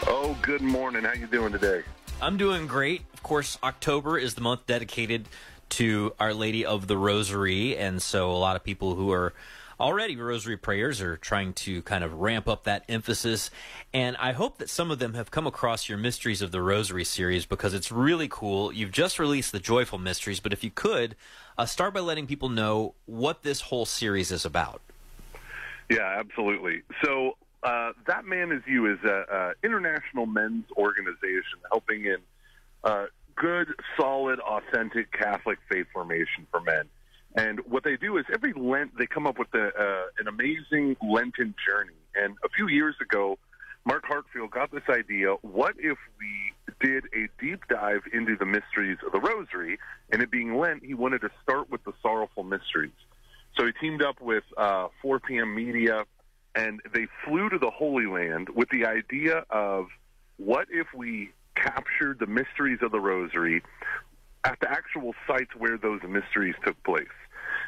Oh, 0.06 0.34
good 0.40 0.62
morning. 0.62 1.04
How 1.04 1.12
you 1.12 1.26
doing 1.26 1.52
today? 1.52 1.82
I'm 2.22 2.38
doing 2.38 2.66
great. 2.66 3.02
Of 3.12 3.22
course, 3.22 3.58
October 3.62 4.16
is 4.16 4.36
the 4.36 4.40
month 4.40 4.66
dedicated 4.66 5.28
to 5.68 6.14
Our 6.18 6.32
Lady 6.32 6.64
of 6.64 6.86
the 6.86 6.96
Rosary, 6.96 7.76
and 7.76 8.00
so 8.00 8.30
a 8.30 8.38
lot 8.40 8.56
of 8.56 8.64
people 8.64 8.94
who 8.94 9.12
are 9.12 9.34
already 9.80 10.16
rosary 10.16 10.56
prayers 10.56 11.00
are 11.00 11.16
trying 11.16 11.54
to 11.54 11.82
kind 11.82 12.04
of 12.04 12.14
ramp 12.14 12.46
up 12.46 12.64
that 12.64 12.84
emphasis. 12.88 13.50
And 13.92 14.16
I 14.18 14.32
hope 14.32 14.58
that 14.58 14.68
some 14.68 14.90
of 14.90 14.98
them 14.98 15.14
have 15.14 15.30
come 15.30 15.46
across 15.46 15.88
your 15.88 15.98
Mysteries 15.98 16.42
of 16.42 16.52
the 16.52 16.60
Rosary 16.60 17.04
series 17.04 17.46
because 17.46 17.72
it's 17.72 17.90
really 17.90 18.28
cool. 18.28 18.72
You've 18.72 18.92
just 18.92 19.18
released 19.18 19.52
the 19.52 19.58
Joyful 19.58 19.98
Mysteries, 19.98 20.38
but 20.38 20.52
if 20.52 20.62
you 20.62 20.70
could, 20.70 21.16
uh, 21.56 21.66
start 21.66 21.94
by 21.94 22.00
letting 22.00 22.26
people 22.26 22.48
know 22.48 22.94
what 23.06 23.42
this 23.42 23.62
whole 23.62 23.86
series 23.86 24.30
is 24.30 24.44
about. 24.44 24.80
Yeah, 25.88 26.16
absolutely. 26.18 26.82
So 27.02 27.36
uh, 27.62 27.92
that 28.06 28.24
man 28.24 28.52
is 28.52 28.62
you 28.66 28.92
is 28.92 28.98
a, 29.04 29.24
a 29.30 29.66
international 29.66 30.26
men's 30.26 30.64
organization 30.76 31.58
helping 31.70 32.04
in 32.04 32.18
uh, 32.84 33.06
good, 33.34 33.68
solid, 33.98 34.38
authentic 34.40 35.10
Catholic 35.12 35.58
faith 35.70 35.86
formation 35.92 36.46
for 36.50 36.60
men. 36.60 36.84
And 37.34 37.60
what 37.68 37.84
they 37.84 37.96
do 37.96 38.16
is 38.16 38.24
every 38.32 38.52
Lent 38.52 38.96
they 38.98 39.06
come 39.06 39.26
up 39.26 39.38
with 39.38 39.52
a, 39.54 39.68
uh, 39.68 40.02
an 40.18 40.26
amazing 40.26 40.96
Lenten 41.02 41.54
journey. 41.66 41.94
And 42.14 42.36
a 42.44 42.48
few 42.48 42.68
years 42.68 42.96
ago, 43.00 43.38
Mark 43.84 44.04
Hartfield 44.04 44.50
got 44.50 44.72
this 44.72 44.82
idea: 44.88 45.34
what 45.42 45.74
if 45.78 45.96
we 46.18 46.52
did 46.80 47.04
a 47.14 47.28
deep 47.40 47.60
dive 47.68 48.02
into 48.12 48.36
the 48.36 48.46
mysteries 48.46 48.98
of 49.06 49.12
the 49.12 49.20
Rosary? 49.20 49.78
And 50.10 50.22
it 50.22 50.30
being 50.30 50.58
Lent, 50.58 50.84
he 50.84 50.94
wanted 50.94 51.20
to 51.20 51.30
start 51.42 51.70
with 51.70 51.84
the 51.84 51.92
sorrowful 52.02 52.42
mysteries. 52.42 52.92
So 53.56 53.66
he 53.66 53.72
teamed 53.80 54.02
up 54.02 54.20
with 54.20 54.44
uh, 54.56 54.88
4 55.02 55.20
p.m. 55.20 55.54
Media, 55.54 56.04
and 56.54 56.80
they 56.92 57.06
flew 57.24 57.48
to 57.48 57.58
the 57.58 57.70
Holy 57.70 58.06
Land 58.06 58.48
with 58.50 58.68
the 58.70 58.86
idea 58.86 59.44
of 59.50 59.86
what 60.36 60.66
if 60.70 60.86
we 60.94 61.30
captured 61.54 62.18
the 62.18 62.26
mysteries 62.26 62.78
of 62.82 62.90
the 62.90 63.00
Rosary 63.00 63.62
at 64.44 64.58
the 64.60 64.70
actual 64.70 65.14
sites 65.26 65.50
where 65.56 65.76
those 65.76 66.00
mysteries 66.08 66.54
took 66.64 66.82
place. 66.82 67.06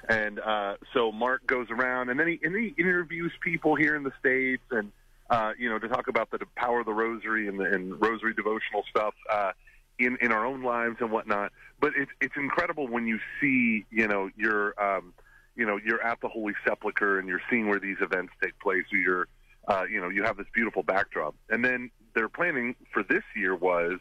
And 0.09 0.41
uh, 0.41 0.77
so 0.95 1.12
Mark 1.12 1.47
goes 1.47 1.69
around, 1.70 2.09
and 2.09 2.19
then 2.19 2.27
he 2.27 2.41
and 2.43 2.55
he 2.57 2.74
interviews 2.77 3.33
people 3.41 3.77
here 3.77 3.95
in 3.95 4.03
the 4.03 4.12
states, 4.19 4.62
and 4.70 4.91
uh, 5.31 5.53
you 5.59 5.70
know, 5.70 5.79
to 5.79 5.89
talk 5.89 6.09
about 6.09 6.31
the 6.31 6.39
power 6.57 6.81
of 6.81 6.87
the 6.87 6.93
Rosary 6.93 7.49
and 7.49 7.59
the 7.59 7.65
and 7.65 8.01
Rosary 8.01 8.35
devotional 8.35 8.85
stuff 8.91 9.15
uh, 9.31 9.53
in 9.99 10.19
in 10.20 10.33
our 10.33 10.45
own 10.45 10.62
lives 10.62 10.97
and 11.01 11.11
whatnot. 11.11 11.53
But 11.81 11.93
it's 11.97 12.11
it's 12.20 12.35
incredible 12.37 12.89
when 12.89 13.07
you 13.07 13.19
see, 13.41 13.87
you 13.91 14.09
know, 14.09 14.29
you're 14.37 14.74
um, 14.83 15.15
you 15.57 15.66
know 15.66 15.79
you're 15.85 16.03
at 16.03 16.20
the 16.20 16.29
Holy 16.29 16.55
Sepulchre 16.66 17.19
and 17.19 17.29
you're 17.29 17.43
seeing 17.49 17.69
where 17.69 17.81
these 17.81 17.97
events 18.01 18.33
take 18.43 18.59
place. 18.59 18.85
Or 18.93 18.99
you're 18.99 19.29
uh, 19.69 19.85
you 19.91 20.01
know 20.01 20.09
you 20.09 20.24
have 20.24 20.37
this 20.37 20.49
beautiful 20.53 20.83
backdrop, 20.83 21.35
and 21.49 21.65
then 21.65 21.91
their 22.15 22.29
planning 22.29 22.74
for 22.93 23.03
this 23.03 23.23
year 23.37 23.55
was 23.55 24.01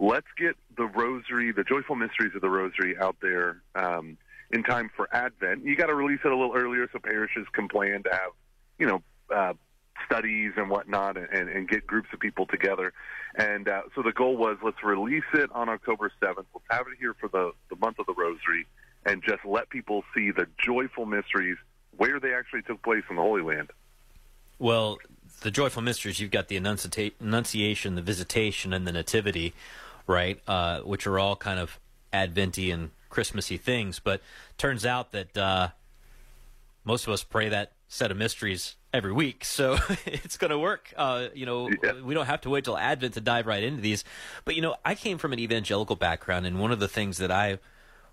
let's 0.00 0.26
get 0.36 0.56
the 0.76 0.86
Rosary, 0.86 1.52
the 1.52 1.62
joyful 1.64 1.94
mysteries 1.94 2.32
of 2.34 2.40
the 2.40 2.50
Rosary, 2.50 2.96
out 2.98 3.16
there. 3.22 3.62
Um, 3.74 4.16
in 4.52 4.62
time 4.62 4.90
for 4.94 5.08
Advent. 5.12 5.64
You 5.64 5.76
got 5.76 5.86
to 5.86 5.94
release 5.94 6.20
it 6.24 6.30
a 6.30 6.36
little 6.36 6.54
earlier 6.54 6.88
so 6.92 6.98
parishes 6.98 7.46
can 7.52 7.68
plan 7.68 8.02
to 8.04 8.10
have, 8.10 8.30
you 8.78 8.86
know, 8.86 9.02
uh, 9.34 9.54
studies 10.06 10.52
and 10.56 10.68
whatnot 10.68 11.16
and, 11.16 11.48
and 11.48 11.68
get 11.68 11.86
groups 11.86 12.08
of 12.12 12.20
people 12.20 12.46
together. 12.46 12.92
And 13.34 13.68
uh, 13.68 13.82
so 13.94 14.02
the 14.02 14.12
goal 14.12 14.36
was 14.36 14.58
let's 14.62 14.82
release 14.82 15.24
it 15.34 15.50
on 15.52 15.68
October 15.68 16.10
7th. 16.20 16.36
Let's 16.36 16.66
have 16.70 16.86
it 16.86 16.98
here 16.98 17.14
for 17.14 17.28
the, 17.28 17.52
the 17.70 17.76
month 17.76 17.98
of 17.98 18.06
the 18.06 18.14
Rosary 18.14 18.66
and 19.04 19.22
just 19.22 19.44
let 19.44 19.68
people 19.70 20.04
see 20.14 20.30
the 20.30 20.46
joyful 20.64 21.06
mysteries 21.06 21.56
where 21.96 22.20
they 22.20 22.34
actually 22.34 22.62
took 22.62 22.82
place 22.82 23.02
in 23.10 23.16
the 23.16 23.22
Holy 23.22 23.42
Land. 23.42 23.70
Well, 24.58 24.98
the 25.40 25.50
joyful 25.50 25.82
mysteries, 25.82 26.20
you've 26.20 26.30
got 26.30 26.48
the 26.48 26.58
Annunciata- 26.58 27.12
Annunciation, 27.20 27.94
the 27.94 28.02
Visitation, 28.02 28.72
and 28.72 28.86
the 28.86 28.92
Nativity, 28.92 29.54
right? 30.06 30.40
Uh, 30.46 30.80
which 30.80 31.06
are 31.06 31.18
all 31.18 31.36
kind 31.36 31.58
of 31.58 31.80
Adventy 32.12 32.70
and 32.70 32.90
Christmassy 33.12 33.56
things. 33.56 34.00
But 34.00 34.20
turns 34.58 34.84
out 34.84 35.12
that 35.12 35.36
uh, 35.36 35.68
most 36.84 37.06
of 37.06 37.12
us 37.12 37.22
pray 37.22 37.48
that 37.50 37.72
set 37.86 38.10
of 38.10 38.16
mysteries 38.16 38.74
every 38.92 39.12
week, 39.12 39.44
so 39.44 39.78
it's 40.06 40.36
going 40.36 40.50
to 40.50 40.58
work. 40.58 40.92
Uh, 40.96 41.28
you 41.32 41.46
know, 41.46 41.70
yeah. 41.70 42.00
we 42.02 42.14
don't 42.14 42.26
have 42.26 42.40
to 42.40 42.50
wait 42.50 42.64
till 42.64 42.76
Advent 42.76 43.14
to 43.14 43.20
dive 43.20 43.46
right 43.46 43.62
into 43.62 43.80
these. 43.80 44.02
But 44.44 44.56
you 44.56 44.62
know, 44.62 44.74
I 44.84 44.96
came 44.96 45.18
from 45.18 45.32
an 45.32 45.38
evangelical 45.38 45.94
background, 45.94 46.46
and 46.46 46.58
one 46.58 46.72
of 46.72 46.80
the 46.80 46.88
things 46.88 47.18
that 47.18 47.30
I 47.30 47.60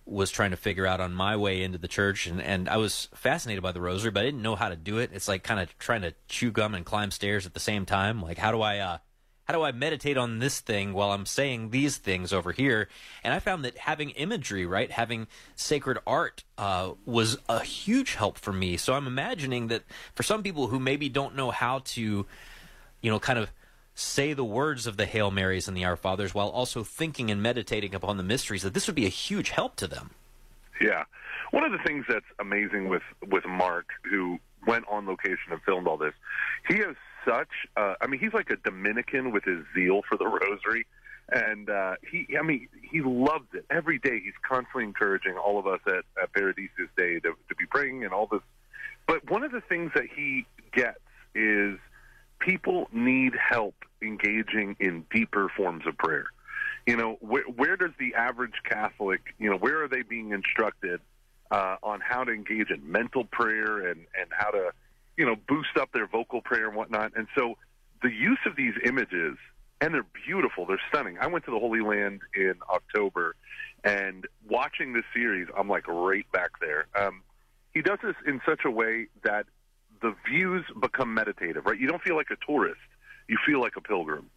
was 0.05 0.31
trying 0.31 0.51
to 0.51 0.57
figure 0.57 0.87
out 0.87 0.99
on 0.99 1.13
my 1.13 1.35
way 1.35 1.61
into 1.61 1.77
the 1.77 1.87
church 1.87 2.25
and, 2.25 2.41
and 2.41 2.67
I 2.67 2.77
was 2.77 3.09
fascinated 3.13 3.61
by 3.61 3.71
the 3.71 3.81
rosary 3.81 4.09
but 4.09 4.21
I 4.21 4.23
didn't 4.25 4.41
know 4.41 4.55
how 4.55 4.69
to 4.69 4.75
do 4.75 4.97
it. 4.97 5.11
It's 5.13 5.27
like 5.27 5.43
kind 5.43 5.59
of 5.59 5.77
trying 5.77 6.01
to 6.01 6.15
chew 6.27 6.49
gum 6.49 6.73
and 6.73 6.83
climb 6.83 7.11
stairs 7.11 7.45
at 7.45 7.53
the 7.53 7.59
same 7.59 7.85
time. 7.85 8.19
Like 8.19 8.39
how 8.39 8.51
do 8.51 8.61
I 8.61 8.79
uh, 8.79 8.97
how 9.49 9.55
do 9.55 9.63
I 9.63 9.71
meditate 9.71 10.15
on 10.15 10.37
this 10.37 10.59
thing 10.59 10.93
while 10.93 11.11
I'm 11.11 11.25
saying 11.25 11.71
these 11.71 11.97
things 11.97 12.31
over 12.31 12.51
here? 12.51 12.87
And 13.23 13.33
I 13.33 13.39
found 13.39 13.65
that 13.65 13.79
having 13.79 14.11
imagery, 14.11 14.63
right, 14.67 14.91
having 14.91 15.25
sacred 15.55 15.97
art 16.05 16.43
uh, 16.59 16.91
was 17.03 17.35
a 17.49 17.63
huge 17.63 18.13
help 18.13 18.37
for 18.37 18.53
me. 18.53 18.77
So 18.77 18.93
I'm 18.93 19.07
imagining 19.07 19.69
that 19.69 19.85
for 20.13 20.21
some 20.21 20.43
people 20.43 20.67
who 20.67 20.79
maybe 20.79 21.09
don't 21.09 21.35
know 21.35 21.49
how 21.49 21.79
to, 21.85 22.27
you 23.01 23.09
know, 23.11 23.17
kind 23.17 23.39
of 23.39 23.49
say 23.95 24.33
the 24.33 24.45
words 24.45 24.85
of 24.85 24.97
the 24.97 25.07
Hail 25.07 25.31
Marys 25.31 25.67
and 25.67 25.75
the 25.75 25.83
Our 25.83 25.95
Fathers 25.95 26.35
while 26.35 26.49
also 26.49 26.83
thinking 26.83 27.31
and 27.31 27.41
meditating 27.41 27.95
upon 27.95 28.17
the 28.17 28.23
mysteries, 28.23 28.61
that 28.61 28.75
this 28.75 28.85
would 28.85 28.95
be 28.95 29.07
a 29.07 29.09
huge 29.09 29.49
help 29.49 29.75
to 29.77 29.87
them. 29.87 30.11
Yeah. 30.79 31.05
One 31.49 31.63
of 31.63 31.71
the 31.71 31.79
things 31.79 32.05
that's 32.07 32.23
amazing 32.39 32.87
with, 32.87 33.01
with 33.27 33.47
Mark, 33.47 33.87
who 34.03 34.37
went 34.67 34.85
on 34.91 35.07
location 35.07 35.51
and 35.51 35.59
filmed 35.63 35.87
all 35.87 35.97
this, 35.97 36.13
he 36.67 36.75
has 36.75 36.95
such. 37.25 37.49
Uh, 37.75 37.95
I 38.01 38.07
mean, 38.07 38.19
he's 38.19 38.33
like 38.33 38.49
a 38.49 38.57
Dominican 38.57 39.31
with 39.31 39.43
his 39.43 39.63
zeal 39.73 40.01
for 40.07 40.17
the 40.17 40.27
Rosary, 40.27 40.85
and 41.29 41.69
uh, 41.69 41.95
he. 42.09 42.27
I 42.37 42.43
mean, 42.43 42.67
he 42.81 43.01
loves 43.01 43.47
it 43.53 43.65
every 43.69 43.99
day. 43.99 44.19
He's 44.19 44.33
constantly 44.47 44.83
encouraging 44.83 45.37
all 45.37 45.59
of 45.59 45.67
us 45.67 45.79
at, 45.87 46.03
at 46.21 46.33
Paradisus 46.33 46.89
Dei 46.97 47.19
to, 47.19 47.33
to 47.49 47.55
be 47.57 47.65
praying 47.65 48.03
and 48.03 48.13
all 48.13 48.27
this. 48.27 48.41
But 49.07 49.29
one 49.29 49.43
of 49.43 49.51
the 49.51 49.61
things 49.61 49.91
that 49.95 50.05
he 50.15 50.45
gets 50.71 50.99
is 51.33 51.77
people 52.39 52.87
need 52.91 53.33
help 53.35 53.75
engaging 54.01 54.75
in 54.79 55.05
deeper 55.11 55.49
forms 55.55 55.85
of 55.87 55.97
prayer. 55.97 56.27
You 56.87 56.95
know, 56.95 57.17
where, 57.19 57.43
where 57.43 57.75
does 57.75 57.91
the 57.99 58.15
average 58.15 58.53
Catholic, 58.63 59.21
you 59.37 59.49
know, 59.49 59.57
where 59.57 59.83
are 59.83 59.87
they 59.87 60.01
being 60.01 60.31
instructed 60.31 61.01
uh, 61.51 61.75
on 61.83 61.99
how 61.99 62.23
to 62.23 62.31
engage 62.31 62.69
in 62.71 62.91
mental 62.91 63.25
prayer 63.25 63.87
and, 63.89 64.05
and 64.19 64.29
how 64.31 64.51
to 64.51 64.71
you 65.19 65.25
know, 65.25 65.35
boost 65.35 65.77
up 65.77 65.91
their 65.91 66.07
vocal 66.07 66.41
prayer 66.41 66.67
and 66.67 66.77
whatnot. 66.77 67.11
And 67.15 67.27
so 67.37 67.55
the 68.01 68.09
use 68.09 68.39
of 68.45 68.55
these 68.55 68.73
images, 68.85 69.35
and 69.81 69.93
they're 69.93 70.05
beautiful, 70.25 70.65
they're 70.65 70.81
stunning. 70.87 71.17
I 71.19 71.27
went 71.27 71.43
to 71.45 71.51
the 71.51 71.59
Holy 71.59 71.81
Land 71.81 72.21
in 72.33 72.55
October, 72.73 73.35
and 73.83 74.25
watching 74.49 74.93
this 74.93 75.03
series, 75.13 75.47
I'm 75.57 75.67
like 75.67 75.87
right 75.89 76.25
back 76.31 76.51
there. 76.61 76.87
Um, 76.97 77.21
he 77.73 77.81
does 77.81 77.99
this 78.01 78.15
in 78.25 78.39
such 78.47 78.61
a 78.65 78.71
way 78.71 79.07
that 79.23 79.45
the 80.01 80.15
views 80.27 80.63
become 80.81 81.13
meditative, 81.13 81.65
right? 81.65 81.77
You 81.77 81.87
don't 81.87 82.01
feel 82.01 82.15
like 82.15 82.31
a 82.31 82.37
tourist, 82.45 82.79
you 83.27 83.37
feel 83.45 83.59
like 83.59 83.73
a 83.75 83.81
pilgrim. 83.81 84.29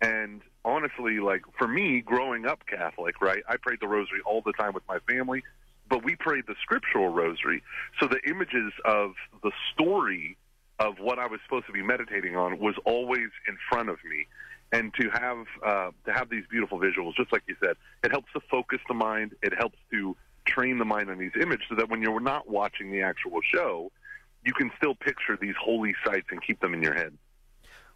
And 0.00 0.40
honestly, 0.64 1.20
like 1.20 1.42
for 1.58 1.68
me, 1.68 2.00
growing 2.00 2.46
up 2.46 2.64
Catholic, 2.66 3.20
right, 3.20 3.42
I 3.46 3.56
prayed 3.58 3.80
the 3.82 3.88
rosary 3.88 4.20
all 4.24 4.40
the 4.40 4.54
time 4.54 4.72
with 4.72 4.84
my 4.88 5.00
family 5.06 5.42
but 5.90 6.04
we 6.04 6.16
prayed 6.16 6.44
the 6.46 6.54
scriptural 6.62 7.08
rosary. 7.08 7.62
So 7.98 8.06
the 8.06 8.20
images 8.26 8.72
of 8.84 9.12
the 9.42 9.50
story 9.74 10.38
of 10.78 10.94
what 10.98 11.18
I 11.18 11.26
was 11.26 11.40
supposed 11.44 11.66
to 11.66 11.72
be 11.72 11.82
meditating 11.82 12.36
on 12.36 12.58
was 12.58 12.74
always 12.86 13.28
in 13.46 13.58
front 13.68 13.90
of 13.90 13.96
me. 14.08 14.26
And 14.72 14.94
to 14.94 15.10
have 15.10 15.46
uh, 15.66 15.90
to 16.06 16.12
have 16.12 16.30
these 16.30 16.44
beautiful 16.48 16.78
visuals, 16.78 17.16
just 17.16 17.32
like 17.32 17.42
you 17.48 17.56
said, 17.62 17.76
it 18.04 18.12
helps 18.12 18.32
to 18.34 18.40
focus 18.48 18.78
the 18.86 18.94
mind. 18.94 19.32
It 19.42 19.52
helps 19.58 19.78
to 19.90 20.16
train 20.46 20.78
the 20.78 20.84
mind 20.84 21.10
on 21.10 21.18
these 21.18 21.32
images, 21.40 21.66
so 21.68 21.74
that 21.74 21.90
when 21.90 22.00
you're 22.00 22.20
not 22.20 22.48
watching 22.48 22.92
the 22.92 23.02
actual 23.02 23.40
show, 23.52 23.90
you 24.44 24.52
can 24.52 24.70
still 24.76 24.94
picture 24.94 25.36
these 25.40 25.56
holy 25.60 25.94
sites 26.04 26.28
and 26.30 26.40
keep 26.40 26.60
them 26.60 26.72
in 26.72 26.82
your 26.82 26.94
head. 26.94 27.18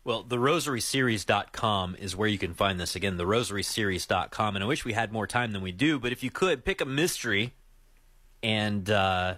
Well, 0.03 0.25
the 0.25 0.37
rosaryseries.com 0.37 1.97
is 1.99 2.17
where 2.17 2.29
you 2.29 2.39
can 2.39 2.55
find 2.55 2.79
this. 2.79 2.97
Again, 2.97 3.17
the 3.17 3.25
rosaryseries.com. 3.25 4.57
And 4.57 4.65
I 4.65 4.67
wish 4.67 4.85
we 4.85 4.93
had 4.93 5.13
more 5.13 5.29
time 5.29 5.53
than 5.53 5.63
we 5.63 5.73
do, 5.73 6.01
but 6.01 6.13
if 6.13 6.25
you 6.25 6.31
could 6.31 6.65
pick 6.65 6.81
a 6.81 6.85
mystery 6.85 7.55
and 8.45 8.91
uh, 8.91 9.37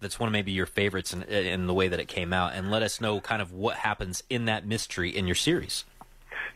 that's 0.00 0.18
one 0.18 0.26
of 0.26 0.32
maybe 0.32 0.52
your 0.52 0.66
favorites 0.66 1.14
in, 1.14 1.22
in 1.22 1.66
the 1.66 1.72
way 1.72 1.88
that 1.88 2.00
it 2.00 2.08
came 2.08 2.32
out, 2.32 2.52
and 2.54 2.70
let 2.70 2.82
us 2.82 3.00
know 3.00 3.20
kind 3.20 3.40
of 3.40 3.52
what 3.52 3.76
happens 3.76 4.22
in 4.28 4.46
that 4.46 4.66
mystery 4.66 5.16
in 5.16 5.26
your 5.26 5.36
series. 5.36 5.84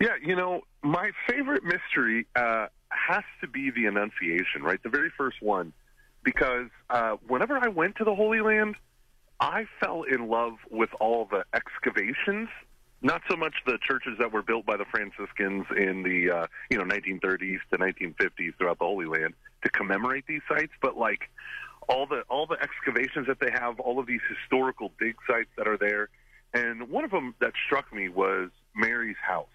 Yeah, 0.01 0.17
you 0.23 0.37
know, 0.37 0.63
my 0.83 1.13
favorite 1.29 1.63
mystery 1.65 2.27
uh, 2.37 2.67
has 2.91 3.23
to 3.41 3.49
be 3.49 3.71
the 3.71 3.87
Annunciation, 3.87 4.63
right? 4.63 4.83
The 4.83 4.89
very 4.89 5.11
first 5.17 5.41
one, 5.41 5.73
because 6.25 6.69
uh, 6.91 7.17
whenever 7.27 7.57
I 7.57 7.69
went 7.69 7.97
to 7.97 8.05
the 8.05 8.15
Holy 8.15 8.41
Land, 8.41 8.75
I 9.41 9.67
fell 9.81 10.03
in 10.03 10.29
love 10.29 10.55
with 10.71 10.91
all 11.01 11.29
the 11.31 11.45
excavations. 11.55 12.49
Not 13.03 13.23
so 13.31 13.37
much 13.37 13.55
the 13.65 13.79
churches 13.89 14.15
that 14.19 14.33
were 14.33 14.43
built 14.43 14.67
by 14.67 14.77
the 14.77 14.85
Franciscans 14.85 15.67
in 15.77 16.03
the 16.03 16.39
uh, 16.39 16.47
you 16.71 16.79
know 16.79 16.85
1930s 16.85 17.59
to 17.71 17.79
1950s 17.79 18.57
throughout 18.59 18.81
the 18.81 18.85
Holy 18.85 19.07
Land 19.07 19.35
to 19.63 19.71
commemorate 19.71 20.27
these 20.27 20.43
sites, 20.49 20.73
but 20.83 20.97
like 20.97 21.31
all 21.89 22.07
the 22.07 22.23
all 22.29 22.47
the 22.47 22.57
excavations 22.63 23.27
that 23.27 23.41
they 23.41 23.51
have, 23.51 23.81
all 23.81 23.99
of 23.99 24.07
these 24.07 24.21
historical 24.29 24.93
dig 25.01 25.17
sites 25.27 25.51
that 25.57 25.67
are 25.67 25.79
there. 25.79 26.09
And 26.55 26.89
one 26.91 27.05
of 27.05 27.11
them 27.11 27.35
that 27.41 27.53
struck 27.67 27.93
me 27.93 28.09
was 28.09 28.51
Mary's 28.75 29.17
house. 29.23 29.49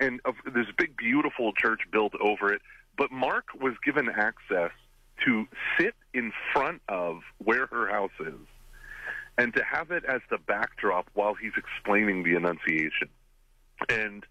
And 0.00 0.20
there's 0.52 0.68
a 0.68 0.74
big, 0.76 0.96
beautiful 0.96 1.52
church 1.52 1.80
built 1.90 2.14
over 2.20 2.52
it. 2.52 2.62
But 2.96 3.10
Mark 3.10 3.46
was 3.60 3.74
given 3.84 4.08
access 4.08 4.70
to 5.24 5.46
sit 5.78 5.94
in 6.14 6.32
front 6.52 6.80
of 6.88 7.22
where 7.38 7.66
her 7.66 7.88
house 7.88 8.12
is. 8.20 8.46
and 9.38 9.54
to 9.54 9.62
have 9.64 9.90
it 9.92 10.04
as 10.04 10.20
the 10.30 10.38
backdrop 10.38 11.06
while 11.14 11.34
he's 11.34 11.52
explaining 11.56 12.24
the 12.24 12.34
Annunciation, 12.34 13.08
and 13.88 14.24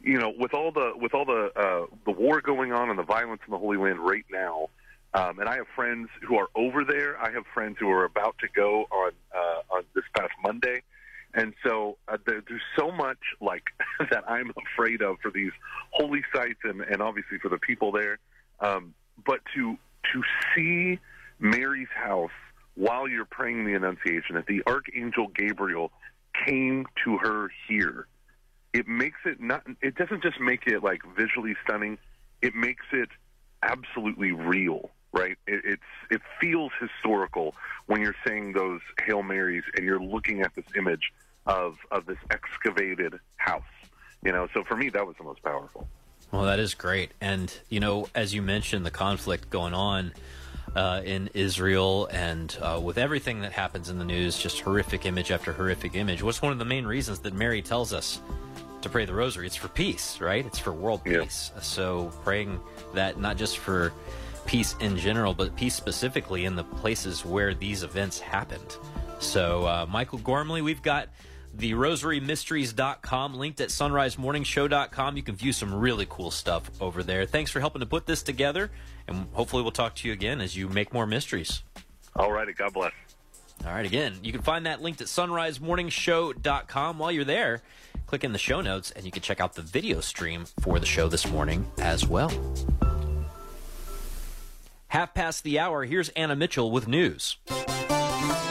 you 0.00 0.18
know, 0.18 0.32
with 0.38 0.54
all 0.54 0.70
the 0.72 0.92
with 0.96 1.14
all 1.14 1.24
the 1.24 1.50
uh, 1.56 1.86
the 2.06 2.12
war 2.12 2.40
going 2.40 2.72
on 2.72 2.88
and 2.88 2.98
the 2.98 3.02
violence 3.04 3.42
in 3.46 3.50
the 3.50 3.58
Holy 3.58 3.76
Land 3.76 3.98
right 4.00 4.24
now, 4.30 4.68
um, 5.14 5.38
and 5.38 5.48
I 5.48 5.56
have 5.56 5.66
friends 5.74 6.08
who 6.26 6.36
are 6.36 6.48
over 6.54 6.84
there. 6.84 7.18
I 7.18 7.30
have 7.32 7.44
friends 7.52 7.76
who 7.78 7.90
are 7.90 8.04
about 8.04 8.36
to 8.38 8.48
go 8.54 8.86
on 8.90 9.12
uh, 9.34 9.74
on 9.74 9.84
this 9.94 10.04
past 10.16 10.32
Monday, 10.42 10.82
and 11.34 11.52
so 11.64 11.98
uh, 12.08 12.16
there, 12.26 12.42
there's 12.48 12.62
so 12.76 12.90
much 12.90 13.18
like 13.40 13.64
that 14.10 14.24
I'm 14.28 14.52
afraid 14.74 15.02
of 15.02 15.16
for 15.20 15.30
these 15.30 15.52
holy 15.90 16.22
sites 16.34 16.60
and, 16.64 16.80
and 16.80 17.02
obviously 17.02 17.38
for 17.38 17.48
the 17.48 17.58
people 17.58 17.92
there. 17.92 18.18
Um, 18.60 18.94
but 19.24 19.40
to 19.54 19.76
to 20.12 20.22
see 20.54 20.98
Mary's 21.38 21.88
house 21.94 22.30
while 22.74 23.06
you're 23.06 23.26
praying 23.26 23.66
the 23.66 23.74
Annunciation, 23.74 24.36
that 24.36 24.46
the 24.46 24.62
Archangel 24.66 25.28
Gabriel 25.28 25.92
came 26.46 26.86
to 27.04 27.18
her 27.18 27.50
here 27.68 28.06
it 28.72 28.88
makes 28.88 29.18
it 29.24 29.40
not 29.40 29.62
it 29.80 29.94
doesn't 29.96 30.22
just 30.22 30.40
make 30.40 30.66
it 30.66 30.82
like 30.82 31.00
visually 31.16 31.54
stunning 31.64 31.98
it 32.40 32.54
makes 32.54 32.84
it 32.92 33.08
absolutely 33.62 34.32
real 34.32 34.90
right 35.12 35.36
it, 35.46 35.62
it's 35.64 35.82
it 36.10 36.20
feels 36.40 36.72
historical 36.80 37.54
when 37.86 38.00
you're 38.00 38.16
saying 38.26 38.52
those 38.52 38.80
hail 39.04 39.22
marys 39.22 39.64
and 39.76 39.84
you're 39.84 40.02
looking 40.02 40.40
at 40.40 40.54
this 40.54 40.64
image 40.76 41.12
of 41.46 41.76
of 41.90 42.06
this 42.06 42.18
excavated 42.30 43.18
house 43.36 43.62
you 44.24 44.32
know 44.32 44.48
so 44.54 44.62
for 44.64 44.76
me 44.76 44.88
that 44.88 45.06
was 45.06 45.16
the 45.16 45.24
most 45.24 45.42
powerful 45.42 45.86
well 46.30 46.44
that 46.44 46.58
is 46.58 46.74
great 46.74 47.10
and 47.20 47.58
you 47.68 47.80
know 47.80 48.08
as 48.14 48.34
you 48.34 48.42
mentioned 48.42 48.86
the 48.86 48.90
conflict 48.90 49.50
going 49.50 49.74
on 49.74 50.12
uh, 50.74 51.02
in 51.04 51.28
Israel 51.34 52.06
and 52.06 52.56
uh, 52.62 52.80
with 52.82 52.96
everything 52.96 53.42
that 53.42 53.52
happens 53.52 53.90
in 53.90 53.98
the 53.98 54.06
news, 54.06 54.38
just 54.38 54.60
horrific 54.60 55.04
image 55.04 55.30
after 55.30 55.52
horrific 55.52 55.94
image. 55.94 56.22
What's 56.22 56.40
one 56.40 56.50
of 56.50 56.58
the 56.58 56.64
main 56.64 56.86
reasons 56.86 57.18
that 57.18 57.34
Mary 57.34 57.60
tells 57.60 57.92
us 57.92 58.22
to 58.82 58.88
pray 58.88 59.04
the 59.04 59.14
rosary. 59.14 59.46
It's 59.46 59.56
for 59.56 59.68
peace, 59.68 60.20
right? 60.20 60.44
It's 60.44 60.58
for 60.58 60.72
world 60.72 61.04
peace. 61.04 61.50
Yeah. 61.54 61.62
So 61.62 62.12
praying 62.24 62.60
that 62.94 63.18
not 63.18 63.36
just 63.36 63.58
for 63.58 63.92
peace 64.46 64.74
in 64.80 64.96
general, 64.96 65.34
but 65.34 65.54
peace 65.56 65.74
specifically 65.74 66.44
in 66.44 66.56
the 66.56 66.64
places 66.64 67.24
where 67.24 67.54
these 67.54 67.82
events 67.82 68.18
happened. 68.18 68.76
So, 69.18 69.66
uh, 69.66 69.86
Michael 69.88 70.18
Gormley, 70.18 70.62
we've 70.62 70.82
got 70.82 71.08
the 71.54 71.72
rosarymysteries.com 71.72 73.34
linked 73.34 73.60
at 73.60 73.68
sonrisemorningshow.com. 73.68 75.16
You 75.16 75.22
can 75.22 75.36
view 75.36 75.52
some 75.52 75.74
really 75.74 76.06
cool 76.08 76.30
stuff 76.30 76.70
over 76.80 77.02
there. 77.02 77.26
Thanks 77.26 77.50
for 77.50 77.60
helping 77.60 77.80
to 77.80 77.86
put 77.86 78.06
this 78.06 78.22
together, 78.22 78.70
and 79.06 79.26
hopefully 79.32 79.62
we'll 79.62 79.72
talk 79.72 79.94
to 79.96 80.08
you 80.08 80.14
again 80.14 80.40
as 80.40 80.56
you 80.56 80.68
make 80.68 80.92
more 80.92 81.06
mysteries. 81.06 81.62
All 82.16 82.32
righty. 82.32 82.52
God 82.52 82.72
bless. 82.72 82.92
All 83.64 83.72
right. 83.72 83.86
Again, 83.86 84.14
you 84.22 84.32
can 84.32 84.42
find 84.42 84.66
that 84.66 84.82
linked 84.82 85.00
at 85.00 85.06
sonrisemorningshow.com. 85.06 86.98
While 86.98 87.12
you're 87.12 87.24
there, 87.24 87.62
click 88.06 88.24
in 88.24 88.32
the 88.32 88.38
show 88.38 88.60
notes 88.60 88.90
and 88.90 89.04
you 89.04 89.10
can 89.12 89.22
check 89.22 89.40
out 89.40 89.54
the 89.54 89.62
video 89.62 90.00
stream 90.00 90.46
for 90.60 90.78
the 90.78 90.86
show 90.86 91.08
this 91.08 91.28
morning 91.28 91.70
as 91.78 92.06
well. 92.06 92.30
Half 94.92 95.14
past 95.14 95.42
the 95.42 95.58
hour, 95.58 95.86
here's 95.86 96.10
Anna 96.10 96.36
Mitchell 96.36 96.70
with 96.70 96.86
news. 96.86 97.38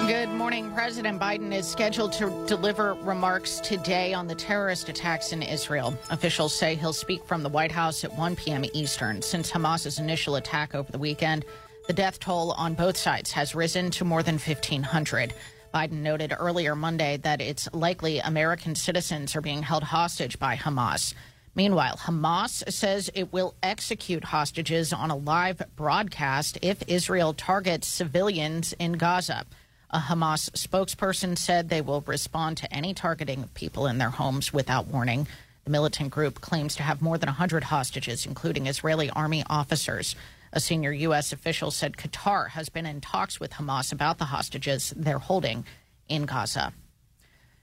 Good 0.08 0.30
morning. 0.30 0.72
President 0.72 1.22
Biden 1.22 1.54
is 1.54 1.68
scheduled 1.68 2.14
to 2.14 2.32
deliver 2.48 2.96
remarks 2.96 3.60
today 3.60 4.16
on 4.16 4.26
the 4.26 4.34
terrorist 4.34 4.90
attacks 4.90 5.34
in 5.34 5.44
Israel. 5.44 5.96
Officials 6.10 6.58
say 6.58 6.74
he'll 6.74 6.94
speak 6.94 7.24
from 7.26 7.44
the 7.44 7.50
White 7.50 7.72
House 7.72 8.04
at 8.04 8.18
1 8.18 8.36
p.m. 8.38 8.66
Eastern. 8.74 9.22
Since 9.22 9.52
Hamas's 9.52 10.00
initial 10.00 10.38
attack 10.38 10.74
over 10.74 10.92
the 10.92 10.98
weekend, 10.98 11.46
the 11.86 11.94
death 11.94 12.20
toll 12.20 12.54
on 12.54 12.74
both 12.74 12.98
sides 12.98 13.32
has 13.34 13.54
risen 13.54 13.92
to 13.92 14.04
more 14.04 14.24
than 14.24 14.40
1,500. 14.40 15.36
Biden 15.72 16.02
noted 16.02 16.34
earlier 16.40 16.76
Monday 16.76 17.18
that 17.18 17.40
it's 17.40 17.70
likely 17.72 18.18
American 18.18 18.74
citizens 18.74 19.36
are 19.36 19.42
being 19.42 19.62
held 19.62 19.84
hostage 19.84 20.40
by 20.40 20.56
Hamas. 20.56 21.14
Meanwhile, 21.54 21.98
Hamas 21.98 22.72
says 22.72 23.10
it 23.14 23.34
will 23.34 23.56
execute 23.62 24.24
hostages 24.24 24.94
on 24.94 25.12
a 25.12 25.16
live 25.18 25.62
broadcast 25.76 26.58
if 26.62 26.82
Israel 26.88 27.34
targets 27.34 27.88
civilians 27.88 28.74
in 28.74 28.94
Gaza. 28.94 29.46
A 29.90 30.00
Hamas 30.00 30.50
spokesperson 30.52 31.38
said 31.38 31.68
they 31.68 31.82
will 31.82 32.02
respond 32.02 32.56
to 32.58 32.74
any 32.74 32.94
targeting 32.94 33.44
of 33.44 33.54
people 33.54 33.88
in 33.88 33.98
their 33.98 34.10
homes 34.10 34.54
without 34.54 34.88
warning. 34.88 35.28
The 35.66 35.72
militant 35.72 36.10
group 36.12 36.40
claims 36.40 36.76
to 36.78 36.84
have 36.84 37.02
more 37.02 37.18
than 37.18 37.28
100 37.28 37.66
hostages, 37.66 38.26
including 38.26 38.68
Israeli 38.68 39.10
army 39.10 39.44
officers. 39.50 40.16
A 40.54 40.62
senior 40.62 40.94
U.S. 40.94 41.34
official 41.34 41.70
said 41.70 41.98
Qatar 41.98 42.50
has 42.50 42.70
been 42.70 42.86
in 42.86 43.02
talks 43.02 43.42
with 43.42 43.52
Hamas 43.52 43.92
about 43.92 44.18
the 44.18 44.26
hostages 44.26 44.94
they're 44.96 45.20
holding 45.20 45.66
in 46.08 46.26
Gaza. 46.26 46.72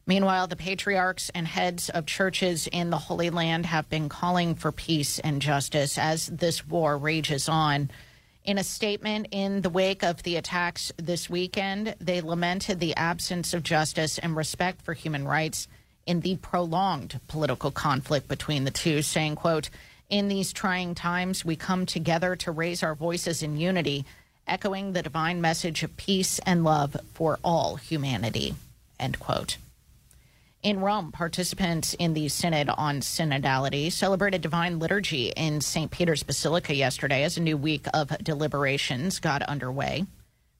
Meanwhile, 0.09 0.47
the 0.47 0.57
patriarchs 0.57 1.31
and 1.35 1.47
heads 1.47 1.91
of 1.91 2.07
churches 2.07 2.67
in 2.67 2.89
the 2.89 2.97
Holy 2.97 3.29
Land 3.29 3.67
have 3.67 3.91
been 3.91 4.09
calling 4.09 4.55
for 4.55 4.73
peace 4.73 5.19
and 5.19 5.43
justice 5.43 5.99
as 5.99 6.29
this 6.29 6.67
war 6.67 6.97
rages 6.97 7.47
on. 7.47 7.91
In 8.43 8.57
a 8.57 8.65
statement 8.65 9.29
in 9.33 9.61
the 9.61 9.69
wake 9.69 10.03
of 10.03 10.23
the 10.23 10.37
attacks 10.37 10.91
this 10.97 11.29
weekend, 11.29 11.95
they 12.01 12.23
lamented 12.23 12.81
the 12.81 12.97
absence 12.97 13.53
of 13.53 13.63
justice 13.63 14.17
and 14.17 14.35
respect 14.35 14.81
for 14.81 14.95
human 14.95 15.29
rights 15.29 15.69
in 16.07 16.21
the 16.21 16.37
prolonged 16.37 17.21
political 17.29 17.71
conflict 17.71 18.29
between 18.29 18.65
the 18.65 18.71
two, 18.71 19.03
saying, 19.03 19.37
quote, 19.37 19.69
in 20.09 20.29
these 20.29 20.55
trying 20.55 20.95
times, 20.95 21.45
we 21.45 21.55
come 21.55 21.85
together 21.85 22.35
to 22.37 22.51
raise 22.51 22.83
our 22.83 22.95
voices 22.95 23.43
in 23.43 23.59
unity, 23.59 24.07
echoing 24.47 24.95
the 24.95 25.03
divine 25.03 25.43
message 25.43 25.83
of 25.83 25.99
peace 25.99 26.39
and 26.47 26.65
love 26.65 26.97
for 27.13 27.39
all 27.45 27.77
humanity. 27.77 28.55
End 28.99 29.19
quote. 29.19 29.59
In 30.65 30.81
Rome, 30.81 31.13
participants 31.13 31.95
in 31.95 32.15
the 32.15 32.29
Synod 32.29 32.69
on 32.69 33.01
Synodality 33.01 33.93
celebrated 33.93 34.41
Divine 34.41 34.81
Liturgy 34.81 35.29
in 35.37 35.61
St. 35.61 35.89
Peter's 35.89 36.25
Basilica 36.25 36.75
yesterday 36.75 37.23
as 37.23 37.37
a 37.37 37.41
new 37.41 37.57
week 37.57 37.87
of 37.95 38.09
deliberations 38.19 39.21
got 39.21 39.43
underway. 39.43 40.05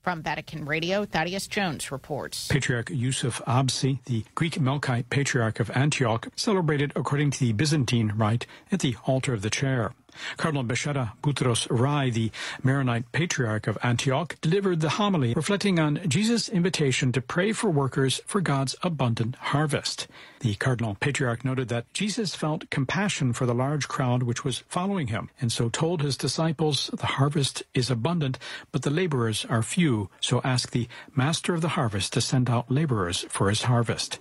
From 0.01 0.23
Vatican 0.23 0.67
Radio, 0.67 1.05
Thaddeus 1.05 1.49
Jones 1.49 1.91
reports. 1.91 2.47
Patriarch 2.47 2.91
Yusuf 2.91 3.43
Absi, 3.45 3.99
the 4.05 4.25
Greek 4.37 4.55
Melkite 4.55 5.11
Patriarch 5.11 5.59
of 5.59 5.69
Antioch, 5.73 6.29
celebrated 6.37 6.93
according 6.95 7.33
to 7.33 7.41
the 7.41 7.53
Byzantine 7.53 8.13
rite 8.17 8.47
at 8.71 8.79
the 8.79 8.95
altar 9.05 9.35
of 9.35 9.43
the 9.43 9.51
chair. 9.51 9.95
Cardinal 10.37 10.65
Bechara 10.65 11.13
Boutros 11.23 11.67
Rai, 11.71 12.11
the 12.11 12.31
Maronite 12.63 13.11
Patriarch 13.13 13.67
of 13.67 13.79
Antioch, 13.83 14.37
delivered 14.41 14.81
the 14.81 14.91
homily 14.91 15.35
reflecting 15.35 15.79
on 15.79 16.01
Jesus' 16.07 16.49
invitation 16.49 17.13
to 17.13 17.21
pray 17.21 17.53
for 17.53 17.71
workers 17.71 18.21
for 18.27 18.41
God's 18.41 18.77
abundant 18.83 19.37
harvest. 19.37 20.07
The 20.41 20.55
Cardinal 20.55 20.97
Patriarch 21.01 21.45
noted 21.45 21.69
that 21.69 21.93
Jesus 21.93 22.35
felt 22.35 22.71
compassion 22.71 23.33
for 23.33 23.45
the 23.45 23.55
large 23.55 23.89
crowd 23.89 24.23
which 24.23 24.45
was 24.45 24.65
following 24.69 25.09
him, 25.09 25.31
and 25.41 25.51
so 25.51 25.69
told 25.69 26.01
his 26.01 26.17
disciples, 26.17 26.91
The 26.93 27.07
harvest 27.07 27.65
is 27.75 27.91
abundant, 27.91 28.39
but 28.71 28.83
the 28.83 28.91
laborers 28.91 29.45
are 29.47 29.63
few, 29.63 30.11
so 30.21 30.41
ask 30.45 30.71
the 30.71 30.89
Master 31.15 31.55
of 31.55 31.61
the 31.61 31.69
harvest 31.69 32.13
to 32.13 32.21
send 32.21 32.49
out 32.49 32.71
laborers 32.71 33.27
for 33.29 33.49
his 33.49 33.63
harvest. 33.63 34.19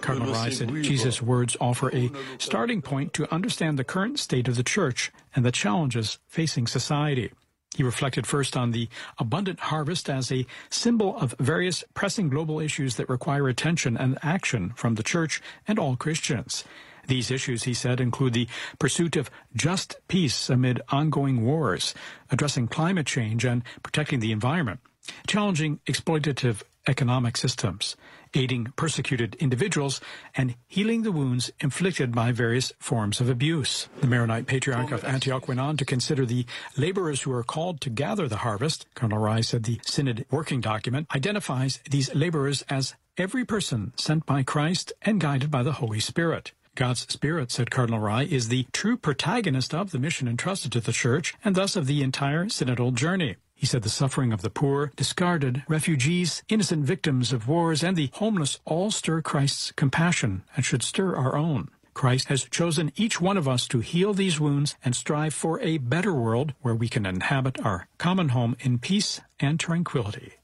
Cardinal 0.00 0.32
Rai 0.32 0.50
said 0.50 0.72
Jesus' 0.82 1.22
words 1.22 1.56
offer 1.60 1.94
a 1.94 2.10
starting 2.38 2.82
point 2.82 3.12
to 3.14 3.32
understand 3.32 3.78
the 3.78 3.84
current 3.84 4.18
state 4.18 4.48
of 4.48 4.56
the 4.56 4.62
church 4.62 5.12
and 5.34 5.44
the 5.44 5.52
challenges 5.52 6.18
facing 6.26 6.66
society. 6.66 7.32
He 7.76 7.82
reflected 7.82 8.26
first 8.26 8.56
on 8.56 8.70
the 8.70 8.88
abundant 9.18 9.60
harvest 9.60 10.08
as 10.08 10.32
a 10.32 10.46
symbol 10.70 11.14
of 11.18 11.34
various 11.38 11.84
pressing 11.92 12.30
global 12.30 12.58
issues 12.58 12.96
that 12.96 13.10
require 13.10 13.48
attention 13.48 13.98
and 13.98 14.18
action 14.22 14.72
from 14.76 14.94
the 14.94 15.02
church 15.02 15.42
and 15.68 15.78
all 15.78 15.94
Christians. 15.94 16.64
These 17.06 17.30
issues, 17.30 17.64
he 17.64 17.74
said, 17.74 18.00
include 18.00 18.32
the 18.32 18.48
pursuit 18.78 19.14
of 19.14 19.30
just 19.54 19.96
peace 20.08 20.48
amid 20.48 20.80
ongoing 20.88 21.44
wars, 21.44 21.94
addressing 22.30 22.66
climate 22.66 23.06
change 23.06 23.44
and 23.44 23.62
protecting 23.82 24.20
the 24.20 24.32
environment, 24.32 24.80
challenging 25.26 25.78
exploitative 25.86 26.62
economic 26.86 27.36
systems, 27.36 27.94
aiding 28.36 28.72
persecuted 28.76 29.34
individuals, 29.36 30.00
and 30.34 30.54
healing 30.68 31.02
the 31.02 31.12
wounds 31.12 31.50
inflicted 31.60 32.14
by 32.14 32.32
various 32.32 32.72
forms 32.78 33.20
of 33.20 33.28
abuse. 33.28 33.88
The 34.00 34.06
Maronite 34.06 34.46
Patriarch 34.46 34.92
of 34.92 35.04
Antioch 35.04 35.48
went 35.48 35.60
on 35.60 35.76
to 35.78 35.84
consider 35.84 36.26
the 36.26 36.46
laborers 36.76 37.22
who 37.22 37.32
are 37.32 37.42
called 37.42 37.80
to 37.80 37.90
gather 37.90 38.28
the 38.28 38.38
harvest. 38.38 38.86
Colonel 38.94 39.18
Rai 39.18 39.42
said 39.42 39.64
the 39.64 39.80
Synod 39.84 40.26
working 40.30 40.60
document 40.60 41.08
identifies 41.14 41.80
these 41.90 42.14
laborers 42.14 42.62
as 42.68 42.94
every 43.16 43.44
person 43.44 43.92
sent 43.96 44.26
by 44.26 44.42
Christ 44.42 44.92
and 45.02 45.20
guided 45.20 45.50
by 45.50 45.62
the 45.62 45.72
Holy 45.72 46.00
Spirit. 46.00 46.52
God's 46.74 47.10
Spirit, 47.10 47.50
said 47.50 47.70
Cardinal 47.70 48.00
Rai, 48.00 48.30
is 48.30 48.48
the 48.48 48.66
true 48.70 48.98
protagonist 48.98 49.72
of 49.72 49.92
the 49.92 49.98
mission 49.98 50.28
entrusted 50.28 50.72
to 50.72 50.80
the 50.80 50.92
Church 50.92 51.34
and 51.42 51.54
thus 51.54 51.74
of 51.74 51.86
the 51.86 52.02
entire 52.02 52.44
synodal 52.44 52.92
journey. 52.92 53.36
He 53.66 53.68
said 53.68 53.82
the 53.82 53.88
suffering 53.88 54.32
of 54.32 54.42
the 54.42 54.48
poor, 54.48 54.92
discarded, 54.94 55.64
refugees, 55.66 56.44
innocent 56.48 56.84
victims 56.84 57.32
of 57.32 57.48
wars, 57.48 57.82
and 57.82 57.96
the 57.96 58.10
homeless 58.12 58.60
all 58.64 58.92
stir 58.92 59.20
Christ's 59.22 59.72
compassion 59.72 60.44
and 60.54 60.64
should 60.64 60.84
stir 60.84 61.16
our 61.16 61.34
own. 61.34 61.70
Christ 61.92 62.28
has 62.28 62.44
chosen 62.44 62.92
each 62.94 63.20
one 63.20 63.36
of 63.36 63.48
us 63.48 63.66
to 63.66 63.80
heal 63.80 64.14
these 64.14 64.38
wounds 64.38 64.76
and 64.84 64.94
strive 64.94 65.34
for 65.34 65.58
a 65.58 65.78
better 65.78 66.14
world 66.14 66.54
where 66.62 66.76
we 66.76 66.88
can 66.88 67.04
inhabit 67.04 67.58
our 67.66 67.88
common 67.98 68.28
home 68.28 68.56
in 68.60 68.78
peace 68.78 69.20
and 69.40 69.58
tranquility. 69.58 70.34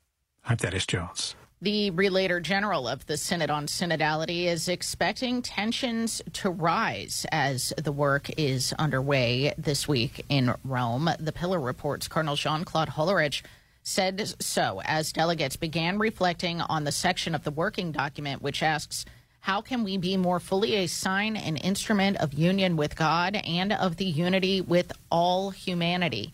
I'm 0.45 0.57
Thaddeus 0.57 0.87
Jones. 0.87 1.37
The 1.63 1.93
Relator 1.93 2.41
General 2.41 2.89
of 2.89 3.07
the 3.07 3.17
Synod 3.17 3.49
on 3.49 3.69
Synodality 3.69 4.47
is 4.47 4.67
expecting 4.67 5.43
tensions 5.43 6.21
to 6.33 6.51
rise 6.51 7.25
as 7.31 7.73
the 7.77 7.93
work 7.93 8.29
is 8.37 8.73
underway 8.81 9.55
this 9.57 9.87
week 9.87 10.27
in 10.29 10.57
Rome. 10.65 11.09
The 11.21 11.31
Pillar 11.31 11.61
reports 11.61 12.09
Cardinal 12.09 12.35
Jean 12.35 12.65
Claude 12.65 12.89
Hollerich 12.89 13.43
said 13.85 14.35
so 14.41 14.83
as 14.85 15.13
delegates 15.13 15.55
began 15.55 16.01
reflecting 16.01 16.61
on 16.63 16.83
the 16.83 16.91
section 16.91 17.33
of 17.33 17.45
the 17.45 17.53
working 17.53 17.93
document 17.93 18.43
which 18.43 18.61
asks, 18.61 19.05
How 19.43 19.61
can 19.61 19.85
we 19.85 19.97
be 19.97 20.17
more 20.17 20.41
fully 20.41 20.75
a 20.75 20.89
sign 20.89 21.37
and 21.37 21.63
instrument 21.63 22.17
of 22.17 22.35
union 22.35 22.77
with 22.77 22.97
God 22.97 23.37
and 23.37 23.73
of 23.73 23.99
the 23.99 24.05
unity 24.05 24.61
with 24.61 24.91
all 25.13 25.51
humanity? 25.51 26.33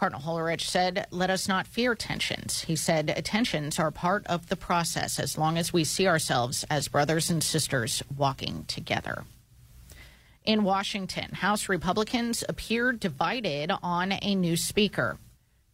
Cardinal 0.00 0.22
Hollerich 0.22 0.62
said, 0.62 1.06
Let 1.10 1.28
us 1.28 1.46
not 1.46 1.66
fear 1.66 1.94
tensions. 1.94 2.62
He 2.62 2.74
said, 2.74 3.20
Tensions 3.22 3.78
are 3.78 3.90
part 3.90 4.26
of 4.28 4.48
the 4.48 4.56
process 4.56 5.20
as 5.20 5.36
long 5.36 5.58
as 5.58 5.74
we 5.74 5.84
see 5.84 6.08
ourselves 6.08 6.64
as 6.70 6.88
brothers 6.88 7.28
and 7.28 7.42
sisters 7.42 8.02
walking 8.16 8.64
together. 8.64 9.24
In 10.42 10.64
Washington, 10.64 11.32
House 11.32 11.68
Republicans 11.68 12.42
appear 12.48 12.92
divided 12.92 13.70
on 13.82 14.14
a 14.22 14.34
new 14.34 14.56
speaker. 14.56 15.18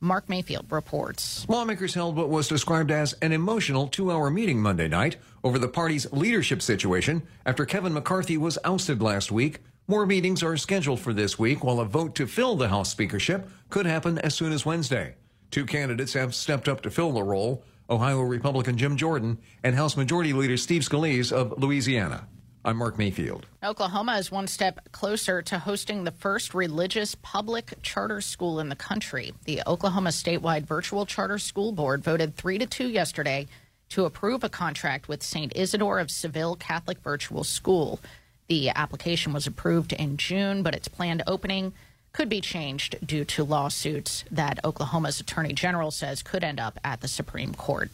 Mark 0.00 0.28
Mayfield 0.28 0.72
reports. 0.72 1.48
Lawmakers 1.48 1.94
held 1.94 2.16
what 2.16 2.28
was 2.28 2.48
described 2.48 2.90
as 2.90 3.12
an 3.22 3.30
emotional 3.30 3.86
two 3.86 4.10
hour 4.10 4.28
meeting 4.28 4.60
Monday 4.60 4.88
night 4.88 5.18
over 5.44 5.56
the 5.56 5.68
party's 5.68 6.12
leadership 6.12 6.62
situation 6.62 7.22
after 7.46 7.64
Kevin 7.64 7.94
McCarthy 7.94 8.36
was 8.36 8.58
ousted 8.64 9.00
last 9.00 9.30
week 9.30 9.60
more 9.88 10.06
meetings 10.06 10.42
are 10.42 10.56
scheduled 10.56 11.00
for 11.00 11.12
this 11.12 11.38
week, 11.38 11.62
while 11.62 11.80
a 11.80 11.84
vote 11.84 12.14
to 12.16 12.26
fill 12.26 12.56
the 12.56 12.68
House 12.68 12.90
speakership 12.90 13.48
could 13.70 13.86
happen 13.86 14.18
as 14.18 14.34
soon 14.34 14.52
as 14.52 14.66
Wednesday. 14.66 15.14
Two 15.50 15.64
candidates 15.64 16.12
have 16.14 16.34
stepped 16.34 16.68
up 16.68 16.80
to 16.82 16.90
fill 16.90 17.12
the 17.12 17.22
role 17.22 17.62
Ohio 17.88 18.20
Republican 18.20 18.76
Jim 18.76 18.96
Jordan 18.96 19.38
and 19.62 19.76
House 19.76 19.96
Majority 19.96 20.32
Leader 20.32 20.56
Steve 20.56 20.82
Scalise 20.82 21.30
of 21.30 21.56
Louisiana. 21.58 22.26
I'm 22.64 22.78
Mark 22.78 22.98
Mayfield. 22.98 23.46
Oklahoma 23.62 24.16
is 24.16 24.32
one 24.32 24.48
step 24.48 24.90
closer 24.90 25.40
to 25.42 25.60
hosting 25.60 26.02
the 26.02 26.10
first 26.10 26.52
religious 26.52 27.14
public 27.22 27.74
charter 27.82 28.20
school 28.20 28.58
in 28.58 28.68
the 28.68 28.74
country. 28.74 29.32
The 29.44 29.62
Oklahoma 29.68 30.10
statewide 30.10 30.64
virtual 30.64 31.06
charter 31.06 31.38
school 31.38 31.70
board 31.70 32.02
voted 32.02 32.34
3 32.34 32.58
to 32.58 32.66
2 32.66 32.88
yesterday 32.88 33.46
to 33.90 34.04
approve 34.04 34.42
a 34.42 34.48
contract 34.48 35.06
with 35.06 35.22
St. 35.22 35.52
Isidore 35.54 36.00
of 36.00 36.10
Seville 36.10 36.56
Catholic 36.56 36.98
Virtual 36.98 37.44
School. 37.44 38.00
The 38.48 38.70
application 38.70 39.32
was 39.32 39.46
approved 39.46 39.92
in 39.92 40.16
June, 40.16 40.62
but 40.62 40.74
its 40.74 40.88
planned 40.88 41.22
opening 41.26 41.72
could 42.12 42.28
be 42.28 42.40
changed 42.40 42.96
due 43.04 43.24
to 43.24 43.44
lawsuits 43.44 44.24
that 44.30 44.64
Oklahoma's 44.64 45.20
attorney 45.20 45.52
general 45.52 45.90
says 45.90 46.22
could 46.22 46.44
end 46.44 46.60
up 46.60 46.78
at 46.84 47.00
the 47.00 47.08
Supreme 47.08 47.54
Court. 47.54 47.90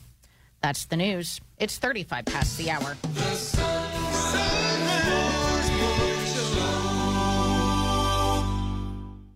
That's 0.60 0.84
the 0.84 0.96
news. 0.96 1.40
It's 1.58 1.78
35 1.78 2.26
past 2.26 2.56
the 2.58 2.70
hour. 2.70 2.96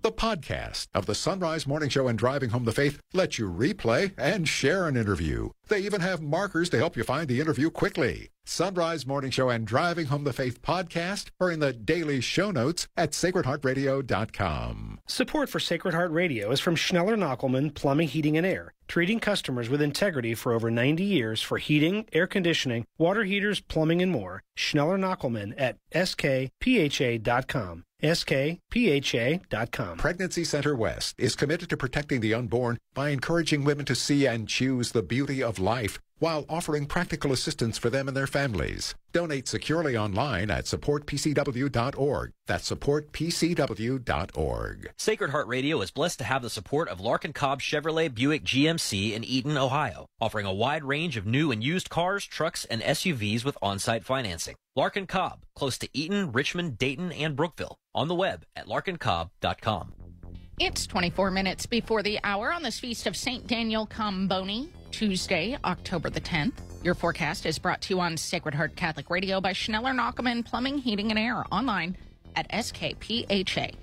The 0.02 0.12
podcast 0.12 0.86
of 0.94 1.06
the 1.06 1.16
Son 1.16 1.40
Rise 1.40 1.66
Morning 1.66 1.88
Show 1.88 2.06
and 2.06 2.16
Driving 2.16 2.50
Home 2.50 2.64
the 2.64 2.70
Faith 2.70 3.00
lets 3.12 3.40
you 3.40 3.50
replay 3.50 4.12
and 4.16 4.46
share 4.46 4.86
an 4.86 4.96
interview. 4.96 5.50
They 5.68 5.80
even 5.80 6.00
have 6.00 6.22
markers 6.22 6.70
to 6.70 6.78
help 6.78 6.96
you 6.96 7.02
find 7.02 7.26
the 7.28 7.40
interview 7.40 7.70
quickly. 7.70 8.30
Son 8.44 8.74
Rise 8.74 9.04
Morning 9.04 9.32
Show 9.32 9.50
and 9.50 9.66
Driving 9.66 10.06
Home 10.06 10.22
the 10.22 10.32
Faith 10.32 10.62
podcast 10.62 11.30
are 11.40 11.50
in 11.50 11.58
the 11.58 11.72
daily 11.72 12.20
show 12.20 12.52
notes 12.52 12.86
at 12.96 13.10
sacredheartradio.com. 13.10 15.00
Support 15.08 15.48
for 15.48 15.58
Sacred 15.58 15.94
Heart 15.94 16.12
Radio 16.12 16.52
is 16.52 16.60
from 16.60 16.76
Schneller 16.76 17.18
Knochelmann 17.18 17.74
Plumbing, 17.74 18.06
Heating 18.06 18.36
and 18.36 18.46
Air, 18.46 18.72
treating 18.86 19.18
customers 19.18 19.68
with 19.68 19.82
integrity 19.82 20.34
for 20.34 20.52
over 20.52 20.70
90 20.70 21.02
years 21.02 21.42
for 21.42 21.58
heating, 21.58 22.06
air 22.12 22.28
conditioning, 22.28 22.86
water 22.98 23.24
heaters, 23.24 23.58
plumbing, 23.58 24.00
and 24.00 24.12
more. 24.12 24.44
Schneller 24.56 24.98
Knochelmann 24.98 25.54
at 25.58 25.78
skpha.com 25.92 27.82
skpha.com. 28.02 29.96
Pregnancy 29.98 30.44
Center 30.44 30.76
West 30.76 31.14
is 31.18 31.34
committed 31.34 31.70
to 31.70 31.76
protecting 31.76 32.20
the 32.20 32.34
unborn 32.34 32.78
by 32.94 33.10
encouraging 33.10 33.64
women 33.64 33.86
to 33.86 33.94
see 33.94 34.26
and 34.26 34.48
choose 34.48 34.92
the 34.92 35.02
beauty 35.02 35.42
of 35.42 35.55
life 35.58 35.98
while 36.18 36.46
offering 36.48 36.86
practical 36.86 37.32
assistance 37.32 37.76
for 37.76 37.90
them 37.90 38.08
and 38.08 38.16
their 38.16 38.26
families. 38.26 38.94
Donate 39.12 39.46
securely 39.48 39.96
online 39.96 40.50
at 40.50 40.64
supportpcw.org. 40.64 42.32
That's 42.46 42.70
supportpcw.org. 42.70 44.90
Sacred 44.98 45.30
Heart 45.30 45.48
Radio 45.48 45.80
is 45.80 45.90
blessed 45.90 46.18
to 46.18 46.24
have 46.24 46.42
the 46.42 46.50
support 46.50 46.88
of 46.88 47.00
Larkin 47.00 47.32
Cobb 47.32 47.60
Chevrolet 47.60 48.14
Buick 48.14 48.44
GMC 48.44 49.12
in 49.12 49.24
Eaton, 49.24 49.56
Ohio, 49.56 50.06
offering 50.20 50.46
a 50.46 50.52
wide 50.52 50.84
range 50.84 51.16
of 51.16 51.26
new 51.26 51.50
and 51.50 51.64
used 51.64 51.90
cars, 51.90 52.24
trucks, 52.24 52.64
and 52.66 52.82
SUVs 52.82 53.44
with 53.44 53.58
on-site 53.62 54.04
financing. 54.04 54.54
Larkin 54.74 55.06
Cobb, 55.06 55.44
close 55.54 55.78
to 55.78 55.88
Eaton, 55.92 56.32
Richmond, 56.32 56.78
Dayton, 56.78 57.12
and 57.12 57.36
Brookville. 57.36 57.76
On 57.94 58.08
the 58.08 58.14
web 58.14 58.44
at 58.54 58.66
larkincobb.com. 58.66 59.94
It's 60.58 60.86
24 60.86 61.30
minutes 61.30 61.66
before 61.66 62.02
the 62.02 62.18
hour 62.24 62.50
on 62.50 62.62
this 62.62 62.80
feast 62.80 63.06
of 63.06 63.14
St. 63.14 63.46
Daniel 63.46 63.86
Comboni, 63.86 64.68
Tuesday, 64.96 65.58
October 65.62 66.08
the 66.08 66.22
10th. 66.22 66.54
Your 66.82 66.94
forecast 66.94 67.44
is 67.44 67.58
brought 67.58 67.82
to 67.82 67.92
you 67.92 68.00
on 68.00 68.16
Sacred 68.16 68.54
Heart 68.54 68.76
Catholic 68.76 69.10
Radio 69.10 69.42
by 69.42 69.52
Schneller 69.52 69.94
Knochelmann 69.94 70.42
Plumbing, 70.42 70.78
Heating, 70.78 71.10
and 71.10 71.18
Air 71.18 71.44
online 71.52 71.98
at 72.34 72.50
skpha.com. 72.50 73.74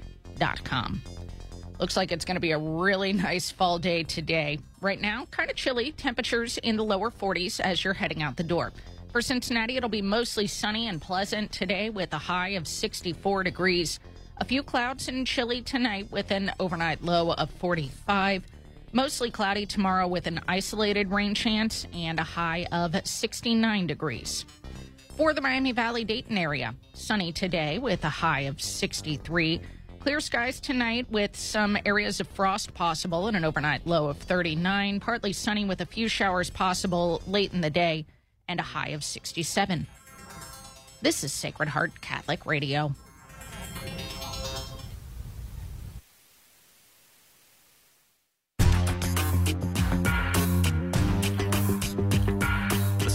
Looks 1.80 1.95
like 1.95 2.11
it's 2.11 2.26
going 2.26 2.34
to 2.38 2.41
be 2.41 2.53
a 2.53 2.57
really 2.57 3.14
nice 3.14 3.52
fall 3.52 3.77
day 3.77 4.02
today. 4.02 4.57
Right 4.81 4.99
now, 4.99 5.27
kind 5.30 5.52
of 5.52 5.56
chilly, 5.56 5.91
temperatures 5.91 6.57
in 6.57 6.77
the 6.77 6.84
lower 6.84 7.11
40s 7.11 7.60
as 7.60 7.84
you're 7.84 7.94
heading 7.94 8.23
out 8.23 8.35
the 8.35 8.41
door. 8.41 8.73
For 9.11 9.22
Cincinnati, 9.22 9.77
it'll 9.77 9.90
be 9.90 10.02
mostly 10.02 10.48
sunny 10.48 10.88
and 10.88 10.99
pleasant 10.99 11.52
today 11.52 11.91
with 11.91 12.11
a 12.14 12.18
high 12.18 12.49
of 12.49 12.68
64 12.68 13.44
degrees. 13.44 13.99
A 14.38 14.45
few 14.45 14.64
clouds 14.64 15.07
and 15.07 15.27
chilly 15.27 15.61
tonight 15.61 16.11
with 16.11 16.31
an 16.31 16.52
overnight 16.60 17.03
low 17.03 17.34
of 17.34 17.52
45. 17.52 18.44
Mostly 18.95 19.32
cloudy 19.32 19.65
tomorrow 19.65 20.07
with 20.07 20.28
an 20.28 20.40
isolated 20.48 21.10
rain 21.10 21.34
chance 21.34 21.88
and 21.95 22.20
a 22.20 22.24
high 22.24 22.68
of 22.72 22.95
69 23.03 23.88
degrees. 23.88 24.45
For 25.18 25.34
the 25.34 25.41
Miami 25.41 25.72
Valley 25.72 26.03
Dayton 26.03 26.38
area, 26.38 26.76
sunny 26.94 27.32
today 27.32 27.80
with 27.80 28.03
a 28.06 28.10
high 28.10 28.41
of 28.41 28.61
63. 28.61 29.61
Clear 29.99 30.20
skies 30.20 30.60
tonight 30.60 31.07
with 31.10 31.36
some 31.36 31.76
areas 31.88 32.20
of 32.20 32.28
frost 32.28 32.76
possible 32.76 33.26
and 33.26 33.36
an 33.36 33.44
overnight 33.44 33.88
low 33.88 34.10
of 34.10 34.18
39. 34.18 34.99
Partly 34.99 35.34
sunny 35.34 35.65
with 35.65 35.82
a 35.82 35.88
few 35.88 36.07
showers 36.07 36.52
possible 36.52 37.24
late 37.26 37.52
in 37.52 37.61
the 37.61 37.72
day 37.72 38.06
and 38.48 38.60
a 38.60 38.64
high 38.64 38.90
of 38.90 39.03
67. 39.03 39.88
This 41.02 41.24
is 41.24 41.34
Sacred 41.34 41.70
Heart 41.70 41.99
Catholic 42.02 42.45
Radio. 42.45 42.94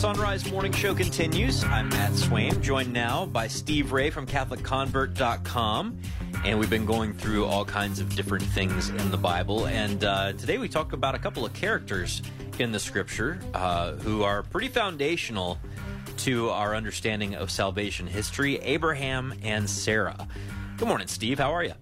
Son 0.09 0.19
Rise 0.21 0.51
Morning 0.51 0.73
Show 0.73 0.95
continues. 0.95 1.63
I'm 1.65 1.91
Matt 1.91 2.13
Swaim, 2.13 2.63
joined 2.63 2.91
now 2.95 3.27
by 3.27 3.47
Steve 3.47 3.93
Ray 3.93 4.09
from 4.09 4.27
CatholicConvert.com. 4.27 5.99
And 6.47 6.59
we've 6.59 6.71
been 6.71 6.87
going 6.87 7.13
through 7.13 7.45
all 7.45 7.63
kinds 7.63 8.01
of 8.01 8.17
different 8.17 8.47
things 8.47 8.89
in 8.89 9.11
the 9.11 9.19
Bible. 9.19 9.67
And 9.67 10.03
uh, 10.05 10.33
today 10.33 10.57
we 10.57 10.67
talk 10.67 10.95
about 10.95 11.15
a 11.15 11.19
couple 11.19 11.45
of 11.45 11.53
characters 11.53 12.23
in 12.59 12.73
the 12.73 12.79
scripture 12.79 13.39
uh, 13.53 13.97
who 13.97 14.23
are 14.23 14.45
pretty 14.45 14.69
foundational 14.69 15.59
to 16.19 16.49
our 16.49 16.75
understanding 16.75 17.35
of 17.35 17.51
salvation 17.51 18.07
history 18.07 18.57
Abraham 18.61 19.35
and 19.43 19.69
Sarah. 19.69 20.27
Good 20.79 20.89
morning, 20.89 21.09
Steve. 21.09 21.39
How 21.39 21.53
are 21.53 21.65
you? 21.65 21.75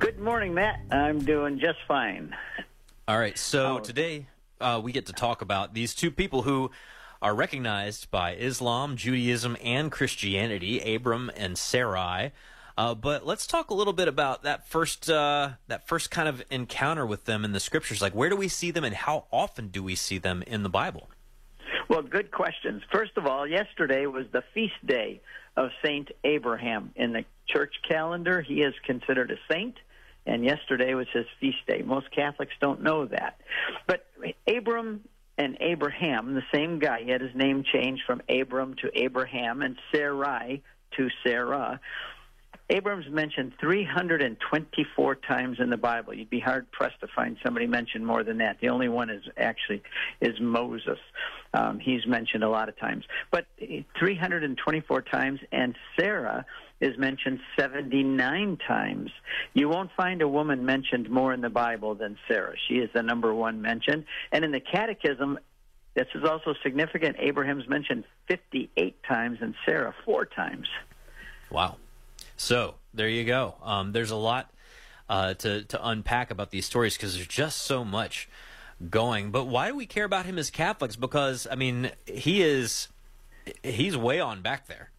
Good 0.00 0.18
morning, 0.18 0.54
Matt. 0.54 0.80
I'm 0.90 1.20
doing 1.20 1.60
just 1.60 1.78
fine. 1.86 2.34
All 3.06 3.20
right. 3.20 3.38
So 3.38 3.78
today 3.78 4.26
uh, 4.60 4.80
we 4.82 4.90
get 4.90 5.06
to 5.06 5.12
talk 5.12 5.40
about 5.40 5.72
these 5.72 5.94
two 5.94 6.10
people 6.10 6.42
who 6.42 6.72
are 7.24 7.34
recognized 7.34 8.10
by 8.10 8.34
Islam, 8.34 8.96
Judaism, 8.96 9.56
and 9.64 9.90
Christianity, 9.90 10.94
Abram 10.94 11.30
and 11.34 11.56
Sarai. 11.56 12.32
Uh, 12.76 12.94
but 12.94 13.24
let's 13.24 13.46
talk 13.46 13.70
a 13.70 13.74
little 13.74 13.94
bit 13.94 14.08
about 14.08 14.42
that 14.42 14.68
first 14.68 15.08
uh, 15.08 15.52
that 15.68 15.88
first 15.88 16.10
kind 16.10 16.28
of 16.28 16.44
encounter 16.50 17.06
with 17.06 17.24
them 17.24 17.42
in 17.42 17.52
the 17.52 17.60
scriptures. 17.60 18.02
Like, 18.02 18.14
where 18.14 18.28
do 18.28 18.36
we 18.36 18.48
see 18.48 18.70
them, 18.70 18.84
and 18.84 18.94
how 18.94 19.24
often 19.32 19.68
do 19.68 19.82
we 19.82 19.94
see 19.94 20.18
them 20.18 20.42
in 20.46 20.64
the 20.64 20.68
Bible? 20.68 21.08
Well, 21.88 22.02
good 22.02 22.30
questions. 22.30 22.82
First 22.92 23.12
of 23.16 23.26
all, 23.26 23.46
yesterday 23.46 24.04
was 24.04 24.26
the 24.30 24.42
feast 24.52 24.84
day 24.84 25.22
of 25.56 25.70
Saint 25.82 26.10
Abraham. 26.24 26.90
In 26.94 27.14
the 27.14 27.24
church 27.48 27.72
calendar, 27.88 28.42
he 28.42 28.60
is 28.60 28.74
considered 28.84 29.30
a 29.30 29.36
saint, 29.50 29.76
and 30.26 30.44
yesterday 30.44 30.92
was 30.92 31.06
his 31.10 31.26
feast 31.40 31.64
day. 31.66 31.80
Most 31.82 32.10
Catholics 32.10 32.54
don't 32.60 32.82
know 32.82 33.06
that. 33.06 33.40
But 33.86 34.04
Abram 34.46 35.04
and 35.36 35.56
Abraham, 35.60 36.34
the 36.34 36.42
same 36.52 36.78
guy, 36.78 37.02
he 37.02 37.10
had 37.10 37.20
his 37.20 37.34
name 37.34 37.64
changed 37.64 38.02
from 38.06 38.22
Abram 38.28 38.74
to 38.82 38.90
Abraham 38.94 39.62
and 39.62 39.76
Sarai 39.92 40.62
to 40.96 41.08
Sarah. 41.24 41.80
Abram's 42.70 43.08
mentioned 43.10 43.52
324 43.60 45.14
times 45.16 45.58
in 45.60 45.68
the 45.68 45.76
Bible. 45.76 46.14
You'd 46.14 46.30
be 46.30 46.40
hard 46.40 46.70
pressed 46.72 46.98
to 47.00 47.08
find 47.14 47.36
somebody 47.44 47.66
mentioned 47.66 48.06
more 48.06 48.24
than 48.24 48.38
that. 48.38 48.56
The 48.60 48.70
only 48.70 48.88
one 48.88 49.10
is 49.10 49.22
actually 49.36 49.82
is 50.20 50.40
Moses. 50.40 50.98
Um, 51.52 51.78
he's 51.78 52.06
mentioned 52.06 52.42
a 52.42 52.48
lot 52.48 52.70
of 52.70 52.78
times, 52.78 53.04
but 53.30 53.46
324 53.98 55.02
times, 55.02 55.40
and 55.52 55.76
Sarah 55.98 56.46
is 56.80 56.98
mentioned 56.98 57.40
79 57.58 58.58
times. 58.66 59.10
You 59.54 59.68
won't 59.68 59.90
find 59.96 60.22
a 60.22 60.28
woman 60.28 60.64
mentioned 60.64 61.08
more 61.08 61.32
in 61.32 61.40
the 61.40 61.50
Bible 61.50 61.94
than 61.94 62.18
Sarah. 62.28 62.54
She 62.68 62.74
is 62.74 62.90
the 62.94 63.02
number 63.02 63.34
one 63.34 63.62
mentioned, 63.62 64.04
and 64.32 64.44
in 64.44 64.52
the 64.52 64.60
Catechism. 64.60 65.38
This 65.94 66.08
is 66.16 66.24
also 66.28 66.54
significant. 66.64 67.14
Abraham's 67.20 67.68
mentioned 67.68 68.02
58 68.26 69.00
times 69.04 69.38
and 69.40 69.54
Sarah 69.64 69.94
four 70.04 70.24
times. 70.24 70.66
Wow. 71.52 71.76
So 72.36 72.74
there 72.92 73.08
you 73.08 73.22
go. 73.22 73.54
Um, 73.62 73.92
there's 73.92 74.10
a 74.10 74.16
lot 74.16 74.50
uh, 75.08 75.34
to 75.34 75.62
to 75.64 75.88
unpack 75.88 76.30
about 76.30 76.50
these 76.50 76.66
stories 76.66 76.96
because 76.96 77.14
there's 77.14 77.28
just 77.28 77.62
so 77.62 77.84
much 77.84 78.28
going. 78.90 79.30
But 79.30 79.44
why 79.44 79.68
do 79.68 79.76
we 79.76 79.86
care 79.86 80.04
about 80.04 80.26
him 80.26 80.38
as 80.38 80.50
Catholics? 80.50 80.96
Because 80.96 81.46
I 81.50 81.54
mean, 81.54 81.90
he 82.06 82.42
is 82.42 82.88
he's 83.62 83.96
way 83.96 84.20
on 84.20 84.42
back 84.42 84.66
there. 84.66 84.90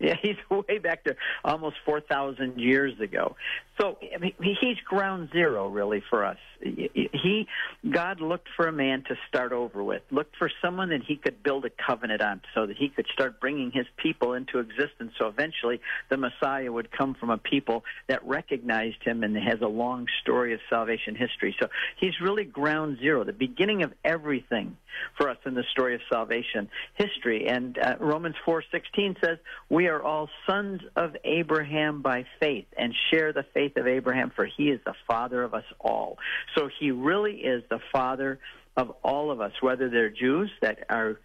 Yeah, 0.00 0.16
he's 0.22 0.36
way 0.50 0.78
back 0.78 1.04
to 1.04 1.14
almost 1.44 1.76
4,000 1.84 2.58
years 2.58 2.98
ago. 3.00 3.36
So 3.80 3.96
he's 4.00 4.76
ground 4.84 5.30
zero, 5.32 5.68
really, 5.68 6.02
for 6.10 6.24
us. 6.24 6.36
He, 6.60 7.46
God 7.88 8.20
looked 8.20 8.48
for 8.54 8.66
a 8.66 8.72
man 8.72 9.04
to 9.08 9.16
start 9.28 9.52
over 9.52 9.82
with, 9.82 10.02
looked 10.10 10.36
for 10.36 10.50
someone 10.60 10.90
that 10.90 11.02
he 11.02 11.16
could 11.16 11.42
build 11.42 11.64
a 11.64 11.70
covenant 11.70 12.20
on 12.20 12.42
so 12.54 12.66
that 12.66 12.76
he 12.76 12.90
could 12.90 13.06
start 13.14 13.40
bringing 13.40 13.70
his 13.70 13.86
people 13.96 14.34
into 14.34 14.58
existence. 14.58 15.12
So 15.18 15.28
eventually 15.28 15.80
the 16.10 16.18
Messiah 16.18 16.70
would 16.70 16.90
come 16.90 17.14
from 17.14 17.30
a 17.30 17.38
people 17.38 17.84
that 18.08 18.26
recognized 18.26 19.02
him 19.02 19.22
and 19.22 19.34
has 19.36 19.62
a 19.62 19.68
long 19.68 20.06
story 20.20 20.52
of 20.52 20.60
salvation 20.68 21.14
history. 21.14 21.56
So 21.58 21.68
he's 21.98 22.20
really 22.20 22.44
ground 22.44 22.98
zero, 22.98 23.24
the 23.24 23.32
beginning 23.32 23.82
of 23.82 23.94
everything 24.04 24.76
for 25.16 25.30
us 25.30 25.38
in 25.46 25.54
the 25.54 25.64
story 25.72 25.94
of 25.94 26.02
salvation 26.12 26.68
history. 26.94 27.48
And 27.48 27.78
uh, 27.78 27.96
Romans 27.98 28.36
4:16 28.46 29.16
says, 29.24 29.38
"We 29.68 29.86
are 29.86 30.02
all 30.02 30.28
sons 30.46 30.82
of 30.96 31.16
Abraham 31.24 32.02
by 32.02 32.26
faith 32.40 32.66
and 32.76 32.94
share 33.10 33.32
the 33.32 33.44
faith 33.54 33.69
of 33.76 33.86
Abraham, 33.86 34.30
for 34.30 34.44
he 34.44 34.70
is 34.70 34.80
the 34.84 34.94
father 35.06 35.42
of 35.42 35.54
us 35.54 35.64
all." 35.78 36.18
So 36.54 36.68
he 36.68 36.90
really 36.90 37.44
is 37.44 37.62
the 37.68 37.80
father 37.92 38.38
of 38.76 38.90
all 39.02 39.30
of 39.30 39.40
us, 39.40 39.52
whether 39.60 39.88
they're 39.88 40.10
Jews 40.10 40.50
that 40.60 40.84
are 40.88 41.18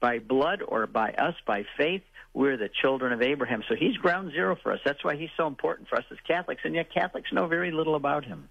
by 0.00 0.18
blood 0.18 0.62
or 0.66 0.86
by 0.86 1.12
us 1.12 1.34
by 1.46 1.64
faith. 1.76 2.02
We're 2.34 2.56
the 2.56 2.68
children 2.68 3.12
of 3.12 3.22
Abraham. 3.22 3.64
So 3.68 3.74
he's 3.74 3.96
ground 3.96 4.32
zero 4.32 4.54
for 4.54 4.72
us. 4.72 4.80
That's 4.84 5.02
why 5.02 5.16
he's 5.16 5.30
so 5.36 5.46
important 5.46 5.88
for 5.88 5.96
us 5.96 6.04
as 6.10 6.18
Catholics. 6.26 6.62
And 6.64 6.74
yet 6.74 6.92
Catholics 6.92 7.32
know 7.32 7.46
very 7.46 7.70
little 7.72 7.94
about 7.94 8.24
him. 8.24 8.48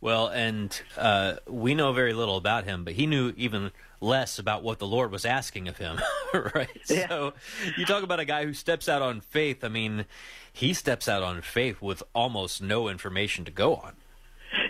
Well, 0.00 0.28
and 0.28 0.78
uh, 0.96 1.36
we 1.48 1.74
know 1.74 1.92
very 1.92 2.12
little 2.12 2.36
about 2.36 2.64
him, 2.64 2.84
but 2.84 2.94
he 2.94 3.06
knew 3.06 3.32
even 3.36 3.72
less 4.00 4.38
about 4.38 4.62
what 4.62 4.78
the 4.78 4.86
Lord 4.86 5.10
was 5.10 5.24
asking 5.24 5.68
of 5.68 5.78
him, 5.78 5.98
right? 6.54 6.68
Yeah. 6.88 7.08
So 7.08 7.34
you 7.76 7.86
talk 7.86 8.02
about 8.02 8.20
a 8.20 8.24
guy 8.24 8.44
who 8.44 8.52
steps 8.52 8.88
out 8.88 9.02
on 9.02 9.20
faith. 9.20 9.64
I 9.64 9.68
mean, 9.68 10.04
he 10.52 10.74
steps 10.74 11.08
out 11.08 11.22
on 11.22 11.40
faith 11.40 11.80
with 11.80 12.02
almost 12.14 12.62
no 12.62 12.88
information 12.88 13.44
to 13.46 13.50
go 13.50 13.74
on. 13.76 13.94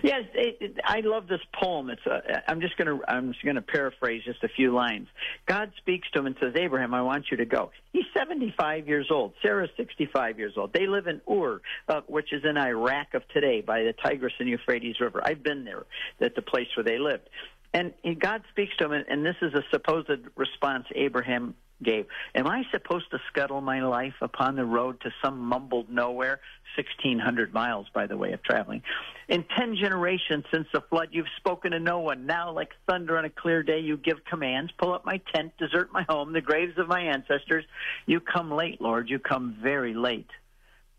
Yes, 0.07 0.23
it, 0.35 0.59
it, 0.61 0.77
I 0.85 1.01
love 1.01 1.27
this 1.27 1.41
poem. 1.53 1.91
It's 1.91 2.07
a, 2.07 2.49
I'm 2.49 2.61
just 2.61 2.77
going 2.77 2.87
to 2.87 3.05
I'm 3.11 3.33
just 3.33 3.45
going 3.45 3.57
to 3.57 3.63
paraphrase 3.63 4.23
just 4.25 4.45
a 4.45 4.49
few 4.49 4.73
lines. 4.73 5.09
God 5.47 5.73
speaks 5.79 6.07
to 6.13 6.21
him 6.21 6.27
and 6.27 6.37
says, 6.41 6.53
"Abraham, 6.55 6.95
I 6.95 7.03
want 7.03 7.25
you 7.29 7.39
to 7.39 7.45
go." 7.45 7.73
He's 7.93 8.05
75 8.17 8.87
years 8.87 9.09
old. 9.11 9.33
Sarah's 9.43 9.71
65 9.77 10.39
years 10.39 10.53
old. 10.57 10.73
They 10.73 10.87
live 10.87 11.09
in 11.09 11.21
Ur, 11.29 11.61
uh, 11.89 12.03
which 12.07 12.33
is 12.33 12.45
in 12.45 12.57
Iraq 12.57 13.15
of 13.15 13.27
today, 13.35 13.63
by 13.63 13.83
the 13.83 13.95
Tigris 13.95 14.35
and 14.39 14.49
Euphrates 14.49 15.01
River. 15.01 15.21
I've 15.25 15.43
been 15.43 15.65
there, 15.65 15.87
at 16.21 16.37
the 16.37 16.43
place 16.43 16.69
where 16.77 16.85
they 16.85 16.99
lived. 17.01 17.29
And 17.75 17.93
God 18.21 18.43
speaks 18.53 18.77
to 18.79 18.91
him, 18.91 19.05
and 19.09 19.27
this 19.27 19.37
is 19.43 19.55
a 19.55 19.63
supposed 19.71 20.09
response 20.37 20.87
Abraham 20.95 21.55
gave. 21.83 22.07
Am 22.35 22.47
I 22.47 22.63
supposed 22.71 23.11
to 23.11 23.19
scuttle 23.29 23.61
my 23.61 23.83
life 23.83 24.15
upon 24.21 24.57
the 24.57 24.65
road 24.65 25.01
to 25.03 25.11
some 25.23 25.39
mumbled 25.39 25.91
nowhere? 25.91 26.41
1,600 26.77 27.53
miles, 27.53 27.87
by 27.95 28.07
the 28.07 28.17
way, 28.17 28.33
of 28.33 28.43
traveling. 28.43 28.83
In 29.29 29.45
10 29.57 29.77
generations 29.77 30.45
since 30.53 30.67
the 30.73 30.81
flood, 30.83 31.09
you've 31.13 31.27
spoken 31.37 31.73
to 31.73 31.81
no 31.81 32.01
one. 32.01 32.27
Now, 32.27 32.53
like 32.53 32.71
thunder 32.89 33.19
on 33.19 33.25
a 33.25 33.31
clear 33.31 33.63
day, 33.63 33.81
you 33.81 33.97
give 33.97 34.25
commands. 34.25 34.73
Pull 34.79 34.93
up 34.93 35.05
my 35.05 35.21
tent, 35.35 35.53
desert 35.59 35.93
my 35.93 36.05
home, 36.09 36.33
the 36.33 36.41
graves 36.41 36.79
of 36.79 36.89
my 36.89 37.01
ancestors. 37.01 37.65
You 38.07 38.21
come 38.21 38.51
late, 38.51 38.81
Lord. 38.81 39.09
You 39.09 39.19
come 39.19 39.57
very 39.63 39.95
late. 39.95 40.31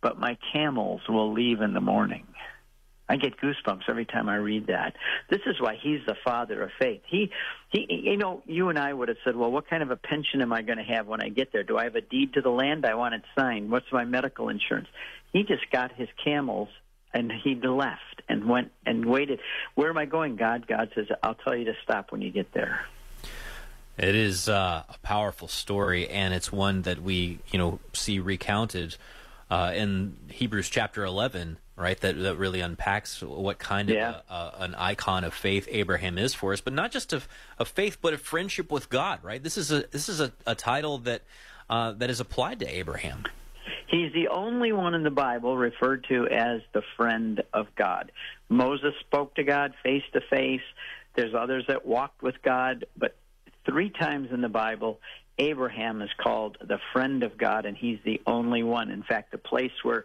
But 0.01 0.19
my 0.19 0.37
camels 0.53 1.01
will 1.09 1.33
leave 1.33 1.61
in 1.61 1.73
the 1.73 1.81
morning. 1.81 2.27
I 3.09 3.15
get 3.15 3.37
goosebumps 3.37 3.83
every 3.87 4.05
time 4.05 4.27
I 4.27 4.35
read 4.35 4.67
that. 4.67 4.95
This 5.29 5.39
is 5.45 5.61
why 5.61 5.77
he's 5.81 6.01
the 6.05 6.15
father 6.25 6.61
of 6.63 6.71
faith. 6.79 7.01
He, 7.07 7.31
he, 7.69 7.87
you 7.89 8.17
know, 8.17 8.43
you 8.45 8.69
and 8.69 8.77
I 8.77 8.91
would 8.91 9.07
have 9.07 9.17
said, 9.23 9.35
well, 9.35 9.51
what 9.51 9.69
kind 9.69 9.81
of 9.81 9.91
a 9.91 9.95
pension 9.95 10.41
am 10.41 10.51
I 10.51 10.61
going 10.61 10.77
to 10.77 10.83
have 10.83 11.07
when 11.07 11.21
I 11.21 11.29
get 11.29 11.53
there? 11.53 11.63
Do 11.63 11.77
I 11.77 11.85
have 11.85 11.95
a 11.95 12.01
deed 12.01 12.33
to 12.33 12.41
the 12.41 12.49
land? 12.49 12.85
I 12.85 12.95
want 12.95 13.15
it 13.15 13.23
signed. 13.37 13.71
What's 13.71 13.91
my 13.91 14.03
medical 14.03 14.49
insurance? 14.49 14.87
He 15.31 15.43
just 15.43 15.69
got 15.71 15.93
his 15.93 16.09
camels 16.23 16.69
and 17.13 17.31
he 17.31 17.55
left 17.55 18.21
and 18.27 18.49
went 18.49 18.71
and 18.85 19.05
waited. 19.05 19.39
Where 19.75 19.89
am 19.89 19.97
I 19.97 20.05
going, 20.05 20.35
God? 20.35 20.67
God 20.67 20.91
says, 20.93 21.07
I'll 21.23 21.35
tell 21.35 21.55
you 21.55 21.65
to 21.65 21.73
stop 21.83 22.11
when 22.11 22.21
you 22.21 22.31
get 22.31 22.53
there. 22.53 22.85
It 23.97 24.13
is 24.13 24.47
uh, 24.47 24.83
a 24.87 24.97
powerful 25.01 25.47
story, 25.47 26.07
and 26.07 26.31
it's 26.31 26.51
one 26.51 26.83
that 26.83 27.01
we, 27.01 27.39
you 27.51 27.57
know, 27.57 27.79
see 27.93 28.19
recounted 28.19 28.95
uh, 29.49 29.71
in 29.75 30.17
Hebrews 30.29 30.69
chapter 30.69 31.03
11 31.03 31.57
right? 31.77 31.99
That 32.01 32.19
that 32.19 32.37
really 32.37 32.59
unpacks 32.59 33.21
what 33.21 33.59
kind 33.59 33.89
yeah. 33.89 34.09
of 34.09 34.15
a, 34.29 34.33
a, 34.33 34.63
an 34.63 34.75
icon 34.75 35.23
of 35.23 35.33
faith 35.33 35.67
Abraham 35.71 36.17
is 36.17 36.33
for 36.33 36.51
us, 36.51 36.59
but 36.59 36.73
not 36.73 36.91
just 36.91 37.13
of, 37.13 37.27
of 37.59 37.67
faith, 37.67 37.99
but 38.01 38.13
of 38.13 38.21
friendship 38.21 38.71
with 38.71 38.89
God, 38.89 39.19
right? 39.23 39.41
This 39.41 39.57
is 39.57 39.71
a 39.71 39.85
this 39.91 40.09
is 40.09 40.19
a, 40.19 40.31
a 40.45 40.55
title 40.55 40.97
that 40.99 41.21
uh, 41.69 41.93
that 41.93 42.09
is 42.09 42.19
applied 42.19 42.59
to 42.59 42.67
Abraham. 42.67 43.23
He's 43.87 44.11
the 44.11 44.27
only 44.27 44.73
one 44.73 44.95
in 44.95 45.03
the 45.03 45.11
Bible 45.11 45.55
referred 45.55 46.05
to 46.09 46.27
as 46.27 46.61
the 46.73 46.81
friend 46.97 47.41
of 47.53 47.67
God. 47.75 48.11
Moses 48.49 48.93
spoke 48.99 49.35
to 49.35 49.43
God 49.43 49.73
face 49.81 50.03
to 50.13 50.21
face. 50.29 50.61
There's 51.15 51.33
others 51.33 51.65
that 51.67 51.85
walked 51.85 52.21
with 52.21 52.35
God, 52.41 52.85
but 52.97 53.15
three 53.65 53.89
times 53.89 54.29
in 54.31 54.41
the 54.41 54.49
Bible, 54.49 54.99
Abraham 55.39 56.01
is 56.01 56.09
called 56.17 56.57
the 56.61 56.79
friend 56.93 57.23
of 57.23 57.37
God, 57.37 57.65
and 57.65 57.77
he's 57.77 57.99
the 58.03 58.21
only 58.25 58.63
one. 58.63 58.89
In 58.89 59.03
fact, 59.03 59.31
the 59.31 59.37
place 59.37 59.71
where 59.83 60.03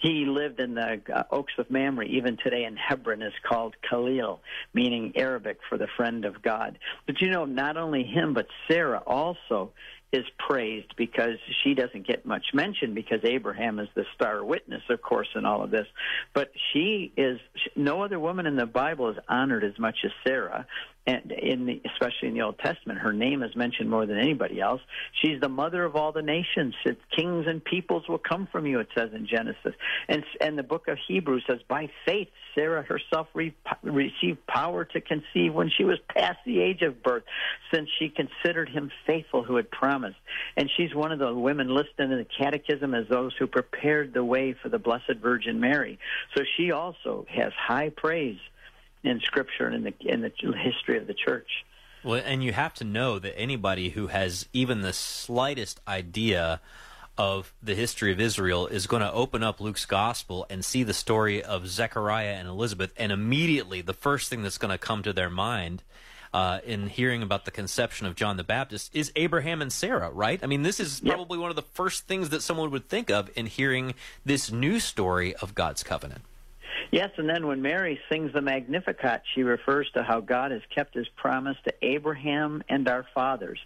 he 0.00 0.24
lived 0.24 0.60
in 0.60 0.74
the 0.74 1.00
uh, 1.14 1.24
Oaks 1.30 1.52
of 1.58 1.70
Mamre. 1.70 2.06
Even 2.06 2.38
today 2.38 2.64
in 2.64 2.76
Hebron 2.76 3.22
is 3.22 3.34
called 3.46 3.74
Khalil, 3.88 4.40
meaning 4.72 5.12
Arabic 5.14 5.58
for 5.68 5.76
the 5.76 5.88
friend 5.96 6.24
of 6.24 6.42
God. 6.42 6.78
But 7.06 7.20
you 7.20 7.30
know, 7.30 7.44
not 7.44 7.76
only 7.76 8.02
him, 8.02 8.32
but 8.32 8.46
Sarah 8.66 9.02
also 9.06 9.72
is 10.12 10.24
praised 10.38 10.94
because 10.96 11.36
she 11.62 11.74
doesn't 11.74 12.06
get 12.06 12.26
much 12.26 12.46
mention 12.52 12.94
because 12.94 13.20
Abraham 13.22 13.78
is 13.78 13.88
the 13.94 14.04
star 14.14 14.44
witness, 14.44 14.82
of 14.90 15.00
course, 15.00 15.28
in 15.36 15.44
all 15.44 15.62
of 15.62 15.70
this. 15.70 15.86
But 16.34 16.50
she 16.72 17.12
is 17.16 17.38
no 17.76 18.02
other 18.02 18.18
woman 18.18 18.46
in 18.46 18.56
the 18.56 18.66
Bible 18.66 19.10
is 19.10 19.16
honored 19.28 19.62
as 19.62 19.78
much 19.78 19.98
as 20.04 20.10
Sarah, 20.26 20.66
and 21.06 21.32
in 21.32 21.66
the, 21.66 21.80
especially 21.92 22.28
in 22.28 22.34
the 22.34 22.42
Old 22.42 22.58
Testament, 22.58 22.98
her 22.98 23.12
name 23.12 23.42
is 23.42 23.56
mentioned 23.56 23.88
more 23.88 24.04
than 24.04 24.18
anybody 24.18 24.60
else. 24.60 24.80
She's 25.22 25.40
the 25.40 25.48
mother 25.48 25.84
of 25.84 25.96
all 25.96 26.12
the 26.12 26.22
nations. 26.22 26.74
Kings 27.16 27.46
and 27.46 27.64
peoples 27.64 28.08
will 28.08 28.18
come 28.18 28.48
from 28.50 28.66
you. 28.66 28.80
It 28.80 28.88
says 28.96 29.10
in 29.14 29.26
Genesis, 29.26 29.74
and 30.08 30.24
and 30.40 30.58
the 30.58 30.62
book 30.62 30.88
of 30.88 30.98
Hebrews 31.08 31.44
says 31.48 31.60
by 31.68 31.88
faith 32.04 32.28
Sarah 32.54 32.82
herself 32.82 33.28
re- 33.34 33.54
received 33.82 34.46
power 34.46 34.84
to 34.84 35.00
conceive 35.00 35.54
when 35.54 35.70
she 35.70 35.84
was 35.84 35.98
past 36.14 36.38
the 36.44 36.60
age 36.60 36.82
of 36.82 37.02
birth, 37.02 37.24
since 37.72 37.88
she 37.98 38.10
considered 38.10 38.68
him 38.68 38.90
faithful 39.06 39.42
who 39.42 39.56
had 39.56 39.70
promised. 39.70 39.99
And 40.56 40.70
she's 40.76 40.94
one 40.94 41.12
of 41.12 41.18
the 41.18 41.34
women 41.34 41.68
listed 41.68 42.10
in 42.10 42.18
the 42.18 42.26
Catechism 42.38 42.94
as 42.94 43.08
those 43.08 43.34
who 43.38 43.46
prepared 43.46 44.12
the 44.12 44.24
way 44.24 44.54
for 44.54 44.68
the 44.68 44.78
Blessed 44.78 45.14
Virgin 45.20 45.60
Mary. 45.60 45.98
So 46.36 46.44
she 46.56 46.72
also 46.72 47.26
has 47.28 47.52
high 47.52 47.90
praise 47.90 48.38
in 49.02 49.20
Scripture 49.20 49.66
and 49.66 49.74
in 49.74 49.82
the 49.84 49.94
in 50.00 50.20
the 50.20 50.32
history 50.56 50.98
of 50.98 51.06
the 51.06 51.14
church. 51.14 51.48
Well, 52.02 52.22
and 52.24 52.42
you 52.42 52.52
have 52.52 52.74
to 52.74 52.84
know 52.84 53.18
that 53.18 53.38
anybody 53.38 53.90
who 53.90 54.06
has 54.06 54.48
even 54.52 54.80
the 54.80 54.92
slightest 54.92 55.80
idea 55.86 56.60
of 57.18 57.52
the 57.62 57.74
history 57.74 58.12
of 58.12 58.20
Israel 58.20 58.66
is 58.66 58.86
going 58.86 59.02
to 59.02 59.12
open 59.12 59.42
up 59.42 59.60
Luke's 59.60 59.84
gospel 59.84 60.46
and 60.48 60.64
see 60.64 60.82
the 60.82 60.94
story 60.94 61.42
of 61.42 61.66
Zechariah 61.66 62.32
and 62.32 62.48
Elizabeth, 62.48 62.92
and 62.96 63.12
immediately 63.12 63.82
the 63.82 63.92
first 63.92 64.30
thing 64.30 64.42
that's 64.42 64.56
going 64.56 64.70
to 64.70 64.78
come 64.78 65.02
to 65.02 65.12
their 65.12 65.28
mind 65.28 65.82
uh, 66.32 66.60
in 66.64 66.88
hearing 66.88 67.22
about 67.22 67.44
the 67.44 67.50
conception 67.50 68.06
of 68.06 68.14
John 68.14 68.36
the 68.36 68.44
Baptist 68.44 68.94
is 68.94 69.10
Abraham 69.16 69.60
and 69.62 69.72
Sarah, 69.72 70.10
right? 70.10 70.38
I 70.42 70.46
mean, 70.46 70.62
this 70.62 70.78
is 70.78 71.00
Yep. 71.02 71.14
probably 71.14 71.38
one 71.38 71.50
of 71.50 71.56
the 71.56 71.62
first 71.62 72.06
things 72.06 72.28
that 72.30 72.42
someone 72.42 72.70
would 72.70 72.88
think 72.88 73.10
of 73.10 73.30
in 73.36 73.46
hearing 73.46 73.94
this 74.24 74.50
new 74.52 74.78
story 74.78 75.34
of 75.36 75.54
God's 75.54 75.82
covenant. 75.82 76.22
Yes, 76.90 77.10
and 77.16 77.28
then 77.28 77.46
when 77.46 77.62
Mary 77.62 78.00
sings 78.10 78.32
the 78.32 78.40
Magnificat, 78.40 79.22
she 79.34 79.42
refers 79.42 79.88
to 79.94 80.02
how 80.02 80.20
God 80.20 80.50
has 80.50 80.62
kept 80.74 80.94
his 80.94 81.08
promise 81.16 81.56
to 81.64 81.74
Abraham 81.82 82.62
and 82.68 82.88
our 82.88 83.06
fathers. 83.14 83.58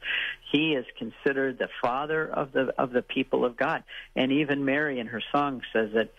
He 0.52 0.74
is 0.74 0.84
considered 0.98 1.58
the 1.58 1.68
father 1.82 2.28
of 2.28 2.52
the 2.52 2.72
of 2.78 2.92
the 2.92 3.02
people 3.02 3.44
of 3.44 3.56
God. 3.56 3.82
And 4.14 4.30
even 4.30 4.64
Mary 4.64 5.00
in 5.00 5.08
her 5.08 5.22
song 5.32 5.62
says 5.72 5.90
that 5.94 6.10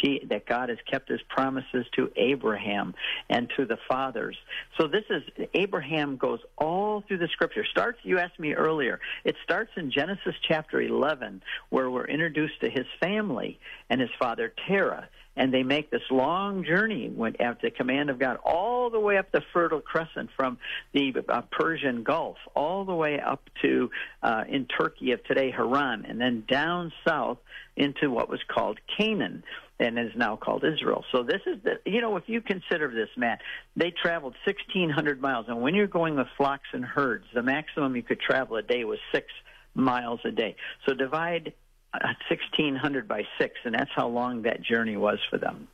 she 0.00 0.20
that 0.28 0.46
God 0.46 0.68
has 0.68 0.78
kept 0.90 1.08
his 1.08 1.20
promises 1.28 1.86
to 1.96 2.10
Abraham 2.16 2.94
and 3.28 3.50
to 3.56 3.64
the 3.64 3.78
fathers. 3.88 4.36
So 4.78 4.86
this 4.86 5.04
is 5.08 5.22
Abraham 5.54 6.16
goes 6.16 6.40
all 6.58 7.02
through 7.06 7.18
the 7.18 7.28
scripture. 7.28 7.64
Starts 7.70 7.98
you 8.02 8.18
asked 8.18 8.38
me 8.38 8.54
earlier. 8.54 9.00
It 9.24 9.36
starts 9.44 9.70
in 9.76 9.90
Genesis 9.90 10.34
chapter 10.46 10.80
11 10.80 11.42
where 11.70 11.90
we're 11.90 12.06
introduced 12.06 12.60
to 12.60 12.70
his 12.70 12.86
family 13.00 13.58
and 13.88 14.00
his 14.00 14.10
father 14.18 14.52
Terah 14.66 15.08
and 15.36 15.54
they 15.54 15.62
make 15.62 15.90
this 15.90 16.02
long 16.10 16.64
journey 16.64 17.10
at 17.38 17.60
the 17.62 17.70
command 17.70 18.10
of 18.10 18.18
God 18.18 18.38
all 18.44 18.90
the 18.90 19.00
way 19.00 19.16
up 19.16 19.30
the 19.32 19.42
Fertile 19.52 19.80
Crescent 19.80 20.30
from 20.36 20.58
the 20.92 21.14
uh, 21.28 21.42
Persian 21.50 22.02
Gulf 22.02 22.36
all 22.54 22.84
the 22.84 22.94
way 22.94 23.20
up 23.20 23.42
to 23.62 23.90
uh, 24.22 24.44
in 24.48 24.66
Turkey 24.66 25.12
of 25.12 25.22
today 25.24 25.50
Haran, 25.50 26.04
and 26.04 26.20
then 26.20 26.44
down 26.48 26.92
south 27.06 27.38
into 27.76 28.10
what 28.10 28.28
was 28.28 28.40
called 28.48 28.78
Canaan 28.98 29.42
and 29.78 29.98
is 29.98 30.12
now 30.14 30.36
called 30.36 30.64
Israel. 30.64 31.04
So 31.10 31.22
this 31.22 31.40
is 31.46 31.62
the 31.62 31.80
you 31.90 32.00
know 32.00 32.16
if 32.16 32.24
you 32.26 32.40
consider 32.40 32.92
this, 32.92 33.08
Matt, 33.16 33.40
they 33.76 33.90
traveled 33.90 34.34
1,600 34.44 35.20
miles, 35.20 35.46
and 35.48 35.62
when 35.62 35.74
you're 35.74 35.86
going 35.86 36.16
with 36.16 36.26
flocks 36.36 36.68
and 36.72 36.84
herds, 36.84 37.24
the 37.34 37.42
maximum 37.42 37.96
you 37.96 38.02
could 38.02 38.20
travel 38.20 38.56
a 38.56 38.62
day 38.62 38.84
was 38.84 38.98
six 39.12 39.26
miles 39.74 40.20
a 40.24 40.30
day. 40.30 40.56
So 40.86 40.94
divide 40.94 41.54
1600 41.92 43.08
by 43.08 43.26
6 43.38 43.54
and 43.64 43.74
that's 43.74 43.90
how 43.94 44.08
long 44.08 44.42
that 44.42 44.62
journey 44.62 44.96
was 44.96 45.18
for 45.28 45.38
them. 45.38 45.68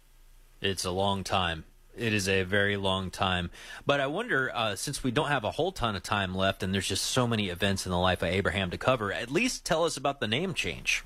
It's 0.61 0.85
a 0.85 0.91
long 0.91 1.25
time. 1.25 1.65
It 1.97 2.13
is 2.13 2.29
a 2.29 2.43
very 2.43 2.77
long 2.77 3.11
time. 3.11 3.51
But 3.85 4.01
i 4.01 4.07
wonder 4.07 4.51
uh, 4.55 4.77
since 4.77 5.03
we 5.03 5.11
don't 5.11 5.29
have 5.29 5.45
a 5.45 5.53
whole 5.53 5.73
ton 5.73 5.97
of 5.97 6.03
time 6.03 6.35
left 6.35 6.63
and 6.63 6.73
there's 6.73 6.89
just 6.89 7.05
so 7.05 7.27
many 7.27 7.49
events 7.49 7.87
in 7.87 7.93
the 7.93 7.99
life 7.99 8.23
of 8.23 8.29
abraham 8.29 8.71
to 8.71 8.79
cover 8.79 9.13
at 9.13 9.31
least 9.31 9.65
tell 9.65 9.85
us 9.85 9.97
about 9.97 10.21
the 10.21 10.29
name 10.29 10.55
change 10.55 11.05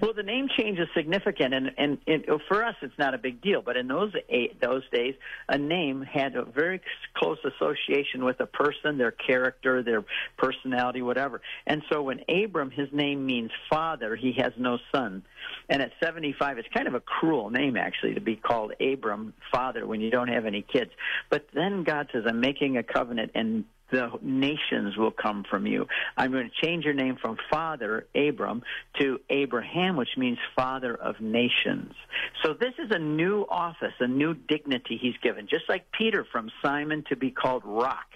well, 0.00 0.12
the 0.14 0.22
name 0.22 0.48
change 0.56 0.78
is 0.78 0.88
significant, 0.96 1.54
and, 1.54 1.70
and, 1.76 1.98
and 2.06 2.24
for 2.48 2.64
us, 2.64 2.74
it's 2.82 2.98
not 2.98 3.14
a 3.14 3.18
big 3.18 3.40
deal. 3.40 3.62
But 3.62 3.76
in 3.76 3.88
those 3.88 4.12
eight, 4.28 4.60
those 4.60 4.82
days, 4.92 5.14
a 5.48 5.58
name 5.58 6.02
had 6.02 6.36
a 6.36 6.44
very 6.44 6.80
close 7.14 7.38
association 7.44 8.24
with 8.24 8.40
a 8.40 8.46
person, 8.46 8.98
their 8.98 9.10
character, 9.10 9.82
their 9.82 10.04
personality, 10.36 11.02
whatever. 11.02 11.40
And 11.66 11.82
so, 11.90 12.02
when 12.02 12.20
Abram, 12.28 12.70
his 12.70 12.88
name 12.92 13.26
means 13.26 13.50
father, 13.70 14.16
he 14.16 14.32
has 14.38 14.52
no 14.56 14.78
son. 14.94 15.24
And 15.68 15.82
at 15.82 15.92
75, 16.02 16.58
it's 16.58 16.68
kind 16.74 16.88
of 16.88 16.94
a 16.94 17.00
cruel 17.00 17.50
name, 17.50 17.76
actually, 17.76 18.14
to 18.14 18.20
be 18.20 18.36
called 18.36 18.72
Abram, 18.80 19.34
father, 19.52 19.86
when 19.86 20.00
you 20.00 20.10
don't 20.10 20.28
have 20.28 20.46
any 20.46 20.62
kids. 20.62 20.90
But 21.30 21.46
then 21.54 21.84
God 21.84 22.08
says, 22.12 22.24
I'm 22.26 22.40
making 22.40 22.76
a 22.76 22.82
covenant, 22.82 23.32
and 23.34 23.64
the 23.90 24.10
nations 24.22 24.96
will 24.96 25.10
come 25.10 25.44
from 25.48 25.66
you. 25.66 25.86
I'm 26.16 26.32
going 26.32 26.50
to 26.50 26.66
change 26.66 26.84
your 26.84 26.94
name 26.94 27.16
from 27.20 27.36
father, 27.50 28.06
Abram, 28.14 28.62
to 29.00 29.20
Abraham, 29.30 29.96
which 29.96 30.16
means 30.16 30.38
father 30.56 30.94
of 30.94 31.20
nations. 31.20 31.94
So 32.42 32.52
this 32.52 32.74
is 32.78 32.90
a 32.90 32.98
new 32.98 33.46
office, 33.48 33.94
a 34.00 34.06
new 34.06 34.34
dignity 34.34 34.98
he's 35.00 35.16
given, 35.22 35.46
just 35.48 35.68
like 35.68 35.90
Peter 35.92 36.26
from 36.30 36.50
Simon 36.62 37.04
to 37.08 37.16
be 37.16 37.30
called 37.30 37.62
Rock. 37.64 38.06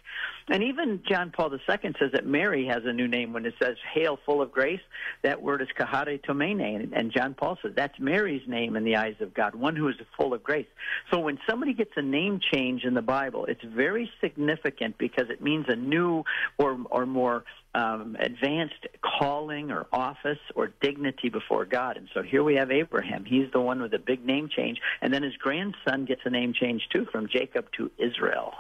And 0.48 0.62
even 0.62 1.02
John 1.08 1.30
Paul 1.30 1.52
II 1.52 1.60
says 1.98 2.10
that 2.12 2.26
Mary 2.26 2.66
has 2.66 2.82
a 2.84 2.92
new 2.92 3.08
name 3.08 3.32
when 3.32 3.46
it 3.46 3.54
says 3.62 3.76
"Hail, 3.94 4.18
full 4.26 4.42
of 4.42 4.52
grace." 4.52 4.80
That 5.22 5.40
word 5.40 5.62
is 5.62 5.68
"Charitomene," 5.78 6.90
and 6.92 7.12
John 7.12 7.34
Paul 7.34 7.58
says 7.62 7.72
that's 7.74 7.98
Mary's 7.98 8.46
name 8.48 8.76
in 8.76 8.84
the 8.84 8.96
eyes 8.96 9.16
of 9.20 9.34
God, 9.34 9.54
one 9.54 9.76
who 9.76 9.88
is 9.88 9.96
full 10.16 10.34
of 10.34 10.42
grace. 10.42 10.66
So 11.10 11.20
when 11.20 11.38
somebody 11.48 11.74
gets 11.74 11.92
a 11.96 12.02
name 12.02 12.40
change 12.52 12.84
in 12.84 12.94
the 12.94 13.02
Bible, 13.02 13.46
it's 13.46 13.62
very 13.64 14.10
significant 14.20 14.98
because 14.98 15.30
it 15.30 15.40
means 15.40 15.66
a 15.68 15.76
new 15.76 16.24
or 16.58 16.78
or 16.90 17.06
more 17.06 17.44
um, 17.74 18.16
advanced 18.18 18.86
calling 19.00 19.70
or 19.70 19.86
office 19.92 20.38
or 20.54 20.72
dignity 20.80 21.28
before 21.28 21.64
God. 21.64 21.96
And 21.96 22.08
so 22.12 22.22
here 22.22 22.42
we 22.42 22.56
have 22.56 22.70
Abraham. 22.70 23.24
He's 23.24 23.50
the 23.52 23.60
one 23.60 23.80
with 23.80 23.94
a 23.94 23.98
big 23.98 24.24
name 24.24 24.48
change, 24.54 24.78
and 25.00 25.12
then 25.12 25.22
his 25.22 25.36
grandson 25.36 26.04
gets 26.04 26.22
a 26.24 26.30
name 26.30 26.52
change 26.52 26.82
too, 26.92 27.06
from 27.10 27.28
Jacob 27.28 27.66
to 27.78 27.90
Israel. 27.98 28.52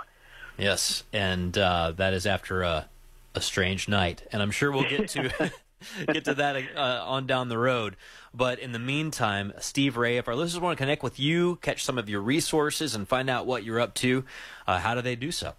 Yes, 0.58 1.04
and 1.12 1.56
uh, 1.56 1.92
that 1.96 2.12
is 2.12 2.26
after 2.26 2.62
a, 2.62 2.88
a 3.34 3.40
strange 3.40 3.88
night, 3.88 4.22
and 4.32 4.42
I'm 4.42 4.50
sure 4.50 4.70
we'll 4.70 4.88
get 4.88 5.08
to 5.10 5.52
get 6.12 6.24
to 6.26 6.34
that 6.34 6.56
uh, 6.76 7.04
on 7.04 7.26
down 7.26 7.48
the 7.48 7.58
road. 7.58 7.96
But 8.34 8.58
in 8.58 8.72
the 8.72 8.78
meantime, 8.78 9.52
Steve 9.60 9.96
Ray, 9.96 10.18
if 10.18 10.28
our 10.28 10.34
listeners 10.34 10.60
want 10.60 10.76
to 10.78 10.82
connect 10.82 11.02
with 11.02 11.18
you, 11.18 11.56
catch 11.56 11.84
some 11.84 11.98
of 11.98 12.08
your 12.08 12.20
resources, 12.20 12.94
and 12.94 13.08
find 13.08 13.28
out 13.28 13.46
what 13.46 13.64
you're 13.64 13.80
up 13.80 13.94
to, 13.96 14.24
uh, 14.66 14.78
how 14.78 14.94
do 14.94 15.02
they 15.02 15.16
do 15.16 15.32
so? 15.32 15.54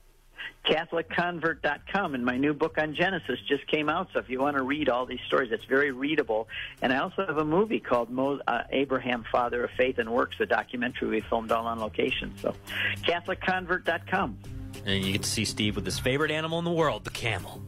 CatholicConvert.com, 0.66 2.16
and 2.16 2.24
my 2.24 2.38
new 2.38 2.54
book 2.54 2.78
on 2.78 2.96
Genesis 2.96 3.38
just 3.48 3.68
came 3.68 3.90
out. 3.90 4.08
So 4.14 4.20
if 4.20 4.30
you 4.30 4.40
want 4.40 4.56
to 4.56 4.64
read 4.64 4.88
all 4.88 5.06
these 5.06 5.20
stories, 5.28 5.52
it's 5.52 5.66
very 5.66 5.92
readable. 5.92 6.48
And 6.82 6.94
I 6.94 7.00
also 7.00 7.26
have 7.26 7.38
a 7.38 7.44
movie 7.44 7.82
called 7.82 8.10
Mo- 8.10 8.40
uh, 8.48 8.64
Abraham, 8.70 9.26
Father 9.30 9.66
of 9.66 9.72
Faith 9.72 9.98
and 10.00 10.10
Works, 10.10 10.38
a 10.40 10.46
documentary 10.46 11.10
we 11.10 11.22
filmed 11.22 11.52
all 11.52 11.68
on 11.68 11.80
location. 11.80 12.34
So 12.42 12.56
CatholicConvert.com. 13.02 14.38
And 14.86 15.04
you 15.04 15.14
get 15.14 15.24
to 15.24 15.30
see 15.30 15.46
Steve 15.46 15.76
with 15.76 15.86
his 15.86 16.00
favorite 16.00 16.32
animal 16.32 16.60
in 16.60 16.66
the 16.66 16.72
world, 16.72 17.04
the 17.04 17.10
camel. 17.10 17.62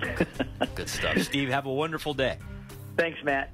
Good 0.74 0.88
stuff. 0.88 1.18
Steve, 1.22 1.48
have 1.48 1.66
a 1.66 1.72
wonderful 1.72 2.14
day. 2.14 2.38
Thanks, 2.96 3.22
Matt. 3.24 3.52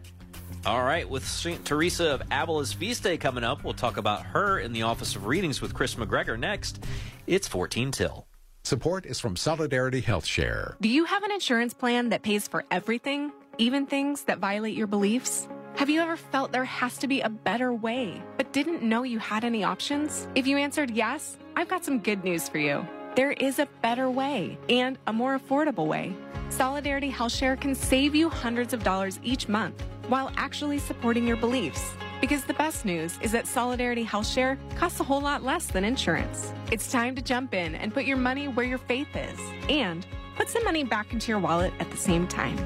All 0.65 0.83
right, 0.83 1.09
with 1.09 1.27
St. 1.27 1.65
Teresa 1.65 2.11
of 2.11 2.23
Avila's 2.33 2.73
feast 2.73 3.05
day 3.05 3.17
coming 3.17 3.45
up, 3.45 3.63
we'll 3.63 3.75
talk 3.75 3.99
about 3.99 4.23
her 4.23 4.59
in 4.59 4.73
the 4.73 4.83
Office 4.83 5.15
of 5.15 5.27
Readings 5.27 5.61
with 5.61 5.73
Chris 5.75 5.95
McGregor 5.95 6.37
next. 6.37 6.85
It's 7.29 7.47
14 7.47 7.93
till. 7.93 8.27
Support 8.65 9.07
is 9.07 9.21
from 9.21 9.37
Solidarity 9.37 10.01
Health 10.01 10.27
Share. 10.27 10.77
Do 10.81 10.89
you 10.89 11.05
have 11.05 11.23
an 11.23 11.31
insurance 11.31 11.73
plan 11.73 12.09
that 12.09 12.23
pays 12.23 12.49
for 12.49 12.65
everything, 12.73 13.31
even 13.59 13.87
things 13.87 14.25
that 14.25 14.39
violate 14.39 14.75
your 14.75 14.89
beliefs? 14.89 15.47
Have 15.77 15.89
you 15.89 16.01
ever 16.01 16.17
felt 16.17 16.51
there 16.51 16.65
has 16.65 16.99
to 16.99 17.07
be 17.07 17.21
a 17.21 17.29
better 17.29 17.73
way, 17.73 18.21
but 18.37 18.53
didn't 18.53 18.83
know 18.83 19.05
you 19.05 19.21
had 19.21 19.45
any 19.45 19.63
options? 19.63 20.27
If 20.35 20.49
you 20.49 20.57
answered 20.57 20.91
yes, 20.91 21.37
I've 21.55 21.69
got 21.69 21.85
some 21.85 22.01
good 22.01 22.25
news 22.25 22.49
for 22.49 22.59
you. 22.59 22.85
There 23.17 23.33
is 23.33 23.59
a 23.59 23.67
better 23.81 24.11
way 24.11 24.59
and 24.69 24.99
a 25.07 25.13
more 25.13 25.39
affordable 25.39 25.87
way. 25.87 26.15
Solidarity 26.51 27.11
HealthShare 27.11 27.59
can 27.59 27.75
save 27.75 28.15
you 28.15 28.29
hundreds 28.29 28.75
of 28.75 28.85
dollars 28.85 29.19
each 29.23 29.49
month 29.49 29.83
while 30.09 30.31
actually 30.37 30.79
supporting 30.79 31.27
your 31.27 31.39
beliefs. 31.39 31.95
Because 32.21 32.45
the 32.45 32.53
best 32.53 32.85
news 32.85 33.19
is 33.23 33.33
that 33.33 33.47
Solidarity 33.47 34.05
HealthShare 34.05 34.59
costs 34.77 35.01
a 35.01 35.05
whole 35.05 35.23
lot 35.23 35.43
less 35.43 35.65
than 35.65 35.83
insurance. 35.83 36.53
It's 36.71 36.93
time 36.93 37.15
to 37.15 37.23
jump 37.23 37.55
in 37.55 37.75
and 37.75 37.95
put 37.95 38.05
your 38.05 38.19
money 38.19 38.49
where 38.49 38.67
your 38.67 38.77
faith 38.77 39.09
is 39.17 39.41
and 39.71 40.07
put 40.37 40.51
some 40.51 40.65
money 40.65 40.85
back 40.85 41.15
into 41.15 41.33
your 41.33 41.39
wallet 41.39 41.73
at 41.81 41.91
the 41.91 41.97
same 41.97 42.29
time. 42.29 42.59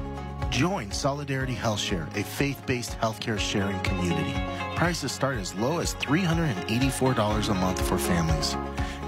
Join 0.49 0.91
Solidarity 0.91 1.55
HealthShare, 1.55 2.13
a 2.17 2.25
faith-based 2.25 2.99
healthcare 2.99 3.39
sharing 3.39 3.79
community. 3.83 4.37
Prices 4.75 5.13
start 5.13 5.37
as 5.37 5.55
low 5.55 5.79
as 5.79 5.95
$384 5.95 7.49
a 7.49 7.53
month 7.53 7.81
for 7.87 7.97
families. 7.97 8.57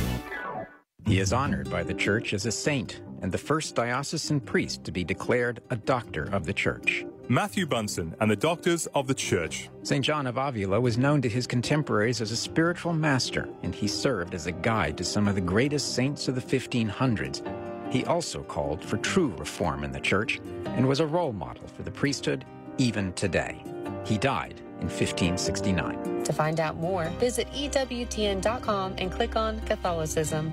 He 1.08 1.20
is 1.20 1.32
honored 1.32 1.70
by 1.70 1.84
the 1.84 1.94
Church 1.94 2.34
as 2.34 2.44
a 2.44 2.52
saint 2.52 3.00
and 3.22 3.32
the 3.32 3.38
first 3.38 3.74
diocesan 3.74 4.40
priest 4.40 4.84
to 4.84 4.92
be 4.92 5.04
declared 5.04 5.62
a 5.70 5.76
doctor 5.76 6.24
of 6.24 6.44
the 6.44 6.52
Church. 6.52 7.06
Matthew 7.28 7.66
Bunson 7.66 8.14
and 8.20 8.30
the 8.30 8.36
Doctors 8.36 8.86
of 8.88 9.06
the 9.06 9.14
Church. 9.14 9.70
St. 9.84 10.04
John 10.04 10.26
of 10.26 10.36
Avila 10.36 10.78
was 10.78 10.98
known 10.98 11.22
to 11.22 11.28
his 11.28 11.46
contemporaries 11.46 12.20
as 12.20 12.30
a 12.30 12.36
spiritual 12.36 12.92
master, 12.92 13.48
and 13.62 13.74
he 13.74 13.88
served 13.88 14.34
as 14.34 14.46
a 14.46 14.52
guide 14.52 14.98
to 14.98 15.04
some 15.04 15.26
of 15.28 15.34
the 15.34 15.40
greatest 15.40 15.94
saints 15.94 16.28
of 16.28 16.34
the 16.34 16.42
1500s. 16.42 17.40
He 17.90 18.04
also 18.04 18.42
called 18.42 18.84
for 18.84 18.98
true 18.98 19.34
reform 19.38 19.84
in 19.84 19.92
the 19.92 20.00
Church 20.00 20.40
and 20.66 20.86
was 20.86 21.00
a 21.00 21.06
role 21.06 21.32
model 21.32 21.66
for 21.68 21.84
the 21.84 21.90
priesthood 21.90 22.44
even 22.76 23.14
today. 23.14 23.64
He 24.04 24.18
died 24.18 24.60
in 24.80 24.88
1569. 24.88 26.24
To 26.24 26.32
find 26.34 26.60
out 26.60 26.76
more, 26.76 27.06
visit 27.18 27.50
EWTN.com 27.52 28.94
and 28.98 29.10
click 29.10 29.36
on 29.36 29.58
Catholicism. 29.60 30.52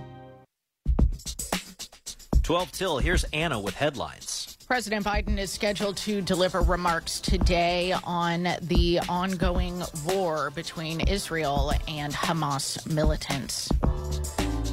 12 2.46 2.72
till, 2.72 3.00
here's 3.00 3.24
Anna 3.34 3.60
with 3.60 3.74
headlines. 3.74 4.56
President 4.68 5.04
Biden 5.04 5.40
is 5.40 5.52
scheduled 5.52 5.98
to 5.98 6.22
deliver 6.22 6.62
remarks 6.62 7.20
today 7.20 7.92
on 8.04 8.48
the 8.62 9.00
ongoing 9.10 9.82
war 10.06 10.52
between 10.52 11.00
Israel 11.08 11.74
and 11.88 12.14
Hamas 12.14 12.86
militants. 12.86 13.68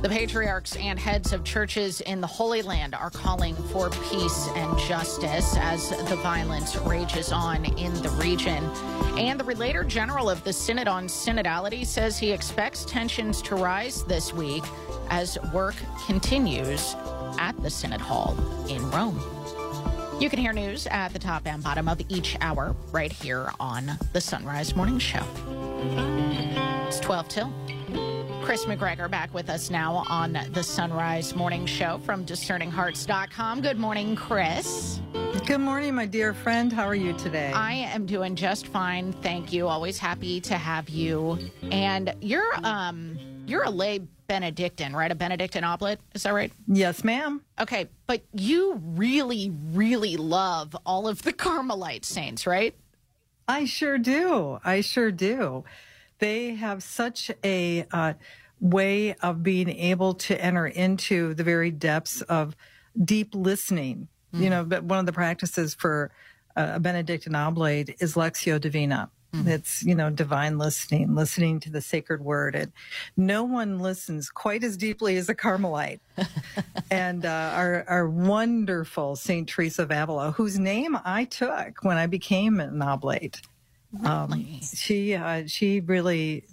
The 0.03 0.09
patriarchs 0.11 0.77
and 0.77 0.99
heads 0.99 1.33
of 1.33 1.45
churches 1.45 2.03
in 2.03 2.21
the 2.21 2.27
Holy 2.27 2.61
Land 2.61 2.95
are 2.95 3.09
calling 3.09 3.55
for 3.55 3.89
peace 4.11 4.49
and 4.55 4.79
justice 4.81 5.57
as 5.57 5.89
the 6.11 6.17
violence 6.17 6.77
rages 6.77 7.33
on 7.33 7.65
in 7.79 7.95
the 8.03 8.11
region. 8.21 8.63
And 9.17 9.41
the 9.41 9.45
Relator 9.45 9.83
General 9.83 10.29
of 10.29 10.45
the 10.45 10.53
Synod 10.53 10.89
on 10.89 11.07
Synodality 11.07 11.87
says 11.87 12.19
he 12.19 12.33
expects 12.33 12.85
tensions 12.85 13.41
to 13.43 13.55
rise 13.55 14.05
this 14.05 14.35
week 14.35 14.65
as 15.09 15.39
work 15.55 15.77
continues 16.07 16.97
at 17.39 17.61
the 17.63 17.71
Synod 17.71 18.01
Hall 18.01 18.37
in 18.69 18.91
Rome. 18.91 19.21
You 20.21 20.31
can 20.31 20.39
hear 20.39 20.53
news 20.53 20.87
at 20.87 21.13
the 21.13 21.19
top 21.19 21.47
and 21.47 21.63
bottom 21.63 21.89
of 21.89 22.01
each 22.09 22.37
hour 22.41 22.77
right 22.93 23.11
here 23.11 23.51
on 23.59 23.99
the 24.13 24.21
Son 24.21 24.45
Rise 24.45 24.77
Morning 24.77 24.99
Show. 24.99 25.25
It's 26.87 27.01
12 27.01 27.29
till. 27.29 27.53
Chris 28.43 28.65
McGregor 28.65 29.11
back 29.11 29.33
with 29.33 29.49
us 29.49 29.71
now 29.71 30.05
on 30.09 30.39
the 30.53 30.63
Son 30.63 30.93
Rise 30.93 31.35
Morning 31.35 31.65
Show 31.65 31.99
from 32.05 32.27
discerninghearts.com. 32.27 33.63
Good 33.63 33.79
morning, 33.79 34.17
Chris. 34.17 35.01
Good 35.47 35.61
morning, 35.61 35.95
my 35.95 36.07
dear 36.07 36.35
friend. 36.35 36.73
How 36.73 36.85
are 36.85 36.95
you 36.95 37.13
today? 37.15 37.53
I 37.53 37.73
am 37.73 38.07
doing 38.07 38.37
just 38.37 38.67
fine. 38.69 39.13
Thank 39.13 39.53
you. 39.53 39.69
Always 39.69 39.99
happy 39.99 40.41
to 40.43 40.55
have 40.55 40.89
you. 40.89 41.39
And 41.71 42.15
you're 42.21 42.53
um 42.65 43.19
you're 43.47 43.65
a 43.65 43.71
lay 43.71 44.01
Benedictine, 44.33 44.95
right? 44.95 45.13
A 45.13 45.15
Benedictine 45.15 45.63
oblate. 45.63 45.99
Is 46.15 46.23
that 46.23 46.33
right? 46.33 46.51
Yes, 46.67 47.05
ma'am. 47.05 47.43
Okay, 47.61 47.91
but 48.07 48.23
you 48.33 48.81
really, 48.83 49.53
really 49.75 50.17
love 50.17 50.75
all 50.87 51.07
of 51.07 51.21
the 51.21 51.33
Carmelite 51.45 52.07
saints, 52.07 52.47
right? 52.47 52.75
I 53.47 53.67
sure 53.67 53.99
do. 53.99 54.59
I 54.65 54.81
sure 54.81 55.13
do. 55.13 55.65
They 56.19 56.55
have 56.55 56.83
such 56.83 57.31
a 57.45 57.85
uh, 57.93 58.15
way 58.59 59.13
of 59.17 59.43
being 59.43 59.69
able 59.69 60.15
to 60.15 60.43
enter 60.43 60.67
into 60.67 61.35
the 61.35 61.45
very 61.45 61.71
depths 61.71 62.23
of 62.23 62.57
deep 63.05 63.35
listening. 63.35 64.09
Mm-hmm. 64.33 64.45
You 64.45 64.49
know, 64.49 64.65
but 64.65 64.83
one 64.83 64.99
of 64.99 65.05
the 65.05 65.13
practices 65.13 65.75
for 65.75 66.11
a 66.57 66.81
Benedictine 66.81 67.35
oblate 67.35 67.97
is 68.01 68.15
Lectio 68.15 68.59
Divina. 68.59 69.11
Mm-hmm. 69.35 69.49
It's, 69.49 69.83
you 69.83 69.95
know, 69.95 70.11
divine 70.11 70.59
listening, 70.59 71.15
listening 71.15 71.59
to 71.61 71.71
the 71.71 71.81
sacred 71.81 72.23
word. 72.23 72.55
And 72.55 72.73
no 73.17 73.45
one 73.45 73.79
listens 73.79 74.29
quite 74.29 74.63
as 74.63 74.77
deeply 74.77 75.17
as 75.17 75.29
a 75.29 75.35
Carmelite. 75.35 76.01
and 76.91 77.25
uh, 77.25 77.53
our, 77.55 77.85
our 77.89 78.09
wonderful 78.09 79.17
St. 79.17 79.49
Teresa 79.49 79.83
of 79.83 79.91
Avila, 79.91 80.33
whose 80.33 80.59
name 80.59 80.99
I 81.05 81.25
took 81.25 81.83
when 81.83 81.97
I 81.97 82.07
became 82.07 82.61
an 82.61 82.83
oblate. 82.83 83.41
Um, 84.05 84.61
she 84.63 85.15
uh, 85.15 85.47
she 85.47 85.81
really 85.81 86.45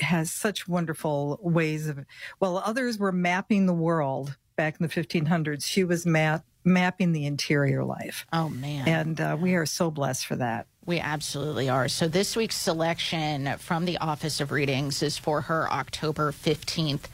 has 0.00 0.30
such 0.30 0.66
wonderful 0.66 1.38
ways 1.42 1.86
of. 1.86 2.04
While 2.38 2.58
others 2.58 2.98
were 2.98 3.12
mapping 3.12 3.66
the 3.66 3.74
world 3.74 4.36
back 4.56 4.80
in 4.80 4.86
the 4.86 4.92
1500s, 4.92 5.64
she 5.64 5.84
was 5.84 6.06
map, 6.06 6.44
mapping 6.64 7.12
the 7.12 7.26
interior 7.26 7.84
life. 7.84 8.26
Oh 8.32 8.48
man! 8.48 8.88
And 8.88 9.20
uh, 9.20 9.36
we 9.38 9.54
are 9.54 9.66
so 9.66 9.90
blessed 9.90 10.26
for 10.26 10.36
that. 10.36 10.66
We 10.88 11.00
absolutely 11.00 11.68
are. 11.68 11.86
So 11.88 12.08
this 12.08 12.34
week's 12.34 12.56
selection 12.56 13.58
from 13.58 13.84
the 13.84 13.98
Office 13.98 14.40
of 14.40 14.50
Readings 14.50 15.02
is 15.02 15.18
for 15.18 15.42
her 15.42 15.70
October 15.70 16.32
15th 16.32 17.08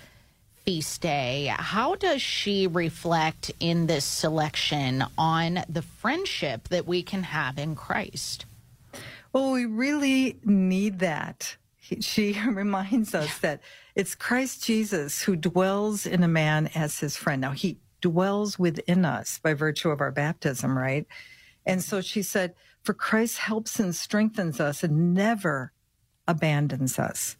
feast 0.64 1.00
day. 1.00 1.52
How 1.58 1.96
does 1.96 2.22
she 2.22 2.68
reflect 2.68 3.50
in 3.58 3.88
this 3.88 4.04
selection 4.04 5.04
on 5.18 5.64
the 5.68 5.82
friendship 5.82 6.68
that 6.68 6.86
we 6.86 7.02
can 7.02 7.24
have 7.24 7.58
in 7.58 7.74
Christ? 7.74 8.46
Well, 9.32 9.50
we 9.50 9.66
really 9.66 10.38
need 10.44 11.00
that. 11.00 11.56
She 11.98 12.40
reminds 12.46 13.12
us 13.12 13.38
that 13.38 13.60
it's 13.96 14.14
Christ 14.14 14.62
Jesus 14.62 15.22
who 15.22 15.34
dwells 15.34 16.06
in 16.06 16.22
a 16.22 16.28
man 16.28 16.70
as 16.76 17.00
his 17.00 17.16
friend. 17.16 17.40
Now, 17.40 17.50
he 17.50 17.78
dwells 18.00 18.56
within 18.56 19.04
us 19.04 19.40
by 19.42 19.52
virtue 19.52 19.90
of 19.90 20.00
our 20.00 20.12
baptism, 20.12 20.78
right? 20.78 21.08
And 21.66 21.82
so 21.82 22.00
she 22.00 22.22
said, 22.22 22.54
For 22.84 22.94
Christ 22.94 23.38
helps 23.38 23.80
and 23.80 23.94
strengthens 23.94 24.60
us 24.60 24.84
and 24.84 25.14
never 25.14 25.72
abandons 26.28 26.98
us. 26.98 27.36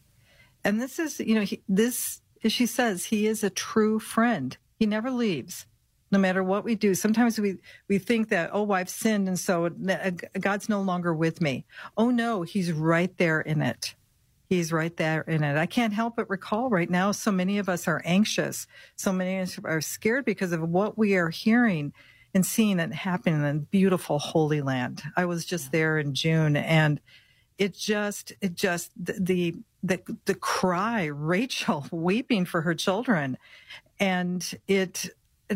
And 0.63 0.81
this 0.81 0.99
is, 0.99 1.19
you 1.19 1.35
know, 1.35 1.41
he, 1.41 1.61
this, 1.69 2.21
as 2.43 2.51
she 2.51 2.65
says, 2.65 3.05
he 3.05 3.27
is 3.27 3.43
a 3.43 3.49
true 3.49 3.99
friend. 3.99 4.57
He 4.79 4.85
never 4.85 5.11
leaves 5.11 5.67
no 6.11 6.19
matter 6.19 6.43
what 6.43 6.63
we 6.63 6.75
do. 6.75 6.95
Sometimes 6.95 7.39
we, 7.39 7.57
we 7.87 7.97
think 7.97 8.29
that, 8.29 8.49
oh, 8.53 8.71
I've 8.71 8.89
sinned 8.89 9.27
and 9.27 9.39
so 9.39 9.65
uh, 9.65 10.11
God's 10.39 10.69
no 10.69 10.81
longer 10.81 11.13
with 11.13 11.41
me. 11.41 11.65
Oh 11.97 12.09
no, 12.09 12.41
he's 12.43 12.71
right 12.71 13.15
there 13.17 13.41
in 13.41 13.61
it. 13.61 13.95
He's 14.47 14.71
right 14.71 14.95
there 14.95 15.21
in 15.21 15.43
it. 15.43 15.57
I 15.57 15.65
can't 15.65 15.93
help 15.93 16.15
but 16.15 16.29
recall 16.29 16.69
right 16.69 16.89
now, 16.89 17.11
so 17.11 17.31
many 17.31 17.57
of 17.57 17.67
us 17.67 17.87
are 17.87 18.01
anxious. 18.05 18.67
So 18.95 19.11
many 19.11 19.39
of 19.39 19.49
us 19.49 19.59
are 19.63 19.81
scared 19.81 20.25
because 20.25 20.51
of 20.51 20.61
what 20.61 20.97
we 20.97 21.15
are 21.15 21.29
hearing 21.29 21.93
and 22.35 22.45
seeing 22.45 22.79
it 22.79 22.93
happen 22.93 23.45
in 23.45 23.59
beautiful 23.61 24.19
Holy 24.19 24.61
Land. 24.61 25.01
I 25.15 25.23
was 25.23 25.45
just 25.45 25.71
there 25.71 25.97
in 25.97 26.13
June 26.13 26.57
and 26.57 26.99
it 27.57 27.73
just, 27.73 28.33
it 28.41 28.55
just, 28.55 28.91
the, 29.01 29.55
the, 29.81 30.01
the 30.25 30.35
cry, 30.35 31.05
Rachel 31.05 31.87
weeping 31.91 32.43
for 32.43 32.61
her 32.61 32.75
children. 32.75 33.37
And 34.01 34.45
it, 34.67 35.09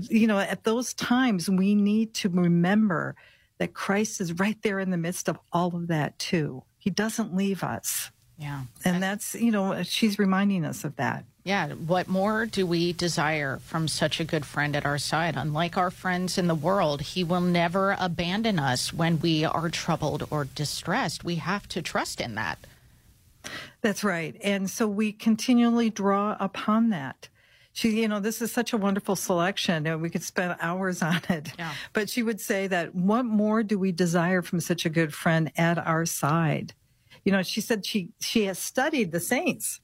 you 0.09 0.25
know, 0.25 0.39
at 0.39 0.63
those 0.63 0.93
times, 0.93 1.49
we 1.49 1.75
need 1.75 2.13
to 2.15 2.29
remember 2.29 3.15
that 3.57 3.73
Christ 3.73 4.21
is 4.21 4.39
right 4.39 4.57
there 4.61 4.79
in 4.79 4.89
the 4.89 4.97
midst 4.97 5.27
of 5.27 5.37
all 5.51 5.75
of 5.75 5.87
that 5.87 6.17
too. 6.17 6.63
He 6.77 6.89
doesn't 6.89 7.35
leave 7.35 7.61
us. 7.61 8.09
Yeah. 8.37 8.61
And 8.85 9.03
that's, 9.03 9.35
you 9.35 9.51
know, 9.51 9.83
she's 9.83 10.17
reminding 10.17 10.63
us 10.63 10.85
of 10.85 10.95
that. 10.95 11.25
Yeah. 11.49 11.69
What 11.69 12.07
more 12.07 12.45
do 12.45 12.67
we 12.67 12.93
desire 12.93 13.57
from 13.57 13.87
such 13.87 14.19
a 14.19 14.23
good 14.23 14.45
friend 14.45 14.75
at 14.75 14.85
our 14.85 14.99
side? 14.99 15.35
Unlike 15.35 15.77
our 15.77 15.89
friends 15.89 16.37
in 16.37 16.45
the 16.45 16.53
world, 16.53 17.01
he 17.01 17.23
will 17.23 17.41
never 17.41 17.95
abandon 17.99 18.59
us 18.59 18.93
when 18.93 19.19
we 19.19 19.43
are 19.43 19.69
troubled 19.69 20.27
or 20.29 20.45
distressed. 20.45 21.23
We 21.23 21.35
have 21.37 21.67
to 21.69 21.81
trust 21.81 22.21
in 22.21 22.35
that. 22.35 22.59
That's 23.81 24.03
right. 24.03 24.35
And 24.43 24.69
so 24.69 24.87
we 24.87 25.11
continually 25.11 25.89
draw 25.89 26.37
upon 26.39 26.89
that 26.89 27.29
she, 27.73 28.01
you 28.01 28.07
know, 28.07 28.19
this 28.19 28.41
is 28.41 28.51
such 28.51 28.73
a 28.73 28.77
wonderful 28.77 29.15
selection 29.15 29.87
and 29.87 30.03
we 30.03 30.09
could 30.11 30.23
spend 30.23 30.55
hours 30.59 31.01
on 31.01 31.21
it. 31.29 31.53
Yeah. 31.57 31.73
But 31.93 32.09
she 32.09 32.21
would 32.21 32.41
say 32.41 32.67
that 32.67 32.93
what 32.93 33.25
more 33.25 33.63
do 33.63 33.79
we 33.79 33.91
desire 33.91 34.43
from 34.43 34.59
such 34.59 34.85
a 34.85 34.89
good 34.89 35.15
friend 35.15 35.51
at 35.57 35.79
our 35.79 36.05
side? 36.05 36.73
You 37.23 37.31
know, 37.31 37.41
she 37.41 37.61
said 37.61 37.85
she, 37.85 38.09
she 38.19 38.45
has 38.45 38.59
studied 38.59 39.11
the 39.11 39.19
saints. 39.19 39.79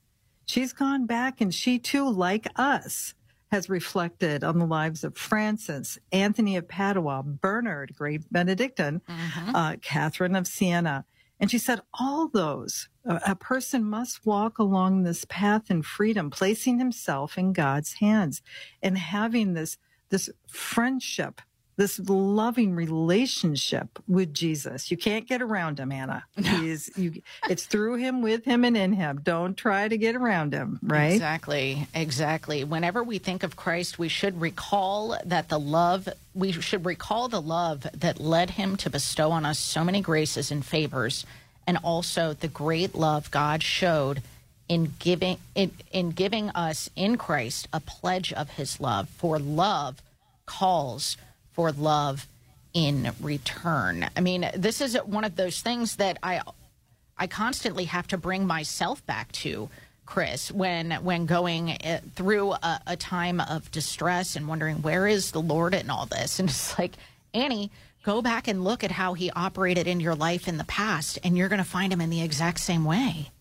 She's 0.45 0.73
gone 0.73 1.05
back 1.05 1.41
and 1.41 1.53
she 1.53 1.79
too, 1.79 2.09
like 2.09 2.47
us, 2.55 3.13
has 3.51 3.69
reflected 3.69 4.43
on 4.43 4.59
the 4.59 4.65
lives 4.65 5.03
of 5.03 5.17
Francis, 5.17 5.97
Anthony 6.11 6.55
of 6.55 6.67
Padua, 6.67 7.23
Bernard, 7.23 7.95
great 7.95 8.31
Benedictine, 8.31 9.01
mm-hmm. 9.07 9.55
uh, 9.55 9.75
Catherine 9.81 10.35
of 10.35 10.47
Siena. 10.47 11.05
And 11.39 11.51
she 11.51 11.57
said, 11.57 11.81
all 11.93 12.27
those 12.27 12.89
a 13.05 13.35
person 13.35 13.83
must 13.83 14.25
walk 14.25 14.57
along 14.57 15.03
this 15.03 15.25
path 15.29 15.69
in 15.69 15.83
freedom, 15.83 16.29
placing 16.31 16.79
himself 16.79 17.37
in 17.37 17.53
God's 17.53 17.93
hands 17.93 18.41
and 18.81 18.97
having 18.97 19.53
this, 19.53 19.77
this 20.09 20.29
friendship, 20.47 21.41
this 21.77 21.99
loving 21.99 22.73
relationship 22.75 23.99
with 24.07 24.33
Jesus. 24.33 24.89
You 24.89 24.97
can't 24.97 25.27
get 25.27 25.41
around 25.41 25.79
him, 25.79 25.91
Anna. 25.91 26.23
He's, 26.35 26.89
you, 26.97 27.21
it's 27.49 27.65
through 27.65 27.95
him, 27.95 28.21
with 28.21 28.45
him, 28.45 28.63
and 28.63 28.77
in 28.77 28.93
him. 28.93 29.19
Don't 29.23 29.55
try 29.55 29.87
to 29.87 29.97
get 29.97 30.15
around 30.15 30.53
him, 30.53 30.79
right? 30.81 31.13
Exactly. 31.13 31.87
Exactly. 31.93 32.63
Whenever 32.63 33.03
we 33.03 33.17
think 33.17 33.43
of 33.43 33.55
Christ, 33.55 33.99
we 33.99 34.07
should 34.07 34.39
recall 34.39 35.17
that 35.25 35.49
the 35.49 35.59
love, 35.59 36.07
we 36.33 36.51
should 36.53 36.85
recall 36.85 37.27
the 37.27 37.41
love 37.41 37.85
that 37.93 38.19
led 38.19 38.51
him 38.51 38.77
to 38.77 38.89
bestow 38.89 39.31
on 39.31 39.45
us 39.45 39.59
so 39.59 39.83
many 39.83 40.01
graces 40.01 40.51
and 40.51 40.65
favors 40.65 41.25
and 41.67 41.77
also 41.83 42.33
the 42.33 42.47
great 42.47 42.95
love 42.95 43.31
God 43.31 43.63
showed 43.63 44.21
in 44.67 44.93
giving 44.99 45.37
in, 45.53 45.71
in 45.91 46.11
giving 46.11 46.49
us 46.51 46.89
in 46.95 47.17
Christ 47.17 47.67
a 47.71 47.79
pledge 47.79 48.33
of 48.33 48.51
his 48.51 48.79
love 48.79 49.09
for 49.09 49.37
love 49.37 50.01
calls 50.45 51.17
for 51.55 51.71
love 51.71 52.27
in 52.73 53.11
return. 53.21 54.09
I 54.15 54.21
mean, 54.21 54.49
this 54.55 54.81
is 54.81 54.95
one 55.05 55.23
of 55.23 55.35
those 55.35 55.61
things 55.61 55.95
that 55.95 56.17
I 56.21 56.41
I 57.17 57.27
constantly 57.27 57.85
have 57.85 58.07
to 58.07 58.17
bring 58.17 58.45
myself 58.45 59.05
back 59.05 59.31
to 59.33 59.69
Chris 60.05 60.51
when 60.51 60.91
when 60.91 61.25
going 61.25 61.71
eh, 61.71 62.01
through 62.15 62.51
a, 62.51 62.81
a 62.85 62.97
time 62.97 63.39
of 63.39 63.71
distress 63.71 64.35
and 64.35 64.47
wondering 64.47 64.81
where 64.81 65.07
is 65.07 65.31
the 65.31 65.41
Lord 65.41 65.73
in 65.73 65.89
all 65.89 66.05
this 66.05 66.39
and 66.39 66.49
it's 66.49 66.77
like 66.77 66.93
Annie 67.33 67.71
go 68.05 68.21
back 68.21 68.47
and 68.47 68.63
look 68.63 68.83
at 68.83 68.91
how 68.91 69.15
he 69.15 69.31
operated 69.31 69.87
in 69.87 69.99
your 69.99 70.13
life 70.13 70.47
in 70.47 70.57
the 70.57 70.63
past, 70.65 71.17
and 71.23 71.35
you're 71.35 71.49
going 71.49 71.57
to 71.57 71.67
find 71.67 71.91
him 71.91 71.99
in 71.99 72.11
the 72.11 72.21
exact 72.21 72.59
same 72.59 72.85
way. 72.85 73.31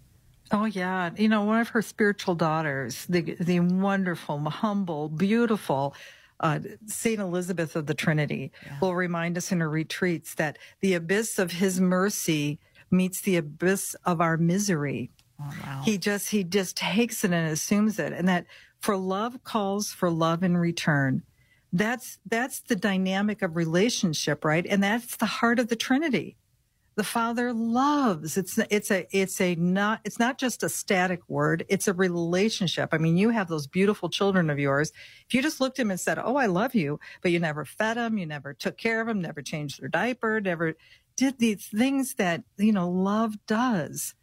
Oh 0.50 0.64
yeah, 0.64 1.10
you 1.16 1.28
know 1.28 1.42
one 1.44 1.60
of 1.60 1.68
her 1.70 1.82
spiritual 1.82 2.34
daughters, 2.34 3.04
the 3.06 3.36
the 3.40 3.60
wonderful, 3.60 4.38
humble, 4.38 5.08
beautiful 5.08 5.94
uh, 6.44 6.60
Saint 6.86 7.20
Elizabeth 7.20 7.74
of 7.74 7.86
the 7.86 7.94
Trinity, 7.94 8.52
yeah. 8.64 8.78
will 8.80 8.94
remind 8.94 9.38
us 9.38 9.50
in 9.50 9.60
her 9.60 9.70
retreats 9.70 10.34
that 10.34 10.58
the 10.80 10.92
abyss 10.92 11.38
of 11.38 11.52
His 11.52 11.80
mercy 11.80 12.58
meets 12.90 13.22
the 13.22 13.36
abyss 13.36 13.96
of 14.04 14.20
our 14.20 14.36
misery. 14.36 15.10
Oh, 15.40 15.50
wow. 15.64 15.82
He 15.84 15.96
just 15.96 16.30
he 16.30 16.44
just 16.44 16.76
takes 16.76 17.24
it 17.24 17.32
and 17.32 17.50
assumes 17.50 17.98
it, 17.98 18.12
and 18.12 18.28
that 18.28 18.44
for 18.78 18.96
love 18.96 19.42
calls 19.42 19.90
for 19.90 20.10
love 20.10 20.42
in 20.42 20.56
return. 20.56 21.22
That's 21.72 22.18
that's 22.26 22.60
the 22.60 22.76
dynamic 22.76 23.40
of 23.40 23.56
relationship, 23.56 24.44
right? 24.44 24.66
And 24.68 24.82
that's 24.82 25.16
the 25.16 25.26
heart 25.26 25.58
of 25.58 25.68
the 25.68 25.76
Trinity 25.76 26.36
the 26.96 27.04
father 27.04 27.52
loves. 27.52 28.36
It's 28.36 28.58
it's 28.70 28.90
a 28.90 29.06
it's 29.10 29.40
a 29.40 29.54
not 29.56 30.00
it's 30.04 30.18
not 30.18 30.38
just 30.38 30.62
a 30.62 30.68
static 30.68 31.20
word. 31.28 31.64
It's 31.68 31.88
a 31.88 31.92
relationship. 31.92 32.90
I 32.92 32.98
mean 32.98 33.16
you 33.16 33.30
have 33.30 33.48
those 33.48 33.66
beautiful 33.66 34.08
children 34.08 34.50
of 34.50 34.58
yours. 34.58 34.92
If 35.26 35.34
you 35.34 35.42
just 35.42 35.60
looked 35.60 35.78
at 35.78 35.84
them 35.84 35.90
and 35.90 36.00
said 36.00 36.18
oh 36.18 36.36
i 36.36 36.46
love 36.46 36.74
you 36.74 37.00
but 37.22 37.30
you 37.32 37.38
never 37.38 37.64
fed 37.64 37.96
them 37.96 38.18
you 38.18 38.26
never 38.26 38.54
took 38.54 38.76
care 38.76 39.00
of 39.00 39.06
them 39.06 39.20
never 39.20 39.42
changed 39.42 39.80
their 39.80 39.88
diaper 39.88 40.40
never 40.40 40.74
did 41.16 41.38
these 41.38 41.66
things 41.66 42.14
that 42.14 42.42
you 42.56 42.72
know 42.72 42.88
love 42.88 43.34
does 43.46 44.14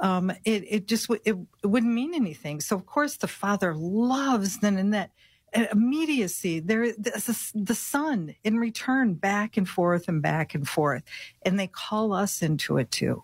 um 0.00 0.30
it 0.44 0.64
it 0.68 0.86
just 0.86 1.08
it, 1.24 1.36
it 1.62 1.66
wouldn't 1.66 1.92
mean 1.92 2.14
anything. 2.14 2.60
So 2.60 2.76
of 2.76 2.86
course 2.86 3.16
the 3.16 3.28
father 3.28 3.74
loves 3.74 4.58
then 4.58 4.76
in 4.76 4.90
that 4.90 5.10
immediacy 5.54 6.58
there 6.58 6.92
the, 6.92 7.52
the 7.54 7.74
son 7.74 8.34
in 8.42 8.58
return 8.58 9.14
back 9.14 9.56
and 9.56 9.68
forth 9.68 10.08
and 10.08 10.20
back 10.20 10.54
and 10.54 10.68
forth 10.68 11.02
and 11.42 11.58
they 11.58 11.68
call 11.68 12.12
us 12.12 12.42
into 12.42 12.76
it 12.76 12.90
too 12.90 13.22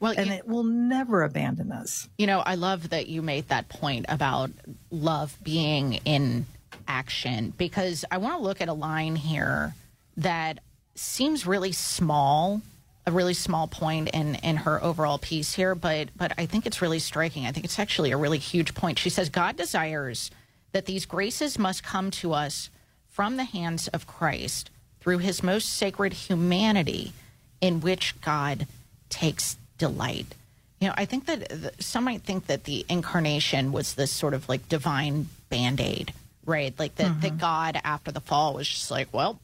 well, 0.00 0.14
and 0.16 0.28
you, 0.28 0.32
it 0.32 0.48
will 0.48 0.64
never 0.64 1.22
abandon 1.22 1.70
us. 1.70 2.08
You 2.16 2.26
know, 2.26 2.40
I 2.40 2.54
love 2.54 2.88
that 2.88 3.08
you 3.08 3.20
made 3.20 3.48
that 3.48 3.68
point 3.68 4.06
about 4.08 4.50
love 4.90 5.36
being 5.42 5.94
in 6.06 6.46
action 6.88 7.52
because 7.56 8.04
I 8.10 8.16
want 8.16 8.38
to 8.38 8.42
look 8.42 8.62
at 8.62 8.68
a 8.68 8.72
line 8.72 9.14
here 9.14 9.74
that 10.16 10.60
seems 10.94 11.46
really 11.46 11.72
small, 11.72 12.62
a 13.06 13.12
really 13.12 13.34
small 13.34 13.66
point 13.66 14.08
in 14.08 14.36
in 14.36 14.56
her 14.56 14.82
overall 14.82 15.18
piece 15.18 15.54
here, 15.54 15.74
but 15.74 16.08
but 16.16 16.32
I 16.38 16.46
think 16.46 16.66
it's 16.66 16.80
really 16.80 16.98
striking. 16.98 17.46
I 17.46 17.52
think 17.52 17.64
it's 17.66 17.78
actually 17.78 18.10
a 18.10 18.16
really 18.16 18.38
huge 18.38 18.74
point. 18.74 18.98
She 18.98 19.10
says 19.10 19.28
God 19.28 19.56
desires 19.56 20.30
that 20.72 20.86
these 20.86 21.06
graces 21.06 21.58
must 21.58 21.82
come 21.82 22.10
to 22.12 22.32
us 22.32 22.70
from 23.08 23.36
the 23.36 23.44
hands 23.44 23.88
of 23.88 24.06
Christ 24.06 24.70
through 25.00 25.18
his 25.18 25.42
most 25.42 25.68
sacred 25.68 26.12
humanity 26.12 27.12
in 27.60 27.80
which 27.80 28.20
God 28.20 28.66
takes 29.08 29.56
delight. 29.78 30.34
You 30.80 30.88
know, 30.88 30.94
I 30.96 31.04
think 31.04 31.26
that 31.26 31.74
some 31.82 32.04
might 32.04 32.22
think 32.22 32.46
that 32.46 32.64
the 32.64 32.86
incarnation 32.88 33.72
was 33.72 33.94
this 33.94 34.10
sort 34.10 34.32
of 34.32 34.48
like 34.48 34.68
divine 34.68 35.28
band 35.50 35.80
aid, 35.80 36.12
right? 36.46 36.72
Like 36.78 36.94
that, 36.96 37.10
mm-hmm. 37.10 37.20
that 37.20 37.38
God 37.38 37.80
after 37.84 38.12
the 38.12 38.20
fall 38.20 38.54
was 38.54 38.68
just 38.68 38.90
like, 38.90 39.08
well, 39.12 39.38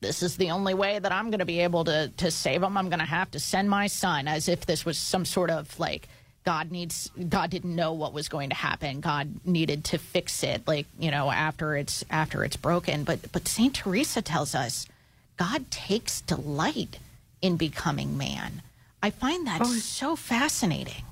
this 0.00 0.22
is 0.22 0.36
the 0.36 0.50
only 0.50 0.74
way 0.74 0.98
that 0.98 1.10
I'm 1.10 1.30
going 1.30 1.40
to 1.40 1.46
be 1.46 1.60
able 1.60 1.84
to 1.84 2.08
to 2.18 2.30
save 2.30 2.60
them. 2.60 2.76
I'm 2.76 2.88
going 2.88 3.00
to 3.00 3.04
have 3.04 3.30
to 3.32 3.40
send 3.40 3.68
my 3.68 3.86
son, 3.86 4.28
as 4.28 4.48
if 4.48 4.66
this 4.66 4.84
was 4.84 4.98
some 4.98 5.24
sort 5.24 5.50
of 5.50 5.78
like 5.80 6.08
God 6.44 6.70
needs 6.70 7.10
God 7.28 7.50
didn't 7.50 7.74
know 7.74 7.92
what 7.92 8.12
was 8.12 8.28
going 8.28 8.48
to 8.50 8.54
happen. 8.54 9.00
God 9.00 9.44
needed 9.44 9.84
to 9.84 9.98
fix 9.98 10.42
it 10.42 10.66
like, 10.66 10.86
you 10.98 11.10
know, 11.10 11.30
after 11.30 11.76
it's 11.76 12.04
after 12.10 12.44
it's 12.44 12.56
broken. 12.56 13.04
But 13.04 13.30
but 13.32 13.46
Saint 13.46 13.74
Teresa 13.74 14.22
tells 14.22 14.54
us 14.54 14.86
God 15.36 15.70
takes 15.70 16.20
delight 16.20 16.98
in 17.42 17.56
becoming 17.56 18.16
man. 18.16 18.62
I 19.02 19.10
find 19.10 19.46
that 19.46 19.60
oh, 19.60 19.72
so 19.74 20.16
fascinating. 20.16 21.04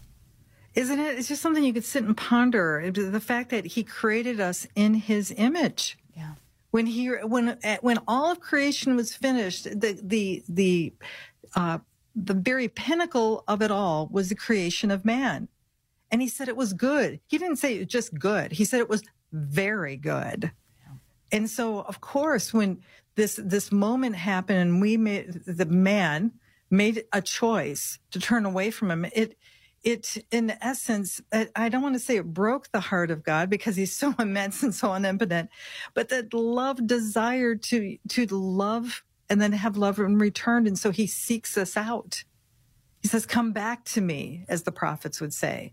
Isn't 0.75 0.99
it? 0.99 1.19
It's 1.19 1.29
just 1.29 1.41
something 1.41 1.65
you 1.65 1.73
could 1.73 1.85
sit 1.85 2.05
and 2.05 2.17
ponder. 2.17 2.91
The 2.91 3.21
fact 3.21 3.51
that 3.51 3.65
he 3.65 3.83
created 3.83 4.41
us 4.41 4.67
in 4.75 4.95
his 4.95 5.33
image. 5.37 5.97
Yeah. 6.15 6.33
When 6.71 6.87
he 6.87 7.09
when 7.09 7.59
when 7.81 7.99
all 8.07 8.31
of 8.31 8.41
creation 8.41 8.97
was 8.97 9.15
finished, 9.15 9.65
the 9.65 9.99
the 10.03 10.43
the 10.49 10.93
uh, 11.55 11.79
the 12.17 12.35
very 12.35 12.67
pinnacle 12.67 13.45
of 13.47 13.61
it 13.61 13.71
all 13.71 14.09
was 14.11 14.31
the 14.31 14.35
creation 14.35 14.91
of 14.91 15.05
man. 15.05 15.49
And 16.11 16.23
he 16.23 16.29
said 16.29 16.49
it 16.49 16.57
was 16.57 16.73
good. 16.73 17.21
He 17.27 17.37
didn't 17.37 17.57
say 17.57 17.75
it 17.75 17.79
was 17.81 17.89
just 17.89 18.19
good. 18.19 18.53
He 18.53 18.65
said 18.65 18.81
it 18.81 18.89
was 18.89 19.03
very 19.33 19.97
good. 19.97 20.53
Yeah. 20.81 20.93
And 21.31 21.51
so, 21.51 21.81
of 21.81 22.01
course, 22.01 22.55
when 22.55 22.81
this, 23.17 23.39
this 23.43 23.71
moment 23.71 24.17
happened 24.17 24.59
and 24.59 24.81
we 24.81 24.97
made, 24.97 25.45
the 25.47 25.67
man 25.67 26.33
made 26.71 27.05
a 27.13 27.21
choice 27.21 27.99
to 28.13 28.19
turn 28.19 28.47
away 28.47 28.71
from 28.71 28.91
him, 28.91 29.05
it, 29.13 29.37
it, 29.83 30.17
in 30.31 30.57
essence, 30.61 31.21
I 31.55 31.69
don't 31.69 31.83
want 31.83 31.95
to 31.95 32.01
say 32.01 32.17
it 32.17 32.33
broke 32.33 32.73
the 32.73 32.81
heart 32.81 33.11
of 33.11 33.23
God 33.23 33.51
because 33.51 33.77
he's 33.77 33.95
so 33.95 34.15
immense 34.19 34.63
and 34.63 34.75
so 34.75 34.91
omnipotent, 34.93 35.51
but 35.93 36.09
that 36.09 36.33
love 36.33 36.87
desire 36.87 37.57
to, 37.57 37.99
to 38.09 38.27
love 38.27 39.05
and 39.29 39.41
then 39.41 39.53
have 39.53 39.77
love 39.77 39.99
in 39.99 40.19
return. 40.19 40.67
And 40.67 40.79
so 40.79 40.91
he 40.91 41.07
seeks 41.07 41.57
us 41.57 41.77
out. 41.77 42.25
He 43.01 43.09
says, 43.09 43.27
come 43.27 43.53
back 43.53 43.85
to 43.87 44.01
me, 44.01 44.45
as 44.49 44.63
the 44.63 44.73
prophets 44.73 45.21
would 45.21 45.33
say, 45.33 45.73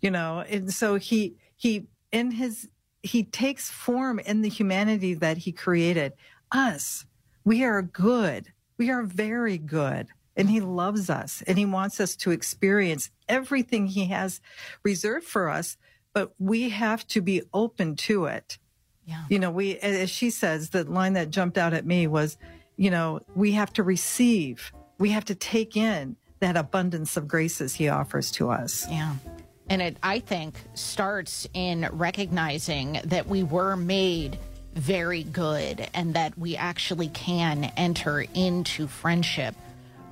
you 0.00 0.10
know, 0.10 0.44
and 0.48 0.72
so 0.72 0.96
he, 0.96 1.36
he, 1.56 1.86
in 2.12 2.30
his, 2.30 2.68
he 3.02 3.24
takes 3.24 3.70
form 3.70 4.18
in 4.18 4.42
the 4.42 4.48
humanity 4.48 5.14
that 5.14 5.38
he 5.38 5.52
created. 5.52 6.12
Us, 6.52 7.04
we 7.44 7.64
are 7.64 7.82
good. 7.82 8.52
We 8.76 8.90
are 8.90 9.02
very 9.02 9.58
good. 9.58 10.08
And 10.36 10.50
he 10.50 10.60
loves 10.60 11.10
us 11.10 11.42
and 11.46 11.58
he 11.58 11.66
wants 11.66 12.00
us 12.00 12.14
to 12.16 12.30
experience 12.30 13.10
everything 13.28 13.88
he 13.88 14.06
has 14.06 14.40
reserved 14.84 15.26
for 15.26 15.48
us, 15.48 15.76
but 16.12 16.32
we 16.38 16.68
have 16.68 17.06
to 17.08 17.20
be 17.20 17.42
open 17.52 17.96
to 17.96 18.26
it. 18.26 18.58
Yeah. 19.04 19.24
You 19.28 19.40
know, 19.40 19.50
we, 19.50 19.78
as 19.78 20.10
she 20.10 20.30
says, 20.30 20.70
the 20.70 20.84
line 20.84 21.14
that 21.14 21.30
jumped 21.30 21.58
out 21.58 21.74
at 21.74 21.86
me 21.86 22.06
was, 22.06 22.36
you 22.78 22.90
know, 22.90 23.20
we 23.34 23.52
have 23.52 23.72
to 23.74 23.82
receive, 23.82 24.72
we 24.98 25.10
have 25.10 25.26
to 25.26 25.34
take 25.34 25.76
in 25.76 26.16
that 26.40 26.56
abundance 26.56 27.16
of 27.16 27.28
graces 27.28 27.74
he 27.74 27.88
offers 27.88 28.30
to 28.30 28.48
us. 28.50 28.86
Yeah. 28.88 29.16
And 29.68 29.82
it, 29.82 29.96
I 30.02 30.20
think, 30.20 30.54
starts 30.74 31.46
in 31.52 31.86
recognizing 31.92 33.00
that 33.04 33.26
we 33.26 33.42
were 33.42 33.76
made 33.76 34.38
very 34.74 35.24
good 35.24 35.88
and 35.92 36.14
that 36.14 36.38
we 36.38 36.56
actually 36.56 37.08
can 37.08 37.64
enter 37.76 38.24
into 38.32 38.86
friendship 38.86 39.54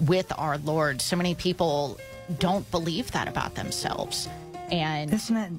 with 0.01 0.31
our 0.37 0.59
Lord. 0.59 1.01
So 1.01 1.17
many 1.17 1.35
people 1.35 1.99
don't 2.39 2.69
believe 2.73 3.13
that 3.13 3.29
about 3.29 3.55
themselves. 3.55 4.29
And 4.71 5.15
Isn't 5.15 5.37
it? 5.37 5.53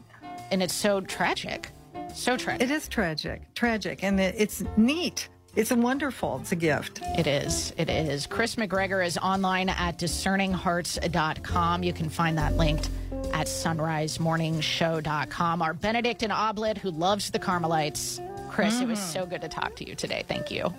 And 0.51 0.61
it's 0.61 0.73
so 0.73 0.99
tragic. 0.99 1.71
So 2.13 2.35
tragic. 2.35 2.69
It 2.69 2.71
is 2.71 2.87
tragic. 2.89 3.53
Tragic. 3.55 4.03
And 4.03 4.19
it's 4.19 4.63
neat 4.75 5.29
it's 5.57 5.71
wonderful. 5.71 6.37
It's 6.41 6.51
a 6.51 6.55
gift. 6.55 7.01
It 7.17 7.25
is. 7.25 7.73
It 7.77 7.89
is. 7.89 8.27
Chris 8.27 8.55
McGregor 8.55 9.03
is 9.05 9.17
online 9.17 9.69
at 9.69 9.97
discerninghearts.com. 9.97 11.83
You 11.83 11.93
can 11.93 12.09
find 12.09 12.37
that 12.37 12.55
linked 12.55 12.89
at 13.33 13.47
sonrisemorningshow.com. 13.47 15.61
Our 15.61 15.73
Benedictine 15.73 16.31
Oblate, 16.31 16.77
who 16.77 16.91
loves 16.91 17.31
the 17.31 17.39
Carmelites. 17.39 18.21
Chris, 18.49 18.75
mm. 18.75 18.83
it 18.83 18.87
was 18.87 18.99
mm-hmm. 18.99 19.09
so 19.09 19.25
good 19.25 19.41
to 19.41 19.49
talk 19.49 19.75
to 19.77 19.87
you 19.87 19.95
today. 19.95 20.23
Thank 20.27 20.51
you. 20.51 20.71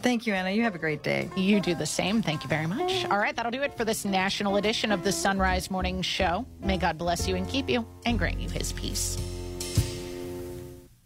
Thank 0.00 0.28
you, 0.28 0.34
Anna. 0.34 0.50
You 0.50 0.62
have 0.62 0.74
a 0.74 0.78
great 0.78 1.02
day. 1.02 1.30
You 1.34 1.60
do 1.60 1.74
the 1.74 1.86
same. 1.86 2.22
Thank 2.22 2.44
you 2.44 2.48
very 2.48 2.66
much. 2.66 3.06
All 3.06 3.18
right, 3.18 3.34
that'll 3.34 3.50
do 3.50 3.62
it 3.62 3.76
for 3.76 3.84
this 3.84 4.04
national 4.04 4.58
edition 4.58 4.92
of 4.92 5.02
the 5.02 5.10
Son-Rise 5.10 5.70
Morning 5.70 6.02
Show. 6.02 6.46
May 6.60 6.76
God 6.76 6.98
bless 6.98 7.26
you 7.26 7.36
and 7.36 7.48
keep 7.48 7.70
you 7.70 7.86
and 8.06 8.18
grant 8.18 8.38
you 8.38 8.50
his 8.50 8.74
peace. 8.74 9.18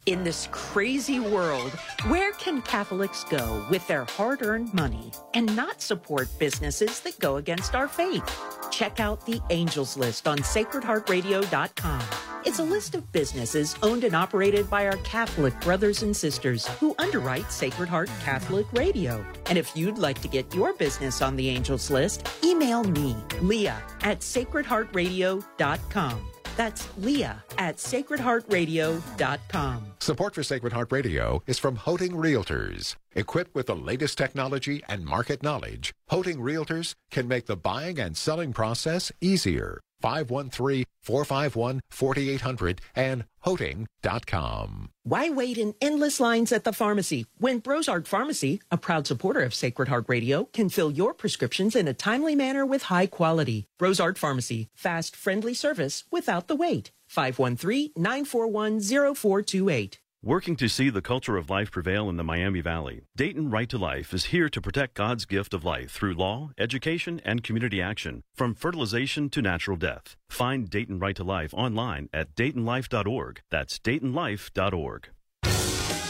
In 0.09 0.24
this 0.24 0.48
crazy 0.52 1.20
world, 1.20 1.72
where 2.09 2.32
can 2.32 2.62
Catholics 2.62 3.24
go 3.24 3.66
with 3.70 3.86
their 3.86 4.06
hard 4.06 4.40
earned 4.40 4.72
money 4.72 5.12
and 5.35 5.55
not 5.55 5.82
support 5.82 6.30
businesses 6.39 7.01
that 7.01 7.18
go 7.18 7.36
against 7.36 7.74
our 7.74 7.89
faith? 7.89 8.24
Check 8.70 9.01
out 9.01 9.26
the 9.26 9.39
Angels 9.51 9.98
List 9.98 10.26
on 10.26 10.39
sacredheartradio.com. 10.39 12.01
It's 12.47 12.59
a 12.59 12.64
list 12.64 12.94
of 12.94 13.12
businesses 13.12 13.76
owned 13.82 14.02
and 14.02 14.16
operated 14.16 14.70
by 14.70 14.86
our 14.86 14.97
Catholic 14.98 15.60
brothers 15.60 16.02
and 16.02 16.16
sisters 16.16 16.66
who 16.80 16.94
underwrite 16.98 17.52
Sacred 17.52 17.90
Heart 17.90 18.09
Catholic 18.24 18.72
Radio. 18.72 19.22
And 19.44 19.59
if 19.59 19.76
you'd 19.76 19.98
like 19.98 20.22
to 20.22 20.28
get 20.28 20.55
your 20.55 20.72
business 20.72 21.20
on 21.20 21.36
the 21.36 21.51
Angels 21.51 21.90
List, 21.90 22.26
email 22.43 22.82
me, 22.82 23.14
Leah, 23.43 23.82
at 24.01 24.20
sacredheartradio.com. 24.20 26.30
That's 26.59 26.86
Leah 26.98 27.43
at 27.56 27.76
sacredheartradio.com. 27.76 29.86
Support 30.01 30.35
for 30.35 30.43
Sacred 30.43 30.72
Heart 30.72 30.90
Radio 30.90 31.40
is 31.47 31.60
from 31.60 31.76
Hoeting 31.76 32.14
Realtors. 32.14 32.97
Equipped 33.14 33.55
with 33.55 33.66
the 33.66 33.76
latest 33.76 34.18
technology 34.18 34.82
and 34.89 35.05
market 35.05 35.40
knowledge, 35.40 35.93
Hoeting 36.09 36.39
Realtors 36.39 36.94
can 37.12 37.28
make 37.28 37.47
the 37.47 37.56
buying 37.56 38.01
and 38.01 38.16
selling 38.16 38.52
process 38.52 39.12
easier. 39.20 39.78
513 40.01 40.85
451 41.03 41.81
4800 41.91 42.81
and 42.95 43.25
hoeting.com. 43.41 44.91
Why 45.05 45.31
wait 45.31 45.59
in 45.59 45.75
endless 45.81 46.20
lines 46.20 46.53
at 46.53 46.65
the 46.65 46.73
pharmacy 46.73 47.27
when 47.39 47.62
Brosart 47.62 48.07
Pharmacy, 48.07 48.61
a 48.70 48.77
proud 48.77 49.07
supporter 49.07 49.41
of 49.41 49.55
Sacred 49.55 49.89
Heart 49.89 50.07
Radio, 50.09 50.45
can 50.53 50.69
fill 50.69 50.91
your 50.91 51.15
prescriptions 51.15 51.75
in 51.75 51.89
a 51.89 51.95
timely 51.95 52.35
manner 52.35 52.66
with 52.66 52.85
high 52.85 53.07
quality? 53.07 53.66
Brosart 53.81 54.19
Pharmacy, 54.19 54.69
fast, 54.75 55.16
friendly 55.16 55.55
service 55.55 56.05
without 56.11 56.49
the 56.49 56.57
wait. 56.57 56.93
513 57.07 57.93
941 57.97 58.81
0428. 58.81 59.99
Working 60.24 60.57
to 60.57 60.69
see 60.69 60.90
the 60.90 61.01
culture 61.01 61.36
of 61.36 61.49
life 61.49 61.70
prevail 61.70 62.09
in 62.11 62.16
the 62.16 62.24
Miami 62.24 62.61
Valley, 62.61 63.03
Dayton 63.15 63.51
Right 63.51 63.69
to 63.69 63.78
Life 63.78 64.12
is 64.12 64.27
here 64.27 64.49
to 64.49 64.61
protect 64.61 64.95
God's 64.95 65.24
gift 65.24 65.55
of 65.55 65.65
life 65.65 65.93
through 65.93 66.15
law, 66.15 66.51
education, 66.59 67.20
and 67.24 67.45
community 67.45 67.81
action, 67.81 68.24
from 68.35 68.57
fertilization 68.57 69.31
to 69.31 69.40
natural 69.40 69.77
death. 69.77 70.16
Find 70.28 70.69
Dayton 70.69 70.99
Right 70.99 71.15
to 71.15 71.23
Life 71.23 71.55
online 71.55 72.09
at 72.12 72.35
DaytonLife.org. 72.35 73.43
That's 73.49 73.78
DaytonLife.org. 73.78 75.09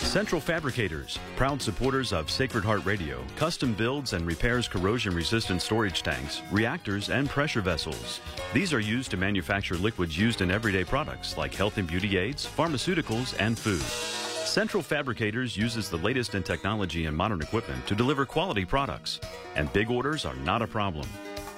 Central 0.09 0.41
Fabricators, 0.41 1.19
proud 1.37 1.61
supporters 1.61 2.15
of 2.15 2.31
Sacred 2.31 2.65
Heart 2.65 2.87
Radio, 2.87 3.23
custom 3.37 3.75
builds 3.75 4.15
and 4.15 4.27
repairs 4.27 4.67
corrosion 4.67 5.15
resistant 5.15 5.61
storage 5.61 6.03
tanks, 6.03 6.41
reactors, 6.51 7.11
and 7.11 7.29
pressure 7.29 7.61
vessels. 7.61 8.21
These 8.55 8.73
are 8.73 8.81
used 8.81 9.11
to 9.11 9.19
manufacture 9.19 9.75
liquids 9.75 10.17
used 10.17 10.41
in 10.41 10.51
everyday 10.51 10.83
products 10.83 11.37
like 11.37 11.55
health 11.55 11.77
and 11.77 11.87
beauty 11.87 12.17
aids, 12.17 12.47
pharmaceuticals, 12.47 13.37
and 13.39 13.59
food. 13.59 13.83
Central 13.83 14.83
Fabricators 14.83 15.59
uses 15.59 15.91
the 15.91 15.99
latest 15.99 16.35
in 16.35 16.43
technology 16.43 17.05
and 17.05 17.15
modern 17.15 17.43
equipment 17.43 17.87
to 17.87 17.95
deliver 17.95 18.25
quality 18.25 18.65
products, 18.65 19.21
and 19.57 19.71
big 19.75 19.91
orders 19.91 20.25
are 20.25 20.37
not 20.37 20.63
a 20.63 20.67
problem. 20.67 21.07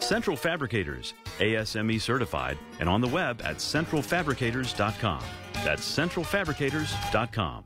Central 0.01 0.37
Fabricators, 0.37 1.15
ASME 1.39 2.01
certified, 2.01 2.59
and 2.81 2.89
on 2.89 3.01
the 3.01 3.07
web 3.07 3.43
at 3.45 3.59
centralfabricators.com. 3.59 5.23
That's 5.63 5.97
centralfabricators.com. 5.97 7.65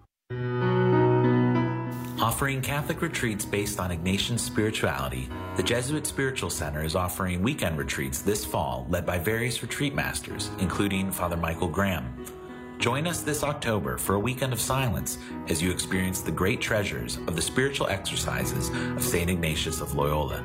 Offering 2.24 2.62
Catholic 2.62 3.02
retreats 3.02 3.44
based 3.44 3.78
on 3.78 3.90
Ignatian 3.90 4.38
spirituality, 4.38 5.28
the 5.59 5.62
Jesuit 5.62 6.06
Spiritual 6.06 6.48
Center 6.48 6.82
is 6.82 6.96
offering 6.96 7.42
weekend 7.42 7.76
retreats 7.76 8.22
this 8.22 8.46
fall 8.46 8.86
led 8.88 9.05
by 9.05 9.18
various 9.18 9.60
retreat 9.60 9.94
masters, 9.94 10.51
including 10.59 11.12
Father 11.12 11.36
Michael 11.36 11.68
Graham. 11.68 12.24
Join 12.78 13.06
us 13.06 13.20
this 13.20 13.44
October 13.44 13.98
for 13.98 14.14
a 14.14 14.18
weekend 14.18 14.55
of 14.55 14.60
silence 14.60 15.18
as 15.51 15.60
you 15.60 15.70
experience 15.70 16.22
the 16.22 16.32
great 16.32 16.62
treasures 16.62 17.18
of 17.26 17.36
the 17.36 17.42
spiritual 17.42 17.88
exercises 17.88 18.70
of 18.96 19.02
St. 19.02 19.28
Ignatius 19.28 19.82
of 19.82 19.94
Loyola. 19.94 20.42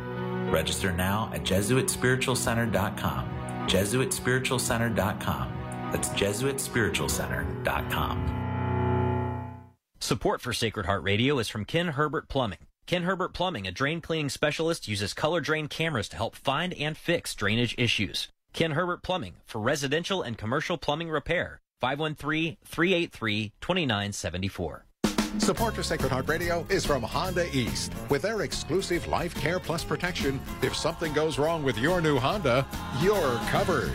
Register 0.51 0.91
now 0.91 1.31
at 1.33 1.43
JesuitSpiritualCenter.com. 1.43 3.65
JesuitSpiritualCenter.com. 3.67 5.91
That's 5.93 6.09
JesuitSpiritualCenter.com. 6.09 8.48
Support 10.01 10.39
for 10.41 10.53
Sacred 10.53 10.85
Heart 10.85 11.03
Radio 11.03 11.39
is 11.39 11.49
from 11.49 11.65
Ken 11.65 11.89
Herbert 11.89 12.29
Plumbing. 12.29 12.59
Ken 12.87 13.03
Herbert 13.03 13.33
Plumbing, 13.33 13.67
a 13.67 13.71
drain 13.71 13.99
cleaning 14.01 14.29
specialist, 14.29 14.87
uses 14.87 15.13
color 15.13 15.41
drain 15.41 15.67
cameras 15.67 16.07
to 16.09 16.15
help 16.15 16.35
find 16.35 16.73
and 16.73 16.97
fix 16.97 17.35
drainage 17.35 17.75
issues. 17.77 18.29
Ken 18.53 18.71
Herbert 18.71 19.03
Plumbing 19.03 19.35
for 19.45 19.59
residential 19.59 20.21
and 20.21 20.37
commercial 20.37 20.77
plumbing 20.77 21.09
repair. 21.09 21.59
513-383-2974. 21.83 24.81
Support 25.37 25.75
for 25.75 25.83
Sacred 25.83 26.11
Heart 26.11 26.27
Radio 26.27 26.65
is 26.69 26.85
from 26.85 27.03
Honda 27.03 27.45
East. 27.55 27.93
With 28.09 28.23
their 28.23 28.41
exclusive 28.41 29.07
Life 29.07 29.35
Care 29.35 29.59
Plus 29.59 29.83
protection, 29.83 30.41
if 30.61 30.75
something 30.75 31.13
goes 31.13 31.37
wrong 31.37 31.61
with 31.61 31.77
your 31.77 32.01
new 32.01 32.17
Honda, 32.17 32.65
you're 32.99 33.35
covered. 33.49 33.89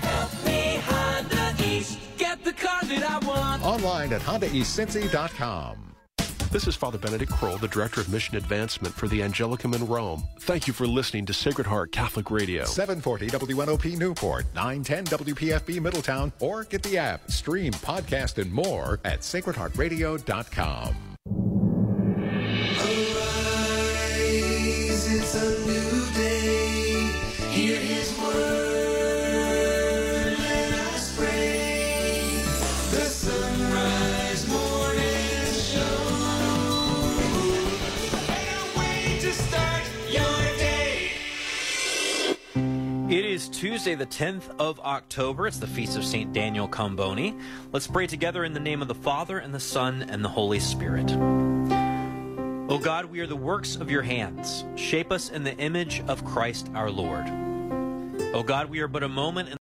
Me, 0.44 0.78
Honda 0.84 1.54
East. 1.64 1.98
Get 2.18 2.44
the 2.44 2.52
car 2.52 2.82
that 2.84 3.02
I 3.02 3.18
want. 3.26 3.64
Online 3.64 4.12
at 4.12 4.20
HondaEastCincy.com. 4.20 5.93
This 6.50 6.66
is 6.66 6.76
Father 6.76 6.98
Benedict 6.98 7.30
Croell, 7.32 7.58
the 7.58 7.68
Director 7.68 8.00
of 8.00 8.08
Mission 8.08 8.36
Advancement 8.36 8.94
for 8.94 9.08
the 9.08 9.20
Angelicum 9.20 9.74
in 9.74 9.86
Rome. 9.86 10.22
Thank 10.40 10.66
you 10.66 10.72
for 10.72 10.86
listening 10.86 11.26
to 11.26 11.34
Sacred 11.34 11.66
Heart 11.66 11.92
Catholic 11.92 12.30
Radio. 12.30 12.64
740 12.64 13.28
WNOP 13.28 13.98
Newport, 13.98 14.46
910 14.54 15.04
WPFB 15.18 15.80
Middletown, 15.80 16.32
or 16.40 16.64
get 16.64 16.82
the 16.82 16.96
app, 16.98 17.30
stream, 17.30 17.72
podcast, 17.72 18.40
and 18.40 18.52
more 18.52 19.00
at 19.04 19.20
sacredheartradio.com. 19.20 20.94
Tuesday, 43.54 43.94
the 43.94 44.04
10th 44.04 44.50
of 44.58 44.80
October. 44.80 45.46
It's 45.46 45.58
the 45.58 45.66
feast 45.68 45.96
of 45.96 46.04
St. 46.04 46.32
Daniel 46.32 46.66
Comboni. 46.66 47.40
Let's 47.70 47.86
pray 47.86 48.08
together 48.08 48.42
in 48.42 48.52
the 48.52 48.58
name 48.58 48.82
of 48.82 48.88
the 48.88 48.96
Father, 48.96 49.38
and 49.38 49.54
the 49.54 49.60
Son, 49.60 50.02
and 50.02 50.24
the 50.24 50.28
Holy 50.28 50.58
Spirit. 50.58 51.08
O 52.68 52.78
God, 52.82 53.04
we 53.04 53.20
are 53.20 53.28
the 53.28 53.36
works 53.36 53.76
of 53.76 53.92
your 53.92 54.02
hands. 54.02 54.64
Shape 54.74 55.12
us 55.12 55.30
in 55.30 55.44
the 55.44 55.56
image 55.58 56.02
of 56.08 56.24
Christ 56.24 56.68
our 56.74 56.90
Lord. 56.90 57.28
O 58.34 58.42
God, 58.44 58.70
we 58.70 58.80
are 58.80 58.88
but 58.88 59.04
a 59.04 59.08
moment 59.08 59.48
in 59.48 59.52